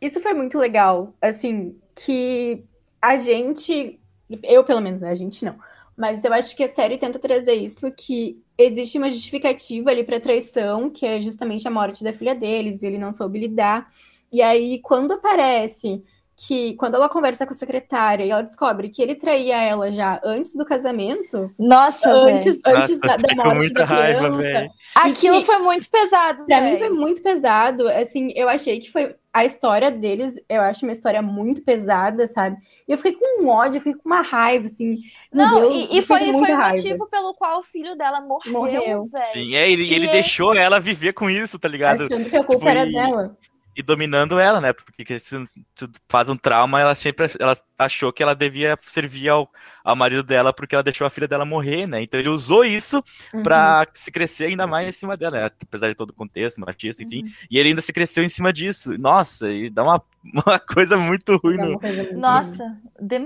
Isso 0.00 0.20
foi 0.20 0.34
muito 0.34 0.58
legal, 0.58 1.14
assim, 1.22 1.78
que 1.94 2.64
a 3.00 3.16
gente, 3.16 4.00
eu 4.42 4.64
pelo 4.64 4.80
menos, 4.80 5.00
né, 5.00 5.10
a 5.10 5.14
gente 5.14 5.44
não, 5.44 5.56
mas 5.96 6.22
eu 6.24 6.32
acho 6.32 6.54
que 6.56 6.64
a 6.64 6.74
série 6.74 6.98
tenta 6.98 7.18
trazer 7.18 7.54
isso, 7.54 7.90
que 7.92 8.42
existe 8.58 8.98
uma 8.98 9.08
justificativa 9.08 9.90
ali 9.90 10.02
pra 10.02 10.20
traição, 10.20 10.90
que 10.90 11.06
é 11.06 11.20
justamente 11.20 11.66
a 11.66 11.70
morte 11.70 12.02
da 12.02 12.12
filha 12.12 12.34
deles, 12.34 12.82
e 12.82 12.86
ele 12.86 12.98
não 12.98 13.12
soube 13.12 13.38
lidar. 13.38 13.90
E 14.32 14.42
aí, 14.42 14.80
quando 14.82 15.12
aparece 15.12 16.02
que, 16.38 16.74
quando 16.74 16.96
ela 16.96 17.08
conversa 17.08 17.46
com 17.46 17.52
a 17.54 17.56
secretária 17.56 18.22
e 18.22 18.30
ela 18.30 18.42
descobre 18.42 18.90
que 18.90 19.00
ele 19.00 19.14
traía 19.14 19.56
ela 19.62 19.90
já 19.90 20.20
antes 20.22 20.54
do 20.54 20.66
casamento, 20.66 21.50
Nossa, 21.58 22.10
antes, 22.12 22.60
antes 22.64 23.00
Nossa, 23.00 23.00
da, 23.00 23.16
da 23.16 23.34
morte 23.34 23.54
muita 23.54 23.74
da 23.80 23.84
raiva, 23.86 24.18
criança, 24.18 24.36
velho. 24.38 24.70
Aquilo 24.94 25.40
que- 25.40 25.46
foi 25.46 25.58
muito 25.58 25.90
pesado, 25.90 26.44
Pra 26.44 26.60
mim 26.60 26.66
velho. 26.74 26.78
foi 26.78 26.88
muito 26.90 27.22
pesado, 27.22 27.88
assim, 27.88 28.32
eu 28.36 28.48
achei 28.50 28.78
que 28.80 28.90
foi 28.92 29.14
a 29.32 29.44
história 29.46 29.90
deles, 29.90 30.34
eu 30.48 30.60
acho 30.60 30.84
uma 30.84 30.92
história 30.92 31.22
muito 31.22 31.62
pesada, 31.62 32.26
sabe? 32.26 32.56
E 32.86 32.92
eu 32.92 32.98
fiquei 32.98 33.12
com 33.12 33.42
um 33.42 33.48
ódio, 33.48 33.78
eu 33.78 33.82
fiquei 33.82 33.94
com 33.94 34.06
uma 34.08 34.20
raiva, 34.22 34.66
assim, 34.66 34.98
Não, 35.32 35.60
Deus, 35.60 35.74
e, 35.74 35.78
eu 35.78 35.82
e 35.84 36.02
fiquei 36.02 36.02
foi, 36.02 36.18
foi 36.32 36.52
o 36.52 36.56
raiva. 36.56 36.76
motivo 36.76 37.06
pelo 37.08 37.34
qual 37.34 37.60
o 37.60 37.62
filho 37.62 37.96
dela 37.96 38.20
morreu, 38.20 38.52
Morreu. 38.52 39.04
velho. 39.10 39.26
Sim, 39.32 39.54
é, 39.54 39.70
ele, 39.70 39.84
E 39.84 39.94
ele 39.94 40.06
é- 40.06 40.12
deixou 40.12 40.54
ela 40.54 40.78
viver 40.80 41.12
com 41.14 41.30
isso, 41.30 41.58
tá 41.58 41.66
ligado? 41.68 42.02
Achando 42.02 42.28
que 42.28 42.36
a 42.36 42.44
culpa 42.44 42.58
Tipo, 42.66 42.68
era 42.68 42.86
e- 42.86 42.92
dela. 42.92 43.36
E 43.76 43.82
dominando 43.82 44.38
ela, 44.38 44.60
né? 44.60 44.72
Porque 44.72 45.18
se 45.18 45.36
tu 45.74 45.90
faz 46.08 46.28
um 46.30 46.36
trauma, 46.36 46.80
ela 46.80 46.94
sempre 46.94 47.30
ela 47.38 47.56
achou 47.78 48.12
que 48.12 48.22
ela 48.22 48.34
devia 48.34 48.78
servir 48.86 49.28
ao, 49.28 49.50
ao 49.86 49.96
marido 49.96 50.22
dela 50.22 50.52
porque 50.52 50.74
ela 50.74 50.82
deixou 50.84 51.06
a 51.06 51.10
filha 51.10 51.28
dela 51.28 51.44
morrer, 51.44 51.86
né? 51.86 52.02
Então 52.02 52.18
ele 52.18 52.28
usou 52.28 52.64
isso 52.64 53.02
Uhum. 53.32 53.42
pra 53.42 53.86
se 53.94 54.10
crescer 54.10 54.46
ainda 54.46 54.66
mais 54.66 54.88
em 54.88 54.92
cima 54.92 55.16
dela, 55.16 55.40
né? 55.40 55.50
apesar 55.62 55.88
de 55.88 55.94
todo 55.94 56.10
o 56.10 56.14
contexto, 56.14 56.60
machista, 56.60 57.02
enfim. 57.02 57.22
Uhum. 57.24 57.32
E 57.50 57.58
ele 57.58 57.70
ainda 57.70 57.80
se 57.80 57.92
cresceu 57.92 58.24
em 58.24 58.28
cima 58.28 58.52
disso. 58.52 58.96
Nossa, 58.98 59.50
e 59.50 59.70
dá 59.70 59.82
uma, 59.82 60.02
uma 60.46 60.58
coisa 60.58 60.96
muito 60.96 61.36
ruim 61.36 61.58
no, 61.58 61.78
coisa 61.78 62.04
muito 62.04 62.30
ruim. 62.32 62.60
Nossa, 62.60 62.78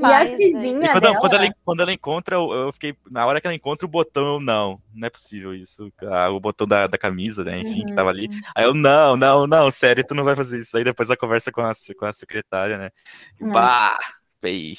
E 0.03 0.13
a 0.13 0.25
demais. 0.25 0.29
velho. 0.31 0.37
vizinha 0.37 0.81
E 0.81 0.89
quando, 0.89 1.07
dela, 1.07 1.19
quando 1.19 1.35
ela, 1.35 1.55
quando 1.65 1.81
ela 1.83 1.93
encontra, 1.93 2.37
eu, 2.37 2.53
eu 2.53 2.73
fiquei. 2.73 2.97
Na 3.11 3.27
hora 3.27 3.41
que 3.41 3.47
ela 3.47 3.55
encontra 3.57 3.87
o 3.87 3.91
botão, 3.91 4.35
eu 4.35 4.41
não, 4.41 4.81
não 4.95 5.07
é 5.07 5.11
possível 5.11 5.55
isso. 5.55 5.93
Ah, 6.03 6.31
o 6.31 6.41
botão 6.41 6.67
da, 6.67 6.87
da 6.87 6.99
camisa, 6.99 7.45
né? 7.45 7.61
Enfim, 7.61 7.85
que 7.85 7.93
Uhum. 7.93 7.95
tava 7.95 8.11
ali. 8.11 8.29
Aí 8.57 8.65
eu, 8.65 8.75
não, 8.75 9.17
não, 9.17 9.47
não, 9.47 9.71
sério, 9.71 10.05
tu 10.07 10.15
não 10.15 10.25
vai 10.25 10.37
fazer 10.37 10.61
isso. 10.63 10.77
Aí 10.77 10.85
depois 10.85 11.11
a 11.11 11.17
conversa 11.17 11.53
com 11.53 11.61
a, 11.63 11.73
com 11.99 12.07
a 12.07 12.13
secretária, 12.13 12.79
né? 12.79 12.91
É. 13.41 13.47
Bah, 13.47 13.99
feio. 14.41 14.77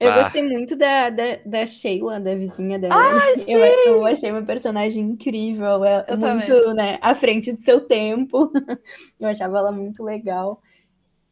Eu 0.00 0.10
Ah. 0.12 0.22
gostei 0.22 0.42
muito 0.42 0.74
da, 0.76 1.10
da, 1.10 1.24
da 1.44 1.66
Sheila, 1.66 2.18
da 2.18 2.34
vizinha 2.34 2.78
dela. 2.78 2.94
eu, 3.46 3.58
eu 3.58 4.06
achei 4.06 4.30
uma 4.30 4.42
personagem 4.42 5.04
incrível. 5.04 5.84
É 5.84 6.06
Eu 6.08 6.16
muito, 6.16 6.72
né, 6.74 6.98
à 7.02 7.14
frente 7.14 7.52
do 7.52 7.60
seu 7.60 7.82
tempo. 7.82 8.50
Eu 9.20 9.28
achava 9.28 9.58
ela 9.58 9.70
muito 9.70 10.02
legal. 10.02 10.60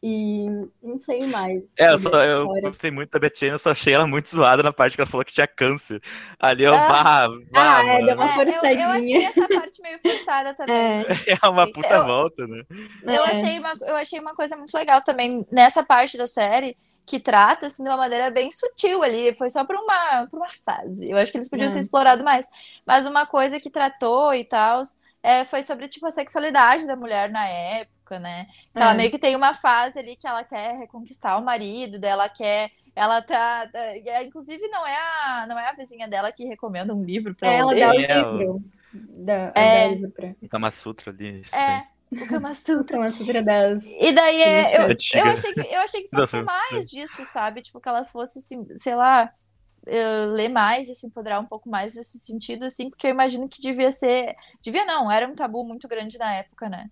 E 0.01 0.45
não 0.81 0.97
sei 0.97 1.25
mais. 1.27 1.73
É, 1.77 1.91
eu, 1.91 1.97
só, 1.97 2.09
eu 2.23 2.47
gostei 2.61 2.89
muito 2.89 3.09
da 3.11 3.19
Bettina, 3.19 3.55
eu 3.55 3.59
só 3.59 3.71
achei 3.71 3.93
ela 3.93 4.07
muito 4.07 4.29
zoada 4.29 4.63
na 4.63 4.71
parte 4.71 4.95
que 4.95 5.01
ela 5.01 5.09
falou 5.09 5.25
que 5.25 5.33
tinha 5.33 5.45
câncer. 5.45 6.01
Ali 6.39 6.63
eu, 6.63 6.73
Ah. 6.73 6.87
bah, 6.87 7.27
bah, 7.51 7.77
Ah, 7.79 7.85
é, 7.85 8.05
deu 8.05 8.15
uma 8.15 8.25
É, 8.25 8.29
eu, 8.29 8.35
eu 8.35 8.41
achei 8.41 8.53
forçadinha. 8.53 9.27
essa 9.29 9.47
parte 9.49 9.81
meio 9.81 9.99
forçada 9.99 10.53
também. 10.55 10.77
É, 11.27 11.37
É 11.43 11.49
uma 11.49 11.69
puta 11.69 11.93
Eu- 11.93 12.05
volta, 12.05 12.47
né? 12.47 12.63
Eu, 13.03 13.25
é. 13.25 13.31
achei 13.31 13.59
uma, 13.59 13.73
eu 13.81 13.95
achei 13.97 14.19
uma 14.21 14.33
coisa 14.33 14.55
muito 14.55 14.73
legal 14.77 15.01
também 15.01 15.45
nessa 15.51 15.83
parte 15.83 16.17
da 16.17 16.27
série, 16.27 16.77
que 17.05 17.19
trata 17.19 17.65
assim, 17.67 17.83
de 17.83 17.89
uma 17.89 17.97
maneira 17.97 18.29
bem 18.29 18.51
sutil 18.51 19.01
ali. 19.03 19.33
Foi 19.35 19.49
só 19.49 19.65
por 19.65 19.75
uma, 19.75 20.27
uma 20.31 20.47
fase. 20.65 21.09
Eu 21.09 21.17
acho 21.17 21.31
que 21.31 21.37
eles 21.37 21.49
podiam 21.49 21.69
É. 21.69 21.73
ter 21.73 21.79
explorado 21.79 22.23
mais. 22.23 22.47
Mas 22.85 23.05
uma 23.05 23.25
coisa 23.25 23.59
que 23.59 23.69
tratou 23.69 24.33
e 24.33 24.43
tal 24.43 24.81
é, 25.23 25.43
foi 25.43 25.63
sobre 25.63 25.87
tipo, 25.87 26.05
a 26.05 26.11
sexualidade 26.11 26.85
da 26.87 26.95
mulher 26.95 27.29
na 27.29 27.45
época, 27.47 28.19
né? 28.19 28.45
Que 28.73 28.81
Ela 28.81 28.91
É. 28.91 28.93
meio 28.93 29.11
que 29.11 29.19
tem 29.19 29.35
uma 29.35 29.53
fase 29.53 29.99
ali 29.99 30.15
que 30.15 30.27
ela 30.27 30.43
quer 30.43 30.77
reconquistar 30.77 31.37
o 31.37 31.43
marido, 31.43 31.99
dela 31.99 32.29
quer. 32.29 32.71
Ela 32.95 33.21
tá. 33.21 33.69
é, 33.73 34.23
Inclusive, 34.23 34.67
não 34.69 34.85
é, 34.85 34.95
a, 34.97 35.45
não 35.47 35.57
é 35.59 35.69
a 35.69 35.73
vizinha 35.73 36.07
dela 36.07 36.31
que 36.31 36.45
recomenda 36.45 36.93
um 36.93 37.03
livro 37.03 37.33
pra 37.35 37.49
Ela 37.49 37.71
ler. 37.73 37.79
dá 37.81 37.89
o 37.91 37.99
É, 37.99 38.21
livro. 38.21 38.63
Da, 38.93 39.33
É. 39.55 39.83
dá 39.83 39.87
o 39.89 39.93
livro 39.93 40.11
pra. 40.11 40.35
Kama 40.49 40.71
Sutra 40.71 41.11
ali. 41.11 41.41
É, 41.53 41.83
o 42.11 42.27
Kama 42.27 42.53
Sutra. 42.53 42.97
Então, 42.97 43.01
a 43.01 43.11
Sutra 43.11 43.43
das. 43.43 43.83
E 43.83 44.11
daí 44.11 44.41
é, 44.41 44.77
eu, 44.77 44.87
eu 44.87 45.31
achei 45.31 45.53
que 45.53 45.59
eu 45.59 45.79
achei 45.79 46.01
que 46.03 46.09
fosse 46.09 46.41
mais 46.41 46.89
disso, 46.89 47.25
sabe? 47.25 47.61
Tipo, 47.61 47.79
que 47.79 47.89
ela 47.89 48.05
fosse, 48.05 48.39
assim, 48.39 48.65
sei 48.75 48.95
lá, 48.95 49.31
ler 50.33 50.49
mais 50.49 50.89
e 50.89 50.95
se 50.95 51.07
empoderar 51.07 51.39
um 51.39 51.45
pouco 51.45 51.69
mais 51.69 51.95
nesse 51.95 52.19
sentido, 52.19 52.65
assim, 52.65 52.89
porque 52.89 53.07
eu 53.07 53.11
imagino 53.11 53.47
que 53.47 53.61
devia 53.61 53.91
ser. 53.91 54.35
Devia 54.61 54.85
não, 54.85 55.11
era 55.11 55.27
um 55.27 55.35
tabu 55.35 55.63
muito 55.63 55.87
grande 55.87 56.17
na 56.17 56.33
época, 56.33 56.69
né? 56.69 56.89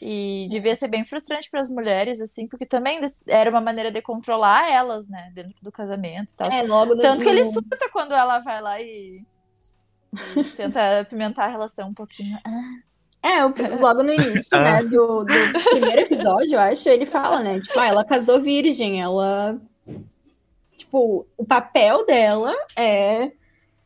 E 0.00 0.46
devia 0.48 0.76
ser 0.76 0.86
bem 0.86 1.04
frustrante 1.04 1.50
para 1.50 1.60
as 1.60 1.68
mulheres, 1.68 2.20
assim, 2.20 2.46
porque 2.46 2.64
também 2.64 3.00
era 3.26 3.50
uma 3.50 3.60
maneira 3.60 3.90
de 3.90 4.00
controlar 4.00 4.70
elas, 4.70 5.08
né, 5.08 5.32
dentro 5.34 5.56
do 5.60 5.72
casamento 5.72 6.32
e 6.32 6.36
tal. 6.36 6.50
É, 6.52 6.62
logo 6.62 6.94
no, 6.94 7.02
Tanto 7.02 7.24
que 7.24 7.28
ele 7.28 7.44
surta 7.46 7.90
quando 7.90 8.12
ela 8.12 8.38
vai 8.38 8.60
lá 8.60 8.80
e, 8.80 9.24
e 10.36 10.44
tenta 10.56 11.00
apimentar 11.00 11.46
a 11.46 11.48
relação 11.48 11.88
um 11.88 11.94
pouquinho. 11.94 12.38
É, 13.28 13.76
logo 13.76 14.02
no 14.02 14.14
início, 14.14 14.58
né, 14.58 14.82
do, 14.82 15.22
do 15.22 15.70
primeiro 15.70 16.00
episódio, 16.00 16.54
eu 16.54 16.60
acho, 16.60 16.88
ele 16.88 17.04
fala, 17.04 17.42
né, 17.42 17.60
tipo, 17.60 17.78
ah, 17.78 17.86
ela 17.86 18.02
casou 18.02 18.38
virgem, 18.38 19.02
ela, 19.02 19.60
tipo, 20.78 21.26
o 21.36 21.44
papel 21.44 22.06
dela 22.06 22.54
é 22.74 23.30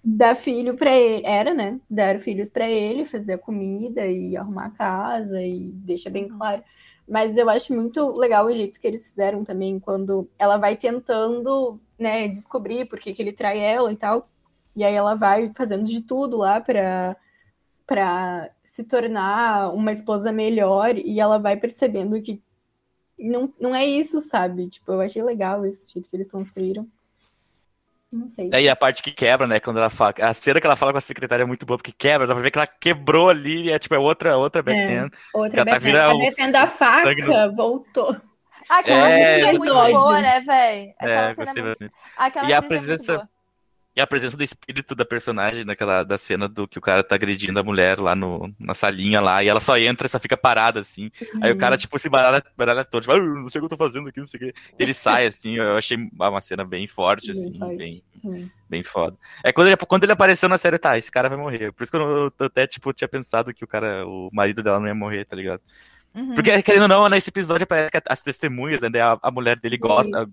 dar 0.05 0.37
filho 0.37 0.77
pra 0.77 0.97
ele, 0.97 1.27
era, 1.27 1.53
né, 1.53 1.81
dar 1.91 2.21
filhos 2.21 2.49
pra 2.49 2.71
ele, 2.71 3.05
fazer 3.05 3.33
a 3.33 3.39
comida 3.39 4.07
e 4.07 4.37
arrumar 4.37 4.67
a 4.67 4.71
casa 4.71 5.43
e 5.43 5.71
deixa 5.73 6.09
bem 6.09 6.29
claro. 6.29 6.63
Mas 7.09 7.37
eu 7.37 7.51
acho 7.51 7.75
muito 7.75 8.13
legal 8.17 8.47
o 8.47 8.55
jeito 8.55 8.81
que 8.81 8.87
eles 8.87 9.03
fizeram 9.03 9.45
também, 9.45 9.81
quando 9.81 10.29
ela 10.39 10.57
vai 10.57 10.77
tentando, 10.77 11.81
né, 11.99 12.29
descobrir 12.29 12.85
por 12.85 13.01
que 13.01 13.13
que 13.13 13.21
ele 13.21 13.33
trai 13.33 13.59
ela 13.59 13.93
e 13.93 13.97
tal, 13.97 14.29
e 14.77 14.85
aí 14.85 14.95
ela 14.95 15.17
vai 15.17 15.51
fazendo 15.53 15.85
de 15.85 16.01
tudo 16.01 16.39
lá 16.39 16.61
pra 16.61 17.17
para 17.93 18.49
se 18.63 18.85
tornar 18.85 19.69
uma 19.75 19.93
esposa 19.93 20.33
melhor 20.33 20.97
e 20.97 21.21
ela 21.21 21.39
vai 21.39 21.57
percebendo 21.57 22.21
que 22.23 22.41
não, 23.19 23.53
não 23.61 23.75
é 23.75 23.85
isso, 23.85 24.19
sabe? 24.21 24.67
Tipo, 24.69 24.93
eu 24.93 25.01
achei 25.03 25.23
legal 25.23 25.65
esse 25.67 25.93
jeito 25.93 26.09
que 26.09 26.17
eles 26.17 26.31
construíram. 26.33 26.87
Não 28.11 28.29
sei. 28.31 28.49
Aí 28.53 28.69
a 28.69 28.75
parte 28.75 29.03
que 29.03 29.11
quebra, 29.13 29.47
né? 29.47 29.61
Quando 29.61 29.77
ela 29.79 29.91
fala. 29.91 30.15
A 30.23 30.33
cena 30.35 30.59
que 30.61 30.67
ela 30.67 30.77
fala 30.77 30.93
com 30.93 30.99
a 30.99 31.03
secretária 31.03 31.43
é 31.43 31.47
muito 31.47 31.65
boa, 31.67 31.77
porque 31.79 31.93
quebra, 31.93 32.27
dá 32.27 32.35
pra 32.35 32.43
ver 32.43 32.51
que 32.51 32.59
ela 32.59 32.67
quebrou 32.67 33.29
ali, 33.29 33.65
e 33.65 33.71
é 33.71 33.79
tipo, 33.79 33.95
é 33.95 33.99
outra, 33.99 34.37
outra 34.39 34.63
Bethany. 34.63 35.11
Outra 35.35 35.59
já 35.59 35.65
tá 35.65 35.73
Bethany. 35.73 35.85
virando 35.93 36.11
A 36.11 36.15
o 36.15 36.19
Bethany 36.19 36.53
da 36.53 36.67
faca 36.67 37.03
sangue 37.09 37.23
voltou. 37.55 38.17
Aquela 38.69 39.11
É, 39.11 39.41
é 39.41 39.53
muito 39.53 39.73
boa, 39.75 40.21
né, 40.21 40.41
velho? 40.41 40.95
Aquela 40.99 41.13
É, 41.29 41.33
cena 41.33 41.43
é 41.43 41.45
gostei 41.47 41.63
muito... 41.63 41.79
bastante. 41.79 41.93
Aquela 42.17 42.49
E 42.49 42.53
a 42.53 42.57
é 42.57 42.61
muito 42.61 42.69
presença- 42.69 43.15
boa. 43.17 43.29
E 43.95 44.01
a 44.01 44.07
presença 44.07 44.37
do 44.37 44.43
espírito 44.43 44.95
da 44.95 45.05
personagem 45.05 45.65
naquela 45.65 46.03
da 46.03 46.17
cena 46.17 46.49
do 46.49 46.67
que 46.67 46.79
o 46.79 46.81
cara 46.81 47.05
tá 47.05 47.15
agredindo 47.15 47.59
a 47.61 47.63
mulher 47.63 47.99
lá 47.99 48.15
no, 48.17 48.51
na 48.59 48.73
salinha 48.73 49.21
lá, 49.21 49.45
e 49.45 49.49
ela 49.49 49.61
só 49.61 49.77
entra 49.77 50.07
e 50.07 50.11
só 50.11 50.19
fica 50.19 50.37
parada, 50.37 50.81
assim. 50.81 51.11
Aí 51.43 51.53
o 51.53 51.59
cara, 51.59 51.77
tipo, 51.77 51.99
se 51.99 52.09
baralha, 52.09 52.43
baralha 52.57 52.85
todo, 52.85 53.03
tipo, 53.03 53.13
ah, 53.13 53.21
não 53.21 53.51
sei 53.51 53.59
o 53.59 53.63
que 53.63 53.73
eu 53.73 53.77
tô 53.77 53.85
fazendo 53.85 54.09
aqui, 54.09 54.19
não 54.19 54.27
sei 54.27 54.41
o 54.41 54.43
que. 54.45 54.55
Ele 54.79 54.95
sai, 54.95 55.27
assim, 55.27 55.57
eu 55.57 55.77
achei 55.77 55.99
uma 56.19 56.41
cena 56.41 56.65
bem 56.65 56.87
forte, 56.87 57.31
assim, 57.31 57.53
Bem 57.77 58.03
bem, 58.23 58.51
bem 58.69 58.83
foda. 58.83 59.17
É 59.45 59.53
quando 59.53 59.69
ele, 59.69 59.77
quando 59.77 60.05
ele 60.05 60.13
apareceu 60.13 60.49
na 60.49 60.57
série, 60.57 60.79
tá, 60.79 60.97
esse 60.97 61.11
cara 61.11 61.29
vai 61.29 61.37
morrer. 61.37 61.73
Por 61.73 61.83
isso 61.83 61.93
que 61.93 61.99
eu, 61.99 62.33
eu 62.39 62.47
até, 62.47 62.67
tipo, 62.67 62.93
tinha 62.93 63.09
pensado 63.09 63.53
que 63.53 63.65
o 63.65 63.69
cara, 63.69 64.07
o 64.07 64.31
marido 64.33 64.63
dela 64.63 64.81
não 64.81 64.87
ia 64.87 64.95
morrer, 64.95 65.25
tá 65.25 65.37
ligado? 65.37 65.61
Uhum. 66.15 66.35
Porque, 66.35 66.63
querendo 66.63 66.83
ou 66.83 66.89
não, 66.89 67.09
nesse 67.09 67.31
episódio 67.31 67.65
aparece 67.65 67.91
que 67.91 68.03
as 68.07 68.21
testemunhas, 68.21 68.81
né, 68.81 69.01
a, 69.01 69.19
a 69.23 69.31
mulher 69.31 69.59
dele 69.59 69.79
gosta, 69.79 70.23
Isso. 70.23 70.33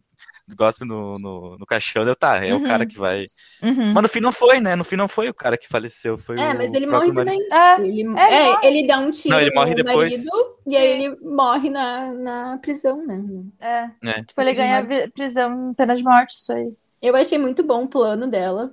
Gospe 0.56 0.86
no, 0.86 1.12
no, 1.20 1.58
no 1.58 1.66
caixão, 1.66 2.06
deu, 2.06 2.16
tá, 2.16 2.44
é 2.44 2.54
Uhum. 2.54 2.64
o 2.64 2.64
cara 2.68 2.86
que 2.86 2.98
vai... 2.98 3.26
Uhum. 3.62 3.86
Mas 3.94 3.96
no 4.04 4.08
fim 4.10 4.20
não 4.20 4.32
foi, 4.32 4.60
né? 4.60 4.76
No 4.76 4.84
fim 4.84 4.96
não 4.96 5.08
foi 5.08 5.30
o 5.30 5.34
cara 5.34 5.58
que 5.58 5.68
faleceu, 5.68 6.18
foi 6.18 6.40
É, 6.40 6.54
o 6.54 6.58
mas 6.58 6.74
ele 6.74 6.86
morre 6.88 7.12
marido. 7.12 7.16
também. 7.16 7.40
É, 7.52 7.80
Ele, 7.82 8.02
É, 8.18 8.46
ele 8.46 8.58
é, 8.66 8.68
ele 8.68 8.88
dá 8.88 9.00
um 9.00 9.12
tiro 9.12 9.36
Não, 9.36 9.42
ele 9.42 9.54
morre 9.54 9.70
no 9.72 9.84
depois. 9.84 10.14
marido 10.14 10.30
e 10.68 10.78
aí 10.78 10.88
ele 11.04 11.16
morre 11.22 11.70
na, 11.70 12.14
na 12.14 12.58
prisão, 12.58 13.06
né? 13.06 13.22
é. 13.62 13.90
É. 14.10 14.24
Tipo, 14.24 14.42
ele 14.42 14.54
ganha 14.54 14.88
prisão, 15.14 15.74
pena 15.74 15.96
de 15.96 16.04
morte, 16.04 16.32
isso 16.36 16.52
aí. 16.54 16.72
Eu 17.02 17.16
achei 17.16 17.38
muito 17.38 17.64
bom 17.64 17.84
o 17.86 17.88
plano 17.88 18.28
dela. 18.28 18.72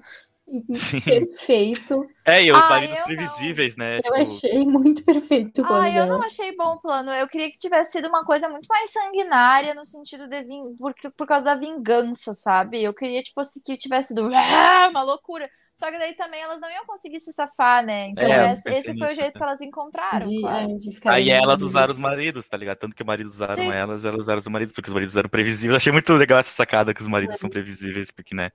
Sim. 0.74 1.02
Perfeito. 1.04 2.08
É, 2.24 2.42
e 2.44 2.52
os 2.52 2.64
Ah, 2.64 2.68
maridos 2.68 3.00
eu 3.00 3.08
não. 3.14 3.14
previsíveis, 3.14 3.76
né? 3.76 4.00
Eu 4.02 4.02
Tipo, 4.02 4.16
achei 4.16 4.64
muito 4.66 5.04
perfeito 5.04 5.62
o 5.62 5.66
plano 5.66 5.88
Ah, 5.88 5.90
eu 5.90 6.06
dela. 6.06 6.06
não 6.06 6.22
achei 6.22 6.54
bom 6.56 6.74
o 6.74 6.80
plano. 6.80 7.10
Eu 7.12 7.28
queria 7.28 7.50
que 7.50 7.58
tivesse 7.58 7.92
sido 7.92 8.08
uma 8.08 8.24
coisa 8.24 8.48
muito 8.48 8.66
mais 8.68 8.90
sanguinária 8.92 9.74
no 9.74 9.84
sentido 9.84 10.28
de 10.28 10.44
vin... 10.44 10.76
por, 10.76 10.94
por 11.16 11.26
causa 11.26 11.46
da 11.46 11.54
vingança, 11.56 12.34
sabe? 12.34 12.82
Eu 12.82 12.94
queria, 12.94 13.22
tipo, 13.22 13.40
assim, 13.40 13.60
que 13.64 13.76
tivesse 13.76 14.08
sido 14.08 14.30
ah, 14.34 14.88
uma 14.90 15.02
loucura. 15.02 15.48
Só 15.74 15.90
que 15.90 15.98
daí 15.98 16.14
também 16.14 16.40
elas 16.40 16.60
não 16.60 16.70
iam 16.70 16.86
conseguir 16.86 17.20
se 17.20 17.32
safar, 17.32 17.84
né? 17.84 18.08
Então 18.08 18.32
É, 18.32 18.38
eu 18.38 18.44
esse, 18.44 18.70
esse 18.70 18.96
foi 18.96 19.12
o 19.12 19.14
jeito 19.14 19.32
tá. 19.32 19.38
que 19.38 19.42
elas 19.42 19.60
encontraram. 19.60 20.28
De, 20.28 20.40
claro. 20.40 20.70
é, 20.74 20.78
de 20.78 20.92
ficar 20.94 21.12
Aí 21.12 21.30
elas 21.30 21.62
usaram 21.62 21.92
os 21.92 21.98
maridos, 21.98 22.48
tá 22.48 22.56
ligado? 22.56 22.78
Tanto 22.78 22.94
que 22.96 23.02
os 23.02 23.06
maridos 23.06 23.34
usaram 23.34 23.54
Sim. 23.54 23.70
elas, 23.70 24.04
elas 24.04 24.20
usaram 24.22 24.38
os 24.40 24.46
maridos, 24.48 24.74
porque 24.74 24.88
os 24.90 24.94
maridos 24.94 25.16
eram 25.16 25.28
previsíveis. 25.28 25.72
Eu 25.72 25.76
achei 25.76 25.92
muito 25.92 26.12
legal 26.14 26.38
essa 26.38 26.50
sacada 26.50 26.92
que 26.94 27.00
os 27.00 27.06
maridos 27.08 27.36
são 27.38 27.48
previsíveis, 27.50 28.10
porque, 28.10 28.34
né? 28.34 28.50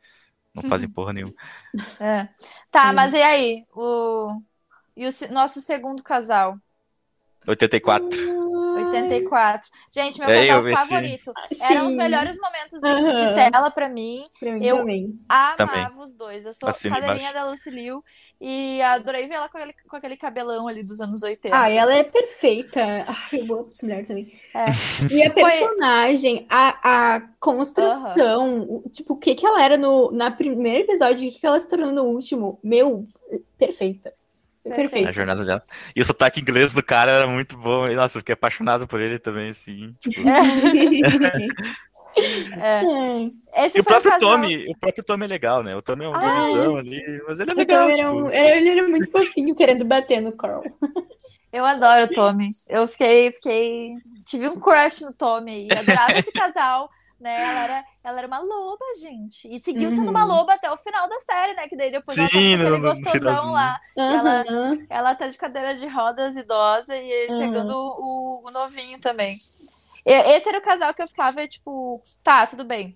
Não 0.53 0.63
fazem 0.63 0.89
porra 0.91 1.13
nenhuma. 1.13 1.33
É. 1.99 2.27
Tá, 2.69 2.89
Sim. 2.89 2.95
mas 2.95 3.13
e 3.13 3.21
aí? 3.21 3.65
O... 3.73 4.41
E 4.95 5.07
o 5.07 5.11
nosso 5.31 5.61
segundo 5.61 6.03
casal? 6.03 6.57
84. 7.47 8.07
84. 8.95 9.69
Gente, 9.91 10.19
meu 10.19 10.29
É, 10.29 10.47
casal 10.47 10.63
vi 10.63 10.73
esse- 10.73 10.87
favorito. 10.87 11.33
Eram 11.61 11.85
os 11.87 11.91
Sim, 11.93 11.97
melhores 11.97 12.37
momentos 12.39 12.79
de, 12.79 12.87
Aham. 12.87 13.13
de 13.15 13.51
tela 13.51 13.71
pra 13.71 13.89
mim. 13.89 14.25
Pra 14.39 14.51
mim 14.53 14.65
eu- 14.65 14.77
também. 14.77 15.19
Amava 15.29 15.57
Também. 15.57 15.87
os 16.03 16.15
dois. 16.15 16.45
Eu 16.45 16.53
sou 16.53 16.69
Assina 16.69 16.95
cadeirinha 16.95 17.29
embaixo. 17.29 17.45
da 17.45 17.51
Lucille 17.51 17.91
e 18.39 18.81
adorei 18.81 19.27
ver 19.27 19.35
ela 19.35 19.49
com 19.49 19.57
aquele, 19.57 19.73
com 19.89 19.95
aquele 19.95 20.17
cabelão 20.17 20.67
ali 20.67 20.81
dos 20.81 20.99
anos 20.99 21.21
80. 21.23 21.55
Ah, 21.59 21.69
ela 21.69 21.93
é 21.93 22.03
perfeita. 22.03 22.81
Ai, 23.07 23.39
eu 23.39 23.43
amo 23.53 23.67
essa 23.67 23.85
mulher 23.85 24.05
também. 24.05 24.33
É. 24.53 25.13
E 25.13 25.23
a 25.23 25.31
personagem, 25.31 26.45
a, 26.49 27.15
a 27.15 27.21
construção, 27.39 28.61
o- 28.61 28.89
tipo, 28.91 29.13
o 29.13 29.17
que 29.17 29.35
que 29.35 29.45
ela 29.45 29.63
era 29.63 29.77
no 29.77 30.11
na 30.11 30.29
primeiro 30.31 30.85
episódio 30.89 31.25
e 31.25 31.29
o 31.29 31.31
que 31.31 31.39
que 31.39 31.45
ela 31.45 31.59
se 31.59 31.67
tornou 31.67 31.91
no 31.91 32.03
último. 32.03 32.59
Meu, 32.63 33.07
perfeita. 33.57 34.13
A 34.65 34.75
Perfeita. 34.75 35.11
jornada 35.11 35.43
dela. 35.43 35.61
E 35.95 36.01
o 36.01 36.05
sotaque 36.05 36.39
inglês 36.39 36.71
do 36.73 36.83
cara 36.83 37.11
era 37.11 37.27
muito 37.27 37.57
bom. 37.57 37.87
E, 37.87 37.95
nossa, 37.95 38.17
eu 38.17 38.21
fiquei 38.21 38.33
apaixonado 38.33 38.87
por 38.87 39.01
ele 39.01 39.17
também, 39.17 39.49
assim. 39.49 39.95
Tipo... 40.01 40.21
É. 40.27 41.47
É. 43.55 43.65
Esse 43.65 43.77
E 43.77 43.81
o 43.81 43.83
foi 43.83 43.95
o 43.97 44.01
próprio 44.01 44.11
casal. 44.11 44.29
Tommy, 44.31 44.67
o 44.69 44.77
próprio 44.77 45.03
Tommy 45.05 45.23
é 45.23 45.27
legal, 45.27 45.63
né? 45.63 45.73
O 45.77 45.81
Tommy 45.81 46.03
é 46.03 46.09
um 46.09 46.13
Ai. 46.13 46.51
vilão 46.51 46.75
ali, 46.75 47.01
mas 47.25 47.39
ele 47.39 47.51
é 47.51 47.53
legal. 47.53 47.87
Tom 47.87 47.89
era 47.93 47.97
tipo... 48.03 48.11
um- 48.11 48.29
era- 48.29 48.57
ele 48.57 48.69
era 48.69 48.87
muito 48.89 49.09
fofinho, 49.09 49.55
querendo 49.55 49.85
bater 49.85 50.19
no 50.21 50.33
Carl. 50.33 50.61
Eu 51.53 51.63
adoro 51.65 52.03
o 52.05 52.09
Tommy. 52.09 52.49
Eu 52.69 52.85
fiquei, 52.87 53.31
fiquei. 53.31 53.93
Tive 54.25 54.49
um 54.49 54.59
crush 54.59 55.01
no 55.05 55.13
Tommy 55.13 55.67
e 55.67 55.71
adorava 55.73 56.13
esse 56.19 56.31
casal. 56.33 56.89
Né? 57.21 57.39
Ela, 57.43 57.63
era, 57.63 57.85
ela 58.03 58.17
era 58.17 58.27
uma 58.27 58.39
loba, 58.39 58.83
gente. 58.99 59.47
E 59.47 59.59
seguiu 59.59 59.91
sendo 59.91 60.09
uma 60.09 60.23
Uhum. 60.23 60.27
loba 60.29 60.53
até 60.55 60.71
o 60.71 60.77
final 60.77 61.07
da 61.07 61.19
série, 61.21 61.53
né? 61.53 61.67
Que 61.67 61.75
daí 61.77 61.91
depois 61.91 62.17
ela 62.17 62.27
tá 62.27 62.35
Sim, 62.35 62.57
com 62.57 62.81
gostosão 62.81 63.51
lá. 63.51 63.79
Ela- 63.95 64.41
Aham. 64.41 64.87
Ela 64.89 65.15
tá 65.15 65.27
de 65.27 65.37
cadeira 65.37 65.75
de 65.75 65.85
rodas 65.87 66.35
idosa 66.35 66.95
e 66.95 67.11
ele 67.11 67.31
Uhum. 67.33 67.39
pegando 67.39 67.73
o, 67.77 68.41
o 68.43 68.51
novinho 68.51 68.99
também. 68.99 69.37
Esse 70.03 70.49
era 70.49 70.57
o 70.57 70.63
casal 70.63 70.93
que 70.95 71.03
eu 71.03 71.07
ficava, 71.07 71.47
tipo, 71.47 72.01
tá, 72.23 72.47
tudo 72.47 72.63
bem. 72.63 72.91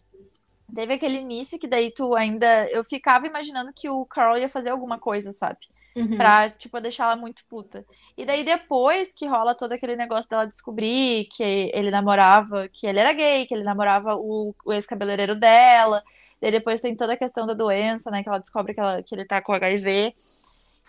Teve 0.73 0.93
aquele 0.93 1.17
início 1.19 1.59
que 1.59 1.67
daí 1.67 1.91
tu 1.91 2.15
ainda. 2.15 2.67
Eu 2.69 2.83
ficava 2.83 3.27
imaginando 3.27 3.71
que 3.73 3.89
o 3.89 4.05
Carl 4.05 4.37
ia 4.37 4.49
fazer 4.49 4.69
alguma 4.69 4.99
coisa, 4.99 5.31
sabe? 5.31 5.59
Uhum. 5.95 6.17
Pra, 6.17 6.49
tipo, 6.49 6.79
deixar 6.81 7.05
ela 7.05 7.15
muito 7.15 7.43
puta. 7.47 7.85
E 8.17 8.25
daí 8.25 8.43
depois 8.43 9.13
que 9.13 9.27
rola 9.27 9.55
todo 9.55 9.71
aquele 9.73 9.95
negócio 9.95 10.29
dela 10.29 10.45
descobrir 10.47 11.25
que 11.25 11.71
ele 11.73 11.91
namorava, 11.91 12.67
que 12.67 12.87
ele 12.87 12.99
era 12.99 13.13
gay, 13.13 13.45
que 13.45 13.53
ele 13.53 13.63
namorava 13.63 14.15
o, 14.15 14.53
o 14.65 14.73
ex-cabeleireiro 14.73 15.35
dela. 15.35 16.03
Daí 16.41 16.51
depois 16.51 16.81
tem 16.81 16.95
toda 16.95 17.13
a 17.13 17.17
questão 17.17 17.47
da 17.47 17.53
doença, 17.53 18.11
né? 18.11 18.21
Que 18.23 18.29
ela 18.29 18.39
descobre 18.39 18.73
que, 18.73 18.79
ela- 18.79 19.01
que 19.03 19.15
ele 19.15 19.25
tá 19.25 19.41
com 19.41 19.53
HIV. 19.53 20.13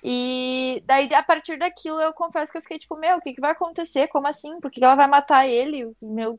E 0.09 0.83
daí, 0.87 1.13
a 1.15 1.23
partir 1.25 1.59
daquilo, 1.59 2.01
eu 2.01 2.15
confesso 2.15 2.53
que 2.53 2.59
eu 2.59 2.63
fiquei 2.63 2.79
tipo, 2.79 2.97
meu, 2.97 3.17
o 3.17 3.21
que, 3.21 3.35
que 3.35 3.41
vai 3.41 3.51
acontecer? 3.53 4.07
Como 4.09 4.29
assim? 4.29 4.61
Por 4.61 4.71
que, 4.71 4.79
que 4.81 4.85
ela 4.85 4.95
vai 4.95 5.09
matar 5.09 5.49
ele? 5.49 5.85
Meu, 6.01 6.37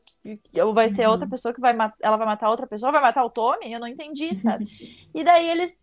ou 0.64 0.72
vai 0.72 0.88
ser 0.88 1.06
Uhum. 1.06 1.10
outra 1.10 1.28
pessoa 1.28 1.52
que 1.54 1.60
vai 1.60 1.74
matar. 1.74 1.96
Ela 2.02 2.16
vai 2.16 2.26
matar 2.26 2.48
outra 2.50 2.66
pessoa? 2.66 2.92
Vai 2.92 3.02
matar 3.02 3.24
o 3.24 3.30
Tommy? 3.30 3.70
Eu 3.72 3.80
não 3.80 3.86
entendi, 3.88 4.34
sabe? 4.34 4.64
E 5.14 5.22
daí 5.24 5.48
eles. 5.50 5.78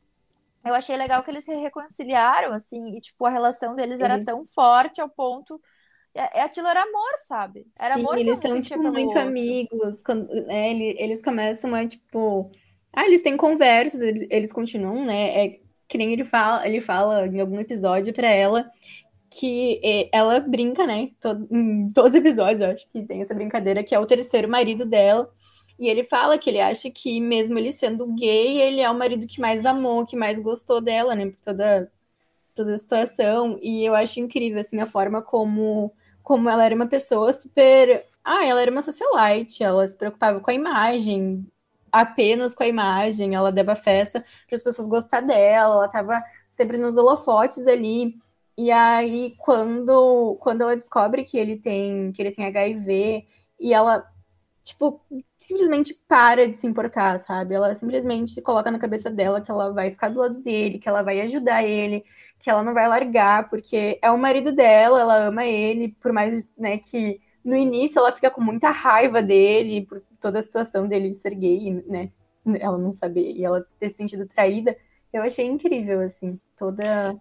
Eu 0.66 0.74
achei 0.76 0.98
legal 0.98 1.24
que 1.24 1.32
eles 1.32 1.46
se 1.46 1.56
reconciliaram, 1.56 2.54
assim, 2.54 2.98
e, 2.98 3.02
tipo, 3.02 3.26
a 3.26 3.30
relação 3.32 3.76
deles 3.76 4.02
era 4.02 4.18
Eles- 4.18 4.26
tão 4.26 4.46
forte 4.48 5.02
ao 5.02 5.10
ponto. 5.10 5.62
É, 6.16 6.40
é- 6.40 6.44
aquilo 6.44 6.68
era 6.68 6.82
amor, 6.84 7.14
sabe? 7.28 7.68
Era 7.80 7.96
Sim, 7.96 8.02
amor 8.02 8.20
eles 8.20 8.40
são, 8.42 8.60
tipo, 8.62 8.80
muito 8.84 9.18
outro. 9.18 9.20
amigos. 9.20 10.02
Quando, 10.04 10.28
né, 10.46 10.72
ele- 10.72 10.96
eles 11.00 11.22
começam 11.24 11.74
a, 11.76 11.88
tipo... 11.88 12.52
Ah, 12.94 13.06
eles 13.06 13.22
têm 13.22 13.36
conversas, 13.38 14.02
eles, 14.02 14.26
eles 14.30 14.54
continuam, 14.54 15.06
né? 15.06 15.46
É 15.48 15.60
que 15.88 15.98
nem 15.98 16.14
ele 16.14 16.26
fala, 16.26 16.68
ele 16.68 16.82
fala 16.82 17.28
em 17.28 17.40
algum 17.40 17.60
episódio 17.60 18.14
pra 18.14 18.28
ela 18.30 18.70
que 19.30 19.80
ela 20.14 20.40
brinca, 20.40 20.86
né? 20.88 21.10
to- 21.20 21.48
em 21.52 21.92
todos 21.92 22.12
os 22.12 22.16
episódios, 22.18 22.62
eu 22.62 22.70
acho 22.72 22.90
que 22.92 23.04
tem 23.04 23.22
essa 23.22 23.34
brincadeira, 23.34 23.84
que 23.84 23.94
é 23.96 24.00
o 24.00 24.06
terceiro 24.06 24.48
marido 24.50 24.86
dela. 24.86 25.30
E 25.78 25.88
ele 25.90 26.04
fala 26.04 26.38
que 26.38 26.50
ele 26.50 26.62
acha 26.62 26.90
que, 26.90 27.20
mesmo 27.20 27.60
ele 27.60 27.72
sendo 27.72 28.08
gay, 28.16 28.62
ele 28.62 28.80
é 28.82 28.90
o 28.90 28.98
marido 28.98 29.28
que 29.28 29.42
mais 29.42 29.66
amou, 29.66 30.06
que 30.06 30.16
mais 30.16 30.40
gostou 30.40 30.80
dela, 30.82 31.16
né? 31.16 31.28
Por 31.28 31.38
toda, 31.44 31.92
toda 32.56 32.74
a 32.74 32.78
situação. 32.78 33.60
E 33.62 33.86
eu 33.86 33.96
acho 33.96 34.20
incrível, 34.20 34.60
assim, 34.60 34.80
a 34.80 34.86
forma 34.86 35.22
como, 35.22 35.94
como 36.24 36.50
ela 36.50 36.66
era 36.66 36.76
uma 36.76 36.88
pessoa 36.88 37.34
super. 37.34 38.06
Ah, 38.24 38.46
ela 38.46 38.62
era 38.62 38.72
uma 38.72 38.82
socialite, 38.82 39.64
ela 39.64 39.86
se 39.88 39.98
preocupava 39.98 40.40
com 40.40 40.52
a 40.52 40.54
imagem, 40.54 41.46
apenas 42.02 42.54
com 42.54 42.64
a 42.64 42.68
imagem, 42.68 43.36
ela 43.36 43.52
dava 43.52 43.76
festa 43.76 44.20
para 44.48 44.56
as 44.56 44.64
pessoas 44.64 44.88
gostar 44.88 45.22
dela, 45.22 45.76
ela 45.76 45.86
estava 45.86 46.24
sempre 46.50 46.78
nos 46.78 46.98
holofotes 46.98 47.68
ali. 47.68 48.16
E 48.58 48.72
aí, 48.72 49.36
quando, 49.38 50.38
quando 50.42 50.62
ela 50.62 50.76
descobre 50.76 51.24
que 51.26 51.38
ele 51.38 51.58
tem, 51.58 52.12
que 52.12 52.22
ele 52.22 52.32
tem 52.32 52.46
HIV, 52.46 53.26
e 53.60 53.74
ela, 53.74 54.06
tipo, 54.64 55.02
simplesmente 55.38 55.94
para 56.08 56.48
de 56.48 56.58
se 56.58 56.68
importar, 56.68 57.20
sabe? 57.20 57.56
Ela 57.56 57.76
simplesmente 57.76 58.42
coloca 58.42 58.72
na 58.72 58.80
cabeça 58.80 59.10
dela 59.10 59.42
que 59.42 59.52
ela 59.52 59.72
vai 59.74 59.92
ficar 59.92 60.10
do 60.10 60.20
lado 60.20 60.42
dele, 60.42 60.80
que 60.80 60.90
ela 60.90 61.02
vai 61.04 61.22
ajudar 61.22 61.64
ele, 61.64 62.04
que 62.40 62.50
ela 62.50 62.64
não 62.64 62.74
vai 62.74 62.88
largar, 62.88 63.50
porque 63.50 64.00
é 64.02 64.12
o 64.12 64.18
marido 64.18 64.52
dela, 64.52 65.02
ela 65.02 65.28
ama 65.28 65.46
ele, 65.46 65.90
por 66.02 66.12
mais, 66.14 66.48
né, 66.58 66.78
que 66.78 67.22
no 67.44 67.56
início 67.56 68.00
ela 68.00 68.12
fica 68.12 68.32
com 68.32 68.42
muita 68.42 68.72
raiva 68.72 69.22
dele, 69.22 69.86
por 69.86 70.02
toda 70.26 70.40
a 70.40 70.42
situação 70.42 70.88
dele 70.88 71.14
ser 71.14 71.36
gay, 71.36 71.72
né? 71.86 72.12
Ela 72.60 72.80
não 72.80 72.92
saber 72.92 73.32
e 73.32 73.46
ela 73.46 73.64
ter 73.80 73.90
se 73.92 73.98
sentido 73.98 74.26
traída. 74.26 74.76
Eu 75.14 75.22
achei 75.22 75.46
incrível, 75.46 76.02
assim, 76.02 76.40
toda. 76.58 77.16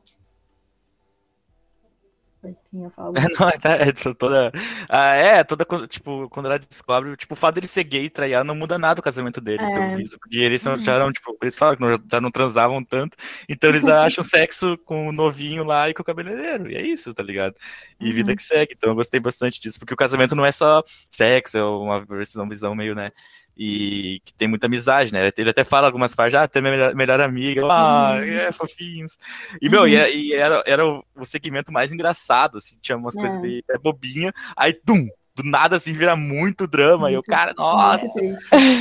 Ia 2.73 2.91
falar 2.91 3.09
alguma 3.09 3.29
Não, 3.39 3.49
é, 3.49 3.89
é 3.89 3.93
toda. 4.15 4.53
Ah, 4.89 5.15
é, 5.15 5.45
toda. 5.45 5.65
quando- 5.65 5.87
Tipo, 5.87 6.29
quando 6.29 6.47
ela 6.47 6.59
descobre, 6.59 7.17
tipo, 7.17 7.35
o 7.35 7.37
fato 7.37 7.55
dele 7.57 7.69
ser 7.69 7.85
gay 7.85 8.05
e 8.07 8.11
trair 8.11 8.33
ela 8.33 8.45
não 8.45 8.55
muda 8.55 8.79
nada 8.79 9.01
o 9.01 9.03
casamento 9.03 9.41
deles, 9.41 9.69
É. 9.69 9.73
pelo 9.73 9.97
visto. 9.97 10.19
Porque 10.19 10.39
eles 10.39 10.65
Uhum. 10.67 10.77
já 10.77 10.95
eram, 10.95 11.13
tipo, 11.13 11.37
eles 11.43 11.57
falam 11.57 11.77
que 11.77 11.83
não- 11.83 11.99
já 12.11 12.21
não 12.21 12.31
transavam 12.31 12.85
tanto. 12.85 13.17
Então 13.49 13.71
eles 13.71 13.85
acham 13.89 14.25
sexo 14.25 14.77
com 14.79 15.09
o 15.09 15.13
novinho 15.13 15.65
lá 15.65 15.89
e 15.89 15.95
com 15.95 16.03
o 16.03 16.05
cabeleireiro. 16.05 16.71
E 16.71 16.75
é 16.77 16.83
isso, 16.83 17.15
tá 17.15 17.23
ligado? 17.23 17.55
E 18.01 18.13
vida 18.13 18.31
Uhum. 18.31 18.37
que 18.37 18.43
segue. 18.43 18.75
Então 18.77 18.91
eu 18.91 18.95
gostei 18.97 19.21
bastante 19.21 19.61
disso. 19.61 19.79
Porque 19.79 19.95
o 19.95 19.97
casamento 19.97 20.35
não 20.35 20.45
é 20.45 20.53
só 20.53 20.83
sexo, 21.11 21.57
é 21.59 21.65
uma 21.65 22.05
versão, 22.05 22.49
visão 22.49 22.75
meio, 22.75 22.95
né? 22.95 23.11
E 23.57 24.21
que 24.25 24.35
tem 24.35 24.49
muita 24.49 24.67
amizade, 24.67 25.13
né? 25.13 25.31
Ele 25.37 25.51
até 25.51 25.63
fala 25.63 25.87
algumas 25.87 26.15
partes, 26.15 26.35
ah, 26.39 26.49
tem 26.49 26.61
minha 26.61 26.73
melhor, 26.73 26.95
melhor 26.95 27.21
amiga, 27.21 27.63
ah, 27.71 28.17
Uhum. 28.17 28.25
é, 28.25 28.53
fofinhos. 28.53 29.17
E, 29.63 29.69
meu, 29.69 29.87
e, 29.87 29.95
Uhum. 29.95 30.01
é- 30.03 30.13
e 30.15 30.33
era, 30.35 30.63
era 30.67 30.87
o, 30.87 31.05
o 31.15 31.25
segmento 31.25 31.71
mais 31.73 31.93
engraçado, 31.93 32.59
assim, 32.59 32.77
tinha 32.81 32.97
umas 32.99 33.15
coisas 33.15 33.37
É. 33.39 33.41
meio 33.41 33.63
é, 33.71 33.79
bobinha, 33.79 34.33
aí, 34.57 34.73
tum, 34.73 35.07
do 35.37 35.43
nada, 35.45 35.77
assim, 35.77 35.93
vira 35.93 36.17
muito 36.17 36.67
drama, 36.67 37.11
e 37.11 37.15
Muito, 37.15 37.27
cara, 37.27 37.53
nossa, 37.57 38.07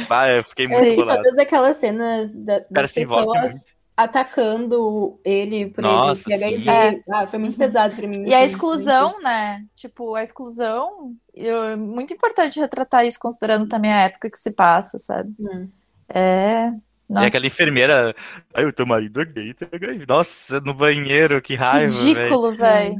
vai, 0.07 0.39
eu 0.39 0.43
fiquei 0.43 0.67
muito 0.67 0.95
bolado. 0.95 1.21
todas 1.23 1.37
aquelas 1.37 1.77
cenas 1.77 2.31
da- 2.31 2.59
das 2.69 2.91
pessoas 2.93 3.72
atacando 3.95 5.19
ele 5.23 5.67
por 5.69 5.81
Nossa, 5.83 6.33
ele 6.33 6.43
HIV, 6.43 6.63
sim. 6.97 7.03
ah, 7.13 7.27
foi 7.27 7.39
muito 7.39 7.57
pesado 7.57 7.95
pra 7.95 8.07
mim. 8.07 8.23
E 8.27 8.33
a 8.33 8.43
exclusão, 8.43 9.21
né? 9.21 9.63
Tipo, 9.75 10.15
a 10.15 10.23
exclusão, 10.23 11.13
eu- 11.33 11.77
muito 11.77 12.13
importante 12.13 12.59
retratar 12.59 13.05
isso, 13.05 13.19
considerando 13.19 13.67
também 13.67 13.91
a 13.93 14.01
época 14.01 14.29
que 14.31 14.37
se 14.37 14.51
passa, 14.51 14.97
sabe? 14.97 15.33
Hum. 15.39 15.69
É. 16.09 16.69
E 17.09 17.13
Nossa, 17.13 17.27
aquela 17.27 17.45
enfermeira, 17.45 18.15
ai, 18.53 18.65
o 18.65 18.73
teu 18.73 18.85
marido 18.85 19.21
é 19.21 19.25
gay, 19.25 19.53
tá 19.53 19.67
gay. 19.77 20.03
Nossa, 20.07 20.59
no 20.61 20.73
banheiro, 20.73 21.41
que 21.41 21.53
raiva, 21.55 21.87
velho. 21.93 22.05
ridículo, 22.15 22.55
velho. 22.55 22.95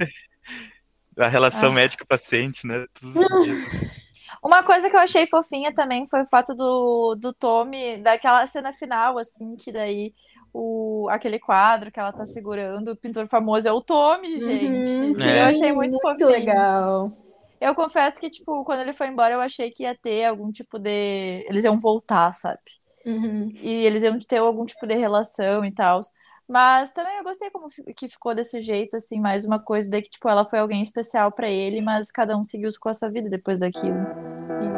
A 1.17 1.27
relação 1.27 1.69
Ah. 1.69 1.73
médico-paciente, 1.73 2.65
né? 2.67 2.85
Tudo 2.93 3.19
ridículo. 3.21 3.43
Uma 4.43 4.61
coisa 4.63 4.89
que 4.89 4.95
eu 4.95 4.99
achei 4.99 5.25
fofinha 5.27 5.73
também 5.73 6.05
foi 6.07 6.21
o 6.23 6.25
fato 6.27 6.53
do, 6.53 7.15
do 7.15 7.33
Tommy, 7.33 7.97
daquela 7.97 8.45
cena 8.47 8.73
final, 8.73 9.17
assim, 9.17 9.55
que 9.55 9.71
daí 9.71 10.13
o, 10.53 11.07
aquele 11.09 11.39
quadro 11.39 11.91
que 11.91 11.99
ela 11.99 12.13
tá 12.13 12.25
segurando, 12.25 12.91
o 12.91 12.95
pintor 12.95 13.27
famoso 13.27 13.67
é 13.67 13.71
o 13.71 13.81
Tommy, 13.81 14.37
gente. 14.37 14.89
Uhum, 14.89 15.15
Sim, 15.15 15.23
É. 15.23 15.41
Eu 15.41 15.45
achei 15.45 15.71
muito, 15.73 15.99
fofinho. 15.99 16.29
legal. 16.29 17.09
Eu 17.59 17.73
confesso 17.73 18.19
que, 18.19 18.29
tipo, 18.29 18.63
quando 18.63 18.81
ele 18.81 18.93
foi 18.93 19.07
embora, 19.07 19.33
eu 19.33 19.41
achei 19.41 19.71
que 19.71 19.83
ia 19.83 19.95
ter 19.95 20.25
algum 20.25 20.51
tipo 20.51 20.77
de. 20.77 21.45
Eles 21.47 21.65
iam 21.65 21.79
voltar, 21.79 22.33
sabe? 22.33 22.59
Uhum. 23.05 23.51
E 23.61 23.85
eles 23.85 24.03
iam 24.03 24.19
ter 24.19 24.37
algum 24.37 24.65
tipo 24.65 24.85
de 24.85 24.95
relação 24.95 25.65
e 25.65 25.73
tal. 25.73 26.01
Mas 26.47 26.91
também 26.91 27.17
eu 27.17 27.23
gostei 27.23 27.49
como 27.49 27.67
que 27.95 28.09
ficou 28.09 28.35
desse 28.35 28.61
jeito, 28.61 28.97
assim, 28.97 29.19
mais 29.19 29.45
uma 29.45 29.59
coisa 29.59 29.89
de 29.89 30.01
que, 30.01 30.09
tipo, 30.09 30.27
ela 30.29 30.45
foi 30.45 30.59
alguém 30.59 30.83
especial 30.83 31.31
pra 31.31 31.49
ele, 31.49 31.81
mas 31.81 32.11
cada 32.11 32.37
um 32.37 32.43
seguiu 32.45 32.69
com 32.79 32.89
a 32.89 32.93
sua 32.93 33.09
vida 33.09 33.29
depois 33.29 33.59
daquilo. 33.59 33.95
Sim. 34.43 34.71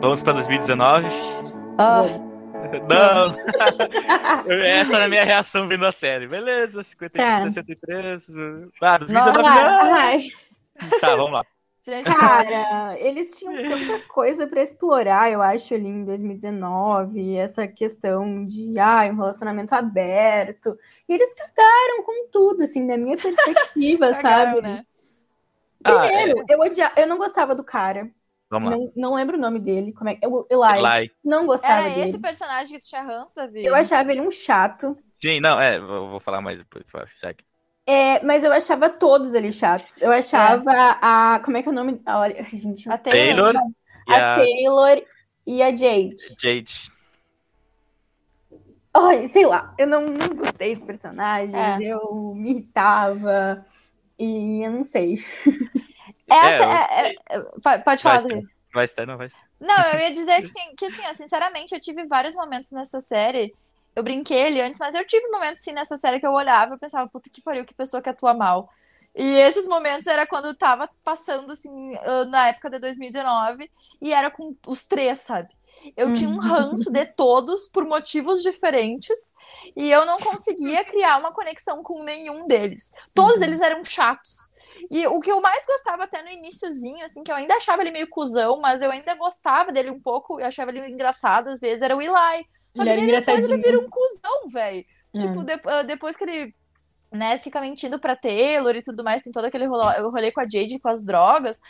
Vamos 0.00 0.22
pra 0.22 0.32
2019? 0.32 1.06
Ah, 1.76 2.02
Não! 2.80 3.36
Essa 4.64 4.96
era 4.96 5.04
a 5.06 5.08
minha 5.08 5.24
reação 5.24 5.68
vendo 5.68 5.86
a 5.86 5.92
série. 5.92 6.26
Beleza, 6.28 6.82
53, 6.84 7.38
Tá. 7.38 7.50
63. 7.50 8.26
Ah, 8.80 8.98
2019. 8.98 9.42
Nossa. 9.42 9.62
não! 9.62 9.94
Ai, 9.94 10.28
Tá, 11.00 11.14
vamos 11.16 11.32
lá. 11.32 11.44
cara, 12.04 12.98
eles 13.00 13.38
tinham 13.38 13.66
tanta 13.66 13.98
coisa 14.06 14.46
pra 14.46 14.62
explorar, 14.62 15.30
eu 15.32 15.42
acho, 15.42 15.74
ali 15.74 15.86
em 15.88 16.04
2019, 16.04 17.36
essa 17.36 17.66
questão 17.66 18.44
de 18.46 18.78
ah, 18.78 19.04
um 19.12 19.16
relacionamento 19.16 19.74
aberto. 19.74 20.78
E 21.08 21.12
eles 21.14 21.34
cagaram 21.34 22.04
com 22.04 22.28
tudo, 22.30 22.62
assim, 22.62 22.84
na 22.84 22.96
minha 22.96 23.16
perspectiva, 23.16 24.12
cagaram, 24.14 24.60
sabe? 24.60 24.62
né? 24.62 24.86
Ah, 25.84 26.00
Primeiro, 26.00 26.44
eu, 26.48 26.60
odia... 26.60 26.92
eu 26.96 27.06
não 27.06 27.18
gostava 27.18 27.54
do 27.54 27.64
cara. 27.64 28.10
Vamos 28.52 28.70
lá. 28.70 28.76
Não, 28.76 28.92
não 28.94 29.14
lembro 29.14 29.38
o 29.38 29.40
nome 29.40 29.58
dele. 29.58 29.94
Como 29.94 30.10
é 30.10 30.14
que. 30.14 30.26
O 30.26 30.46
Eli. 30.50 30.78
Eli. 30.98 31.10
Não 31.24 31.46
gostava 31.46 31.86
Era 31.86 31.94
dele. 31.94 32.10
esse 32.10 32.18
personagem 32.18 32.74
que 32.78 32.84
tu 32.84 32.88
tinha 32.90 33.00
ranço, 33.00 33.34
Davi? 33.34 33.64
Eu 33.64 33.74
achava 33.74 34.12
ele 34.12 34.20
um 34.20 34.30
chato. 34.30 34.94
Sim, 35.16 35.40
não, 35.40 35.58
é, 35.58 35.80
vou, 35.80 36.10
vou 36.10 36.20
falar 36.20 36.42
mais 36.42 36.58
depois. 36.58 36.84
Segue. 37.12 37.42
É, 37.86 38.22
mas 38.22 38.44
eu 38.44 38.52
achava 38.52 38.90
todos 38.90 39.32
eles 39.32 39.54
chatos. 39.54 40.02
Eu 40.02 40.12
achava 40.12 40.70
a. 41.00 41.40
Como 41.42 41.56
é 41.56 41.62
que 41.62 41.68
é 41.68 41.72
o 41.72 41.74
nome? 41.74 41.98
Ah, 42.04 42.18
Olha, 42.20 42.36
ai, 42.38 42.56
gente. 42.58 42.86
A 42.90 42.98
Taylor. 42.98 43.54
Taylor 43.54 43.72
e 44.06 44.12
A 44.12 44.34
a 44.34 44.36
Taylor 44.36 45.02
e 45.46 45.62
a 45.62 45.74
Jade. 45.74 46.16
Jade. 46.38 46.92
Ai, 48.94 49.26
sei 49.28 49.46
lá, 49.46 49.74
eu 49.78 49.86
não, 49.86 50.02
não 50.02 50.36
gostei 50.36 50.76
dos 50.76 50.84
personagens, 50.84 51.54
É. 51.54 51.78
eu 51.82 52.34
me 52.36 52.50
irritava. 52.50 53.64
E 54.18 54.62
eu 54.62 54.70
não 54.70 54.84
sei. 54.84 55.24
Essa 56.32 56.64
É, 56.64 57.06
é, 57.08 57.08
é- 57.10 57.16
é- 57.36 57.78
pode- 57.84 58.02
falar, 58.02 58.20
Vai. 58.22 58.42
Vai 58.74 58.84
estar, 58.86 59.06
não 59.06 59.18
vai. 59.18 59.30
Não, 59.60 59.80
eu 59.92 60.00
ia 60.00 60.12
dizer 60.14 60.40
que, 60.42 60.48
sim, 60.58 60.74
que 60.76 60.86
assim, 60.86 61.02
ó, 61.08 61.12
sinceramente, 61.12 61.74
eu 61.74 61.80
tive 61.80 62.04
vários 62.06 62.34
momentos 62.34 62.70
nessa 62.72 63.00
série. 63.00 63.54
Eu 63.94 64.02
brinquei 64.02 64.46
ali 64.46 64.60
antes, 64.62 64.80
mas 64.80 64.94
eu 64.94 65.06
tive 65.06 65.28
momentos 65.28 65.62
sim 65.62 65.72
nessa 65.72 65.98
série 65.98 66.18
que 66.18 66.26
eu 66.26 66.32
olhava 66.32 66.74
e 66.74 66.78
pensava, 66.78 67.08
puta 67.10 67.28
que 67.28 67.42
pariu, 67.42 67.64
que 67.66 67.74
pessoa 67.74 68.00
que 68.02 68.08
atua 68.08 68.32
mal. 68.32 68.70
E 69.14 69.22
esses 69.40 69.66
momentos 69.66 70.06
era 70.06 70.26
quando 70.26 70.46
eu 70.46 70.54
tava 70.54 70.88
passando, 71.04 71.52
assim, 71.52 71.94
ah, 71.98 72.24
na 72.24 72.48
época 72.48 72.70
de 72.70 72.78
2019, 72.78 73.70
e 74.00 74.10
era 74.14 74.30
com 74.30 74.56
os 74.66 74.84
três, 74.84 75.18
sabe? 75.20 75.50
Eu 75.94 76.14
tinha 76.14 76.30
um 76.30 76.38
ranço 76.38 76.90
de 76.90 77.04
todos 77.04 77.68
por 77.68 77.84
motivos 77.84 78.42
diferentes, 78.42 79.32
e 79.76 79.90
eu 79.90 80.06
não 80.06 80.18
conseguia 80.18 80.82
criar 80.84 81.18
uma 81.18 81.32
conexão 81.32 81.82
com 81.82 82.02
nenhum 82.02 82.46
deles. 82.46 82.92
Todos 83.12 83.36
Uhum. 83.38 83.44
eles 83.44 83.60
eram 83.60 83.84
chatos. 83.84 84.50
E 84.90 85.06
o 85.06 85.20
que 85.20 85.30
eu 85.30 85.40
mais 85.40 85.64
gostava 85.66 86.04
até 86.04 86.22
no 86.22 86.28
iniciozinho, 86.30 87.04
assim, 87.04 87.22
que 87.22 87.30
eu 87.30 87.36
ainda 87.36 87.54
achava 87.54 87.82
ele 87.82 87.90
meio 87.90 88.08
cuzão, 88.08 88.60
mas 88.60 88.82
eu 88.82 88.90
ainda 88.90 89.14
gostava 89.14 89.70
dele 89.72 89.90
um 89.90 90.00
pouco, 90.00 90.40
eu 90.40 90.46
achava 90.46 90.70
ele 90.70 90.86
engraçado 90.88 91.48
às 91.48 91.58
vezes, 91.60 91.82
era 91.82 91.96
o 91.96 92.02
Eli. 92.02 92.12
Só 92.74 92.82
Ele 92.82 92.90
que 92.90 92.96
daí 92.96 93.20
depois 93.20 93.50
ele 93.50 93.62
vira 93.62 93.78
um 93.78 93.90
cuzão, 93.90 94.48
velho. 94.48 94.84
É. 95.14 95.18
Tipo, 95.18 95.44
de- 95.44 95.60
ah, 95.66 95.82
depois 95.82 96.16
que 96.16 96.24
ele, 96.24 96.54
né, 97.12 97.38
fica 97.38 97.60
mentindo 97.60 97.98
pra 97.98 98.16
Taylor 98.16 98.74
e 98.74 98.82
tudo 98.82 99.04
mais, 99.04 99.22
tem 99.22 99.32
todo 99.32 99.44
aquele 99.44 99.66
rolê, 99.66 99.98
rolê 100.00 100.32
com 100.32 100.40
a 100.40 100.44
Jade 100.48 100.78
com 100.78 100.88
as 100.88 101.04
drogas. 101.04 101.60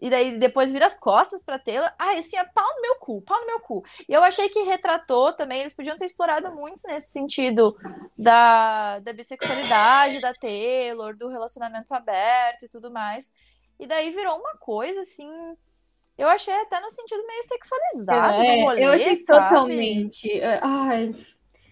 E 0.00 0.08
daí 0.10 0.38
depois 0.38 0.72
vira 0.72 0.86
as 0.86 0.98
costas 0.98 1.44
pra 1.44 1.58
Taylor. 1.58 1.90
Ai, 1.98 2.18
assim, 2.18 2.36
é 2.36 2.44
pau 2.44 2.66
no 2.76 2.82
meu 2.82 2.96
cu, 2.98 3.20
pau 3.22 3.38
no 3.40 3.46
meu 3.46 3.60
cu. 3.60 3.82
E 4.08 4.12
eu 4.12 4.22
achei 4.22 4.48
que 4.48 4.62
retratou 4.62 5.32
também, 5.32 5.60
eles 5.60 5.74
podiam 5.74 5.96
ter 5.96 6.06
explorado 6.06 6.50
muito 6.54 6.80
nesse 6.86 7.10
sentido 7.10 7.76
da, 8.16 8.98
da 9.00 9.12
bissexualidade 9.12 10.20
da 10.20 10.32
Taylor, 10.32 11.16
do 11.16 11.28
relacionamento 11.28 11.92
aberto 11.94 12.64
e 12.64 12.68
tudo 12.68 12.90
mais. 12.90 13.32
E 13.78 13.86
daí 13.86 14.10
virou 14.10 14.38
uma 14.38 14.56
coisa 14.58 15.00
assim. 15.00 15.28
Eu 16.16 16.28
achei 16.28 16.54
até 16.54 16.80
no 16.80 16.90
sentido 16.90 17.26
meio 17.26 17.42
sexualizado 17.44 18.36
do 18.36 18.42
É, 18.42 18.62
rolê, 18.62 18.84
eu 18.84 18.92
achei 18.92 19.16
sabe? 19.16 19.48
totalmente. 19.48 20.30
é, 20.40 20.60
Ai, 20.62 21.14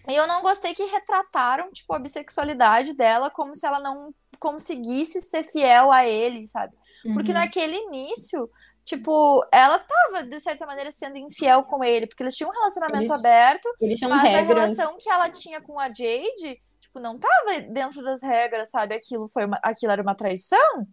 E 0.07 0.15
eu 0.15 0.25
não 0.27 0.41
gostei 0.41 0.73
que 0.73 0.83
retrataram, 0.85 1.71
tipo, 1.71 1.93
a 1.93 1.99
bissexualidade 1.99 2.93
dela 2.95 3.29
como 3.29 3.53
se 3.53 3.65
ela 3.65 3.79
não 3.79 4.11
conseguisse 4.39 5.21
ser 5.21 5.43
fiel 5.51 5.91
a 5.91 6.07
ele, 6.07 6.47
sabe? 6.47 6.73
Porque 7.13 7.31
uhum. 7.31 7.37
naquele 7.37 7.75
início, 7.75 8.49
tipo, 8.85 9.41
ela 9.51 9.79
tava, 9.79 10.23
de 10.23 10.39
certa 10.39 10.65
maneira, 10.65 10.91
sendo 10.91 11.17
infiel 11.17 11.63
com 11.63 11.83
ele, 11.83 12.07
porque 12.07 12.23
eles 12.23 12.35
tinham 12.35 12.49
um 12.49 12.53
relacionamento 12.53 13.03
Eles 13.03 13.11
aberto, 13.11 13.69
Eles 13.79 13.99
mas 14.01 14.11
a 14.11 14.17
regras. 14.17 14.63
relação 14.77 14.97
que 14.97 15.09
ela 15.09 15.29
tinha 15.29 15.61
com 15.61 15.79
a 15.79 15.87
Jade, 15.87 16.61
tipo, 16.81 16.99
não 16.99 17.17
tava 17.19 17.61
dentro 17.69 18.01
das 18.03 18.21
regras, 18.21 18.69
sabe? 18.69 18.95
Aquilo 18.95 19.27
foi 19.29 19.45
uma- 19.45 19.59
aquilo 19.63 19.91
era 19.91 20.01
uma 20.01 20.15
traição. 20.15 20.87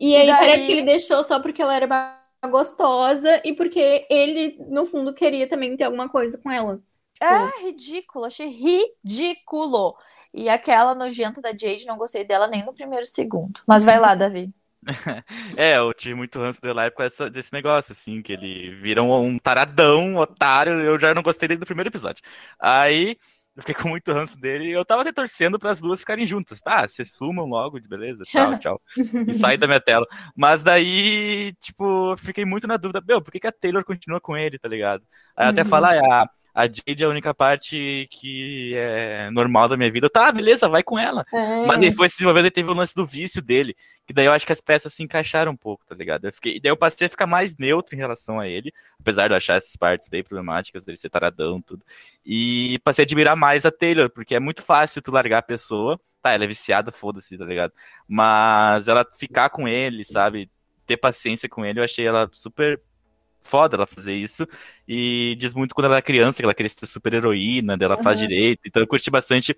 E 0.00 0.10
E 0.10 0.16
aí 0.16 0.26
daí- 0.26 0.36
parece 0.38 0.66
que 0.66 0.72
ele 0.72 0.82
deixou 0.84 1.22
só 1.22 1.38
porque 1.40 1.60
ela 1.60 1.74
era 1.74 2.12
gostosa 2.48 3.40
e 3.44 3.52
porque 3.52 4.06
ele, 4.10 4.56
no 4.68 4.86
fundo, 4.86 5.12
queria 5.12 5.48
também 5.48 5.76
ter 5.76 5.84
alguma 5.84 6.08
coisa 6.08 6.38
com 6.38 6.50
ela. 6.50 6.80
É 7.20 7.62
ridículo, 7.62 8.24
achei 8.26 8.48
ridículo. 8.48 9.96
E 10.32 10.48
aquela 10.50 10.94
nojenta 10.94 11.40
da 11.40 11.50
Jade, 11.50 11.86
não 11.86 11.96
gostei 11.96 12.24
dela 12.24 12.46
nem 12.46 12.64
no 12.64 12.74
primeiro 12.74 13.06
segundo. 13.06 13.60
Mas 13.66 13.84
vai 13.84 13.98
lá, 13.98 14.14
Davi. 14.14 14.50
É, 15.56 15.76
eu 15.78 15.92
tive 15.94 16.14
muito 16.14 16.38
ranço 16.40 16.60
dele 16.60 16.74
lá 16.74 16.90
por 16.90 17.04
essa, 17.04 17.28
desse 17.30 17.52
negócio, 17.52 17.92
assim, 17.92 18.22
que 18.22 18.32
ele 18.32 18.70
vira 18.76 19.02
um, 19.02 19.12
um 19.26 19.38
taradão, 19.38 20.00
um 20.10 20.16
otário, 20.18 20.72
eu 20.80 20.98
já 20.98 21.14
não 21.14 21.22
gostei 21.22 21.48
dele 21.48 21.60
do 21.60 21.66
primeiro 21.66 21.88
episódio. 21.90 22.22
Aí, 22.60 23.16
eu 23.56 23.62
fiquei 23.62 23.74
com 23.82 23.88
muito 23.88 24.12
ranço 24.12 24.38
dele 24.38 24.66
e 24.68 24.72
eu 24.72 24.84
tava 24.84 25.02
até 25.02 25.12
torcendo 25.12 25.58
para 25.58 25.70
as 25.70 25.80
duas 25.80 26.00
ficarem 26.00 26.26
juntas. 26.26 26.60
Tá, 26.60 26.86
vocês 26.86 27.12
sumam 27.12 27.46
logo, 27.46 27.80
de 27.80 27.88
beleza? 27.88 28.24
Tchau, 28.26 28.54
tchau. 28.56 28.80
E 29.26 29.34
saí 29.34 29.56
da 29.56 29.66
minha 29.66 29.80
tela. 29.80 30.06
Mas 30.36 30.62
daí, 30.62 31.52
tipo, 31.60 32.12
eu 32.12 32.16
fiquei 32.18 32.44
muito 32.44 32.66
na 32.66 32.76
dúvida, 32.76 33.02
meu, 33.06 33.20
por 33.22 33.32
que, 33.32 33.40
que 33.40 33.46
a 33.46 33.52
Taylor 33.52 33.84
continua 33.84 34.20
com 34.20 34.36
ele, 34.36 34.58
tá 34.58 34.68
ligado? 34.68 35.04
Aí 35.36 35.46
eu 35.46 35.50
até 35.50 35.62
Uhum. 35.62 35.64
falar, 35.64 35.98
a, 35.98 36.26
a 36.56 36.62
Jade 36.62 37.02
é 37.02 37.06
a 37.06 37.10
única 37.10 37.34
parte 37.34 38.08
que 38.10 38.72
é 38.74 39.28
normal 39.30 39.68
da 39.68 39.76
minha 39.76 39.92
vida. 39.92 40.08
Tá, 40.08 40.32
beleza, 40.32 40.70
vai 40.70 40.82
com 40.82 40.98
ela. 40.98 41.22
É. 41.30 41.66
Mas 41.66 41.94
foi 41.94 42.08
se 42.08 42.14
desenvolvendo 42.14 42.46
e 42.46 42.50
teve 42.50 42.70
o 42.70 42.72
lance 42.72 42.94
do 42.94 43.04
vício 43.04 43.42
dele. 43.42 43.76
Que 44.06 44.14
daí 44.14 44.24
eu 44.24 44.32
acho 44.32 44.46
que 44.46 44.52
as 44.52 44.60
peças 44.60 44.94
se 44.94 45.02
encaixaram 45.02 45.52
um 45.52 45.56
pouco, 45.56 45.84
tá 45.84 45.94
ligado? 45.94 46.24
Eu 46.24 46.32
fiquei, 46.32 46.56
e 46.56 46.60
daí 46.60 46.70
eu 46.70 46.76
passei 46.76 47.08
a 47.08 47.10
ficar 47.10 47.26
mais 47.26 47.58
neutro 47.58 47.94
em 47.94 47.98
relação 47.98 48.40
a 48.40 48.48
ele, 48.48 48.72
apesar 48.98 49.28
de 49.28 49.34
eu 49.34 49.36
achar 49.36 49.56
essas 49.56 49.76
partes 49.76 50.08
bem 50.08 50.24
problemáticas, 50.24 50.82
dele 50.82 50.96
ser 50.96 51.10
taradão 51.10 51.60
tudo. 51.60 51.84
E 52.24 52.78
passei 52.78 53.02
a 53.02 53.04
admirar 53.04 53.36
mais 53.36 53.66
a 53.66 53.70
Taylor, 53.70 54.08
porque 54.08 54.34
é 54.34 54.40
muito 54.40 54.62
fácil 54.62 55.02
tu 55.02 55.10
largar 55.10 55.38
a 55.40 55.42
pessoa. 55.42 56.00
Tá, 56.22 56.32
ela 56.32 56.44
é 56.44 56.46
viciada, 56.48 56.90
foda-se, 56.90 57.36
tá 57.36 57.44
ligado? 57.44 57.74
Mas 58.08 58.88
ela 58.88 59.06
ficar 59.18 59.50
com 59.50 59.68
ele, 59.68 60.06
sabe? 60.06 60.50
Ter 60.86 60.96
paciência 60.96 61.50
com 61.50 61.66
ele, 61.66 61.80
eu 61.80 61.84
achei 61.84 62.06
ela 62.06 62.30
super 62.32 62.80
foda 63.42 63.76
ela 63.76 63.86
fazer 63.86 64.14
isso. 64.14 64.46
E 64.88 65.36
diz 65.38 65.54
muito 65.54 65.74
quando 65.74 65.86
ela 65.86 65.96
era 65.96 66.02
criança, 66.02 66.38
que 66.38 66.44
ela 66.44 66.54
queria 66.54 66.70
ser 66.70 66.86
super 66.86 67.14
heroína, 67.14 67.76
dela 67.76 67.96
faz 67.98 68.20
Uhum. 68.20 68.26
direito. 68.26 68.60
Então 68.66 68.82
eu 68.82 68.86
curti 68.88 69.10
bastante 69.10 69.56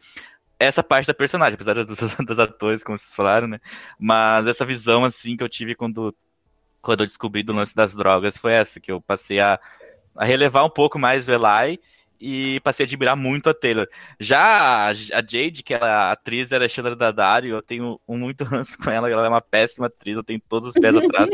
essa 0.59 0.83
parte 0.83 1.07
da 1.07 1.15
personagem, 1.15 1.55
apesar 1.55 1.75
dos, 1.85 1.99
dos 2.27 2.39
atores, 2.39 2.85
como 2.85 2.99
vocês 2.99 3.15
falaram, 3.15 3.49
né? 3.49 3.61
Mas 3.99 4.47
essa 4.47 4.65
visão, 4.67 5.05
assim, 5.05 5.37
que 5.37 5.45
eu 5.45 5.49
tive 5.49 5.75
quando, 5.75 6.15
quando 6.81 7.01
eu 7.03 7.07
descobri 7.07 7.43
do 7.43 7.53
lance 7.53 7.75
das 7.75 7.95
drogas 7.95 8.37
foi 8.37 8.53
essa, 8.53 8.81
que 8.81 8.91
eu 8.93 9.01
passei 9.01 9.41
a, 9.41 9.59
a 10.17 10.25
relevar 10.25 10.65
um 10.65 10.71
pouco 10.71 10.99
mais 10.99 11.29
o 11.29 11.33
Eli 11.33 11.81
e 12.21 12.61
passei 12.61 12.85
a 12.85 12.87
admirar 12.87 13.17
muito 13.17 13.49
a 13.49 13.55
Taylor. 13.55 13.87
Já 14.19 14.89
a, 14.89 14.93
Jade, 14.93 15.63
que 15.63 15.75
era 15.75 16.09
a 16.09 16.13
atriz, 16.13 16.51
era 16.53 16.65
a 16.65 16.69
Sheila 16.69 16.95
Daddario, 16.97 17.55
eu 17.57 17.63
tenho 17.63 18.01
um 18.09 18.17
muito 18.19 18.45
ranço 18.45 18.77
com 18.79 18.91
ela, 18.91 19.11
ela 19.11 19.27
é 19.27 19.29
uma 19.29 19.41
péssima 19.41 19.87
atriz, 19.87 20.17
eu 20.17 20.25
tenho 20.25 20.41
todos 20.49 20.69
os 20.69 20.75
pés 20.75 20.97
atrás, 20.97 21.31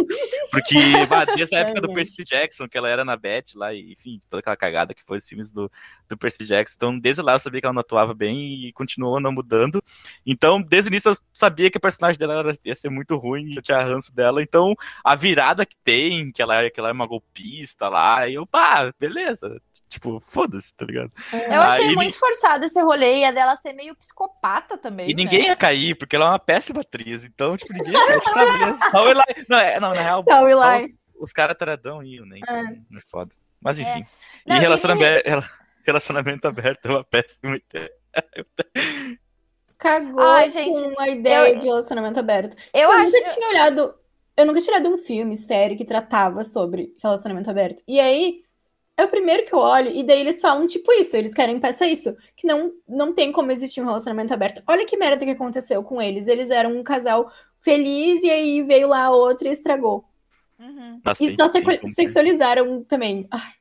porque 0.50 0.74
bah, 1.08 1.24
desde 1.24 1.54
a 1.56 1.60
época 1.60 1.80
do 1.80 1.90
É. 1.94 1.94
Percy 1.94 2.24
Jackson, 2.24 2.68
que 2.68 2.76
ela 2.76 2.88
era 2.88 3.04
na 3.04 3.16
Beth 3.16 3.54
lá, 3.54 3.72
e, 3.72 3.92
enfim, 3.92 4.20
toda 4.28 4.40
aquela 4.40 4.56
cagada 4.56 4.92
que 4.92 5.04
foi 5.04 5.18
os 5.18 5.26
filmes 5.28 5.52
do, 5.52 5.70
do 6.08 6.16
Percy 6.16 6.44
Jackson, 6.44 6.74
então 6.76 6.98
desde 6.98 7.22
lá 7.22 7.34
eu 7.34 7.38
sabia 7.38 7.60
que 7.60 7.66
ela 7.66 7.72
não 7.72 7.80
atuava 7.80 8.12
bem 8.12 8.64
e 8.66 8.72
continuou 8.72 9.20
não 9.20 9.30
mudando, 9.32 9.82
então 10.26 10.60
desde 10.60 10.88
o 10.88 10.92
início 10.92 11.10
eu 11.12 11.16
sabia 11.32 11.70
que 11.70 11.78
a 11.78 11.80
personagem 11.80 12.18
dela 12.18 12.40
era- 12.40 12.58
ia 12.64 12.74
ser 12.76 12.90
muito 12.90 13.16
ruim, 13.16 13.54
eu 13.54 13.62
tinha 13.62 13.80
ranço 13.82 14.12
dela, 14.14 14.42
então 14.42 14.74
a 15.04 15.14
virada 15.14 15.64
que 15.64 15.76
tem, 15.84 16.32
que 16.32 16.42
ela, 16.42 16.62
é- 16.62 16.70
que 16.70 16.80
ela 16.80 16.88
é 16.88 16.92
uma 16.92 17.06
golpista 17.06 17.88
lá, 17.88 18.28
e 18.28 18.34
eu, 18.34 18.44
pá, 18.46 18.92
beleza, 18.98 19.60
tipo, 19.88 20.20
foda-se, 20.26 20.73
tá 20.76 20.84
ligado? 20.84 21.10
Eu 21.32 21.60
achei 21.62 21.88
Aí- 21.88 21.94
muito 21.94 22.18
forçado 22.18 22.64
esse 22.64 22.80
rolê 22.82 23.20
e 23.20 23.24
a 23.24 23.30
dela 23.32 23.56
ser 23.56 23.72
meio 23.72 23.94
psicopata 23.96 24.76
também. 24.76 25.08
E 25.10 25.14
ninguém 25.14 25.42
né? 25.42 25.48
ia 25.48 25.56
cair, 25.56 25.94
porque 25.96 26.16
ela 26.16 26.26
é 26.26 26.28
uma 26.30 26.38
péssima 26.38 26.80
atriz, 26.80 27.24
então, 27.24 27.56
tipo, 27.56 27.72
ninguém 27.72 27.92
ia 27.92 28.06
cair. 28.06 28.76
Só 28.90 29.04
o 29.04 29.08
Eli- 29.10 29.46
Não, 29.48 29.58
é, 29.58 29.80
não, 29.80 29.90
na 29.90 30.00
real, 30.00 30.22
Só 30.22 30.44
o 30.44 30.50
só 30.50 30.78
os, 30.78 30.88
os 31.20 31.32
caras 31.32 31.56
taradão 31.56 32.02
iam, 32.02 32.26
né? 32.26 32.38
Então, 32.38 32.56
é 32.56 33.00
foda. 33.10 33.32
Mas 33.60 33.78
enfim. 33.78 34.04
Não, 34.46 34.56
e 34.56 34.60
relacionamento, 34.60 35.26
rela- 35.28 35.50
relacionamento 35.84 36.46
aberto 36.48 36.86
é 36.86 36.90
uma 36.90 37.04
péssima 37.04 37.56
ideia. 37.56 37.90
Cagou 39.78 40.20
Ai, 40.22 40.50
gente, 40.50 40.94
com 40.94 41.00
a 41.00 41.08
ideia 41.08 41.50
eu- 41.50 41.58
de 41.58 41.66
relacionamento 41.66 42.18
aberto. 42.18 42.56
Eu 42.72 42.82
eu 42.82 42.92
acho. 42.92 43.04
nunca 43.12 43.22
tinha 43.34 43.48
olhado. 43.48 43.94
Eu 44.36 44.46
nunca 44.46 44.60
tinha 44.60 44.74
olhado 44.76 44.92
um 44.92 44.98
filme 44.98 45.36
sério 45.36 45.76
que 45.76 45.84
tratava 45.84 46.42
sobre 46.42 46.94
relacionamento 47.02 47.50
aberto. 47.50 47.82
E 47.86 48.00
aí, 48.00 48.42
é 48.96 49.04
o 49.04 49.08
primeiro 49.08 49.44
que 49.44 49.52
eu 49.54 49.58
olho, 49.58 49.90
e 49.90 50.02
daí 50.04 50.20
eles 50.20 50.40
falam 50.40 50.66
tipo 50.66 50.92
isso, 50.92 51.16
eles 51.16 51.34
querem 51.34 51.58
peça 51.58 51.86
isso, 51.86 52.16
que 52.36 52.46
não, 52.46 52.72
não 52.88 53.12
tem 53.12 53.32
como 53.32 53.50
existir 53.50 53.80
um 53.80 53.86
relacionamento 53.86 54.32
aberto. 54.32 54.62
Olha 54.66 54.86
que 54.86 54.96
merda 54.96 55.24
que 55.24 55.30
aconteceu 55.32 55.82
com 55.82 56.00
eles. 56.00 56.28
Eles 56.28 56.50
eram 56.50 56.76
um 56.76 56.82
casal 56.84 57.30
feliz 57.60 58.22
e 58.22 58.30
aí 58.30 58.62
veio 58.62 58.88
lá 58.88 59.10
outra 59.10 59.48
e 59.48 59.52
estragou. 59.52 60.04
Uhum. 60.58 61.00
Nossa, 61.04 61.24
E 61.24 61.34
só 61.36 61.48
como- 61.50 61.88
sexualizaram 61.94 62.84
também. 62.84 63.26
Ah, 63.30 63.52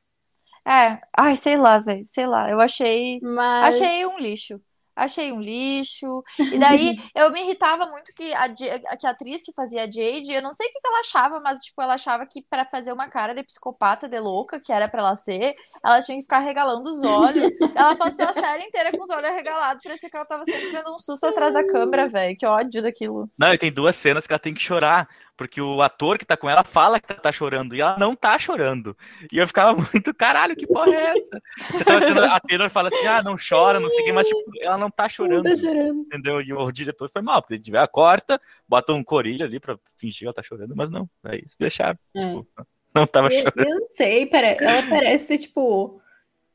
É, 0.66 1.00
ai, 1.16 1.36
sei 1.36 1.56
lá, 1.58 1.78
velho, 1.78 2.04
sei 2.06 2.26
lá. 2.26 2.50
Eu 2.50 2.60
achei. 2.60 3.20
Mas 3.22 3.76
Achei 3.76 4.06
um 4.06 4.18
lixo. 4.18 4.60
Achei 4.96 5.32
um 5.32 5.40
lixo. 5.40 6.22
E 6.38 6.58
daí 6.58 6.96
eu 7.14 7.30
me 7.32 7.40
irritava 7.42 7.86
muito 7.86 8.12
que 8.14 8.32
a, 8.34 8.48
que 8.48 9.06
a 9.06 9.10
atriz 9.10 9.42
que 9.42 9.52
fazia 9.52 9.82
a 9.82 9.86
Jade, 9.86 10.32
eu 10.32 10.42
não 10.42 10.52
sei 10.52 10.68
o 10.68 10.72
que 10.72 10.80
que 10.80 10.86
ela 10.86 11.00
achava, 11.00 11.40
mas 11.40 11.60
tipo, 11.60 11.80
ela 11.80 11.94
achava 11.94 12.26
que 12.26 12.42
pra 12.42 12.64
fazer 12.64 12.92
uma 12.92 13.08
cara 13.08 13.34
de 13.34 13.42
psicopata, 13.42 14.08
de 14.08 14.18
louca, 14.20 14.60
que 14.60 14.72
era 14.72 14.88
pra 14.88 15.00
ela 15.00 15.16
ser, 15.16 15.54
ela 15.84 16.02
tinha 16.02 16.16
que 16.16 16.22
ficar 16.22 16.40
regalando 16.40 16.88
os 16.88 17.02
olhos. 17.02 17.50
ela 17.74 17.96
passou 17.96 18.26
a 18.26 18.32
série 18.32 18.64
inteira 18.64 18.90
com 18.90 19.02
os 19.02 19.10
olhos 19.10 19.30
arregalados, 19.30 19.82
parecia 19.82 20.10
que 20.10 20.16
ela 20.16 20.26
tava 20.26 20.44
sempre 20.44 20.70
vendo 20.70 20.94
um 20.94 20.98
susto 20.98 21.26
atrás 21.26 21.52
da 21.52 21.66
câmera, 21.66 22.08
velho. 22.08 22.36
Que 22.36 22.46
ódio 22.46 22.82
daquilo. 22.82 23.30
Não, 23.38 23.52
e 23.52 23.58
tem 23.58 23.72
duas 23.72 23.96
cenas 23.96 24.26
que 24.26 24.32
ela 24.32 24.38
tem 24.38 24.54
que 24.54 24.62
chorar, 24.62 25.08
porque 25.36 25.60
o 25.60 25.82
ator 25.82 26.16
que 26.18 26.24
tá 26.24 26.36
com 26.36 26.48
ela 26.48 26.62
fala 26.64 27.00
que 27.00 27.12
tá 27.14 27.32
chorando, 27.32 27.74
e 27.74 27.80
ela 27.80 27.98
não 27.98 28.14
tá 28.14 28.38
chorando. 28.38 28.96
E 29.32 29.38
eu 29.38 29.46
ficava 29.46 29.72
muito, 29.76 30.14
caralyo, 30.14 30.56
que 30.56 30.66
porra 30.66 30.92
é 30.94 31.18
essa? 31.18 31.42
Então, 31.74 32.24
a 32.32 32.40
Taylor 32.40 32.70
fala 32.70 32.88
assim, 32.88 33.06
ah, 33.06 33.22
não 33.22 33.36
chora, 33.36 33.80
não 33.80 33.88
sei 33.88 34.00
o 34.02 34.04
que, 34.04 34.12
mas 34.12 34.28
tipo, 34.28 34.42
ela 34.60 34.78
não 34.78 34.90
tá 34.90 35.08
chorando. 35.08 35.44
tá 35.48 35.56
chorando. 35.56 36.00
entendeu? 36.02 36.40
E 36.40 36.52
o 36.52 36.70
diretor 36.70 37.10
foi 37.12 37.22
mal, 37.22 37.42
porque 37.42 37.54
ele 37.54 37.62
tiver 37.62 37.80
a 37.80 37.88
corta, 37.88 38.40
bota 38.68 38.92
um 38.92 39.02
corilho 39.02 39.44
ali 39.44 39.58
pra 39.58 39.78
fingir 39.98 40.20
que 40.20 40.24
ela 40.26 40.34
tá 40.34 40.42
chorando, 40.42 40.74
mas 40.76 40.88
não, 40.90 41.08
é 41.26 41.36
isso, 41.36 41.56
deixaram. 41.58 41.98
É. 42.14 42.20
Tipo, 42.20 42.46
não 42.94 43.06
tava 43.06 43.26
Eu, 43.28 43.38
chorando. 43.40 43.68
eu 43.68 43.80
não 43.80 43.86
sei, 43.90 44.30
ela 44.32 44.82
parece 44.88 45.26
ser, 45.26 45.38
tipo. 45.38 46.00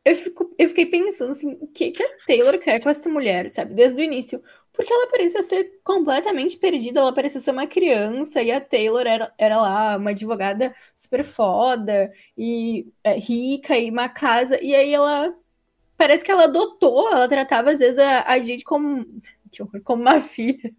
Eu, 0.06 0.15
fico- 0.15 0.56
eu 0.57 0.68
fiquei 0.69 0.85
pensando 0.85 1.31
assim, 1.31 1.57
o 1.60 1.68
que, 1.68 1.91
que 1.91 2.01
a 2.01 2.10
Taylor 2.26 2.57
quer 2.57 2.80
com 2.80 2.89
essa 2.89 3.10
mulher, 3.10 3.49
sabe? 3.51 3.73
Desde 3.73 3.99
o 3.99 4.03
início. 4.03 4.41
Porque 4.73 4.93
ela 4.93 5.07
parecia 5.11 5.43
ser 5.43 5.79
completamente 5.83 6.57
perdida, 6.57 6.99
ela 7.01 7.13
parecia 7.13 7.41
ser 7.41 7.51
uma 7.51 7.67
criança, 7.67 8.41
e 8.41 8.51
a 8.51 8.61
Taylor 8.61 9.05
era, 9.05 9.33
era 9.37 9.57
lá 9.61 9.97
uma 9.97 10.11
advogada 10.11 10.73
super 10.95 11.23
foda 11.23 12.11
e 12.37 12.87
é, 13.03 13.13
rica 13.19 13.77
e 13.77 13.89
uma 13.91 14.07
casa, 14.09 14.61
e 14.63 14.73
aí 14.75 14.93
ela 14.93 15.35
parece 15.97 16.23
que 16.23 16.31
ela 16.31 16.45
adotou, 16.45 17.11
ela 17.11 17.27
tratava 17.27 17.71
às 17.71 17.79
vezes 17.79 17.99
a, 17.99 18.23
a 18.31 18.37
Jade 18.41 18.63
como, 18.63 19.05
que 19.51 19.63
horror, 19.63 19.81
como 19.83 20.01
uma 20.03 20.21
filha. 20.21 20.73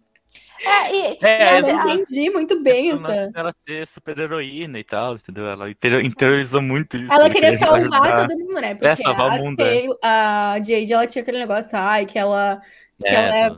É, 0.63 0.95
e, 0.95 1.19
É, 1.21 1.57
e 1.57 1.59
Eu 1.59 1.67
a- 1.77 1.83
a- 1.83 1.95
entendi 1.95 2.29
muito 2.29 2.61
bem 2.61 2.91
Ela, 2.91 2.99
essa. 3.13 3.31
ela 3.33 3.51
ser 3.67 3.87
super 3.87 4.17
heroína 4.19 4.79
e 4.79 4.83
tal, 4.83 5.15
entendeu? 5.15 5.47
Ela 5.47 5.69
inter- 5.69 6.03
interiorizou 6.05 6.61
muito 6.61 6.97
isso. 6.97 7.13
Ela 7.13 7.23
né? 7.23 7.29
queria 7.29 7.57
salvar 7.57 7.79
ajudar. 7.81 8.27
todo 8.27 8.37
mundo, 8.39 8.61
né? 8.61 8.75
Porque 8.75 8.95
salvar 8.95 9.27
o 9.27 9.33
a, 9.33 9.37
mundo, 9.37 9.61
é. 9.65 9.73
Taylor- 9.73 9.99
a 10.03 10.55
Jade, 10.57 10.93
ela 10.93 11.07
tinha 11.07 11.21
aquele 11.21 11.39
negócio, 11.39 11.77
ai, 11.77 12.05
que 12.05 12.17
ela 12.17 12.61
que 12.99 13.15
ela 13.15 13.35
é. 13.35 13.49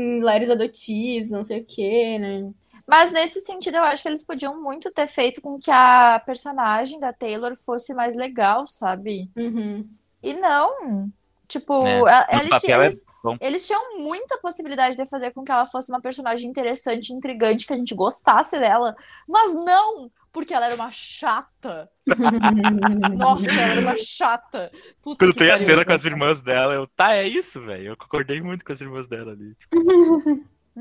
Em 0.00 0.20
lares 0.20 0.50
adotivos, 0.50 1.30
não 1.30 1.42
sei 1.42 1.60
o 1.60 1.64
quê, 1.64 2.18
né? 2.18 2.50
Mas 2.86 3.12
nesse 3.12 3.40
sentido, 3.40 3.76
eu 3.76 3.82
acho 3.84 4.02
que 4.02 4.08
eles 4.08 4.24
podiam 4.24 4.60
muito 4.62 4.90
ter 4.90 5.06
feito 5.06 5.42
com 5.42 5.58
que 5.58 5.70
a 5.70 6.22
personagem 6.24 6.98
da 6.98 7.12
Taylor 7.12 7.54
fosse 7.56 7.92
mais 7.92 8.16
legal, 8.16 8.66
sabe? 8.66 9.30
Uhum. 9.36 9.86
E 10.22 10.32
não. 10.34 11.10
Tipo, 11.46 11.86
É. 11.86 12.26
eles, 12.40 12.64
é 12.64 12.72
eles, 12.72 13.04
bom. 13.22 13.36
eles 13.40 13.66
tinham 13.66 13.98
muita 13.98 14.38
possibilidade 14.38 14.96
de 14.96 15.06
fazer 15.06 15.32
com 15.32 15.42
que 15.44 15.50
ela 15.52 15.66
fosse 15.66 15.90
uma 15.90 16.00
personagem 16.00 16.48
interessante, 16.48 17.12
intrigante, 17.12 17.66
que 17.66 17.72
a 17.72 17.76
gente 17.76 17.94
gostasse 17.94 18.58
dela. 18.58 18.94
Mas 19.26 19.54
não! 19.54 20.10
Porque 20.32 20.52
ela 20.54 20.66
era 20.66 20.74
uma 20.74 20.90
chata. 20.92 21.90
Nossa, 23.16 23.50
ela 23.50 23.62
era 23.72 23.80
uma 23.80 23.96
chata. 23.98 24.70
Puta 25.02 25.24
Quando 25.24 25.34
tem 25.34 25.50
a 25.50 25.58
cena 25.58 25.84
com 25.84 25.92
as 25.92 26.04
irmãs 26.04 26.40
dela, 26.40 26.74
eu, 26.74 26.86
tá, 26.86 27.14
é 27.14 27.26
isso, 27.26 27.60
velho. 27.62 27.88
Eu 27.88 27.96
concordei 27.96 28.40
muito 28.40 28.64
com 28.64 28.72
as 28.72 28.80
irmãs 28.80 29.06
dela 29.08 29.32
ali. 29.32 29.56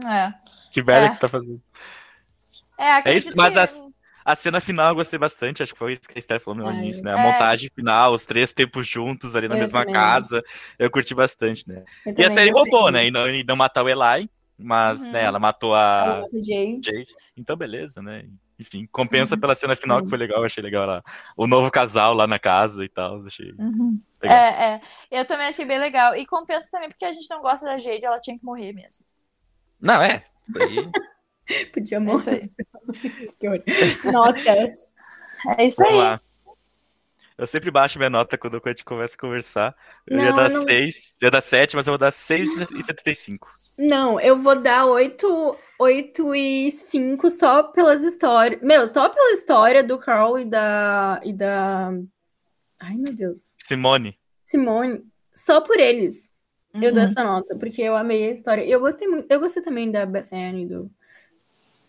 É. 0.06 0.34
Que 0.74 0.84
merda 0.84 1.07
É. 1.07 1.10
que 1.15 1.19
tá 1.19 1.28
fazendo. 1.28 1.61
É, 2.78 2.94
acredito 2.94 3.34
mas 3.36 3.53
que... 3.53 3.60
as- 3.60 3.88
A 4.24 4.36
cena 4.36 4.60
final 4.60 4.90
eu 4.90 4.95
gostei 4.95 5.18
bastante, 5.18 5.64
acho 5.64 5.72
que 5.72 5.80
foi 5.80 5.94
isso 5.94 6.02
que 6.02 6.14
a 6.14 6.19
Esther 6.19 6.41
falou 6.41 6.60
no 6.65 6.72
início, 6.80 7.02
né? 7.03 7.14
A 7.15 7.19
é. 7.19 7.24
montagem 7.32 7.72
final, 7.74 8.11
os 8.14 8.26
três 8.26 8.52
tempos 8.52 8.86
juntos 8.86 9.36
ali 9.38 9.48
na 9.48 9.56
Eu 9.56 9.60
mesma 9.61 9.80
também. 9.80 9.94
casa. 9.94 10.44
Eu 10.78 10.91
curti 10.91 11.15
bastante, 11.15 11.65
né? 11.68 11.84
Eu 12.06 12.14
E 12.18 12.26
a 12.26 12.32
série 12.32 12.52
roubou, 12.52 12.91
né? 12.91 13.06
E 13.07 13.11
não, 13.11 13.28
e 13.30 13.44
não 13.45 13.56
matar 13.56 13.84
o 13.84 13.90
Eli, 13.90 14.30
mas, 14.57 14.99
Uhum. 14.99 15.11
né, 15.14 15.24
ela 15.24 15.40
matou 15.40 15.69
Ela 15.74 16.19
a 16.19 16.26
o 16.26 16.44
Jay. 16.44 16.78
Jade. 16.84 17.06
Então, 17.38 17.56
beleza, 17.56 18.02
né? 18.02 18.26
Enfim, 18.59 18.88
compensa 18.91 19.35
Uhum. 19.35 19.41
pela 19.41 19.55
cena 19.55 19.75
final, 19.75 20.01
que 20.01 20.09
foi 20.09 20.17
legal, 20.17 20.43
achei 20.43 20.63
legal 20.63 20.88
lá. 20.88 21.03
O 21.35 21.45
novo 21.45 21.69
casal 21.69 22.13
lá 22.13 22.25
na 22.25 22.39
casa 22.39 22.84
e 22.84 22.89
tal, 22.89 23.23
achei. 23.25 23.51
Uhum. 23.53 24.01
É, 24.23 24.65
é. 24.65 24.81
Eu 25.11 25.25
também 25.25 25.47
achei 25.47 25.63
bem 25.65 25.77
legal. 25.79 26.15
E 26.15 26.25
compensa 26.25 26.67
também 26.71 26.89
porque 26.89 27.05
a 27.05 27.13
gente 27.13 27.29
não 27.29 27.41
gosta 27.41 27.65
da 27.67 27.77
Jade, 27.77 28.05
ela 28.05 28.19
tinha 28.19 28.38
que 28.38 28.43
morrer 28.43 28.73
mesmo. 28.73 29.05
Não, 29.79 30.01
é. 30.01 30.25
Podia 31.73 31.97
É 31.97 32.01
isso 32.01 32.01
morrer. 32.01 32.39
horror. 33.43 34.11
Notas. 34.11 34.93
É 35.59 35.63
isso 35.63 35.84
Vamos 35.84 36.01
aí. 36.03 36.19
Eu 37.38 37.45
sempre 37.45 37.69
baixo 37.69 37.99
minha 37.99 38.09
nota 38.09 38.35
quando 38.38 38.59
a 38.64 38.69
gente 38.69 38.84
começa 38.84 39.14
a 39.14 39.19
conversar. 39.19 39.76
Eu 40.07 40.18
Não, 40.18 40.23
ia 40.26 40.34
dar 40.34 40.49
eu 40.49 40.55
não- 40.55 40.64
6, 40.64 41.14
eu 41.22 41.27
ia 41.27 41.31
dar 41.31 41.41
7, 41.41 41.76
mas 41.76 41.85
eu 41.85 41.91
vou 41.91 41.97
dar 41.99 42.11
6,75. 42.11 43.47
Não, 43.77 44.19
eu 44.19 44.35
vou 44.38 44.59
dar 44.59 44.85
8, 44.88 45.55
8 45.80 46.34
e 46.34 46.72
5 46.72 47.30
só 47.30 47.61
pelas 47.64 48.03
histórias. 48.03 48.59
Meu, 48.61 48.88
só 48.88 49.07
pela 49.09 49.34
história 49.34 49.84
do 49.84 49.99
Carl 49.99 50.39
e 50.39 50.45
da. 50.45 51.22
E 51.23 51.31
da. 51.31 51.91
Ai, 52.81 52.95
meu 52.95 53.14
Deus. 53.14 53.55
Simone. 53.68 54.18
Simone. 54.43 55.03
Só 55.35 55.61
por 55.61 55.80
eles. 55.80 56.30
Eu 56.73 56.91
dou 56.93 57.03
Uhum. 57.03 57.09
essa 57.09 57.23
nota, 57.23 57.55
porque 57.55 57.81
eu 57.81 57.95
amei 57.95 58.30
a 58.30 58.34
história. 58.34 58.64
E 58.64 58.72
eu 58.72 58.80
gostei 58.80 59.07
muito. 59.07 59.31
Eu 59.31 59.39
gostei 59.39 59.61
também 59.64 59.91
da 59.91 60.05
Bethany 60.05 60.64
e 60.64 60.68
do. 60.68 60.91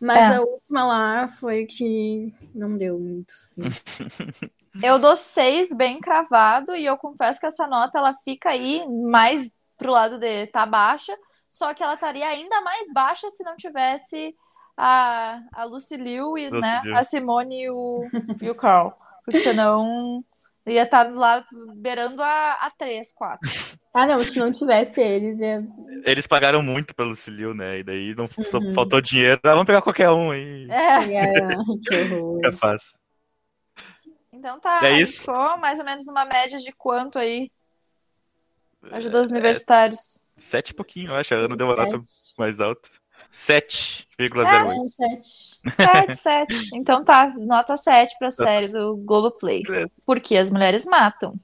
Mas 0.00 0.18
É. 0.18 0.36
a 0.36 0.40
última 0.42 0.86
lá 0.86 1.26
foi 1.28 1.64
que 1.66 2.32
não 2.54 2.76
deu 2.76 2.98
muito, 2.98 3.32
sim. 3.32 3.62
Eu 4.82 4.98
dou 4.98 5.16
seis 5.16 5.72
bem 5.74 6.00
cravado 6.00 6.74
e 6.74 6.84
eu 6.84 6.96
confesso 6.96 7.40
que 7.40 7.46
essa 7.46 7.66
nota 7.66 7.98
ela 7.98 8.14
fica 8.24 8.50
aí 8.50 8.86
mais 9.10 9.50
pro 9.76 9.92
lado 9.92 10.18
de 10.18 10.46
tá 10.48 10.66
baixa, 10.66 11.16
só 11.48 11.72
que 11.74 11.82
ela 11.82 11.94
estaria 11.94 12.26
ainda 12.28 12.60
mais 12.60 12.92
baixa 12.92 13.30
se 13.30 13.42
não 13.44 13.56
tivesse 13.56 14.34
a, 14.76 15.40
a 15.52 15.64
Lucy 15.64 15.96
Liu 15.96 16.36
e 16.38 16.48
Lucy 16.48 16.60
né, 16.62 16.80
Liu. 16.84 16.96
a 16.96 17.02
Simone 17.04 17.62
e 17.64 17.70
o, 17.70 18.08
e 18.42 18.50
o 18.50 18.54
Carl. 18.54 18.92
Porque 19.24 19.40
senão 19.40 20.24
ia 20.66 20.82
estar 20.82 21.10
lá 21.12 21.44
beirando 21.76 22.22
a, 22.22 22.52
a 22.60 22.70
3, 22.70 23.12
4. 23.14 23.50
Ah, 23.94 24.06
não, 24.06 24.22
se 24.22 24.38
não 24.38 24.52
tivesse 24.52 25.00
eles, 25.00 25.40
é. 25.40 25.62
Eles 26.04 26.26
pagaram 26.26 26.62
muito 26.62 26.94
pelo 26.94 27.14
Cilio, 27.14 27.54
né? 27.54 27.78
E 27.78 27.82
daí 27.82 28.14
não 28.14 28.28
só 28.44 28.58
Uhum. 28.58 28.72
faltou 28.74 29.00
dinheiro. 29.00 29.40
Ah, 29.44 29.50
vamos 29.50 29.66
pegar 29.66 29.82
qualquer 29.82 30.10
um 30.10 30.30
aí. 30.30 30.68
É, 30.70 31.14
é... 31.16 31.32
que 31.82 32.12
horror. 32.14 32.36
Fica 32.36 32.52
fácil. 32.52 32.98
Então 34.38 34.58
tá. 34.60 34.80
É 34.82 34.94
a 34.94 35.00
isso? 35.00 35.20
ficou 35.20 35.56
mais 35.58 35.78
ou 35.78 35.84
menos 35.84 36.06
uma 36.06 36.24
média 36.24 36.58
de 36.58 36.72
quanto 36.72 37.18
aí? 37.18 37.50
Ajuda 38.90 39.20
os 39.20 39.28
É, 39.28 39.32
universitários. 39.32 40.20
Sete 40.36 40.70
e 40.70 40.74
pouquinho, 40.74 41.10
eu 41.10 41.16
acho. 41.16 41.34
A 41.34 41.38
Ana 41.38 41.56
deu 41.56 41.66
uma 41.66 41.76
nota 41.76 42.02
mais 42.38 42.60
alta. 42.60 42.88
7,08. 43.32 44.06
É, 44.48 44.84
sete. 44.84 45.58
7, 45.72 46.16
7. 46.16 46.70
Então 46.74 47.04
tá, 47.04 47.32
nota 47.36 47.76
7 47.76 48.16
pra 48.18 48.30
série 48.30 48.68
do 48.68 48.96
Globoplay. 48.96 49.62
Porque 50.06 50.36
as 50.36 50.50
mulheres 50.50 50.86
matam. 50.86 51.34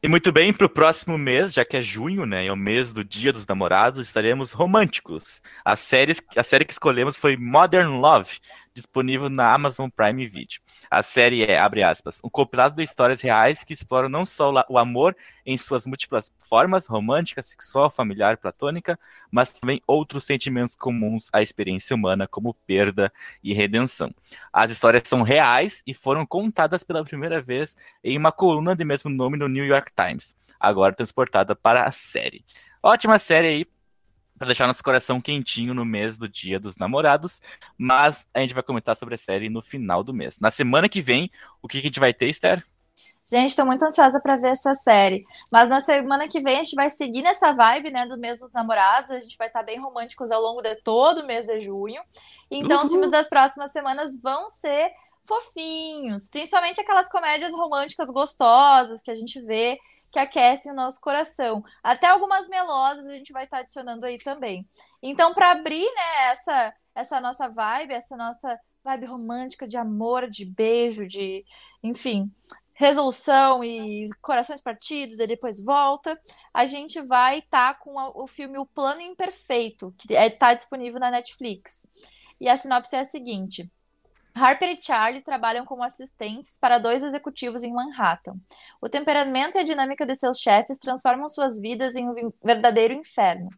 E 0.00 0.06
muito 0.06 0.30
bem, 0.30 0.52
para 0.52 0.66
o 0.66 0.70
próximo 0.70 1.18
mês, 1.18 1.52
já 1.52 1.64
que 1.64 1.76
é 1.76 1.82
junho, 1.82 2.24
né? 2.24 2.46
É 2.46 2.52
o 2.52 2.56
mês 2.56 2.92
do 2.92 3.04
Dia 3.04 3.32
dos 3.32 3.44
Namorados, 3.46 4.06
estaremos 4.06 4.52
românticos. 4.52 5.42
A 5.64 5.74
série, 5.74 6.14
a 6.36 6.42
série 6.44 6.64
que 6.64 6.72
escolhemos 6.72 7.16
foi 7.16 7.36
Modern 7.36 7.98
Love, 7.98 8.38
disponível 8.78 9.28
na 9.28 9.52
Amazon 9.52 9.88
Prime 9.88 10.26
Video. 10.28 10.60
A 10.90 11.02
série 11.02 11.42
é, 11.42 11.58
abre 11.58 11.82
aspas, 11.82 12.20
um 12.22 12.30
compilado 12.30 12.76
de 12.76 12.82
histórias 12.82 13.20
reais 13.20 13.64
que 13.64 13.72
exploram 13.72 14.08
não 14.08 14.24
só 14.24 14.52
o 14.68 14.78
amor 14.78 15.16
em 15.44 15.58
suas 15.58 15.84
múltiplas 15.84 16.32
formas, 16.48 16.86
romântica, 16.86 17.42
sexual, 17.42 17.90
familiar, 17.90 18.36
platônica, 18.36 18.98
mas 19.30 19.50
também 19.50 19.82
outros 19.86 20.24
sentimentos 20.24 20.76
comuns 20.76 21.28
à 21.32 21.42
experiência 21.42 21.94
humana, 21.94 22.28
como 22.28 22.54
perda 22.66 23.12
e 23.42 23.52
redenção. 23.52 24.14
As 24.52 24.70
histórias 24.70 25.06
são 25.08 25.22
reais 25.22 25.82
e 25.86 25.92
foram 25.92 26.24
contadas 26.24 26.84
pela 26.84 27.04
primeira 27.04 27.40
vez 27.40 27.76
em 28.02 28.16
uma 28.16 28.32
coluna 28.32 28.76
de 28.76 28.84
mesmo 28.84 29.10
nome 29.10 29.36
no 29.36 29.48
New 29.48 29.64
York 29.64 29.92
Times, 29.94 30.36
agora 30.60 30.94
transportada 30.94 31.56
para 31.56 31.84
a 31.84 31.90
série. 31.90 32.44
Ótima 32.82 33.18
série 33.18 33.48
aí, 33.48 33.66
para 34.38 34.46
deixar 34.46 34.66
nosso 34.66 34.82
coração 34.82 35.20
quentinho 35.20 35.74
no 35.74 35.84
mês 35.84 36.16
do 36.16 36.28
Dia 36.28 36.60
dos 36.60 36.76
Namorados, 36.76 37.40
mas 37.76 38.26
a 38.32 38.40
gente 38.40 38.54
vai 38.54 38.62
comentar 38.62 38.94
sobre 38.96 39.14
a 39.14 39.18
série 39.18 39.48
no 39.48 39.60
final 39.60 40.04
do 40.04 40.14
mês. 40.14 40.38
Na 40.38 40.50
semana 40.50 40.88
que 40.88 41.02
vem, 41.02 41.30
o 41.60 41.68
que, 41.68 41.80
que 41.80 41.86
a 41.86 41.90
gente 41.90 42.00
vai 42.00 42.14
ter, 42.14 42.28
Esther? 42.28 42.64
Gente, 43.30 43.54
tô 43.54 43.64
muito 43.64 43.84
ansiosa 43.84 44.18
pra 44.20 44.36
ver 44.36 44.48
essa 44.48 44.74
série. 44.74 45.22
Mas 45.52 45.68
na 45.68 45.80
semana 45.80 46.26
que 46.26 46.40
vem 46.40 46.58
a 46.58 46.62
gente 46.62 46.74
vai 46.74 46.88
seguir 46.88 47.20
nessa 47.20 47.52
vibe, 47.52 47.90
né, 47.90 48.06
do 48.06 48.16
mês 48.16 48.38
dos 48.38 48.52
namorados. 48.52 49.10
A 49.10 49.20
gente 49.20 49.36
vai 49.36 49.48
estar 49.48 49.62
bem 49.62 49.78
românticos 49.78 50.30
ao 50.30 50.40
longo 50.40 50.62
de 50.62 50.74
todo 50.76 51.20
o 51.20 51.26
mês 51.26 51.44
de 51.44 51.60
junho. 51.60 52.00
Então, 52.50 52.78
os 52.78 52.84
Uhul. 52.84 52.92
filmes 52.92 53.10
das 53.10 53.28
próximas 53.28 53.70
semanas 53.70 54.18
vão 54.20 54.48
ser 54.48 54.90
fofinhos, 55.26 56.28
principalmente 56.28 56.80
aquelas 56.80 57.08
comédias 57.10 57.52
românticas 57.52 58.10
gostosas 58.10 59.02
que 59.02 59.10
a 59.10 59.14
gente 59.14 59.40
vê 59.42 59.78
que 60.12 60.18
aquecem 60.18 60.72
o 60.72 60.74
nosso 60.74 61.00
coração. 61.00 61.62
Até 61.82 62.06
algumas 62.06 62.48
melosas 62.48 63.06
a 63.06 63.12
gente 63.14 63.32
vai 63.32 63.44
estar 63.44 63.58
adicionando 63.58 64.06
aí 64.06 64.18
também. 64.18 64.66
Então, 65.02 65.34
para 65.34 65.50
abrir, 65.52 65.84
né, 65.94 66.30
essa 66.30 66.74
essa 66.94 67.20
nossa 67.20 67.48
vibe, 67.48 67.94
essa 67.94 68.16
nossa 68.16 68.58
vibe 68.82 69.06
romântica 69.06 69.68
de 69.68 69.76
amor, 69.76 70.28
de 70.28 70.44
beijo, 70.44 71.06
de, 71.06 71.44
enfim, 71.82 72.28
resolução 72.74 73.62
e 73.64 74.08
corações 74.20 74.60
partidos 74.60 75.18
e 75.18 75.26
depois 75.26 75.62
volta, 75.62 76.18
a 76.52 76.66
gente 76.66 77.00
vai 77.00 77.38
estar 77.38 77.78
com 77.78 77.98
a- 77.98 78.10
o 78.10 78.26
filme 78.26 78.58
O 78.58 78.66
Plano 78.66 79.00
Imperfeito, 79.00 79.94
que 79.98 80.12
está 80.14 80.54
disponível 80.54 80.98
na 81.00 81.10
Netflix. 81.10 81.88
E 82.40 82.48
a 82.48 82.56
sinopse 82.56 82.94
é 82.96 83.00
a 83.00 83.04
seguinte. 83.04 83.70
Harper 84.38 84.70
e 84.70 84.82
Charlie 84.82 85.22
trabalham 85.22 85.64
como 85.64 85.82
assistentes 85.82 86.58
para 86.60 86.78
dois 86.78 87.02
executivos 87.02 87.62
em 87.62 87.72
Manhattan. 87.72 88.36
O 88.80 88.88
temperamento 88.88 89.56
e 89.56 89.60
a 89.60 89.64
dinâmica 89.64 90.06
de 90.06 90.14
seus 90.14 90.38
chefes 90.38 90.78
transformam 90.78 91.28
suas 91.28 91.60
vidas 91.60 91.94
em 91.94 92.08
um 92.08 92.32
verdadeiro 92.42 92.94
inferno. 92.94 93.48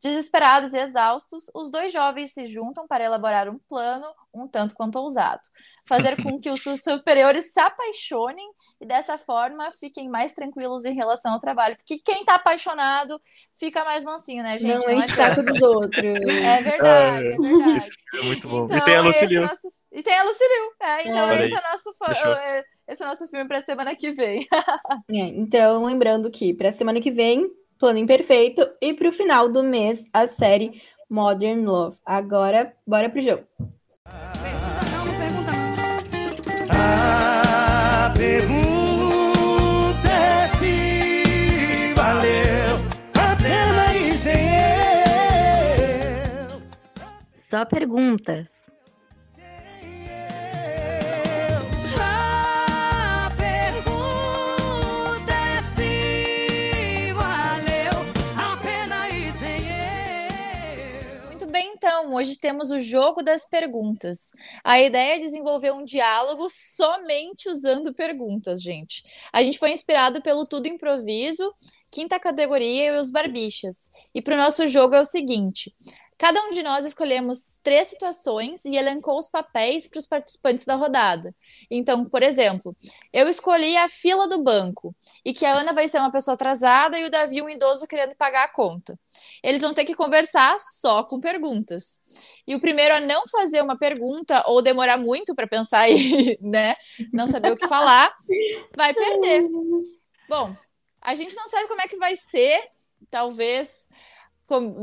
Desesperados 0.00 0.74
e 0.74 0.78
exaustos, 0.78 1.50
os 1.52 1.70
dois 1.70 1.92
jovens 1.92 2.32
se 2.32 2.46
juntam 2.46 2.86
para 2.86 3.04
elaborar 3.04 3.48
um 3.48 3.58
plano 3.68 4.06
um 4.32 4.46
tanto 4.46 4.74
quanto 4.74 4.96
ousado. 5.00 5.40
Fazer 5.88 6.22
com 6.22 6.38
que 6.38 6.50
os 6.50 6.62
seus 6.62 6.82
superiores 6.82 7.52
se 7.52 7.58
apaixonem 7.58 8.46
e 8.80 8.86
dessa 8.86 9.16
forma 9.16 9.70
fiquem 9.72 10.08
mais 10.08 10.34
tranquilos 10.34 10.84
em 10.84 10.94
relação 10.94 11.32
ao 11.32 11.40
trabalho. 11.40 11.76
Porque 11.76 11.98
quem 11.98 12.24
tá 12.24 12.34
apaixonado 12.34 13.20
fica 13.58 13.82
mais 13.84 14.04
mansinho, 14.04 14.42
né, 14.42 14.58
gente? 14.58 14.84
não 14.86 14.92
enche 14.92 15.08
o 15.08 15.12
adianta. 15.14 15.34
saco 15.34 15.42
dos 15.42 15.62
outros. 15.62 16.04
É 16.04 16.62
verdade, 16.62 17.26
é 17.26 17.36
verdade. 17.38 17.88
É 18.14 18.22
muito 18.22 18.48
bom. 18.48 18.66
Então, 18.66 18.76
e 18.76 18.82
tem 18.82 18.96
a 18.96 19.02
Liu. 19.02 19.42
nosso- 19.42 19.72
E 19.92 20.02
tem 20.02 20.14
a 20.18 20.22
Lucy 20.22 20.44
Liu. 20.44 20.72
É, 20.86 21.02
então, 21.08 21.28
Olha 21.28 21.44
esse 21.44 21.54
é, 21.54 21.60
nosso 21.62 21.94
é- 22.40 22.64
esse 22.88 23.02
é 23.02 23.06
o 23.06 23.08
nosso 23.08 23.26
filme 23.28 23.46
pra 23.48 23.60
semana 23.62 23.94
que 23.94 24.10
vem. 24.12 24.46
É, 25.10 25.18
então, 25.18 25.84
lembrando 25.84 26.30
que 26.30 26.52
para 26.54 26.70
semana 26.72 27.00
que 27.00 27.10
vem, 27.10 27.50
Plano 27.78 27.98
Imperfeito, 27.98 28.68
e 28.80 28.92
para 28.92 29.08
o 29.08 29.12
final 29.12 29.48
do 29.48 29.62
mês, 29.62 30.04
a 30.12 30.26
série 30.26 30.82
Modern 31.08 31.64
Love. 31.64 31.98
Agora, 32.04 32.74
bora 32.86 33.08
pro 33.08 33.20
jogo. 33.22 33.44
A 36.70 38.12
pergunta 38.16 40.08
é 40.08 40.46
se 40.48 41.94
valeu 41.94 42.76
a 43.14 43.36
pena 43.42 43.94
ir 43.96 44.18
sem 44.18 44.48
eu. 46.50 46.60
Só 47.34 47.64
perguntas. 47.64 48.57
Então, 62.08 62.16
hoje 62.16 62.38
temos 62.38 62.70
o 62.70 62.78
jogo 62.78 63.22
das 63.22 63.44
perguntas. 63.44 64.32
A 64.64 64.80
ideia 64.80 65.16
é 65.16 65.18
desenvolver 65.18 65.72
um 65.72 65.84
diálogo 65.84 66.48
somente 66.50 67.50
usando 67.50 67.92
perguntas, 67.92 68.62
gente. 68.62 69.04
A 69.30 69.42
gente 69.42 69.58
foi 69.58 69.72
inspirado 69.72 70.22
pelo 70.22 70.46
Tudo 70.46 70.66
Improviso 70.68 71.54
quinta 71.90 72.18
categoria 72.18 72.86
e 72.86 72.98
os 72.98 73.10
barbichas. 73.10 73.90
E 74.14 74.22
para 74.22 74.34
o 74.34 74.38
nosso 74.38 74.66
jogo 74.66 74.94
é 74.94 75.00
o 75.00 75.04
seguinte: 75.04 75.74
cada 76.18 76.42
um 76.42 76.52
de 76.52 76.62
nós 76.62 76.84
escolhemos 76.84 77.60
três 77.62 77.88
situações 77.88 78.64
e 78.64 78.76
elencou 78.76 79.18
os 79.18 79.28
papéis 79.28 79.88
para 79.88 80.00
os 80.00 80.06
participantes 80.06 80.64
da 80.64 80.74
rodada. 80.74 81.34
Então, 81.70 82.04
por 82.04 82.22
exemplo, 82.22 82.76
eu 83.12 83.28
escolhi 83.28 83.76
a 83.76 83.88
fila 83.88 84.26
do 84.26 84.42
banco 84.42 84.94
e 85.24 85.32
que 85.32 85.46
a 85.46 85.54
Ana 85.54 85.72
vai 85.72 85.88
ser 85.88 85.98
uma 85.98 86.10
pessoa 86.10 86.34
atrasada 86.34 86.98
e 86.98 87.04
o 87.04 87.10
Davi 87.10 87.40
um 87.40 87.48
idoso 87.48 87.86
querendo 87.86 88.16
pagar 88.16 88.44
a 88.44 88.52
conta. 88.52 88.98
Eles 89.42 89.62
vão 89.62 89.72
ter 89.72 89.84
que 89.84 89.94
conversar 89.94 90.56
só 90.58 91.04
com 91.04 91.20
perguntas. 91.20 92.00
E 92.46 92.54
o 92.54 92.60
primeiro 92.60 92.96
a 92.96 93.00
não 93.00 93.28
fazer 93.28 93.62
uma 93.62 93.78
pergunta 93.78 94.42
ou 94.46 94.60
demorar 94.60 94.98
muito 94.98 95.34
para 95.34 95.46
pensar 95.46 95.88
e, 95.88 96.36
né, 96.42 96.74
não 97.12 97.28
saber 97.28 97.52
o 97.52 97.56
que 97.56 97.68
falar, 97.68 98.12
vai 98.76 98.92
perder. 98.92 99.44
Bom, 100.28 100.54
a 101.08 101.14
gente 101.14 101.34
não 101.34 101.48
sabe 101.48 101.68
como 101.68 101.80
é 101.80 101.88
que 101.88 101.96
vai 101.96 102.14
ser, 102.16 102.62
talvez 103.10 103.88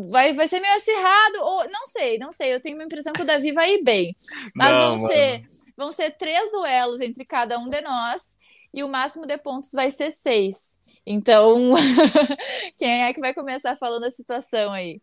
vai, 0.09 0.33
vai 0.33 0.47
ser 0.47 0.59
meio 0.59 0.75
acirrado, 0.75 1.37
ou 1.41 1.69
não 1.69 1.87
sei, 1.87 2.17
não 2.17 2.31
sei. 2.31 2.53
Eu 2.53 2.61
tenho 2.61 2.75
uma 2.75 2.83
impressão 2.83 3.13
que 3.13 3.21
o 3.21 3.25
Davi 3.25 3.51
vai 3.51 3.75
ir 3.75 3.83
bem. 3.83 4.15
Mas 4.53 4.71
Não, 4.71 4.79
vão 4.79 4.97
mano. 4.97 5.13
ser, 5.13 5.45
vão 5.75 5.91
ser 5.91 6.11
três 6.11 6.51
duelos 6.51 7.01
entre 7.01 7.25
cada 7.25 7.57
um 7.57 7.69
de 7.69 7.81
nós, 7.81 8.37
e 8.73 8.83
o 8.83 8.89
máximo 8.89 9.25
de 9.25 9.37
pontos 9.37 9.71
vai 9.73 9.89
ser 9.89 10.11
seis. 10.11 10.77
Então, 11.05 11.55
quem 12.77 13.03
é 13.03 13.13
que 13.13 13.19
vai 13.19 13.33
começar 13.33 13.75
falando 13.75 14.05
a 14.05 14.11
situação 14.11 14.71
aí? 14.71 15.01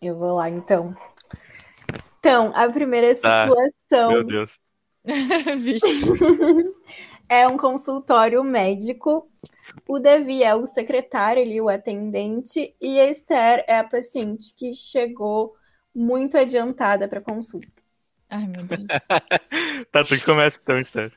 Eu 0.00 0.16
vou 0.16 0.36
lá, 0.36 0.48
então. 0.48 0.96
Então, 2.20 2.52
a 2.54 2.68
primeira 2.68 3.14
situação 3.14 4.12
Meu 4.12 4.24
Deus. 4.24 4.60
Vixe. 5.58 5.86
é 7.28 7.46
um 7.46 7.56
consultório 7.56 8.42
médico. 8.44 9.30
O 9.86 9.98
Davi 9.98 10.42
é 10.42 10.54
o 10.54 10.66
secretário 10.66 11.42
ali, 11.42 11.60
o 11.60 11.68
atendente, 11.68 12.74
e 12.80 12.98
a 12.98 13.06
Esther 13.10 13.64
é 13.68 13.78
a 13.78 13.84
paciente 13.84 14.54
que 14.54 14.74
chegou 14.74 15.56
muito 15.94 16.36
adiantada 16.36 17.08
para 17.08 17.20
consulta. 17.20 17.82
Ai, 18.28 18.46
meu 18.46 18.64
Deus. 18.64 18.84
Tá, 19.90 20.04
tu 20.04 20.16
que 20.16 20.24
começa 20.24 20.58
então, 20.62 20.78
Esther. 20.78 21.16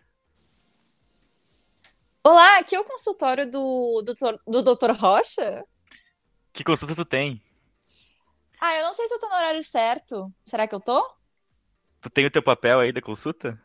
Olá, 2.23 2.59
aqui 2.59 2.75
é 2.75 2.79
o 2.79 2.83
consultório 2.83 3.49
do, 3.49 4.03
do, 4.03 4.61
do 4.61 4.75
Dr. 4.75 4.91
Rocha? 4.91 5.65
Que 6.53 6.63
consulta 6.63 6.95
tu 6.95 7.03
tem? 7.03 7.41
Ah, 8.59 8.75
eu 8.75 8.85
não 8.85 8.93
sei 8.93 9.07
se 9.07 9.13
eu 9.15 9.19
tô 9.19 9.27
no 9.27 9.35
horário 9.35 9.63
certo. 9.63 10.31
Será 10.45 10.67
que 10.67 10.75
eu 10.75 10.79
tô? 10.79 11.03
Tu 11.99 12.09
tem 12.09 12.25
o 12.25 12.31
teu 12.31 12.43
papel 12.43 12.79
aí 12.79 12.91
da 12.91 13.01
consulta? 13.01 13.59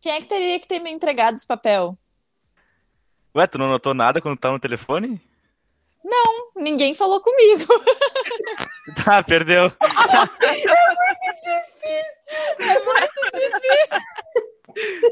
Quem 0.00 0.12
é 0.12 0.20
que 0.20 0.26
teria 0.26 0.60
que 0.60 0.66
ter 0.66 0.80
me 0.80 0.90
entregado 0.90 1.36
esse 1.36 1.46
papel? 1.46 1.96
Ué, 3.34 3.46
tu 3.46 3.58
não 3.58 3.68
notou 3.68 3.94
nada 3.94 4.20
quando 4.20 4.38
tá 4.38 4.50
no 4.50 4.60
telefone? 4.60 5.20
Ninguém 6.56 6.94
falou 6.94 7.20
comigo. 7.20 7.64
Tá, 9.04 9.22
perdeu. 9.24 9.70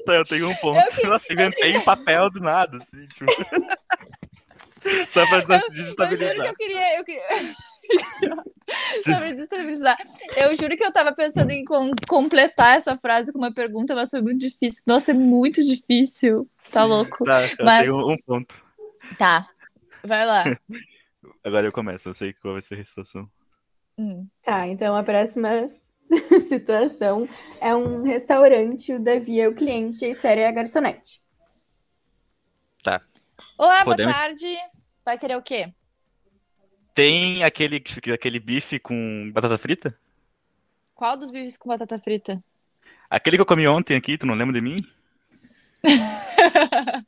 Tá, 0.04 0.14
eu 0.14 0.24
tenho 0.24 0.48
um 0.50 0.54
ponto. 0.56 0.78
Eu 0.78 0.90
que- 0.90 1.06
Nossa, 1.06 1.32
inventei 1.32 1.76
um 1.76 1.82
papel 1.82 2.28
do 2.30 2.40
nada, 2.40 2.78
assim, 2.78 3.06
tipo. 3.08 3.26
Só 5.12 5.24
pra 5.26 5.40
des- 5.40 5.62
Eu 5.62 5.74
juro 5.76 5.94
que 5.96 6.06
desestabilizar. 6.06 6.46
eu 6.46 6.54
queria. 6.56 6.98
Eu 6.98 7.04
queria... 7.04 7.22
Só 9.04 9.16
pra 9.18 9.30
desestabilizar. 9.30 9.96
Eu 10.36 10.56
juro 10.56 10.76
que 10.76 10.82
eu 10.84 10.92
tava 10.92 11.12
pensando 11.14 11.52
em 11.52 11.64
com- 11.64 11.92
completar 12.08 12.78
essa 12.78 12.96
frase 12.98 13.32
com 13.32 13.38
uma 13.38 13.52
pergunta, 13.54 13.94
mas 13.94 14.10
foi 14.10 14.20
muito 14.20 14.40
difícil. 14.40 14.82
Nossa, 14.86 15.12
é 15.12 15.14
muito 15.14 15.62
difícil. 15.62 16.48
Tá 16.72 16.84
louco. 16.84 17.24
Tá, 17.24 17.42
eu 17.46 17.64
Mas- 17.64 17.80
tenho 17.82 17.98
um 17.98 18.16
ponto. 18.26 18.54
Tá. 19.18 19.48
Vai 20.02 20.24
lá. 20.26 20.44
Agora 21.44 21.66
eu 21.66 21.72
começo, 21.72 22.08
eu 22.08 22.14
sei 22.14 22.32
qual 22.32 22.54
vai 22.54 22.62
ser 22.62 22.80
a 22.80 22.84
situação. 22.84 23.30
Hum. 23.98 24.26
Tá, 24.42 24.66
então 24.66 24.96
a 24.96 25.02
próxima 25.02 25.48
situação 26.48 27.28
é 27.60 27.74
um 27.74 28.02
restaurante, 28.02 28.94
o 28.94 28.98
Davi 29.00 29.40
é 29.40 29.48
o 29.48 29.54
cliente 29.54 30.02
e 30.04 30.06
a 30.06 30.10
Esther 30.10 30.38
é 30.38 30.48
a 30.48 30.52
garçonete. 30.52 31.20
Olá, 33.56 33.84
Podemos- 33.84 34.12
boa 34.12 34.22
tarde. 34.22 34.46
Vai 35.04 35.18
querer 35.18 35.36
o 35.36 35.42
quê? 35.42 35.72
Tem 36.94 37.42
aquele, 37.44 37.82
aquele 38.12 38.38
bife 38.40 38.78
com 38.78 39.30
batata 39.32 39.56
frita? 39.58 39.96
Qual 40.94 41.16
dos 41.16 41.30
bifes 41.30 41.56
com 41.56 41.68
batata 41.68 41.98
frita? 41.98 42.42
Aquele 43.08 43.36
que 43.36 43.40
eu 43.42 43.46
comi 43.46 43.66
ontem 43.68 43.96
aqui, 43.96 44.16
tu 44.18 44.26
não 44.26 44.34
lembra 44.34 44.54
de 44.54 44.60
mim? 44.60 44.76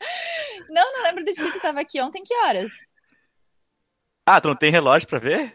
Não, 0.71 0.93
não 0.93 1.03
lembro 1.05 1.25
de 1.25 1.33
ti, 1.33 1.53
tu 1.53 1.61
tava 1.61 1.81
aqui 1.81 2.01
ontem, 2.01 2.23
que 2.23 2.35
horas? 2.35 2.71
Ah, 4.27 4.41
tu 4.41 4.49
não 4.49 4.57
tem 4.57 4.71
relógio 4.71 5.07
pra 5.07 5.19
ver? 5.19 5.55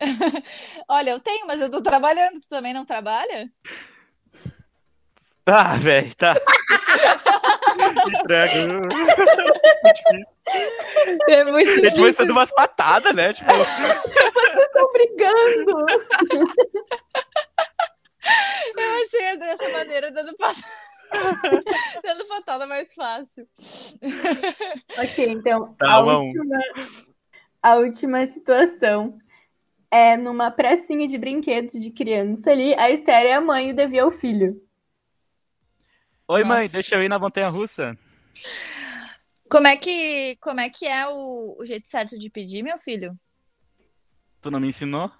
Olha, 0.88 1.10
eu 1.10 1.20
tenho, 1.20 1.46
mas 1.46 1.60
eu 1.60 1.70
tô 1.70 1.80
trabalhando. 1.82 2.40
Tu 2.40 2.48
também 2.48 2.74
não 2.74 2.84
trabalha? 2.84 3.50
Ah, 5.46 5.76
velho, 5.76 6.14
tá. 6.14 6.34
Entrega. 8.20 8.52
É 11.30 11.44
muito 11.44 11.70
A 11.70 11.72
gente 11.72 12.00
vai 12.00 12.12
dando 12.12 12.30
umas 12.30 12.50
patadas, 12.52 13.14
né? 13.14 13.32
Tipo, 13.32 13.50
Tô 14.72 14.92
brigando! 14.92 15.86
Eu 18.76 19.02
achei 19.02 19.36
dessa 19.38 19.68
maneira 19.70 20.12
dando 20.12 20.36
patada. 20.36 20.91
dando 22.02 22.26
patada 22.26 22.66
mais 22.66 22.94
fácil. 22.94 23.46
Ok, 24.98 25.26
então 25.28 25.74
Tá, 25.74 25.92
a, 25.92 26.00
última, 26.00 26.58
a 27.62 27.74
última 27.76 28.26
situação 28.26 29.18
é 29.90 30.16
numa 30.16 30.50
pracinha 30.50 31.06
de 31.06 31.18
brinquedos 31.18 31.80
de 31.80 31.90
criança 31.90 32.50
ali. 32.50 32.74
A 32.74 32.90
Esther 32.90 33.26
é 33.26 33.34
a 33.34 33.40
mãe 33.40 33.68
e 33.68 33.72
o 33.72 33.76
Davi 33.76 33.98
é 33.98 34.04
o 34.04 34.10
filho. 34.10 34.60
oi 36.26 36.44
mãe, 36.44 36.62
Nossa. 36.62 36.72
deixa 36.72 36.96
eu 36.96 37.02
ir 37.02 37.08
na 37.08 37.18
montanha 37.18 37.48
russa. 37.48 37.96
Como 39.50 39.66
é 39.66 39.76
que, 39.76 40.36
como 40.40 40.60
é, 40.60 40.70
que 40.70 40.86
é 40.86 41.06
o, 41.06 41.56
o 41.58 41.66
jeito 41.66 41.86
certo 41.86 42.18
de 42.18 42.30
pedir, 42.30 42.62
meu 42.62 42.78
filho? 42.78 43.14
Tu 44.40 44.50
não 44.50 44.58
me 44.58 44.68
ensinou? 44.68 45.12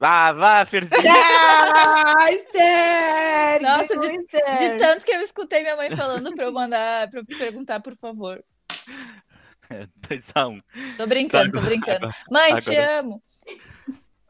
Vá, 0.00 0.64
perdi. 0.64 0.96
Ah, 1.06 2.32
Esther! 2.32 3.60
Nossa, 3.62 3.98
De 3.98 4.16
Esther! 4.16 4.78
tanto 4.78 5.04
que 5.04 5.12
eu 5.12 5.20
escutei 5.20 5.60
minha 5.62 5.76
mãe 5.76 5.94
falando 5.94 6.34
pra 6.34 6.44
eu 6.46 6.52
mandar, 6.52 7.08
pra 7.10 7.20
eu 7.20 7.24
perguntar, 7.38 7.80
por 7.80 7.94
favor. 7.94 8.42
É, 9.72 9.86
2x1. 10.08 10.58
Tô 10.96 11.06
brincando, 11.06 11.52
tô 11.52 11.58
Agora- 11.58 11.70
brincando. 11.70 12.06
agora- 12.06 12.14
Mãe, 12.28 12.56
te 12.56 12.76
agora- 12.76 12.98
amo. 12.98 13.22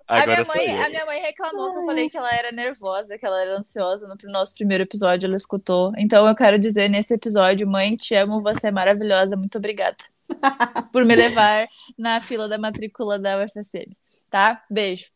A 0.07 0.27
minha, 0.27 0.39
Agora 0.41 0.45
mãe, 0.45 0.83
a 0.85 0.89
minha 0.91 1.07
mãe 1.07 1.19
reclamou 1.23 1.73
que 1.73 1.79
eu 1.79 1.87
falei 1.87 2.11
que 2.11 2.17
ela 2.19 2.31
era 2.35 2.53
nervosa, 2.53 3.17
que 3.17 3.25
ela 3.25 3.41
era 3.41 3.57
ansiosa 3.57 4.07
no 4.07 4.17
nosso 4.31 4.55
primeiro 4.55 4.83
episódio, 4.85 5.27
ela 5.27 5.37
escutou. 5.37 5.95
Então 5.97 6.29
eu 6.29 6.35
quero 6.35 6.59
dizer 6.59 6.91
nesse 6.91 7.15
episódio, 7.15 7.67
mãe, 7.67 7.97
te 7.97 8.15
amo, 8.15 8.43
você 8.43 8.67
é 8.67 8.71
maravilhosa, 8.71 9.35
muito 9.35 9.57
obrigada 9.57 9.97
por 10.93 11.07
me 11.07 11.17
levar 11.17 11.67
na 11.97 12.21
fila 12.21 12.47
da 12.47 12.59
matrícula 12.59 13.19
da 13.19 13.43
UFSM, 13.43 13.97
tá? 14.29 14.63
Beijo. 14.69 15.07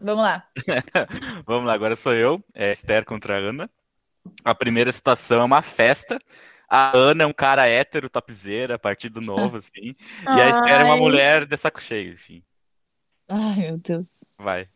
Vamos 0.00 0.22
lá. 0.22 0.46
Vamos 1.46 1.66
lá, 1.66 1.74
agora 1.74 1.94
sou 1.94 2.14
eu, 2.14 2.42
é 2.54 2.72
Esther 2.72 3.04
contra 3.04 3.36
a 3.36 3.38
Ana. 3.38 3.70
A 4.44 4.54
primeira 4.54 4.90
situação 4.90 5.40
é 5.40 5.44
uma 5.44 5.62
festa. 5.62 6.18
A 6.68 6.96
Ana 6.96 7.24
é 7.24 7.26
um 7.26 7.32
cara 7.32 7.66
hétero, 7.68 8.08
topzera, 8.08 8.78
partido 8.78 9.20
novo, 9.20 9.58
assim. 9.58 9.94
E 10.22 10.40
a 10.40 10.48
Esther 10.48 10.80
é 10.80 10.84
uma 10.84 10.96
mulher 10.96 11.44
de 11.44 11.56
saco 11.56 11.80
cheio, 11.80 12.14
enfim. 12.14 12.42
Ai, 13.28 13.56
meu 13.56 13.78
Deus. 13.78 14.24
Vai. 14.38 14.66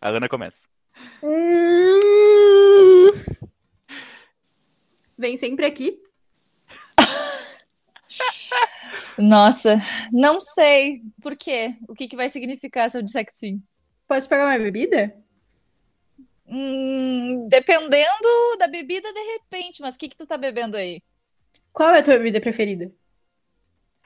A 0.00 0.08
Ana 0.08 0.28
começa. 0.28 0.62
Hum. 1.22 3.10
Vem 5.18 5.36
sempre 5.36 5.66
aqui. 5.66 6.00
Nossa, 9.18 9.78
não 10.10 10.40
sei 10.40 11.02
por 11.20 11.36
quê. 11.36 11.76
O 11.86 11.94
que, 11.94 12.08
que 12.08 12.16
vai 12.16 12.30
significar 12.30 12.88
se 12.88 12.96
eu 12.96 13.02
disser 13.02 13.24
que 13.24 13.32
sim? 13.32 13.62
Pode 14.10 14.28
pegar 14.28 14.46
uma 14.46 14.58
bebida? 14.58 15.14
Hum, 16.44 17.46
dependendo 17.48 18.56
da 18.58 18.66
bebida, 18.66 19.12
de 19.12 19.20
repente, 19.20 19.80
mas 19.80 19.94
o 19.94 19.98
que, 20.00 20.08
que 20.08 20.16
tu 20.16 20.26
tá 20.26 20.36
bebendo 20.36 20.76
aí? 20.76 21.00
Qual 21.72 21.90
é 21.90 22.00
a 22.00 22.02
tua 22.02 22.16
bebida 22.16 22.40
preferida? 22.40 22.92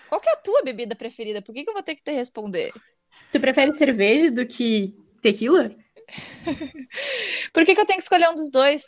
Qual 0.06 0.20
que 0.20 0.28
é 0.28 0.32
a 0.32 0.36
tua 0.36 0.62
bebida 0.62 0.94
preferida? 0.94 1.40
Por 1.40 1.54
que, 1.54 1.64
que 1.64 1.70
eu 1.70 1.72
vou 1.72 1.82
ter 1.82 1.94
que 1.94 2.02
te 2.02 2.12
responder? 2.12 2.70
Tu 3.32 3.40
prefere 3.40 3.72
cerveja 3.72 4.30
do 4.30 4.44
que 4.44 4.94
tequila? 5.22 5.74
Por 7.54 7.64
que, 7.64 7.74
que 7.74 7.80
eu 7.80 7.86
tenho 7.86 7.98
que 7.98 8.02
escolher 8.02 8.28
um 8.28 8.34
dos 8.34 8.50
dois? 8.50 8.82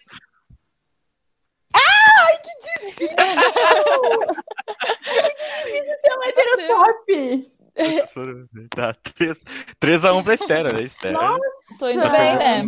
É 6.05 6.14
um 6.14 6.22
heterotop! 6.24 7.56
Tá, 8.70 8.94
3, 9.15 9.44
3 9.78 10.05
a 10.05 10.12
1 10.15 10.23
pra 10.24 10.35
Esther, 10.35 10.73
né, 10.74 10.82
Esther? 10.82 11.12
Nossa! 11.12 11.40
Tô 11.78 11.89
indo 11.90 12.03
Tá 12.03 12.09
bem, 12.11 12.36
né? 12.36 12.62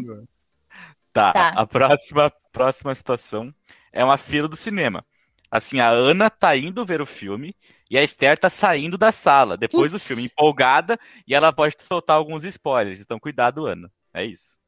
Tá, 1.12 1.32
Tá. 1.32 1.48
a 1.51 1.66
próxima, 1.66 2.32
próxima 2.52 2.94
situação 2.94 3.52
é 3.93 4.05
uma 4.05 4.16
fila 4.18 4.47
do 4.47 4.56
cinema. 4.56 5.05
Assim, 5.51 5.80
a 5.80 5.89
Ana 5.89 6.28
tá 6.28 6.55
indo 6.56 6.85
ver 6.85 7.01
o 7.01 7.06
filme 7.06 7.56
E 7.90 7.97
a 7.97 8.02
Esther 8.02 8.36
tá 8.39 8.51
saindo 8.51 8.98
da 8.98 9.10
sala 9.10 9.56
depois 9.56 9.90
do 9.90 9.98
filme, 9.98 10.24
empolgada, 10.26 10.98
e 11.26 11.35
ela 11.35 11.51
pode 11.51 11.74
soltar 11.80 12.16
alguns 12.18 12.44
spoilers. 12.44 13.01
Então, 13.01 13.18
cuidado, 13.18 13.66
Ana. 13.66 13.90
É 14.12 14.26
isso. 14.26 14.59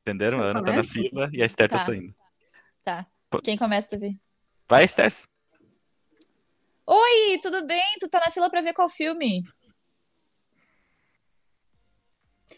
Entenderam? 0.00 0.40
A 0.40 0.46
Ana 0.46 0.60
tá 0.62 0.72
na 0.72 0.82
fila 0.82 1.30
e 1.32 1.40
a 1.40 1.46
Esther 1.46 1.68
tá, 1.68 1.78
Tá. 1.78 1.84
saindo. 1.86 2.12
Tá. 2.84 3.06
Quem 3.44 3.56
começa, 3.56 3.88
Davi? 3.92 4.18
Vai, 4.68 4.84
Esther. 4.84 5.14
Oi, 6.86 7.38
tudo 7.42 7.64
bem? 7.66 7.82
Tu 8.00 8.08
tá 8.08 8.20
na 8.20 8.30
fila 8.30 8.50
pra 8.50 8.60
ver 8.60 8.72
qual 8.74 8.88
filme? 8.88 9.42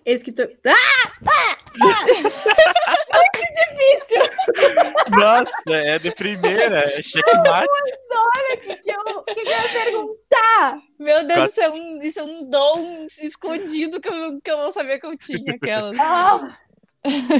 Esse 0.04 0.24
que 0.24 0.32
tu. 0.32 0.42
Ah! 0.66 1.56
Nossa, 5.10 5.70
é 5.70 5.98
de 5.98 6.10
primeira. 6.12 6.80
É 6.80 7.02
checkmate. 7.02 7.68
O 7.68 8.60
que, 8.60 8.76
que, 8.76 8.90
eu, 8.90 9.00
o 9.00 9.24
que, 9.24 9.34
que 9.34 9.40
eu 9.40 9.52
ia 9.52 9.84
perguntar? 9.84 10.78
Meu 10.98 11.26
Deus, 11.26 11.50
isso 11.50 11.60
é, 11.60 11.70
um, 11.70 11.98
isso 12.02 12.20
é 12.20 12.22
um 12.22 12.48
dom 12.48 13.06
escondido 13.20 14.00
que 14.00 14.08
eu, 14.08 14.40
que 14.40 14.50
eu 14.50 14.56
não 14.56 14.72
sabia 14.72 14.98
que 14.98 15.06
eu 15.06 15.16
tinha. 15.16 15.54
Aquela. 15.54 15.92
Ah, 16.00 16.56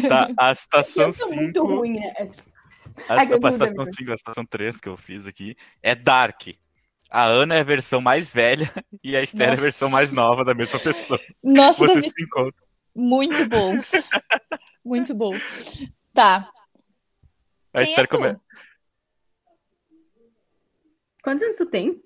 Tá, 0.09 0.29
a 0.39 0.53
estação 0.53 1.07
eu 1.07 1.13
sou 1.13 1.33
muito 1.33 1.61
5. 1.61 1.67
ruim, 1.75 1.95
né? 1.95 2.13
A, 3.09 3.27
que 3.27 3.33
a 3.33 3.37
eu 3.37 3.49
estação 3.49 3.77
lembro. 3.79 3.95
5, 3.95 4.11
a 4.11 4.15
estação 4.15 4.47
3 4.47 4.81
que 4.81 4.89
eu 4.89 4.97
fiz 4.97 5.27
aqui 5.27 5.57
é 5.83 5.95
Dark. 5.95 6.43
A 7.11 7.25
Ana 7.25 7.57
é 7.57 7.61
a 7.61 7.65
versão 7.65 8.01
mais 8.01 8.31
velha 8.31 8.71
e 9.03 9.17
a 9.17 9.23
Esther 9.23 9.49
é 9.49 9.53
a 9.53 9.57
versão 9.57 9.89
mais 9.91 10.13
nova 10.13 10.45
da 10.45 10.55
mesma 10.55 10.79
pessoa. 10.79 11.19
Nossa, 11.43 11.87
Vocês 11.87 12.05
Davi, 12.07 12.53
muito 12.95 13.49
bom. 13.49 13.75
Muito 14.85 15.15
bom. 15.15 15.33
Tá. 16.13 16.51
A 17.73 17.79
Quem 17.79 17.87
é 17.87 17.91
Esther 17.91 18.09
tu? 18.09 18.19
come- 18.19 18.37
Quantos 21.23 21.43
anos 21.43 21.57
tu 21.57 21.67
tem? 21.67 22.01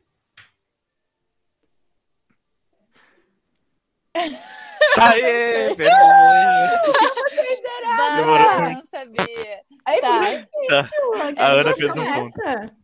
Aê, 4.99 5.75
beleza. 5.75 5.95
Demorou 8.17 8.61
não 8.73 8.85
sabia. 8.85 9.61
Ai, 9.87 10.01
Tá. 10.01 10.25
que 10.25 10.37
difícil. 10.37 11.37
A 11.39 11.47
Ana 11.49 11.75
fez 11.75 11.91
um 11.91 11.95
começa? 11.95 12.75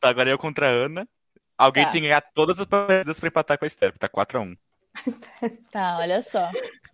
Tá, 0.00 0.08
agora 0.10 0.30
eu 0.30 0.38
contra 0.38 0.68
a 0.68 0.72
Ana. 0.72 1.08
Alguém 1.58 1.84
Tá. 1.84 1.92
tem 1.92 2.02
que 2.02 2.08
ganhar 2.08 2.20
todas 2.34 2.58
as 2.60 2.66
partidas 2.66 3.18
pra 3.18 3.28
empatar 3.28 3.58
com 3.58 3.64
a 3.64 3.68
Esther, 3.68 3.96
tá 3.98 4.08
4x1. 4.08 4.56
Tá, 5.70 5.98
olha 5.98 6.20
só. 6.20 6.50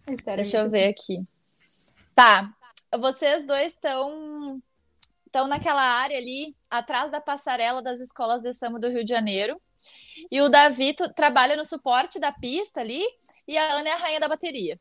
Espera, 0.07 0.37
Deixa 0.37 0.59
eu 0.59 0.71
ver 0.71 0.89
aqui. 0.89 1.25
Tá. 2.15 2.53
Vocês 2.99 3.47
dois 3.47 3.73
estão 3.75 4.61
estão 5.27 5.49
naquela 5.49 5.81
área 5.83 6.19
ali, 6.19 6.55
atrás 6.69 7.11
da 7.11 7.19
passarela 7.19 7.81
das 7.81 8.01
escolas 8.01 8.43
de 8.43 8.53
samba 8.53 8.79
do 8.79 8.89
Rio 8.91 9.03
de 9.03 9.09
Janeiro. 9.09 9.59
E 10.31 10.43
o 10.43 10.51
Davi 10.51 10.95
trabalha 11.17 11.57
no 11.57 11.65
suporte 11.65 12.21
da 12.21 12.31
pista 12.31 12.81
ali, 12.83 13.03
e 13.49 13.57
a 13.57 13.73
Ana 13.73 13.89
é 13.89 13.93
a 13.93 13.97
rainha 13.97 14.21
da 14.21 14.29
bateria. 14.29 14.79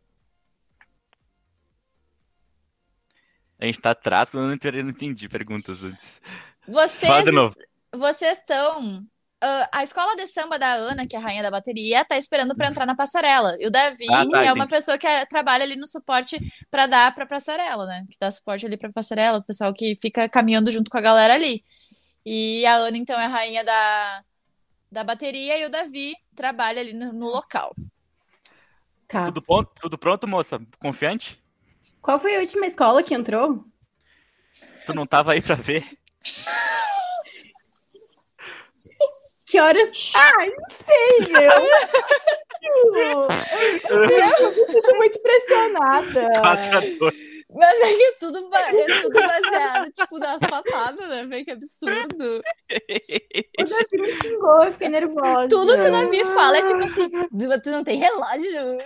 A 3.60 3.66
gente 3.66 3.80
tá 3.80 3.92
atrás, 3.92 4.34
eu 4.34 4.42
não 4.42 4.54
entendi, 4.54 4.84
não 4.84 4.90
entendi 4.90 5.30
perguntas 5.30 5.82
antes. 5.84 6.22
Vocês 6.68 7.10
Fala 7.10 7.24
de 7.24 7.32
novo. 7.32 7.56
vocês 7.94 8.40
estão. 8.40 9.06
Ah, 9.42 9.70
a 9.72 9.84
escola 9.84 10.16
de 10.16 10.28
samba 10.28 10.58
da 10.60 10.74
Ana, 10.74 11.08
que 11.08 11.16
é 11.16 11.20
a 11.20 11.22
rainha 11.22 11.44
da 11.44 11.52
bateria, 11.52 12.06
tá 12.06 12.18
esperando 12.18 12.56
para 12.56 12.68
entrar 12.68 12.86
na 12.86 12.96
passarela. 12.96 13.58
E 13.60 13.68
o 13.68 13.72
Davi 13.72 14.06
Ah, 14.12 14.26
tá, 14.30 14.44
é 14.44 14.54
uma 14.54 14.68
pessoa 14.68 14.98
que 14.98 15.08
é- 15.08 15.26
trabalha 15.26 15.64
ali 15.64 15.76
no 15.76 15.88
suporte 15.88 16.38
para 16.70 16.86
dar 16.86 17.14
para 17.16 17.26
passarela, 17.26 17.86
né? 17.86 18.06
Que 18.10 18.18
dá 18.20 18.30
suporte 18.30 18.66
ali 18.66 18.78
para 18.78 18.92
passarela, 18.92 19.40
o 19.40 19.44
pessoal 19.44 19.74
que 19.74 19.96
fica 20.00 20.30
caminhando 20.30 20.70
junto 20.72 20.90
com 20.92 20.98
a 20.98 21.02
galera 21.02 21.34
ali. 21.34 21.64
E 22.26 22.66
a 22.66 22.76
Ana, 22.76 22.98
então, 22.98 23.20
é 23.20 23.26
a 23.26 23.28
rainha 23.28 23.64
da, 23.64 24.24
da 24.92 25.04
bateria 25.04 25.58
e 25.58 25.66
o 25.66 25.70
Davi 25.70 26.16
trabalha 26.36 26.80
ali 26.80 26.94
no, 26.94 27.12
no 27.12 27.26
local. 27.26 27.74
Tá. 29.08 29.26
Tudo 29.26 29.42
pronto, 29.42 29.72
tudo 29.82 29.98
pronto, 29.98 30.28
moça? 30.28 30.62
Confiante? 30.80 31.42
Qual 32.02 32.20
foi 32.20 32.36
a 32.36 32.40
última 32.40 32.68
escola 32.68 33.02
que 33.04 33.14
entrou? 33.14 33.66
Tu 34.86 34.94
não 34.94 35.06
tava 35.08 35.34
aí 35.34 35.42
pra 35.42 35.56
ver? 35.56 35.98
Que 39.52 39.60
horas? 39.60 39.92
Ai, 40.16 40.48
não 40.48 40.70
sei, 40.70 41.28
meu. 41.34 41.52
Eu, 43.90 44.50
me 44.50 44.68
sinto 44.72 44.96
muito 44.96 45.20
pressionada. 45.22 46.22
4x2. 46.42 47.32
Mas 47.54 47.82
é 47.82 47.94
que 47.98 48.04
é 48.04 48.12
tudo, 48.14 48.50
ba- 48.50 48.62
é 48.62 49.02
tudo 49.02 49.20
baseado, 49.20 49.92
tipo, 49.92 50.18
nas 50.20 50.40
patadas, 50.40 51.10
né? 51.10 51.26
Vê 51.26 51.44
que 51.44 51.52
absurdo. 51.52 52.42
O 53.60 53.64
Davi 53.66 53.98
me 54.00 54.14
xingou, 54.16 54.64
eu 54.64 54.72
fiquei 54.72 54.88
nervosa. 54.88 55.50
Tudo 55.50 55.78
que 55.78 55.86
o 55.88 55.92
Davi 55.92 56.24
fala 56.24 56.58
é 56.60 56.62
tipo 56.66 56.80
assim: 56.82 57.10
"Tu- 57.10 57.72
não 57.72 57.84
tem 57.84 57.98
relógio, 58.00 58.54
não. 58.56 58.78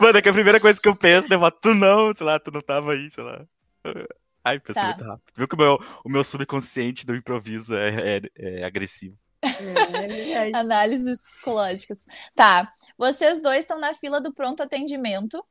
Mano, 0.00 0.18
é 0.18 0.22
que 0.22 0.28
a 0.30 0.32
primeira 0.32 0.58
coisa 0.60 0.80
que 0.80 0.88
eu 0.88 0.96
penso 0.96 1.28
é, 1.32 1.36
tu 1.50 1.74
não, 1.74 2.14
sei 2.16 2.24
lá, 2.26 2.40
tu 2.40 2.50
não 2.50 2.62
tava 2.62 2.92
aí, 2.92 3.10
sei 3.10 3.22
lá. 3.24 3.42
Ai, 4.44 4.58
pensei 4.58 4.74
Tá. 4.82 4.88
muito 4.88 5.04
rápido. 5.04 5.32
Viu 5.36 5.48
que 5.48 5.54
o 5.54 5.58
meu, 5.58 5.78
o 6.04 6.08
meu 6.08 6.24
subconsciente 6.24 7.06
do 7.06 7.14
improviso 7.14 7.74
é, 7.76 8.16
é- 8.16 8.30
é 8.36 8.64
agressivo. 8.64 9.16
É 9.42 10.08
verdade. 10.08 10.52
Análises 10.54 11.22
psicológicas. 11.24 12.04
Tá, 12.34 12.72
vocês 12.98 13.40
dois 13.42 13.60
estão 13.60 13.78
na 13.78 13.94
fila 13.94 14.20
do 14.20 14.32
pronto 14.32 14.62
atendimento 14.62 15.44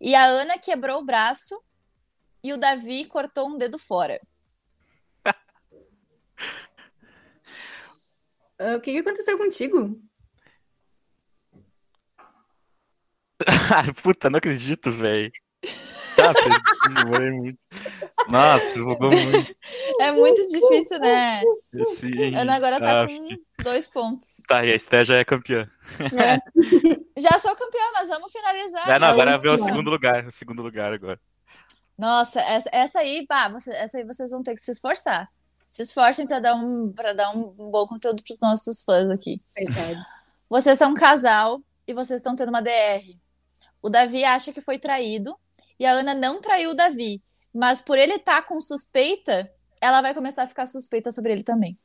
e 0.00 0.14
a 0.14 0.24
Ana 0.24 0.58
quebrou 0.58 1.00
o 1.00 1.04
braço 1.04 1.60
e 2.42 2.52
o 2.52 2.56
Davi 2.56 3.04
cortou 3.06 3.48
um 3.48 3.56
dedo 3.58 3.78
fora. 3.78 4.20
Ah, 8.58 8.76
O 8.76 8.80
que, 8.80 8.92
que 8.92 8.98
aconteceu 8.98 9.36
contigo? 9.38 10.00
Ai, 13.74 13.92
puta, 14.02 14.30
não 14.30 14.38
acredito, 14.38 14.90
velho. 14.90 15.30
Tá. 16.16 16.32
Nossa, 18.30 18.74
jogou 18.74 19.10
muito. 19.10 19.56
É 20.00 20.12
muito 20.12 20.48
difícil, 20.48 20.98
né? 20.98 21.42
Esse... 21.42 22.34
A 22.34 22.40
Ana 22.40 22.54
agora 22.56 22.80
tá 22.80 23.06
com 23.06 23.28
dois 23.62 23.86
pontos. 23.86 24.42
Tá, 24.48 24.64
e 24.64 24.72
a 24.72 24.74
Esté 24.74 25.04
já 25.04 25.16
é 25.16 25.24
campeã. 25.24 25.70
Já 27.18 27.38
sou 27.38 27.56
campeã, 27.56 27.80
mas 27.94 28.10
vamos 28.10 28.30
finalizar. 28.30 28.90
É, 28.90 28.98
não, 28.98 29.08
agora 29.08 29.38
vê 29.38 29.48
o 29.48 29.64
segundo 29.64 29.88
lugar. 29.90 30.26
O 30.26 30.30
segundo 30.30 30.60
lugar 30.62 30.92
agora. 30.92 31.18
Nossa, 31.96 32.42
essa, 32.42 32.68
essa 32.70 32.98
aí, 32.98 33.26
pá, 33.26 33.48
você- 33.48 33.72
essa 33.72 33.96
aí 33.96 34.04
vocês 34.04 34.30
vão 34.30 34.42
ter 34.42 34.54
que 34.54 34.60
se 34.60 34.70
esforçar. 34.70 35.26
Se 35.66 35.80
esforcem 35.80 36.26
para 36.26 36.40
dar 36.40 36.54
um 36.54 36.92
para 36.92 37.14
dar 37.14 37.30
um 37.30 37.44
bom 37.70 37.86
conteúdo 37.86 38.22
para 38.22 38.32
os 38.34 38.40
nossos 38.40 38.82
fãs 38.82 39.08
aqui. 39.08 39.40
Verdade. 39.56 39.98
Vocês 40.48 40.78
são 40.78 40.90
um 40.90 40.94
casal 40.94 41.62
e 41.88 41.94
vocês 41.94 42.20
estão 42.20 42.36
tendo 42.36 42.50
uma 42.50 42.60
DR. 42.60 43.16
O 43.80 43.88
Davi 43.88 44.22
acha 44.22 44.52
que 44.52 44.60
foi 44.60 44.78
traído 44.78 45.34
e 45.78 45.86
a 45.86 45.92
Ana 45.92 46.14
não 46.14 46.40
traiu 46.40 46.70
o 46.70 46.74
Davi, 46.74 47.22
mas 47.52 47.80
por 47.80 47.98
ele 47.98 48.14
estar 48.14 48.42
com 48.42 48.60
suspeita, 48.60 49.50
ela 49.80 50.00
vai 50.00 50.14
começar 50.14 50.42
a 50.42 50.46
ficar 50.46 50.66
suspeita 50.66 51.10
sobre 51.10 51.32
ele 51.32 51.42
também. 51.42 51.78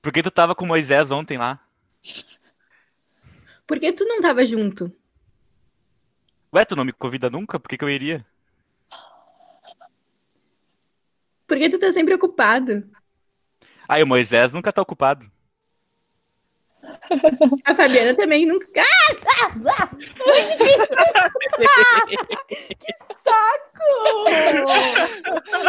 Por 0.00 0.12
que 0.12 0.22
tu 0.22 0.30
tava 0.30 0.54
com 0.54 0.64
o 0.64 0.68
Moisés 0.68 1.10
ontem 1.10 1.36
lá? 1.36 1.60
Por 3.66 3.78
que 3.78 3.92
tu 3.92 4.04
não 4.04 4.22
tava 4.22 4.44
junto? 4.46 4.90
Ué, 6.52 6.64
tu 6.64 6.74
não 6.74 6.84
me 6.84 6.92
convida 6.92 7.28
nunca? 7.28 7.60
Por 7.60 7.68
que, 7.68 7.76
que 7.76 7.84
eu 7.84 7.90
iria? 7.90 8.24
Por 11.46 11.58
que 11.58 11.68
tu 11.68 11.78
tá 11.78 11.92
sempre 11.92 12.14
ocupado? 12.14 12.90
Ah, 13.86 13.98
e 13.98 14.02
o 14.02 14.06
Moisés 14.06 14.52
nunca 14.52 14.72
tá 14.72 14.80
ocupado. 14.80 15.30
A 17.64 17.74
Fabiana 17.74 18.14
também 18.14 18.46
nunca. 18.46 18.66
Ah! 18.80 19.16
Ah! 19.44 19.52
Ah! 19.68 19.90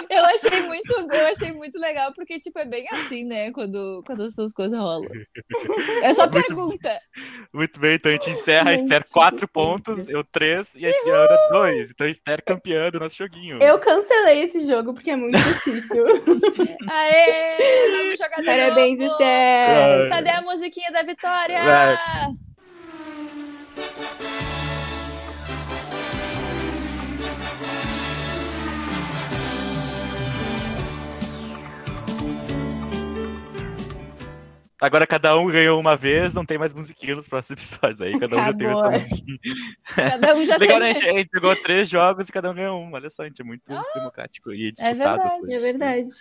Eu 0.09 0.25
achei 0.25 0.61
muito, 0.63 0.93
eu 0.93 1.27
achei 1.27 1.51
muito 1.51 1.77
legal 1.79 2.11
porque 2.13 2.39
tipo 2.39 2.57
é 2.59 2.65
bem 2.65 2.85
assim, 2.91 3.25
né, 3.25 3.51
quando 3.51 4.01
quando 4.05 4.25
essas 4.25 4.53
coisas 4.53 4.77
rolam. 4.77 5.09
É 6.01 6.13
só 6.13 6.27
pergunta. 6.27 6.99
Muito 7.53 7.79
bem, 7.79 7.95
então 7.95 8.11
a 8.11 8.15
gente 8.15 8.29
encerra 8.31 8.71
a 8.71 8.73
Esther 8.73 9.03
4 9.11 9.47
pontos, 9.47 10.07
eu 10.07 10.23
3 10.23 10.69
e 10.75 10.85
a 10.87 11.15
Ana 11.15 11.37
2. 11.51 11.91
Então 11.91 12.07
a 12.07 12.09
Esther 12.09 12.43
campeã 12.43 12.89
do 12.89 12.99
nosso 12.99 13.15
joguinho. 13.15 13.61
Eu 13.61 13.79
cancelei 13.79 14.41
esse 14.41 14.65
jogo 14.67 14.93
porque 14.93 15.11
é 15.11 15.15
muito 15.15 15.37
difícil. 15.37 16.05
Aê, 16.89 17.57
vamos 17.91 18.19
jogar 18.19 18.43
Parabéns. 18.43 18.99
Esther. 18.99 20.09
Cadê 20.09 20.29
a 20.29 20.41
musiquinha 20.41 20.91
da 20.91 20.98
vitória? 21.03 21.63
Vai. 21.63 21.97
Agora 34.81 35.05
cada 35.05 35.37
um 35.37 35.47
ganhou 35.47 35.77
uma 35.77 35.97
vez, 35.97 36.33
não 36.33 36.45
tem 36.45 36.57
mais 36.57 36.73
musiquinha 36.73 37.13
nos 37.13 37.27
próximos 37.27 37.61
episódios. 37.61 37.99
Aí 37.99 38.17
cada 38.17 38.35
um 38.37 38.39
já 38.39 38.53
teve 38.53 38.71
essa 38.71 38.89
musiquinha. 38.89 39.39
Cada 39.93 40.35
um 40.35 40.45
já 40.45 40.57
Legal, 40.57 40.79
tem. 40.79 40.79
né? 40.79 40.89
A 40.89 40.93
gente, 40.93 41.09
a 41.09 41.13
gente 41.13 41.29
jogou 41.33 41.55
três 41.57 41.89
jogos 41.89 42.29
e 42.29 42.31
cada 42.31 42.49
um 42.49 42.53
ganhou 42.53 42.81
um. 42.81 42.93
Olha 42.93 43.09
só, 43.09 43.23
a 43.23 43.25
gente 43.25 43.41
é 43.41 43.45
muito 43.45 43.61
democrático 43.93 44.53
e 44.53 44.71
disputado 44.71 44.91
as 44.91 44.97
verdade, 44.97 45.39
coisas. 45.39 45.57
É 45.57 45.71
verdade. 45.71 46.13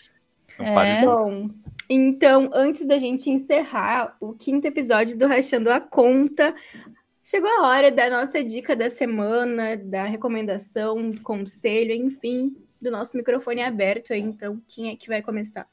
Não 0.58 0.80
É. 0.80 1.04
Bom, 1.04 1.50
então, 1.88 2.50
antes 2.52 2.84
da 2.84 2.98
gente 2.98 3.30
encerrar 3.30 4.16
o 4.20 4.34
quinto 4.34 4.66
episódio 4.66 5.16
do 5.16 5.26
Rachando 5.26 5.70
a 5.70 5.80
Conta, 5.80 6.54
chegou 7.24 7.48
a 7.50 7.66
hora 7.66 7.90
da 7.90 8.10
nossa 8.10 8.44
dica 8.44 8.76
da 8.76 8.90
semana, 8.90 9.74
da 9.76 10.04
recomendação, 10.04 11.10
do 11.10 11.22
conselho, 11.22 11.92
enfim, 11.92 12.54
do 12.80 12.90
nosso 12.90 13.16
microfone 13.16 13.62
aberto. 13.62 14.12
Então, 14.12 14.60
quem 14.68 14.90
é 14.90 14.96
que 14.96 15.08
vai 15.08 15.22
começar? 15.22 15.66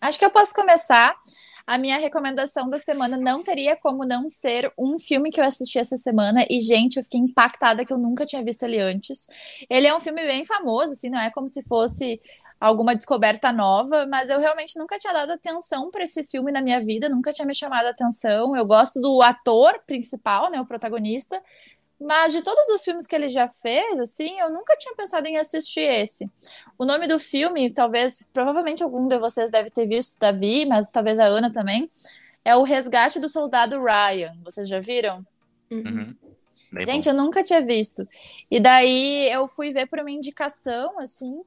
Acho 0.00 0.18
que 0.18 0.24
eu 0.24 0.30
posso 0.30 0.52
começar. 0.52 1.16
A 1.64 1.76
minha 1.76 1.98
recomendação 1.98 2.68
da 2.68 2.78
semana 2.78 3.16
não 3.16 3.42
teria 3.42 3.76
como 3.76 4.04
não 4.04 4.28
ser 4.28 4.72
um 4.78 4.98
filme 4.98 5.30
que 5.30 5.40
eu 5.40 5.44
assisti 5.44 5.78
essa 5.78 5.96
semana. 5.96 6.44
E, 6.48 6.60
gente, 6.60 6.96
eu 6.96 7.04
fiquei 7.04 7.20
impactada 7.20 7.84
que 7.84 7.92
eu 7.92 7.98
nunca 7.98 8.24
tinha 8.24 8.42
visto 8.42 8.62
ele 8.62 8.80
antes. 8.80 9.28
Ele 9.68 9.86
é 9.86 9.94
um 9.94 10.00
filme 10.00 10.26
bem 10.26 10.46
famoso, 10.46 10.92
assim, 10.92 11.10
não 11.10 11.20
é 11.20 11.30
como 11.30 11.48
se 11.48 11.62
fosse 11.62 12.20
alguma 12.60 12.94
descoberta 12.94 13.52
nova, 13.52 14.06
mas 14.06 14.30
eu 14.30 14.38
realmente 14.38 14.78
nunca 14.78 14.98
tinha 14.98 15.12
dado 15.12 15.32
atenção 15.32 15.90
para 15.90 16.02
esse 16.04 16.24
filme 16.24 16.50
na 16.50 16.60
minha 16.60 16.84
vida, 16.84 17.08
nunca 17.08 17.32
tinha 17.32 17.46
me 17.46 17.54
chamado 17.54 17.86
a 17.86 17.90
atenção. 17.90 18.56
Eu 18.56 18.66
gosto 18.66 19.00
do 19.00 19.22
ator 19.22 19.80
principal, 19.86 20.50
né, 20.50 20.60
o 20.60 20.66
protagonista, 20.66 21.40
mas 22.00 22.32
de 22.32 22.42
todos 22.42 22.68
os 22.68 22.84
filmes 22.84 23.06
que 23.06 23.14
ele 23.14 23.28
já 23.28 23.48
fez, 23.48 23.98
assim, 23.98 24.38
eu 24.38 24.50
nunca 24.50 24.76
tinha 24.76 24.94
pensado 24.94 25.26
em 25.26 25.36
assistir 25.36 25.80
esse. 25.80 26.30
O 26.78 26.84
nome 26.84 27.06
do 27.06 27.18
filme, 27.18 27.70
talvez, 27.70 28.26
provavelmente 28.32 28.82
algum 28.82 29.08
de 29.08 29.18
vocês 29.18 29.50
deve 29.50 29.70
ter 29.70 29.86
visto, 29.86 30.18
Davi, 30.18 30.64
mas 30.64 30.90
talvez 30.90 31.18
a 31.18 31.24
Ana 31.24 31.50
também, 31.52 31.90
é 32.44 32.54
O 32.56 32.62
Resgate 32.62 33.18
do 33.18 33.28
Soldado 33.28 33.82
Ryan. 33.82 34.36
Vocês 34.44 34.68
já 34.68 34.80
viram? 34.80 35.26
Uhum. 35.70 36.14
Bem 36.72 36.84
Gente, 36.84 37.04
bom. 37.04 37.10
eu 37.10 37.14
nunca 37.24 37.42
tinha 37.42 37.60
visto. 37.60 38.06
E 38.50 38.60
daí 38.60 39.28
eu 39.30 39.48
fui 39.48 39.72
ver 39.72 39.86
por 39.86 39.98
uma 39.98 40.10
indicação, 40.10 40.98
assim. 41.00 41.42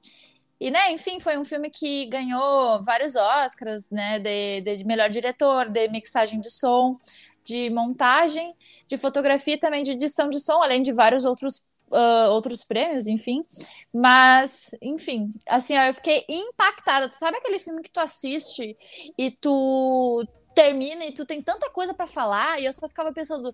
E, 0.61 0.69
né, 0.69 0.91
enfim, 0.91 1.19
foi 1.19 1.39
um 1.39 1.43
filme 1.43 1.71
que 1.71 2.05
ganhou 2.05 2.83
vários 2.83 3.15
Oscars, 3.15 3.89
né, 3.89 4.19
de, 4.19 4.61
de 4.77 4.85
melhor 4.85 5.09
diretor, 5.09 5.67
de 5.67 5.87
mixagem 5.87 6.39
de 6.39 6.51
som, 6.51 6.99
de 7.43 7.71
montagem, 7.71 8.53
de 8.85 8.95
fotografia 8.95 9.55
e 9.55 9.57
também 9.57 9.81
de 9.81 9.93
edição 9.93 10.29
de 10.29 10.39
som, 10.39 10.61
além 10.61 10.83
de 10.83 10.93
vários 10.93 11.25
outros, 11.25 11.65
ah, 11.91 12.27
outros 12.29 12.63
prêmios, 12.63 13.07
enfim. 13.07 13.43
Mas, 13.91 14.69
enfim, 14.83 15.33
assim, 15.47 15.75
ó, 15.75 15.81
eu 15.81 15.95
fiquei 15.95 16.23
impactada. 16.29 17.11
Sabe 17.11 17.37
aquele 17.37 17.57
filme 17.57 17.81
que 17.81 17.89
tu 17.89 17.99
assiste 17.99 18.77
e 19.17 19.31
tu 19.31 20.23
termina 20.53 21.05
e 21.05 21.11
tu 21.11 21.25
tem 21.25 21.41
tanta 21.41 21.71
coisa 21.71 21.91
pra 21.91 22.05
falar 22.05 22.61
e 22.61 22.65
eu 22.65 22.73
só 22.73 22.87
ficava 22.87 23.11
pensando, 23.11 23.51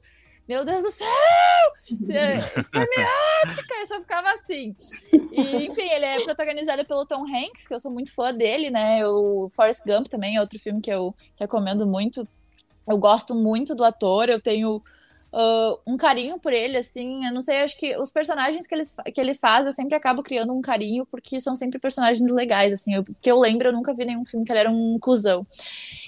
meu 0.47 0.63
Deus 0.65 0.83
do 0.83 0.91
céu! 0.91 1.07
É, 2.09 2.61
Semiótica! 2.61 3.75
Eu 3.79 3.87
só 3.87 3.99
ficava 4.01 4.29
assim. 4.31 4.75
E, 5.31 5.65
enfim, 5.67 5.89
ele 5.89 6.03
é 6.03 6.21
protagonizado 6.21 6.85
pelo 6.85 7.05
Tom 7.05 7.23
Hanks, 7.25 7.65
que 7.65 7.73
eu 7.73 7.79
sou 7.79 7.89
muito 7.89 8.13
fã 8.13 8.33
dele, 8.33 8.69
né? 8.69 9.07
O 9.07 9.47
Forrest 9.49 9.83
Gump 9.85 10.07
também 10.07 10.35
é 10.35 10.41
outro 10.41 10.59
filme 10.59 10.81
que 10.81 10.91
eu 10.91 11.15
recomendo 11.39 11.87
muito. 11.87 12.27
Eu 12.85 12.97
gosto 12.97 13.33
muito 13.33 13.73
do 13.73 13.85
ator, 13.85 14.27
eu 14.27 14.41
tenho 14.41 14.81
ah, 15.31 15.77
um 15.85 15.97
carinho 15.97 16.39
por 16.39 16.53
ele, 16.53 16.77
assim. 16.77 17.25
Eu 17.25 17.33
não 17.33 17.41
sei, 17.41 17.61
acho 17.61 17.77
que 17.77 17.97
os 17.97 18.11
personagens 18.11 18.67
que 18.67 18.75
ele, 18.75 18.83
que 19.13 19.21
ele 19.21 19.33
faz, 19.33 19.65
eu 19.65 19.71
sempre 19.71 19.95
acabo 19.95 20.23
criando 20.23 20.53
um 20.53 20.61
carinho, 20.61 21.05
porque 21.05 21.39
são 21.39 21.55
sempre 21.55 21.79
personagens 21.79 22.29
legais, 22.31 22.73
assim. 22.73 22.93
Eu, 22.95 23.03
que 23.21 23.31
eu 23.31 23.39
lembro, 23.39 23.69
eu 23.69 23.73
nunca 23.73 23.93
vi 23.93 24.05
nenhum 24.05 24.25
filme 24.25 24.45
que 24.45 24.51
ele 24.51 24.59
era 24.59 24.71
um 24.71 24.97
cuzão. 24.99 25.45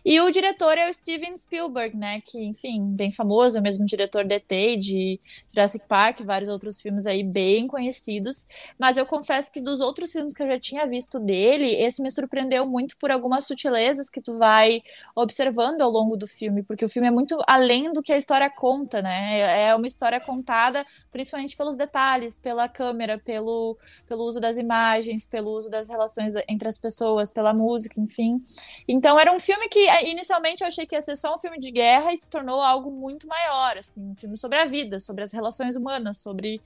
E 0.06 0.20
o 0.22 0.32
diretor 0.32 0.78
é 0.78 0.90
o 0.90 0.94
Steven 0.94 1.36
Spielberg, 1.36 1.96
né? 1.96 2.22
Que, 2.22 2.44
enfim, 2.44 2.96
bem 2.96 3.12
famoso, 3.12 3.58
é 3.58 3.60
o 3.60 3.64
mesmo 3.64 3.86
diretor 3.86 4.24
de 4.24 4.36
ET, 4.36 4.80
de 4.80 5.20
Jurassic 5.60 5.86
Park, 5.88 6.22
vários 6.22 6.50
outros 6.50 6.80
filmes 6.80 7.06
aí 7.06 7.24
bem 7.24 7.68
conhecidos. 7.68 8.48
Mas 8.78 8.96
eu 8.96 9.06
confesso 9.06 9.52
que 9.52 9.62
dos 9.62 9.82
outros 9.82 10.12
filmes 10.12 10.34
que 10.34 10.42
eu 10.42 10.48
já 10.48 10.60
tinha 10.60 10.88
visto 10.88 11.20
dele, 11.20 11.76
esse 11.76 12.02
me 12.02 12.10
surpreendeu 12.10 12.66
muito 12.66 12.98
por 12.98 13.12
algumas 13.12 13.46
sutilezas 13.46 14.10
que 14.10 14.22
tu 14.22 14.38
vai 14.38 14.82
observando 15.16 15.82
ao 15.82 15.92
longo 15.92 16.16
do 16.16 16.28
filme, 16.28 16.64
porque 16.64 16.86
o 16.86 16.90
filme 16.90 17.08
é 17.08 17.12
muito 17.12 17.38
além 17.46 17.92
do 17.92 18.02
que 18.02 18.14
a 18.14 18.18
história 18.18 18.50
conta, 18.50 19.02
né? 19.02 19.68
É 19.68 19.76
uma 19.76 19.88
história 19.88 20.20
contada 20.20 20.86
principalmente 21.12 21.58
pelos 21.58 21.76
detalhes, 21.76 22.38
pela 22.38 22.68
câmera, 22.70 23.18
pelo, 23.20 23.78
pelo 24.08 24.24
uso 24.24 24.40
das 24.40 24.58
imagens, 24.58 25.28
pelo 25.28 25.52
uso 25.52 25.70
das 25.70 25.90
relações 25.90 26.34
entre 26.48 26.68
as 26.68 26.78
pessoas, 26.78 27.32
pela 27.32 27.54
música, 27.54 28.00
enfim. 28.00 28.44
Então 28.88 29.20
era 29.20 29.32
um 29.32 29.40
filme 29.40 29.68
que 29.68 29.80
eh, 29.80 30.10
inicialmente 30.10 30.62
eu 30.62 30.68
achei 30.68 30.86
que 30.86 30.96
ia 30.96 31.02
ser 31.02 31.16
só 31.16 31.36
um 31.36 31.38
filme 31.38 31.60
de 31.60 31.72
guerra 31.72 32.14
e 32.14 32.18
se 32.18 32.30
tornou 32.30 32.62
algo 32.62 32.92
muito 32.92 33.28
maior, 33.28 33.78
assim, 33.78 34.02
um 34.02 34.16
filme 34.16 34.38
sobre 34.38 34.58
a 34.58 34.66
vida, 34.66 35.00
sobre 35.00 35.24
as 35.24 35.32
relações 35.32 35.49
humanas, 35.76 36.20
sobre, 36.20 36.62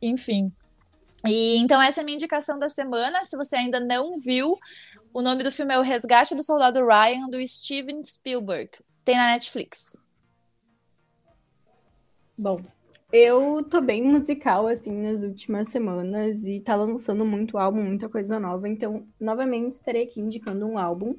enfim. 0.00 0.52
E 1.26 1.58
então 1.58 1.80
essa 1.80 2.00
é 2.00 2.02
a 2.02 2.04
minha 2.04 2.16
indicação 2.16 2.58
da 2.58 2.68
semana. 2.68 3.24
Se 3.24 3.36
você 3.36 3.56
ainda 3.56 3.78
não 3.78 4.16
viu, 4.18 4.58
o 5.12 5.22
nome 5.22 5.42
do 5.42 5.50
filme 5.52 5.74
é 5.74 5.78
O 5.78 5.82
Resgate 5.82 6.34
do 6.34 6.42
Soldado 6.42 6.84
Ryan 6.86 7.28
do 7.28 7.46
Steven 7.46 8.02
Spielberg. 8.02 8.70
Tem 9.04 9.16
na 9.16 9.32
Netflix. 9.32 10.00
Bom, 12.36 12.62
eu 13.12 13.62
tô 13.64 13.80
bem 13.80 14.02
musical, 14.02 14.68
assim, 14.68 14.92
nas 14.92 15.22
últimas 15.22 15.68
semanas 15.68 16.44
e 16.44 16.60
tá 16.60 16.76
lançando 16.76 17.24
muito 17.24 17.58
álbum, 17.58 17.82
muita 17.82 18.08
coisa 18.08 18.38
nova. 18.38 18.68
Então, 18.68 19.06
novamente, 19.18 19.72
estarei 19.72 20.04
aqui 20.04 20.20
indicando 20.20 20.64
um 20.64 20.78
álbum 20.78 21.16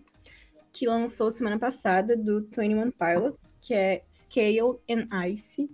que 0.72 0.88
lançou 0.88 1.30
semana 1.30 1.60
passada 1.60 2.16
do 2.16 2.42
21 2.42 2.92
Pilots, 2.92 3.54
que 3.60 3.74
é 3.74 4.04
Scale 4.10 4.80
and 4.90 5.10
Ice. 5.28 5.70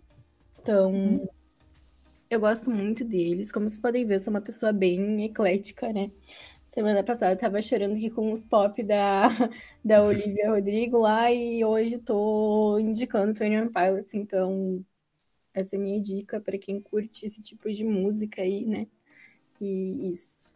Então, 0.68 1.26
eu 2.30 2.42
gosto 2.42 2.70
muito 2.70 3.06
deles. 3.06 3.54
Como 3.54 3.70
vocês 3.70 3.80
podem 3.80 4.06
ver, 4.06 4.16
eu 4.16 4.20
sou 4.20 4.34
uma 4.34 4.42
pessoa 4.42 4.74
bem 4.74 5.24
eclética, 5.24 5.94
né? 5.94 6.12
Semana 6.74 7.02
passada 7.06 7.32
eu 7.32 7.38
tava 7.38 7.62
chorando 7.62 7.96
aqui 7.96 8.10
com 8.10 8.34
os 8.34 8.44
pop 8.44 8.84
da, 8.84 9.30
da 9.84 10.04
Olivia 10.04 10.52
Rodrigo 10.52 11.00
lá 11.00 11.32
e 11.32 11.64
hoje 11.64 12.00
tô 12.00 12.78
indicando 12.80 13.34
21 13.34 13.72
Pilots, 13.72 14.14
então 14.14 14.84
essa 15.54 15.78
é 15.78 15.80
a 15.80 15.82
minha 15.82 16.02
dica 16.02 16.42
para 16.42 16.58
quem 16.58 16.82
curte 16.82 17.26
esse 17.26 17.42
tipo 17.42 17.72
de 17.72 17.86
música 17.86 18.42
aí, 18.42 18.66
né? 18.66 18.88
E 19.62 20.12
isso. 20.12 20.54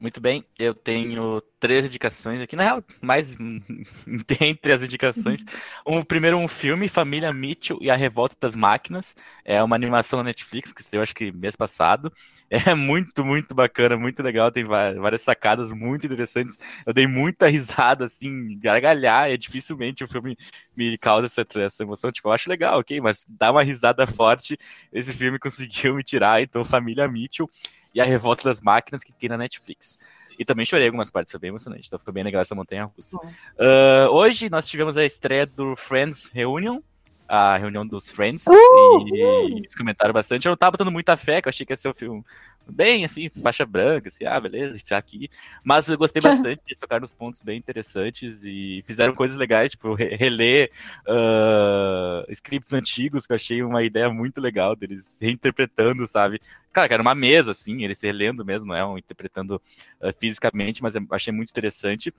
Muito 0.00 0.20
bem, 0.20 0.44
eu 0.56 0.72
tenho 0.74 1.40
três 1.58 1.84
indicações 1.84 2.40
aqui, 2.40 2.54
na 2.54 2.62
real, 2.62 2.84
mais 3.02 3.34
entre 4.40 4.72
as 4.72 4.80
indicações. 4.80 5.44
Um, 5.84 6.04
primeiro, 6.04 6.36
um 6.36 6.46
filme, 6.46 6.88
Família 6.88 7.32
Mitchell 7.32 7.78
e 7.80 7.90
a 7.90 7.96
Revolta 7.96 8.36
das 8.40 8.54
Máquinas. 8.54 9.16
É 9.44 9.60
uma 9.60 9.74
animação 9.74 10.20
na 10.20 10.26
Netflix, 10.26 10.72
que 10.72 10.80
estreou 10.80 11.02
acho 11.02 11.14
que 11.14 11.32
mês 11.32 11.56
passado. 11.56 12.12
É 12.50 12.74
muito, 12.74 13.22
muito 13.22 13.54
bacana, 13.54 13.94
muito 13.98 14.22
legal, 14.22 14.50
tem 14.50 14.64
várias 14.64 15.20
sacadas 15.20 15.70
muito 15.70 16.06
interessantes. 16.06 16.56
Eu 16.86 16.94
dei 16.94 17.06
muita 17.06 17.46
risada, 17.46 18.06
assim, 18.06 18.58
gargalhar, 18.58 19.28
é 19.28 19.36
dificilmente 19.36 20.02
o 20.02 20.08
filme 20.08 20.34
me 20.74 20.96
causa 20.96 21.26
essa, 21.26 21.44
essa 21.60 21.82
emoção. 21.82 22.10
Tipo, 22.10 22.28
eu 22.28 22.32
acho 22.32 22.48
legal, 22.48 22.78
ok, 22.80 23.02
mas 23.02 23.26
dá 23.28 23.52
uma 23.52 23.62
risada 23.62 24.06
forte, 24.06 24.56
esse 24.90 25.12
filme 25.12 25.38
conseguiu 25.38 25.94
me 25.96 26.02
tirar, 26.02 26.40
então 26.40 26.64
Família 26.64 27.06
Mitchell 27.06 27.50
e 27.98 28.00
a 28.00 28.04
Revolta 28.04 28.44
das 28.44 28.60
Máquinas 28.60 29.02
que 29.02 29.12
tem 29.12 29.28
na 29.28 29.36
Netflix. 29.36 29.98
E 30.38 30.44
também 30.44 30.64
chorei 30.64 30.86
algumas 30.86 31.10
partes, 31.10 31.32
foi 31.32 31.40
bem 31.40 31.48
emocionante. 31.48 31.88
Então 31.88 31.98
ficou 31.98 32.14
bem 32.14 32.22
legal 32.22 32.40
essa 32.40 32.54
montanha 32.54 32.84
russa. 32.84 33.18
Ah, 33.58 34.08
hoje 34.10 34.48
nós 34.48 34.68
tivemos 34.68 34.96
a 34.96 35.04
estreia 35.04 35.44
do 35.44 35.74
Friends 35.74 36.30
Reunion, 36.32 36.80
a 37.28 37.56
reunião 37.58 37.86
dos 37.86 38.08
Friends, 38.10 38.46
Uh! 38.46 39.06
e 39.14 39.58
eles 39.58 39.74
comentaram 39.74 40.12
bastante. 40.14 40.46
Eu 40.46 40.50
não 40.50 40.56
tava 40.56 40.72
botando 40.72 40.90
muita 40.90 41.16
fé, 41.16 41.42
que 41.42 41.48
eu 41.48 41.50
achei 41.50 41.66
que 41.66 41.72
ia 41.72 41.76
ser 41.76 41.88
um 41.88 41.94
filme 41.94 42.24
bem 42.70 43.02
assim, 43.04 43.30
faixa 43.42 43.64
branca, 43.64 44.08
assim, 44.08 44.24
ah, 44.26 44.38
beleza, 44.38 44.76
já 44.84 44.98
aqui. 44.98 45.30
Mas 45.64 45.88
eu 45.88 45.96
gostei 45.96 46.20
bastante, 46.22 46.60
eles 46.66 46.78
tocaram 46.78 47.00
nos 47.02 47.12
pontos 47.12 47.42
bem 47.42 47.58
interessantes 47.58 48.42
e 48.44 48.82
fizeram 48.86 49.14
coisas 49.14 49.36
legais, 49.36 49.70
tipo, 49.72 49.94
re- 49.94 50.16
reler 50.16 50.70
ah, 51.06 52.24
scripts 52.30 52.72
antigos, 52.72 53.26
que 53.26 53.32
eu 53.32 53.36
achei 53.36 53.62
uma 53.62 53.82
ideia 53.82 54.08
muito 54.10 54.40
legal 54.40 54.74
deles 54.76 55.16
reinterpretando, 55.20 56.06
sabe? 56.06 56.40
Cara, 56.72 56.86
que 56.88 56.94
era 56.94 57.02
uma 57.02 57.14
mesa, 57.14 57.50
assim, 57.52 57.82
eles 57.84 58.00
relendo 58.00 58.44
mesmo, 58.44 58.68
não 58.68 58.74
é? 58.76 58.84
Um 58.86 58.98
interpretando 58.98 59.60
ah, 60.00 60.12
fisicamente, 60.12 60.82
mas 60.82 60.94
eu 60.94 61.04
achei 61.10 61.32
muito 61.32 61.50
interessante. 61.50 62.12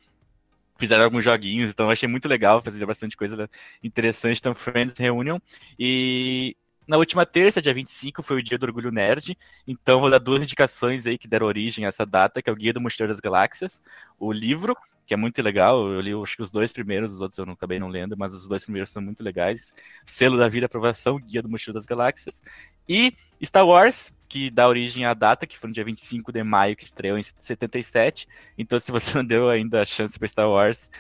Fizeram 0.80 1.04
alguns 1.04 1.24
joguinhos, 1.24 1.70
então 1.70 1.90
achei 1.90 2.08
muito 2.08 2.28
legal, 2.28 2.64
fazer 2.64 2.86
bastante 2.86 3.18
coisa 3.18 3.50
interessante. 3.84 4.40
Então, 4.40 4.56
Friends 4.56 4.98
Reunion. 4.98 5.38
E 5.78 6.56
na 6.88 6.98
última 6.98 7.24
terça, 7.26 7.62
dia 7.62 7.74
25, 7.74 8.24
foi 8.24 8.38
o 8.38 8.44
dia 8.44 8.58
do 8.58 8.66
Orgulho 8.66 8.92
Nerd. 8.92 9.38
Então, 9.68 10.00
vou 10.00 10.10
dar 10.10 10.18
duas 10.18 10.42
indicações 10.42 11.06
aí 11.06 11.18
que 11.18 11.28
deram 11.28 11.46
origem 11.46 11.86
a 11.86 11.90
essa 11.90 12.06
data, 12.06 12.42
que 12.42 12.50
é 12.50 12.54
o 12.54 12.56
Guia 12.56 12.74
do 12.74 12.82
Mochileiro 12.82 13.14
das 13.14 13.20
Galáxias, 13.20 13.84
o 14.18 14.32
livro, 14.32 14.76
que 15.10 15.14
é 15.16 15.18
muito 15.18 15.42
legal. 15.42 15.92
Eu 15.92 16.00
li 16.02 16.14
acho 16.14 16.36
que 16.36 16.44
os 16.44 16.52
dois 16.52 16.72
primeiros, 16.72 17.12
os 17.12 17.20
outros 17.20 17.40
eu 17.40 17.46
não 17.46 17.54
acabei 17.54 17.80
não 17.80 17.88
lendo, 17.88 18.16
mas 18.16 18.32
os 18.32 18.48
dois 18.48 18.64
primeiros 18.64 18.92
são 18.92 19.02
muito 19.02 19.24
legais. 19.24 19.74
Selo 20.06 20.38
da 20.38 20.48
Vida 20.48 20.68
Aprovação, 20.68 21.20
Guia 21.20 21.42
do 21.42 21.50
Mochileiro 21.50 21.80
das 21.80 21.88
Galáxias. 21.88 22.44
E 22.88 23.16
Star 23.44 23.66
Wars, 23.66 24.14
que 24.28 24.52
dá 24.52 24.68
origem 24.68 25.06
à 25.06 25.16
data, 25.16 25.48
que 25.48 25.58
foi 25.58 25.70
no 25.70 25.74
dia 25.74 25.84
25 25.84 26.32
de 26.32 26.44
maio, 26.44 26.76
que 26.76 26.84
estreou 26.84 27.18
em 27.18 27.24
77. 27.24 28.28
Então, 28.56 28.80
se 28.80 28.92
você 28.92 29.12
não 29.18 29.26
deu 29.26 29.50
ainda 29.50 29.82
a 29.82 29.86
chance 29.86 30.20
para 30.20 30.28
Star 30.28 30.48
Wars, 30.48 30.92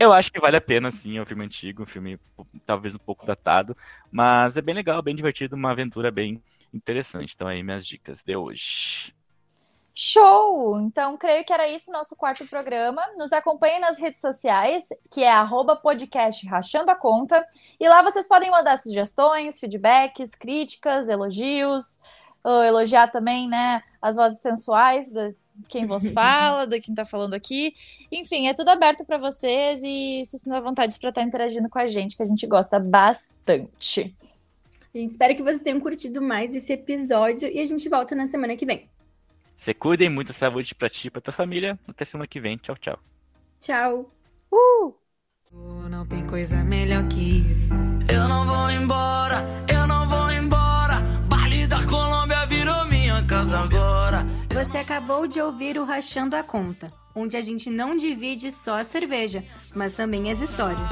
eu 0.00 0.14
acho 0.14 0.32
que 0.32 0.40
vale 0.40 0.56
a 0.56 0.60
pena, 0.60 0.90
sim. 0.90 1.18
É 1.18 1.22
um 1.22 1.26
filme 1.26 1.44
antigo, 1.44 1.82
um 1.82 1.86
filme 1.86 2.18
talvez 2.64 2.94
um 2.94 2.98
pouco 2.98 3.26
datado, 3.26 3.76
mas 4.10 4.56
é 4.56 4.62
bem 4.62 4.74
legal, 4.74 5.02
bem 5.02 5.14
divertido, 5.14 5.56
uma 5.56 5.72
aventura 5.72 6.10
bem 6.10 6.42
interessante. 6.72 7.34
Então, 7.34 7.46
aí 7.46 7.62
minhas 7.62 7.86
dicas 7.86 8.24
de 8.24 8.34
hoje. 8.34 9.14
Show! 10.04 10.80
Então, 10.80 11.16
creio 11.16 11.44
que 11.44 11.52
era 11.52 11.68
isso 11.68 11.92
nosso 11.92 12.16
quarto 12.16 12.44
programa. 12.48 13.00
Nos 13.16 13.32
acompanhem 13.32 13.78
nas 13.78 14.00
redes 14.00 14.20
sociais, 14.20 14.88
que 15.08 15.22
é 15.22 15.30
arroba 15.30 15.76
podcast 15.76 16.44
Rachando 16.44 16.90
a 16.90 16.96
Conta. 16.96 17.46
E 17.78 17.88
lá 17.88 18.02
vocês 18.02 18.26
podem 18.26 18.50
mandar 18.50 18.76
sugestões, 18.78 19.60
feedbacks, 19.60 20.34
críticas, 20.34 21.08
elogios, 21.08 22.00
elogiar 22.66 23.12
também, 23.12 23.48
né, 23.48 23.80
as 24.02 24.16
vozes 24.16 24.40
sensuais 24.40 25.08
da 25.08 25.32
quem 25.68 25.86
vos 25.86 26.10
fala, 26.10 26.66
da 26.66 26.80
quem 26.80 26.96
tá 26.96 27.04
falando 27.04 27.34
aqui. 27.34 27.72
Enfim, 28.10 28.48
é 28.48 28.54
tudo 28.54 28.70
aberto 28.70 29.04
para 29.04 29.18
vocês 29.18 29.84
e 29.84 30.24
se 30.24 30.36
sintam 30.36 30.58
à 30.58 30.60
vontade 30.60 30.98
para 30.98 31.10
estar 31.10 31.22
interagindo 31.22 31.68
com 31.68 31.78
a 31.78 31.86
gente, 31.86 32.16
que 32.16 32.24
a 32.24 32.26
gente 32.26 32.44
gosta 32.48 32.80
bastante. 32.80 34.12
A 34.92 34.98
gente 34.98 35.12
espera 35.12 35.32
que 35.32 35.44
vocês 35.44 35.60
tenham 35.60 35.78
curtido 35.78 36.20
mais 36.20 36.52
esse 36.56 36.72
episódio 36.72 37.48
e 37.48 37.60
a 37.60 37.64
gente 37.64 37.88
volta 37.88 38.16
na 38.16 38.26
semana 38.26 38.56
que 38.56 38.66
vem. 38.66 38.90
Se 39.62 39.72
cuidem, 39.72 40.10
muita 40.10 40.32
saúde 40.32 40.74
pra 40.74 40.90
ti 40.90 41.06
e 41.06 41.10
pra 41.10 41.20
tua 41.20 41.32
família. 41.32 41.78
Até 41.86 42.04
semana 42.04 42.26
que 42.26 42.40
vem. 42.40 42.56
Tchau, 42.56 42.76
tchau. 42.76 42.98
Tchau! 43.60 44.10
Não 45.88 46.04
tem 46.04 46.26
coisa 46.26 46.64
melhor 46.64 47.06
que 47.06 47.52
isso. 47.52 47.72
Eu 48.12 48.26
não 48.26 48.44
vou 48.44 48.68
embora, 48.70 49.46
eu 49.72 49.86
não 49.86 50.08
vou 50.08 50.28
embora. 50.32 51.00
Baile 51.28 51.68
da 51.68 51.80
Colômbia 51.86 52.44
virou 52.46 52.86
minha 52.86 53.24
casa 53.24 53.60
agora. 53.60 54.26
Você 54.52 54.78
acabou 54.78 55.28
de 55.28 55.40
ouvir 55.40 55.78
o 55.78 55.84
Rachando 55.84 56.34
a 56.34 56.42
Conta, 56.42 56.92
onde 57.14 57.36
a 57.36 57.40
gente 57.40 57.70
não 57.70 57.96
divide 57.96 58.50
só 58.50 58.80
a 58.80 58.84
cerveja, 58.84 59.44
mas 59.76 59.94
também 59.94 60.32
as 60.32 60.40
histórias. 60.40 60.88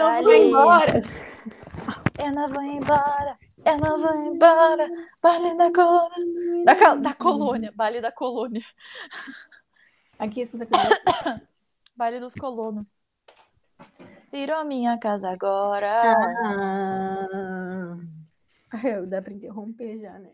Não 0.00 0.22
vou 0.22 0.32
embora! 0.32 1.02
Eu 2.22 2.32
não 2.32 2.48
vou 2.50 2.62
embora, 2.62 3.38
eu 3.64 3.78
não 3.78 3.98
vou 3.98 4.14
embora. 4.26 4.86
Baile 5.22 5.56
da 5.56 5.72
colônia. 5.72 6.64
Da, 6.64 6.94
da 6.94 7.14
colônia, 7.14 7.72
baile 7.74 8.00
da 8.00 8.12
colônia. 8.12 8.62
Aqui, 10.18 10.46
Santa 10.46 10.66
Cruz. 10.66 11.40
Baile 11.96 12.20
dos 12.20 12.34
colonos. 12.34 12.84
Virou 14.30 14.64
minha 14.64 14.98
casa 14.98 15.30
agora. 15.30 16.02
Ah, 18.70 18.86
eu 18.86 19.06
dá 19.06 19.22
pra 19.22 19.32
interromper 19.32 19.98
já, 20.00 20.18
né? 20.18 20.30